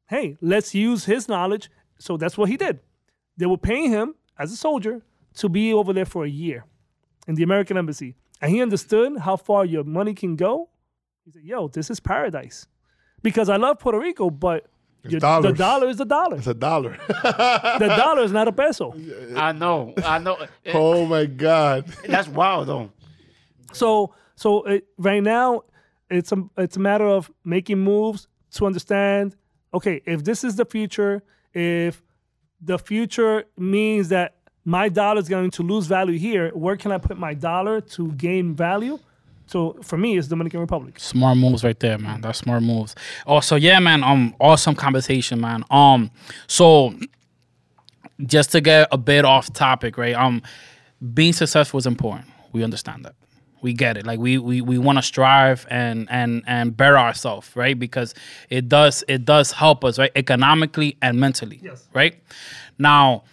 hey, 0.09 0.38
let's 0.41 0.74
use 0.74 1.05
his 1.05 1.28
knowledge. 1.30 1.70
So 2.02 2.18
that's 2.18 2.38
what 2.38 2.49
he 2.49 2.58
did. 2.58 2.80
They 3.38 3.45
were 3.45 3.58
paying 3.58 3.91
him 3.91 4.16
as 4.38 4.52
a 4.52 4.56
soldier 4.58 5.02
to 5.36 5.49
be 5.49 5.74
over 5.74 5.93
there 5.93 6.06
for 6.06 6.26
a 6.26 6.30
year 6.30 6.66
in 7.28 7.36
the 7.36 7.43
American 7.43 7.78
embassy. 7.78 8.16
And 8.41 8.52
he 8.52 8.62
understood 8.62 9.20
how 9.20 9.38
far 9.38 9.66
your 9.66 9.84
money 9.84 10.14
can 10.14 10.36
go. 10.36 10.70
He 11.26 11.32
said, 11.32 11.43
yo, 11.43 11.68
this 11.68 11.89
is 11.91 11.99
paradise. 11.99 12.68
Because 13.22 13.49
I 13.49 13.58
love 13.58 13.78
Puerto 13.80 13.99
Rico, 13.99 14.32
but 14.32 14.66
your, 15.04 15.20
the 15.20 15.54
dollar 15.56 15.89
is 15.89 15.97
the 15.97 16.06
dollar. 16.06 16.38
It's 16.38 16.47
a 16.47 16.54
dollar. 16.54 16.97
The 17.08 17.93
dollar 17.97 18.24
is 18.24 18.32
not 18.32 18.47
a 18.47 18.52
peso. 18.52 18.93
I 19.36 19.52
know. 19.52 19.93
I 20.04 20.20
know. 20.20 20.38
Oh 20.74 21.06
my 21.06 21.26
God. 21.26 21.86
That's 22.08 22.28
wild 22.28 22.68
though. 22.68 22.91
So 23.74 24.14
so 24.36 24.64
it, 24.64 24.88
right 24.97 25.24
now 25.24 25.64
it's 26.10 26.32
a 26.32 26.43
it's 26.58 26.78
a 26.78 26.80
matter 26.80 27.08
of 27.08 27.32
making 27.45 27.80
moves 27.80 28.28
to 28.52 28.66
understand. 28.66 29.36
Okay, 29.74 30.02
if 30.06 30.24
this 30.24 30.43
is 30.43 30.56
the 30.56 30.66
future, 30.66 31.24
if 31.54 32.02
the 32.62 32.78
future 32.78 33.45
means 33.58 34.10
that 34.10 34.36
my 34.64 34.89
dollar 34.89 35.20
is 35.20 35.28
going 35.28 35.52
to 35.52 35.64
lose 35.64 35.88
value 35.88 36.18
here, 36.18 36.52
where 36.54 36.78
can 36.78 36.91
I 36.91 36.97
put 36.97 37.18
my 37.18 37.34
dollar 37.34 37.82
to 37.82 38.12
gain 38.14 38.56
value? 38.56 38.99
So 39.47 39.78
for 39.82 39.97
me, 39.97 40.18
it's 40.18 40.28
Dominican 40.28 40.62
Republic. 40.62 40.99
Smart 40.99 41.38
moves 41.38 41.64
right 41.64 41.78
there, 41.80 41.97
man. 41.97 42.22
That's 42.22 42.39
smart 42.39 42.64
moves. 42.64 42.95
Also, 43.26 43.58
yeah, 43.58 43.80
man. 43.80 44.04
Um, 44.04 44.34
awesome 44.39 44.76
conversation, 44.76 45.41
man. 45.41 45.66
Um, 45.70 46.10
so 46.47 46.95
just 48.26 48.52
to 48.52 48.62
get 48.62 48.88
a 48.91 48.97
bit 48.97 49.26
off 49.26 49.52
topic, 49.52 49.97
right? 49.97 50.16
Um, 50.16 50.41
being 51.14 51.34
successful 51.34 51.80
is 51.80 51.86
important. 51.86 52.28
We 52.54 52.64
understand 52.64 53.04
that. 53.06 53.16
We 53.62 53.74
get 53.74 53.97
it. 53.97 54.05
Like 54.05 54.20
we 54.20 54.38
we, 54.38 54.62
we 54.62 54.78
want 54.78 54.97
to 54.97 55.01
strive 55.01 55.68
and 55.70 56.07
and 56.09 56.43
and 56.47 56.76
better 56.76 56.97
ourselves, 56.97 57.49
right? 57.55 57.78
Because 57.78 58.14
it 58.49 58.68
does 58.68 59.03
it 59.07 59.26
does 59.26 59.51
help 59.51 59.86
us, 59.86 59.99
right? 59.99 60.12
Economically 60.16 60.97
and 61.01 61.20
mentally. 61.20 61.59
Yes. 61.62 61.88
Right. 61.93 62.22
Now, 62.80 63.24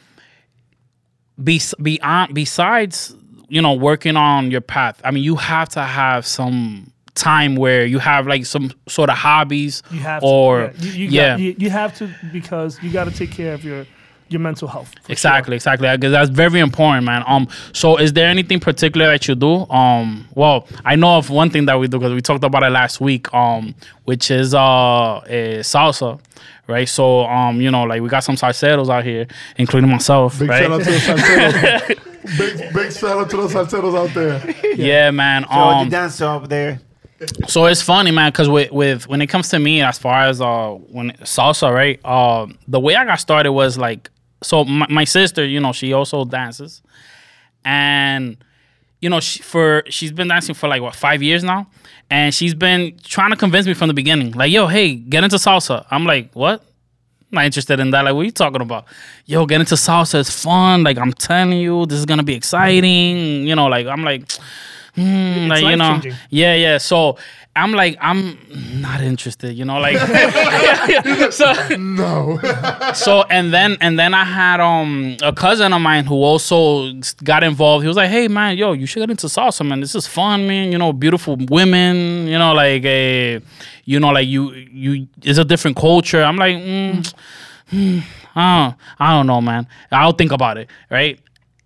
be, 1.42 1.60
beyond 1.80 2.34
besides 2.34 3.14
you 3.48 3.62
know 3.62 3.72
working 3.72 4.16
on 4.16 4.50
your 4.50 4.60
path 4.60 5.00
i 5.04 5.10
mean 5.10 5.22
you 5.22 5.36
have 5.36 5.68
to 5.68 5.82
have 5.82 6.26
some 6.26 6.92
time 7.14 7.56
where 7.56 7.84
you 7.84 7.98
have 7.98 8.26
like 8.26 8.46
some 8.46 8.72
sort 8.88 9.10
of 9.10 9.16
hobbies 9.16 9.82
You 9.90 10.00
have 10.00 10.22
or 10.22 10.68
to. 10.68 10.78
Yeah, 10.78 10.84
you, 10.84 10.92
you, 10.92 11.08
yeah 11.08 11.28
Got, 11.30 11.40
you, 11.40 11.54
you 11.58 11.70
have 11.70 11.96
to 11.98 12.14
because 12.32 12.82
you 12.82 12.90
got 12.92 13.04
to 13.04 13.10
take 13.10 13.32
care 13.32 13.54
of 13.54 13.64
your 13.64 13.86
your 14.30 14.40
mental 14.40 14.68
health. 14.68 14.88
for 14.88 14.94
sure. 15.06 15.12
exactly 15.12 15.56
exactly 15.56 15.88
because 15.88 16.12
that's 16.12 16.30
very 16.30 16.60
important 16.60 17.04
man 17.04 17.22
um 17.26 17.48
so 17.72 17.96
is 17.96 18.12
there 18.12 18.28
anything 18.28 18.60
particular 18.60 19.06
that 19.06 19.26
you 19.28 19.34
do 19.34 19.66
um 19.70 20.28
well 20.34 20.66
i 20.84 20.94
know 20.96 21.16
of 21.16 21.30
one 21.30 21.50
thing 21.50 21.64
that 21.66 21.78
we 21.78 21.88
do 21.88 21.98
because 21.98 22.12
we 22.12 22.20
talked 22.20 22.44
about 22.44 22.62
it 22.62 22.70
last 22.70 23.00
week 23.00 23.32
um 23.34 23.74
which 24.04 24.30
is 24.30 24.54
uh, 24.54 25.18
eh, 25.26 25.58
salsa 25.58 26.20
right 26.66 26.88
so 26.88 27.24
um 27.26 27.60
you 27.60 27.70
know 27.70 27.84
like 27.84 28.00
we 28.02 28.08
got 28.08 28.24
some 28.24 28.36
salseros 28.36 28.88
out 28.90 29.04
here 29.04 29.26
including 29.56 29.90
myself 29.90 30.38
Big 30.38 30.48
right 30.48 30.62
shout 30.62 30.72
out 30.72 30.84
to 30.84 30.90
the 30.90 30.98
salseros. 30.98 31.88
big, 32.38 32.74
big 32.74 32.92
shout 32.92 33.18
out 33.18 33.30
to 33.30 33.36
the 33.36 33.48
salseros 33.48 33.96
out 33.98 34.14
there. 34.14 34.74
yeah 34.76 35.10
man 35.10 35.44
So 35.44 35.50
um 35.50 35.84
the 35.86 35.90
dancer 35.90 36.26
over 36.26 36.46
there. 36.46 36.80
So 37.48 37.64
it's 37.66 37.82
funny, 37.82 38.12
man, 38.12 38.30
because 38.30 38.48
with, 38.48 38.70
with 38.70 39.08
when 39.08 39.20
it 39.20 39.26
comes 39.26 39.48
to 39.48 39.58
me, 39.58 39.82
as 39.82 39.98
far 39.98 40.28
as 40.28 40.40
uh 40.40 40.70
when 40.70 41.10
salsa, 41.22 41.72
right? 41.74 41.98
Uh, 42.04 42.46
the 42.68 42.78
way 42.78 42.94
I 42.94 43.04
got 43.04 43.16
started 43.16 43.50
was 43.50 43.76
like, 43.76 44.08
so 44.42 44.64
my, 44.64 44.86
my 44.88 45.04
sister, 45.04 45.44
you 45.44 45.60
know, 45.60 45.72
she 45.72 45.92
also 45.92 46.24
dances, 46.24 46.82
and 47.64 48.36
you 49.00 49.08
know, 49.08 49.20
she, 49.20 49.42
for 49.42 49.82
she's 49.88 50.12
been 50.12 50.28
dancing 50.28 50.54
for 50.54 50.68
like 50.68 50.82
what 50.82 50.94
five 50.94 51.22
years 51.22 51.44
now, 51.44 51.66
and 52.10 52.34
she's 52.34 52.54
been 52.54 52.96
trying 53.02 53.30
to 53.30 53.36
convince 53.36 53.66
me 53.66 53.74
from 53.74 53.88
the 53.88 53.94
beginning, 53.94 54.32
like, 54.32 54.50
yo, 54.50 54.66
hey, 54.66 54.94
get 54.94 55.24
into 55.24 55.36
salsa. 55.36 55.84
I'm 55.90 56.04
like, 56.04 56.32
what? 56.32 56.62
I'm 57.30 57.36
not 57.36 57.44
interested 57.44 57.78
in 57.78 57.90
that. 57.90 58.04
Like, 58.04 58.14
what 58.14 58.22
are 58.22 58.24
you 58.24 58.30
talking 58.30 58.62
about? 58.62 58.86
Yo, 59.26 59.44
get 59.44 59.60
into 59.60 59.74
salsa. 59.74 60.20
It's 60.20 60.42
fun. 60.42 60.82
Like, 60.82 60.96
I'm 60.96 61.12
telling 61.12 61.58
you, 61.58 61.84
this 61.86 61.98
is 61.98 62.06
gonna 62.06 62.22
be 62.22 62.34
exciting. 62.34 63.46
You 63.46 63.54
know, 63.54 63.66
like, 63.66 63.86
I'm 63.86 64.02
like, 64.02 64.30
hmm, 64.94 65.48
like 65.48 65.62
you 65.62 65.76
know, 65.76 65.90
life-changing. 65.90 66.14
yeah, 66.30 66.54
yeah. 66.54 66.78
So 66.78 67.18
I'm 67.62 67.72
like, 67.72 67.96
I'm 68.00 68.38
not 68.80 69.00
interested. 69.00 69.52
You 69.54 69.64
know, 69.64 69.78
like, 69.78 69.96
so 71.32 71.52
No. 71.76 72.38
so 72.94 73.22
and 73.30 73.52
then 73.52 73.76
and 73.80 73.98
then 73.98 74.14
I 74.14 74.24
had 74.24 74.60
um 74.60 75.16
a 75.22 75.32
cousin 75.32 75.72
of 75.72 75.80
mine 75.80 76.04
who 76.06 76.14
also 76.16 76.92
got 77.24 77.42
involved. 77.42 77.82
He 77.84 77.88
was 77.88 77.96
like, 77.96 78.10
"Hey 78.10 78.28
man, 78.28 78.56
yo, 78.56 78.72
you 78.72 78.86
should 78.86 79.00
get 79.00 79.10
into 79.10 79.26
salsa, 79.26 79.66
man. 79.66 79.80
This 79.80 79.94
is 79.94 80.06
fun, 80.06 80.46
man. 80.46 80.72
You 80.72 80.78
know, 80.78 80.92
beautiful 80.92 81.36
women. 81.50 82.26
You 82.26 82.38
know, 82.38 82.52
like 82.54 82.84
a, 82.84 83.40
you 83.84 84.00
know, 84.00 84.10
like 84.10 84.28
you 84.28 84.52
you. 84.52 85.08
It's 85.22 85.38
a 85.38 85.44
different 85.44 85.76
culture." 85.76 86.22
I'm 86.22 86.36
like, 86.36 86.56
mm, 86.56 87.14
hmm, 87.70 87.98
I 88.34 88.66
don't, 88.68 88.76
I 88.98 89.12
don't 89.16 89.26
know, 89.26 89.40
man. 89.40 89.66
I'll 89.92 90.12
think 90.12 90.32
about 90.32 90.58
it, 90.58 90.68
right? 90.90 91.18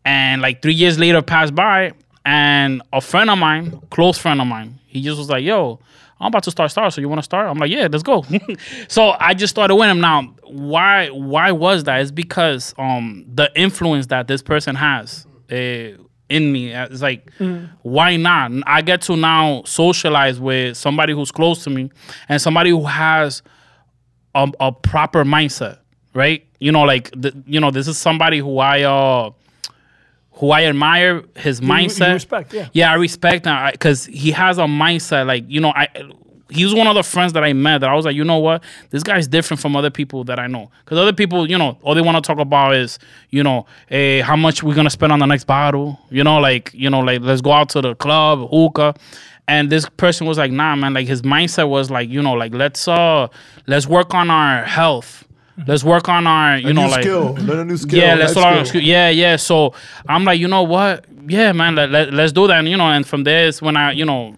And 0.04 0.42
like 0.42 0.62
three 0.62 0.74
years 0.74 0.98
later 0.98 1.22
passed 1.22 1.54
by, 1.54 1.92
and 2.24 2.82
a 2.92 3.00
friend 3.00 3.30
of 3.30 3.38
mine, 3.38 3.80
close 3.90 4.18
friend 4.18 4.40
of 4.40 4.46
mine, 4.46 4.78
he 4.86 5.02
just 5.02 5.18
was 5.18 5.28
like, 5.28 5.44
"Yo." 5.44 5.80
I'm 6.20 6.28
about 6.28 6.44
to 6.44 6.52
start 6.52 6.70
Star, 6.70 6.88
so 6.92 7.00
you 7.00 7.08
want 7.08 7.18
to 7.18 7.24
start? 7.24 7.48
I'm 7.48 7.58
like, 7.58 7.72
yeah, 7.72 7.88
let's 7.90 8.04
go. 8.04 8.24
so 8.88 9.16
I 9.18 9.34
just 9.34 9.50
started 9.50 9.74
with 9.74 9.88
him. 9.88 10.00
Now, 10.00 10.22
why 10.44 11.08
why 11.08 11.50
was 11.50 11.82
that? 11.82 12.00
It's 12.00 12.12
because 12.12 12.74
um 12.78 13.24
the 13.34 13.50
influence 13.60 14.06
that 14.06 14.28
this 14.28 14.40
person 14.40 14.76
has 14.76 15.26
uh, 15.50 15.56
in 16.28 16.52
me. 16.52 16.72
It's 16.72 17.02
like, 17.02 17.28
why 17.82 18.16
not? 18.16 18.52
I 18.66 18.82
get 18.82 19.02
to 19.02 19.16
now 19.16 19.62
socialize 19.64 20.38
with 20.38 20.76
somebody 20.76 21.12
who's 21.12 21.32
close 21.32 21.64
to 21.64 21.70
me 21.70 21.90
and 22.28 22.40
somebody 22.40 22.70
who 22.70 22.84
has 22.84 23.42
a, 24.34 24.50
a 24.60 24.70
proper 24.72 25.24
mindset, 25.24 25.78
right? 26.14 26.46
You 26.60 26.70
know, 26.72 26.82
like 26.82 27.10
the, 27.10 27.32
you 27.46 27.58
know, 27.58 27.70
this 27.72 27.88
is 27.88 27.98
somebody 27.98 28.38
who 28.38 28.58
I 28.58 28.82
uh 28.82 29.30
who 30.42 30.50
I 30.50 30.64
admire 30.64 31.22
his 31.36 31.60
you 31.60 31.68
mindset. 31.68 32.14
respect, 32.14 32.52
yeah. 32.52 32.68
Yeah, 32.72 32.90
I 32.90 32.96
respect 32.96 33.46
him 33.46 33.70
because 33.70 34.06
he 34.06 34.32
has 34.32 34.58
a 34.58 34.62
mindset. 34.62 35.24
Like 35.24 35.44
you 35.46 35.60
know, 35.60 35.72
I 35.72 35.86
he 36.50 36.64
was 36.64 36.74
one 36.74 36.88
of 36.88 36.96
the 36.96 37.04
friends 37.04 37.32
that 37.34 37.44
I 37.44 37.52
met 37.52 37.78
that 37.78 37.90
I 37.90 37.94
was 37.94 38.04
like, 38.04 38.16
you 38.16 38.24
know 38.24 38.40
what, 38.40 38.64
this 38.90 39.04
guy's 39.04 39.28
different 39.28 39.60
from 39.60 39.76
other 39.76 39.88
people 39.88 40.24
that 40.24 40.40
I 40.40 40.48
know. 40.48 40.72
Because 40.84 40.98
other 40.98 41.12
people, 41.12 41.48
you 41.48 41.56
know, 41.56 41.78
all 41.82 41.94
they 41.94 42.00
want 42.00 42.16
to 42.16 42.26
talk 42.26 42.40
about 42.40 42.74
is, 42.74 42.98
you 43.30 43.44
know, 43.44 43.66
hey, 43.86 44.20
how 44.20 44.34
much 44.34 44.64
we're 44.64 44.74
gonna 44.74 44.90
spend 44.90 45.12
on 45.12 45.20
the 45.20 45.26
next 45.26 45.44
bottle. 45.44 46.00
You 46.10 46.24
know, 46.24 46.40
like 46.40 46.74
you 46.74 46.90
know, 46.90 46.98
like 46.98 47.20
let's 47.22 47.40
go 47.40 47.52
out 47.52 47.68
to 47.70 47.80
the 47.80 47.94
club, 47.94 48.50
hookah. 48.50 48.96
And 49.46 49.70
this 49.70 49.88
person 49.90 50.26
was 50.26 50.38
like, 50.38 50.50
nah, 50.50 50.74
man. 50.74 50.92
Like 50.92 51.06
his 51.06 51.22
mindset 51.22 51.68
was 51.68 51.88
like, 51.88 52.08
you 52.08 52.20
know, 52.20 52.32
like 52.32 52.52
let's 52.52 52.88
uh 52.88 53.28
let's 53.68 53.86
work 53.86 54.12
on 54.12 54.28
our 54.28 54.64
health. 54.64 55.24
Let's 55.66 55.84
work 55.84 56.08
on 56.08 56.26
our, 56.26 56.58
you 56.58 56.68
a 56.68 56.72
know, 56.72 56.84
new 56.84 56.90
like 56.90 57.02
skill. 57.02 57.34
Learn 57.34 57.58
a 57.58 57.64
new 57.64 57.76
skill. 57.76 57.98
yeah, 57.98 58.14
let's 58.14 58.34
life 58.34 58.42
start 58.42 58.66
skill. 58.68 58.80
Yeah, 58.80 59.10
yeah. 59.10 59.36
So 59.36 59.74
I'm 60.08 60.24
like, 60.24 60.40
you 60.40 60.48
know 60.48 60.62
what? 60.62 61.04
Yeah, 61.26 61.52
man, 61.52 61.74
let, 61.74 61.90
let, 61.90 62.12
let's 62.12 62.32
do 62.32 62.46
that. 62.46 62.58
And, 62.58 62.68
you 62.68 62.76
know, 62.76 62.86
and 62.86 63.06
from 63.06 63.24
there 63.24 63.46
is 63.46 63.60
when 63.60 63.76
I, 63.76 63.92
you 63.92 64.04
know, 64.04 64.34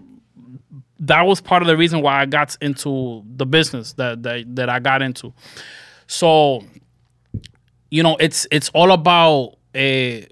that 1.00 1.22
was 1.22 1.40
part 1.40 1.62
of 1.62 1.68
the 1.68 1.76
reason 1.76 2.00
why 2.02 2.20
I 2.20 2.26
got 2.26 2.56
into 2.60 3.22
the 3.36 3.46
business 3.46 3.92
that 3.94 4.22
that, 4.22 4.56
that 4.56 4.68
I 4.68 4.80
got 4.80 5.02
into. 5.02 5.32
So, 6.06 6.64
you 7.90 8.02
know, 8.02 8.16
it's 8.18 8.46
it's 8.50 8.70
all 8.70 8.92
about 8.92 9.56
uh, 9.74 10.26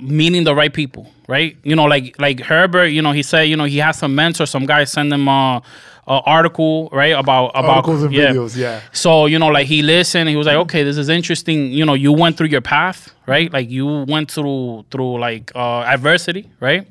meeting 0.00 0.44
the 0.44 0.54
right 0.54 0.72
people, 0.72 1.12
right? 1.28 1.56
You 1.62 1.76
know, 1.76 1.84
like 1.84 2.18
like 2.18 2.40
Heber, 2.40 2.86
you 2.86 3.02
know, 3.02 3.12
he 3.12 3.22
said, 3.22 3.42
you 3.42 3.56
know, 3.56 3.64
he 3.64 3.78
has 3.78 3.98
some 3.98 4.14
mentors, 4.14 4.50
some 4.50 4.66
guys 4.66 4.90
send 4.90 5.12
him 5.12 5.28
a, 5.28 5.62
article, 6.08 6.88
right, 6.92 7.14
about 7.14 7.50
about 7.50 7.76
Articles 7.76 8.02
and 8.02 8.12
yeah. 8.12 8.30
videos, 8.30 8.56
yeah. 8.56 8.80
So, 8.92 9.26
you 9.26 9.38
know, 9.38 9.48
like 9.48 9.66
he 9.66 9.82
listened, 9.82 10.28
he 10.28 10.36
was 10.36 10.46
like, 10.46 10.56
okay, 10.56 10.82
this 10.82 10.96
is 10.96 11.08
interesting. 11.08 11.70
You 11.70 11.84
know, 11.84 11.94
you 11.94 12.12
went 12.12 12.36
through 12.36 12.48
your 12.48 12.60
path, 12.60 13.12
right? 13.26 13.52
Like 13.52 13.70
you 13.70 14.04
went 14.08 14.30
through 14.30 14.86
through 14.90 15.20
like 15.20 15.52
uh 15.54 15.80
adversity, 15.82 16.48
right? 16.60 16.86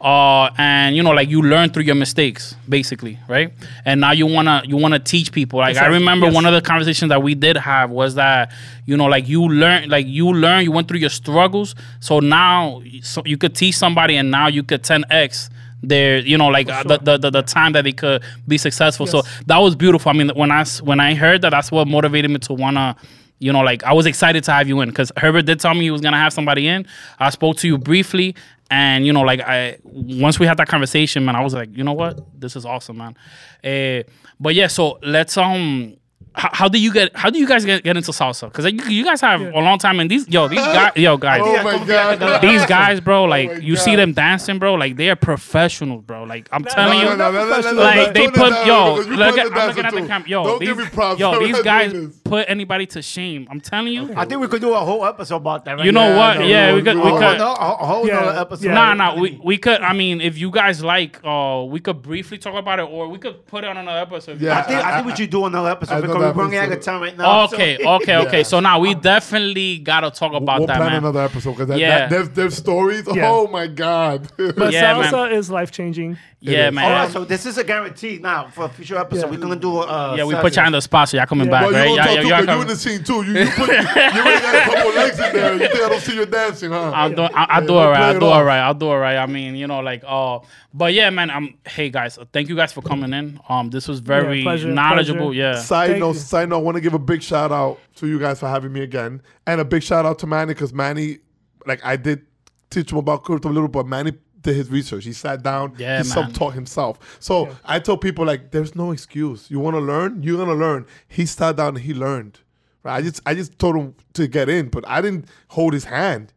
Uh 0.00 0.48
and 0.56 0.96
you 0.96 1.02
know, 1.02 1.10
like 1.10 1.28
you 1.28 1.42
learned 1.42 1.74
through 1.74 1.82
your 1.82 1.96
mistakes, 1.96 2.54
basically, 2.68 3.18
right? 3.28 3.52
And 3.84 4.00
now 4.00 4.12
you 4.12 4.26
wanna 4.26 4.62
you 4.64 4.76
wanna 4.76 4.98
teach 4.98 5.32
people. 5.32 5.58
Like 5.58 5.76
I 5.76 5.86
remember 5.86 6.26
yes. 6.26 6.34
one 6.34 6.46
of 6.46 6.54
the 6.54 6.62
conversations 6.62 7.10
that 7.10 7.22
we 7.22 7.34
did 7.34 7.56
have 7.56 7.90
was 7.90 8.14
that, 8.14 8.52
you 8.86 8.96
know, 8.96 9.06
like 9.06 9.28
you 9.28 9.42
learn 9.42 9.90
like 9.90 10.06
you 10.06 10.32
learn, 10.32 10.64
you 10.64 10.72
went 10.72 10.88
through 10.88 11.00
your 11.00 11.10
struggles. 11.10 11.74
So 12.00 12.20
now 12.20 12.82
so 13.02 13.22
you 13.26 13.36
could 13.36 13.54
teach 13.54 13.76
somebody 13.76 14.16
and 14.16 14.30
now 14.30 14.46
you 14.46 14.62
could 14.62 14.84
10x 14.84 15.50
their 15.82 16.18
you 16.18 16.36
know 16.36 16.48
like 16.48 16.68
uh, 16.68 16.82
the, 16.82 16.98
the, 16.98 17.18
the 17.18 17.30
the 17.30 17.42
time 17.42 17.72
that 17.72 17.82
they 17.82 17.92
could 17.92 18.22
be 18.46 18.58
successful. 18.58 19.06
So 19.06 19.22
that 19.46 19.58
was 19.58 19.76
beautiful. 19.76 20.10
I 20.10 20.12
mean 20.12 20.30
when 20.30 20.50
i 20.50 20.64
when 20.82 21.00
i 21.00 21.14
heard 21.14 21.42
that 21.42 21.50
that's 21.50 21.70
what 21.70 21.86
motivated 21.86 22.30
me 22.30 22.38
to 22.38 22.52
wanna 22.54 22.96
you 23.38 23.52
know 23.52 23.60
like 23.60 23.84
i 23.84 23.92
was 23.92 24.06
excited 24.06 24.44
to 24.44 24.52
have 24.52 24.68
you 24.68 24.80
in. 24.80 24.88
Because 24.88 25.12
Heber 25.20 25.42
did 25.42 25.60
tell 25.60 25.74
me 25.74 25.82
he 25.82 25.90
was 25.90 26.00
gonna 26.00 26.18
have 26.18 26.32
somebody 26.32 26.66
in. 26.66 26.86
I 27.18 27.30
spoke 27.30 27.56
to 27.58 27.68
you 27.68 27.78
briefly 27.78 28.34
and 28.70 29.06
you 29.06 29.12
know 29.12 29.22
like 29.22 29.40
i 29.40 29.78
once 29.84 30.38
we 30.38 30.46
had 30.46 30.58
that 30.58 30.68
conversation 30.68 31.24
man 31.24 31.34
i 31.34 31.42
was 31.42 31.54
like 31.54 31.74
you 31.76 31.84
know 31.84 31.94
what? 31.94 32.20
This 32.38 32.56
is 32.56 32.66
awesome 32.66 32.98
man. 32.98 33.16
Uh, 33.64 34.02
but 34.40 34.54
yeah 34.54 34.66
so 34.66 34.98
let's 35.02 35.36
um 35.36 35.96
how, 36.34 36.50
how 36.52 36.68
do 36.68 36.78
you 36.80 36.92
get 36.92 37.14
how 37.16 37.30
do 37.30 37.38
you 37.38 37.46
guys 37.46 37.64
get, 37.64 37.82
get 37.82 37.96
into 37.96 38.10
salsa 38.12 38.50
because 38.52 38.64
you, 38.70 38.80
you 38.88 39.04
guys 39.04 39.20
have 39.20 39.40
a 39.40 39.58
long 39.60 39.78
time 39.78 39.98
and 40.00 40.10
these 40.10 40.28
yo 40.28 40.46
these 40.48 40.58
guys 40.58 40.92
yo 40.96 41.16
guys 41.16 41.40
Oh 41.44 41.84
god. 41.86 42.40
these 42.42 42.64
guys, 42.66 43.00
bro, 43.00 43.22
oh 43.22 43.24
like 43.24 43.48
my 43.48 43.54
you 43.58 43.76
see 43.76 43.96
them 43.96 44.12
dancing, 44.12 44.58
bro, 44.58 44.74
like 44.74 44.96
they 44.96 45.10
are 45.10 45.16
professionals, 45.16 46.04
bro. 46.04 46.24
Like 46.24 46.48
I'm 46.52 46.62
No, 46.62 46.70
telling 46.70 46.98
no, 47.00 47.10
you, 47.12 47.16
no, 47.16 47.30
no, 47.30 47.48
no, 47.50 47.60
no, 47.60 47.72
no, 47.72 47.82
like 47.82 47.96
no, 48.08 48.12
they 48.12 48.26
put 48.30 48.50
down, 48.50 48.66
yo, 48.66 48.94
look 48.96 49.38
at, 49.38 49.52
the 49.52 49.60
I'm 49.60 49.68
looking 49.68 49.84
at 49.84 49.94
the 49.94 50.00
too. 50.00 50.06
camera, 50.06 50.28
yo, 50.28 50.44
Don't 50.44 50.58
these, 50.60 50.68
give 50.68 50.78
me 50.78 50.84
props. 50.86 51.18
yo, 51.20 51.38
these 51.40 51.60
guys 51.62 51.92
doing 51.92 52.08
this. 52.08 52.17
Put 52.28 52.48
anybody 52.48 52.86
to 52.86 53.02
shame. 53.02 53.46
I'm 53.50 53.60
telling 53.60 53.92
you. 53.92 54.12
I 54.16 54.24
think 54.24 54.40
we 54.40 54.48
could 54.48 54.60
do 54.60 54.74
a 54.74 54.78
whole 54.80 55.04
episode 55.04 55.36
about 55.36 55.64
that. 55.64 55.76
Right 55.78 55.86
You 55.86 55.92
know 55.92 56.08
now. 56.10 56.16
what? 56.18 56.38
no, 56.40 56.46
Yeah, 56.46 56.68
no, 56.68 56.74
we 56.76 56.82
could, 56.82 56.96
no, 56.96 57.04
we 57.04 57.10
A 57.10 57.12
no, 57.12 57.18
could. 57.18 57.38
whole, 57.38 57.38
no, 57.38 57.52
a 57.54 57.86
whole 57.86 58.06
Yeah, 58.06 58.40
episode. 58.40 58.66
yeah. 58.66 58.74
Nah, 58.74 58.94
nah, 58.94 59.14
we, 59.18 59.40
we 59.42 59.58
could. 59.58 59.80
I 59.80 59.92
mean, 59.92 60.20
if 60.20 60.36
you 60.38 60.50
guys 60.50 60.82
like, 60.84 61.20
uh, 61.24 61.64
we 61.68 61.80
could 61.80 62.02
briefly 62.02 62.38
talk 62.38 62.54
about 62.54 62.78
it, 62.78 62.88
or 62.88 63.08
we 63.08 63.18
could 63.18 63.46
put 63.46 63.64
it 63.64 63.68
on 63.70 63.76
another 63.76 64.00
episode. 64.00 64.40
Yeah. 64.40 64.58
I 64.58 64.62
think 64.62 64.84
I 64.84 64.94
think 64.96 65.06
we 65.06 65.16
should 65.16 65.30
do 65.30 65.44
another 65.46 65.70
episode 65.70 65.94
I- 65.94 66.00
because 66.02 66.16
we're 66.16 66.32
running 66.32 66.58
out 66.58 66.72
of 66.72 66.80
time 66.80 67.00
right 67.00 67.16
now. 67.16 67.46
so- 67.46 67.56
Okay, 67.56 67.78
okay, 67.84 68.16
okay. 68.26 68.44
So 68.44 68.60
now 68.60 68.78
we 68.78 68.94
definitely 68.94 69.78
gotta 69.78 70.10
talk 70.10 70.32
about 70.32 70.58
we'll 70.60 70.66
that, 70.68 70.76
plan 70.76 70.88
man. 70.90 70.98
another 70.98 71.20
episode 71.22 71.52
because 71.52 71.68
that, 71.68 71.78
Yeah. 71.78 71.98
that, 72.00 72.10
there's, 72.10 72.28
there's 72.30 72.56
stories. 72.56 73.04
Yeah. 73.12 73.28
Oh 73.30 73.46
my 73.48 73.66
god. 73.66 74.28
But 74.36 74.72
Yeah, 74.72 74.98
man. 74.98 75.12
salsa 75.12 75.32
is 75.32 75.50
life 75.50 75.70
changing. 75.70 76.18
yeah, 76.40 76.70
man. 76.70 76.84
All 76.84 76.90
right, 76.92 77.10
so 77.10 77.24
this 77.24 77.46
is 77.46 77.58
a 77.58 77.64
guarantee 77.64 78.18
now 78.22 78.48
for 78.48 78.66
a 78.66 78.68
future 78.68 78.96
episode. 78.96 79.26
Yeah. 79.26 79.30
We're 79.30 79.38
gonna 79.40 79.56
do. 79.56 79.78
Uh, 79.78 80.14
yeah, 80.16 80.24
we 80.24 80.34
put 80.36 80.54
you 80.56 80.62
on 80.62 80.72
the 80.72 80.80
spot, 80.80 81.08
so 81.08 81.16
y'all 81.16 81.26
coming 81.26 81.50
back, 81.50 81.70
right? 81.72 81.96
You 82.24 82.30
too, 82.30 82.30
'cause 82.30 82.40
you 82.40 82.46
come- 82.46 82.60
in 82.62 82.68
the 82.68 82.76
scene 82.76 83.04
too. 83.04 83.22
You, 83.22 83.38
you, 83.38 83.50
put, 83.50 83.68
you 83.68 83.74
already 83.76 84.40
got 84.40 84.54
a 84.54 84.60
couple 84.74 84.90
legs 84.92 85.18
in 85.18 85.32
there. 85.32 85.52
You 85.54 85.58
think 85.60 85.74
I 85.82 85.88
don't 85.88 86.00
see 86.00 86.14
your 86.14 86.26
dancing, 86.26 86.70
huh? 86.70 86.92
I'll 86.94 87.10
do, 87.14 87.22
I'll, 87.22 87.30
I'll 87.48 87.66
do 87.66 87.72
we'll 87.74 87.82
it 87.92 87.96
I'll 87.96 88.12
do 88.20 88.26
it 88.26 88.30
off. 88.30 88.44
right. 88.46 88.58
I'll 88.60 88.74
do 88.74 88.90
it 88.92 88.96
right. 88.96 89.16
I 89.16 89.26
mean, 89.26 89.54
you 89.56 89.66
know, 89.66 89.80
like, 89.80 90.02
uh, 90.06 90.38
but 90.74 90.92
yeah, 90.94 91.10
man. 91.10 91.30
I'm. 91.30 91.54
Hey 91.66 91.90
guys, 91.90 92.18
thank 92.32 92.48
you 92.48 92.56
guys 92.56 92.72
for 92.72 92.82
coming 92.82 93.12
in. 93.12 93.40
Um, 93.48 93.70
this 93.70 93.88
was 93.88 94.00
very 94.00 94.42
pleasure, 94.42 94.68
knowledgeable. 94.68 95.26
pleasure. 95.26 95.38
Yeah. 95.40 95.60
Side 95.60 95.88
Thank 95.90 96.00
note, 96.00 96.14
you. 96.14 96.20
side 96.20 96.48
note, 96.48 96.58
I 96.58 96.62
want 96.62 96.74
to 96.76 96.80
give 96.80 96.94
a 96.94 96.98
big 96.98 97.22
shout 97.22 97.52
out 97.52 97.78
to 97.96 98.06
you 98.06 98.18
guys 98.18 98.40
for 98.40 98.48
having 98.48 98.72
me 98.72 98.80
again, 98.82 99.22
and 99.46 99.60
a 99.60 99.64
big 99.64 99.82
shout 99.82 100.06
out 100.06 100.18
to 100.20 100.26
Manny 100.26 100.54
because 100.54 100.72
Manny, 100.72 101.18
like 101.66 101.84
I 101.84 101.96
did 101.96 102.22
teach 102.70 102.92
him 102.92 102.98
about 102.98 103.24
crypto 103.24 103.48
a 103.48 103.52
little, 103.52 103.68
but 103.68 103.86
Manny 103.86 104.12
did 104.40 104.54
his 104.56 104.70
research. 104.70 105.04
He 105.04 105.12
sat 105.12 105.42
down, 105.42 105.74
Yeah, 105.78 105.98
he 105.98 106.04
self 106.04 106.32
taught 106.32 106.54
himself. 106.54 107.16
So 107.20 107.48
I 107.64 107.78
tell 107.80 107.96
people 107.96 108.24
like, 108.24 108.50
there's 108.50 108.74
no 108.74 108.92
excuse. 108.92 109.50
You 109.50 109.58
want 109.60 109.74
to 109.74 109.80
learn, 109.80 110.22
you're 110.22 110.38
gonna 110.38 110.54
learn. 110.58 110.86
He 111.08 111.26
sat 111.26 111.56
down 111.56 111.76
and 111.76 111.78
he 111.84 111.94
learned. 111.94 112.38
Right? 112.84 112.96
I 112.96 113.02
just 113.02 113.20
I 113.26 113.34
just 113.34 113.58
told 113.58 113.76
him 113.76 113.94
to 114.14 114.26
get 114.28 114.48
in, 114.48 114.68
but 114.68 114.86
I 114.88 115.00
didn't 115.00 115.26
hold 115.48 115.72
his 115.72 115.84
hand. 115.84 116.32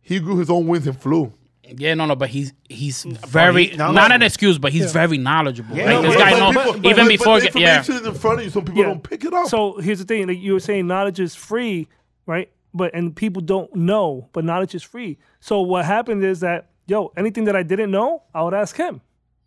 He 0.00 0.18
grew 0.20 0.38
his 0.38 0.50
own 0.50 0.66
wings 0.66 0.86
and 0.86 0.98
flew. 1.00 1.32
Yeah, 1.76 1.94
no, 1.94 2.04
no, 2.04 2.14
but 2.14 2.28
he's 2.28 2.52
he's 2.68 3.04
very 3.04 3.66
he- 3.68 3.76
not 3.76 4.12
an 4.12 4.22
excuse, 4.22 4.58
but 4.58 4.70
he's 4.72 4.92
very 4.92 5.16
knowledgeable. 5.16 5.74
Yeah, 5.76 5.98
like 5.98 6.02
this 6.08 6.16
guy 6.16 6.30
but 6.38 6.38
knows 6.52 6.64
people- 6.74 6.90
even 6.90 7.04
but- 7.04 7.08
before. 7.08 7.34
but 7.40 7.52
the 7.52 7.58
get- 7.58 7.60
yeah, 7.62 7.78
information 7.78 8.02
is 8.02 8.08
in 8.08 8.20
front 8.20 8.38
of 8.40 8.44
you, 8.44 8.50
some 8.50 8.64
people 8.64 8.80
Yeah. 8.82 8.86
don't 8.88 9.02
pick 9.02 9.24
it 9.24 9.32
up. 9.32 9.46
So 9.48 9.78
here's 9.78 9.98
the 9.98 10.04
thing: 10.04 10.26
like 10.28 10.38
you 10.38 10.52
were 10.54 10.60
saying, 10.60 10.86
knowledge 10.86 11.20
is 11.20 11.34
free, 11.34 11.88
right? 12.26 12.50
But 12.74 12.94
and 12.94 13.14
people 13.16 13.40
don't 13.40 13.74
know, 13.74 14.28
but 14.32 14.44
knowledge 14.44 14.74
is 14.74 14.82
free. 14.82 15.16
So 15.40 15.60
what 15.62 15.84
happened 15.86 16.22
is 16.24 16.40
that 16.40 16.68
yo, 16.86 17.12
anything 17.16 17.44
that 17.44 17.56
I 17.56 17.62
didn't 17.62 17.90
know, 17.90 18.22
I 18.34 18.42
would 18.42 18.54
ask 18.54 18.76
him. 18.76 19.00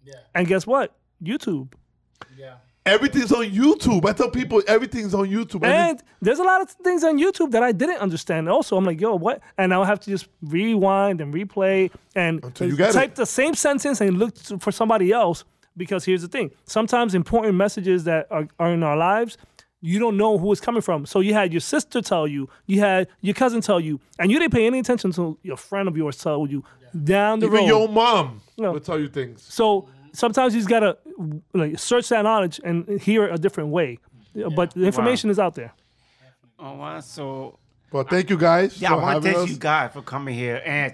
Yeah. 0.03 0.13
And 0.35 0.47
guess 0.47 0.65
what? 0.67 0.95
YouTube. 1.23 1.73
Yeah. 2.37 2.55
Everything's 2.85 3.33
on 3.33 3.45
YouTube. 3.47 4.07
I 4.07 4.13
tell 4.13 4.29
people 4.29 4.61
everything's 4.65 5.13
on 5.13 5.27
YouTube. 5.27 5.55
Every- 5.63 5.67
And 5.75 6.03
there's 6.21 6.39
a 6.39 6.43
lot 6.43 6.61
of 6.61 6.69
things 6.69 7.03
on 7.03 7.17
YouTube 7.19 7.51
that 7.51 7.61
I 7.61 7.73
didn't 7.73 7.97
understand. 7.97 8.47
Also, 8.47 8.77
I'm 8.77 8.85
like, 8.85 9.01
yo, 9.01 9.15
what? 9.15 9.41
And 9.57 9.73
I'll 9.73 9.83
have 9.83 9.99
to 10.01 10.09
just 10.09 10.29
rewind 10.41 11.19
and 11.19 11.33
replay 11.33 11.91
and 12.15 12.41
Until 12.45 12.67
you 12.69 12.77
get 12.77 12.93
type 12.93 13.09
it. 13.11 13.15
the 13.15 13.25
same 13.25 13.55
sentence 13.55 13.99
and 13.99 14.17
look 14.17 14.35
to, 14.45 14.57
for 14.59 14.71
somebody 14.71 15.11
else. 15.11 15.43
Because 15.75 16.05
here's 16.05 16.23
the 16.23 16.27
thing: 16.27 16.49
sometimes 16.65 17.13
important 17.13 17.53
messages 17.55 18.03
that 18.05 18.25
are, 18.31 18.47
are 18.57 18.71
in 18.73 18.81
our 18.81 18.97
lives, 18.97 19.37
you 19.87 19.99
don't 19.99 20.17
know 20.17 20.37
who 20.37 20.51
it's 20.51 20.61
coming 20.61 20.81
from. 20.81 21.05
So 21.05 21.19
you 21.21 21.33
had 21.33 21.51
your 21.53 21.61
sister 21.61 22.01
tell 22.01 22.27
you, 22.27 22.49
you 22.65 22.79
had 22.81 23.07
your 23.21 23.33
cousin 23.33 23.61
tell 23.61 23.79
you, 23.79 23.99
and 24.19 24.31
you 24.31 24.37
didn't 24.39 24.53
pay 24.53 24.65
any 24.67 24.79
attention 24.79 25.11
to 25.13 25.37
your 25.43 25.57
friend 25.57 25.87
of 25.87 25.95
yours 25.95 26.17
told 26.17 26.51
you 26.51 26.63
down 27.03 27.39
the 27.39 27.45
Even 27.47 27.59
road. 27.59 27.67
your 27.67 27.81
own 27.87 27.93
mom 27.93 28.41
No. 28.57 28.71
will 28.73 28.79
tell 28.89 28.99
you 28.99 29.07
things. 29.07 29.41
So 29.59 29.87
sometimes 30.13 30.53
he's 30.53 30.67
got 30.67 30.81
to 30.81 30.97
like 31.53 31.79
search 31.79 32.09
that 32.09 32.23
knowledge 32.23 32.59
and 32.63 32.99
hear 33.01 33.25
it 33.25 33.33
a 33.33 33.37
different 33.37 33.69
way. 33.69 33.99
But 34.55 34.71
the 34.71 34.85
information 34.85 35.29
is 35.29 35.39
out 35.39 35.55
there. 35.55 35.73
Oh, 36.59 36.73
wow. 36.73 36.99
So, 36.99 37.57
Well, 37.91 38.03
thank 38.03 38.29
you 38.29 38.37
guys 38.37 38.81
yeah, 38.81 38.93
I 38.93 38.95
want 39.01 39.23
to 39.23 39.31
thank 39.31 39.43
us. 39.43 39.49
you 39.49 39.57
guys 39.57 39.93
for 39.93 40.01
coming 40.01 40.35
here. 40.35 40.61
And 40.65 40.93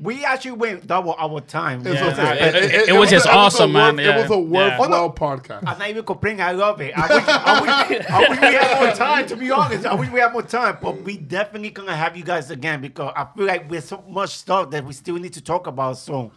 we 0.00 0.24
actually 0.24 0.52
went 0.52 0.86
double 0.86 1.14
our 1.18 1.40
time. 1.40 1.84
It's 1.86 2.00
Yeah. 2.00 2.06
okay. 2.08 2.48
it- 2.64 2.88
it 2.90 2.92
was 2.92 3.10
just 3.10 3.26
a- 3.26 3.30
awesome, 3.32 3.74
a 3.74 3.78
worth- 3.78 3.94
man. 3.96 4.04
It 4.06 4.16
was 4.16 4.30
a 4.30 4.34
Yeah. 4.40 4.78
worthwhile 4.78 5.12
podcast. 5.12 5.64
I'm 5.66 5.78
not 5.78 5.88
even 5.90 6.04
complaining. 6.04 6.40
I 6.40 6.52
love 6.52 6.80
it. 6.80 6.92
I 6.96 7.02
wish, 7.14 7.24
I, 7.28 7.60
wish, 7.60 8.06
I 8.10 8.20
wish 8.28 8.40
we 8.40 8.46
had 8.54 8.80
more 8.80 8.92
time, 8.94 9.26
to 9.26 9.36
be 9.36 9.50
honest. 9.50 9.86
I 9.86 9.94
wish 9.94 10.08
we 10.10 10.20
had 10.20 10.32
more 10.32 10.42
time. 10.42 10.78
But 10.80 11.02
we 11.02 11.16
definitely 11.16 11.70
going 11.70 11.88
to 11.88 11.96
have 11.96 12.16
you 12.16 12.22
guys 12.24 12.50
again 12.50 12.80
because 12.80 13.12
I 13.16 13.26
feel 13.36 13.46
like 13.46 13.68
there's 13.70 13.86
so 13.86 14.02
much 14.08 14.30
stuff 14.36 14.70
that 14.70 14.84
we 14.84 14.92
still 14.92 15.16
need 15.16 15.32
to 15.34 15.40
talk 15.40 15.66
about. 15.66 15.98
So, 15.98 16.30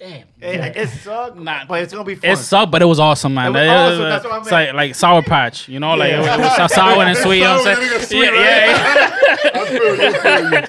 Damn. 0.00 0.24
it, 0.40 0.76
it 0.76 0.88
sucks, 0.88 1.36
Nah. 1.38 1.64
but 1.68 1.82
it's 1.82 1.92
going 1.92 2.04
to 2.04 2.08
be 2.08 2.14
fun. 2.14 2.30
It 2.30 2.36
sucked, 2.36 2.70
but 2.72 2.82
it 2.82 2.86
was 2.86 3.00
awesome, 3.00 3.34
man. 3.34 3.54
It 3.54 3.60
was 3.60 3.68
awesome, 3.68 4.02
that's 4.02 4.24
what 4.24 4.32
I 4.32 4.38
it's 4.38 4.50
meant. 4.50 4.66
like 4.68 4.74
like 4.88 4.94
sour 4.94 5.22
patch, 5.22 5.68
you 5.68 5.78
know, 5.80 5.94
like 5.94 6.12
it, 6.12 6.18
was- 6.18 6.26
it 6.28 6.62
was 6.62 6.72
sour 6.74 7.02
and 7.02 7.16
sweet. 7.24 7.38
You 7.38 7.44
know 7.44 7.54
what 7.58 7.66
I'm 7.78 7.82
and 7.82 7.90
saying? 7.90 8.02
sweet, 8.02 8.24
Yeah, 8.24 8.30
right? 8.30 8.68
yeah, 8.68 9.50
yeah. 9.54 9.60
I 9.60 9.66
feel 9.66 9.96
you, 9.96 10.06
I 10.06 10.12
feel 10.12 10.52
you. 10.60 10.66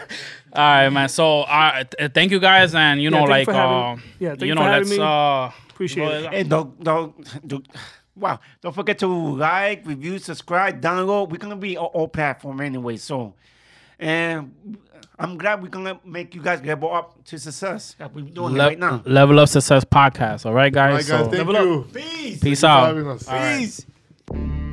All 0.54 0.64
right, 0.64 0.90
man. 0.90 1.10
So, 1.10 1.42
uh, 1.42 1.84
th- 1.84 2.12
thank 2.14 2.32
you 2.32 2.40
guys, 2.40 2.74
and 2.76 3.02
you 3.02 3.10
know, 3.10 3.26
thank 3.28 3.48
you 3.48 3.54
like, 3.54 3.58
having- 3.60 3.76
uh, 3.76 3.98
yeah, 4.20 4.30
thank 4.30 4.42
you 4.42 4.48
you 4.48 4.56
know, 4.56 4.62
for 4.64 4.70
let's 4.70 4.90
me. 4.90 5.00
uh, 5.00 5.52
Appreciate 5.70 6.24
it. 6.26 6.34
And 6.34 6.50
don't, 6.50 6.84
don't, 6.84 7.48
do 7.48 7.64
wow. 8.16 8.40
Don't 8.62 8.74
forget 8.76 9.00
to 9.00 9.08
like, 9.08 9.86
review, 9.86 10.18
subscribe, 10.20 10.82
download. 10.82 11.30
We're 11.30 11.38
going 11.38 11.52
to 11.52 11.56
be 11.56 11.78
on 11.78 11.86
all 11.86 12.08
platform 12.08 12.60
anyway. 12.62 12.98
So, 12.98 13.34
and 13.98 14.54
I'm 15.18 15.38
glad 15.38 15.62
we're 15.62 15.70
going 15.70 15.86
to 15.86 16.00
make 16.04 16.36
you 16.36 16.42
guys 16.42 16.62
level 16.64 16.94
up 16.94 17.24
to 17.26 17.38
success 17.40 17.96
like 18.00 18.14
we're 18.14 18.26
doing 18.26 18.56
it 18.56 18.60
right 18.60 18.80
now. 18.80 19.02
Level 19.06 19.40
Up 19.40 19.48
Success 19.50 19.86
Podcast. 19.86 20.46
All 20.46 20.54
right, 20.54 20.72
guys. 20.74 20.94
right, 20.94 21.08
guys, 21.08 21.26
so, 21.26 21.32
thank 21.32 21.48
Level 21.48 21.56
up. 21.56 21.64
you. 21.64 21.88
Peace. 22.02 22.40
peace 22.40 22.60
for 22.62 22.68
out. 22.68 22.88
having 22.88 23.08
us. 23.08 23.28
Peace. 23.30 24.69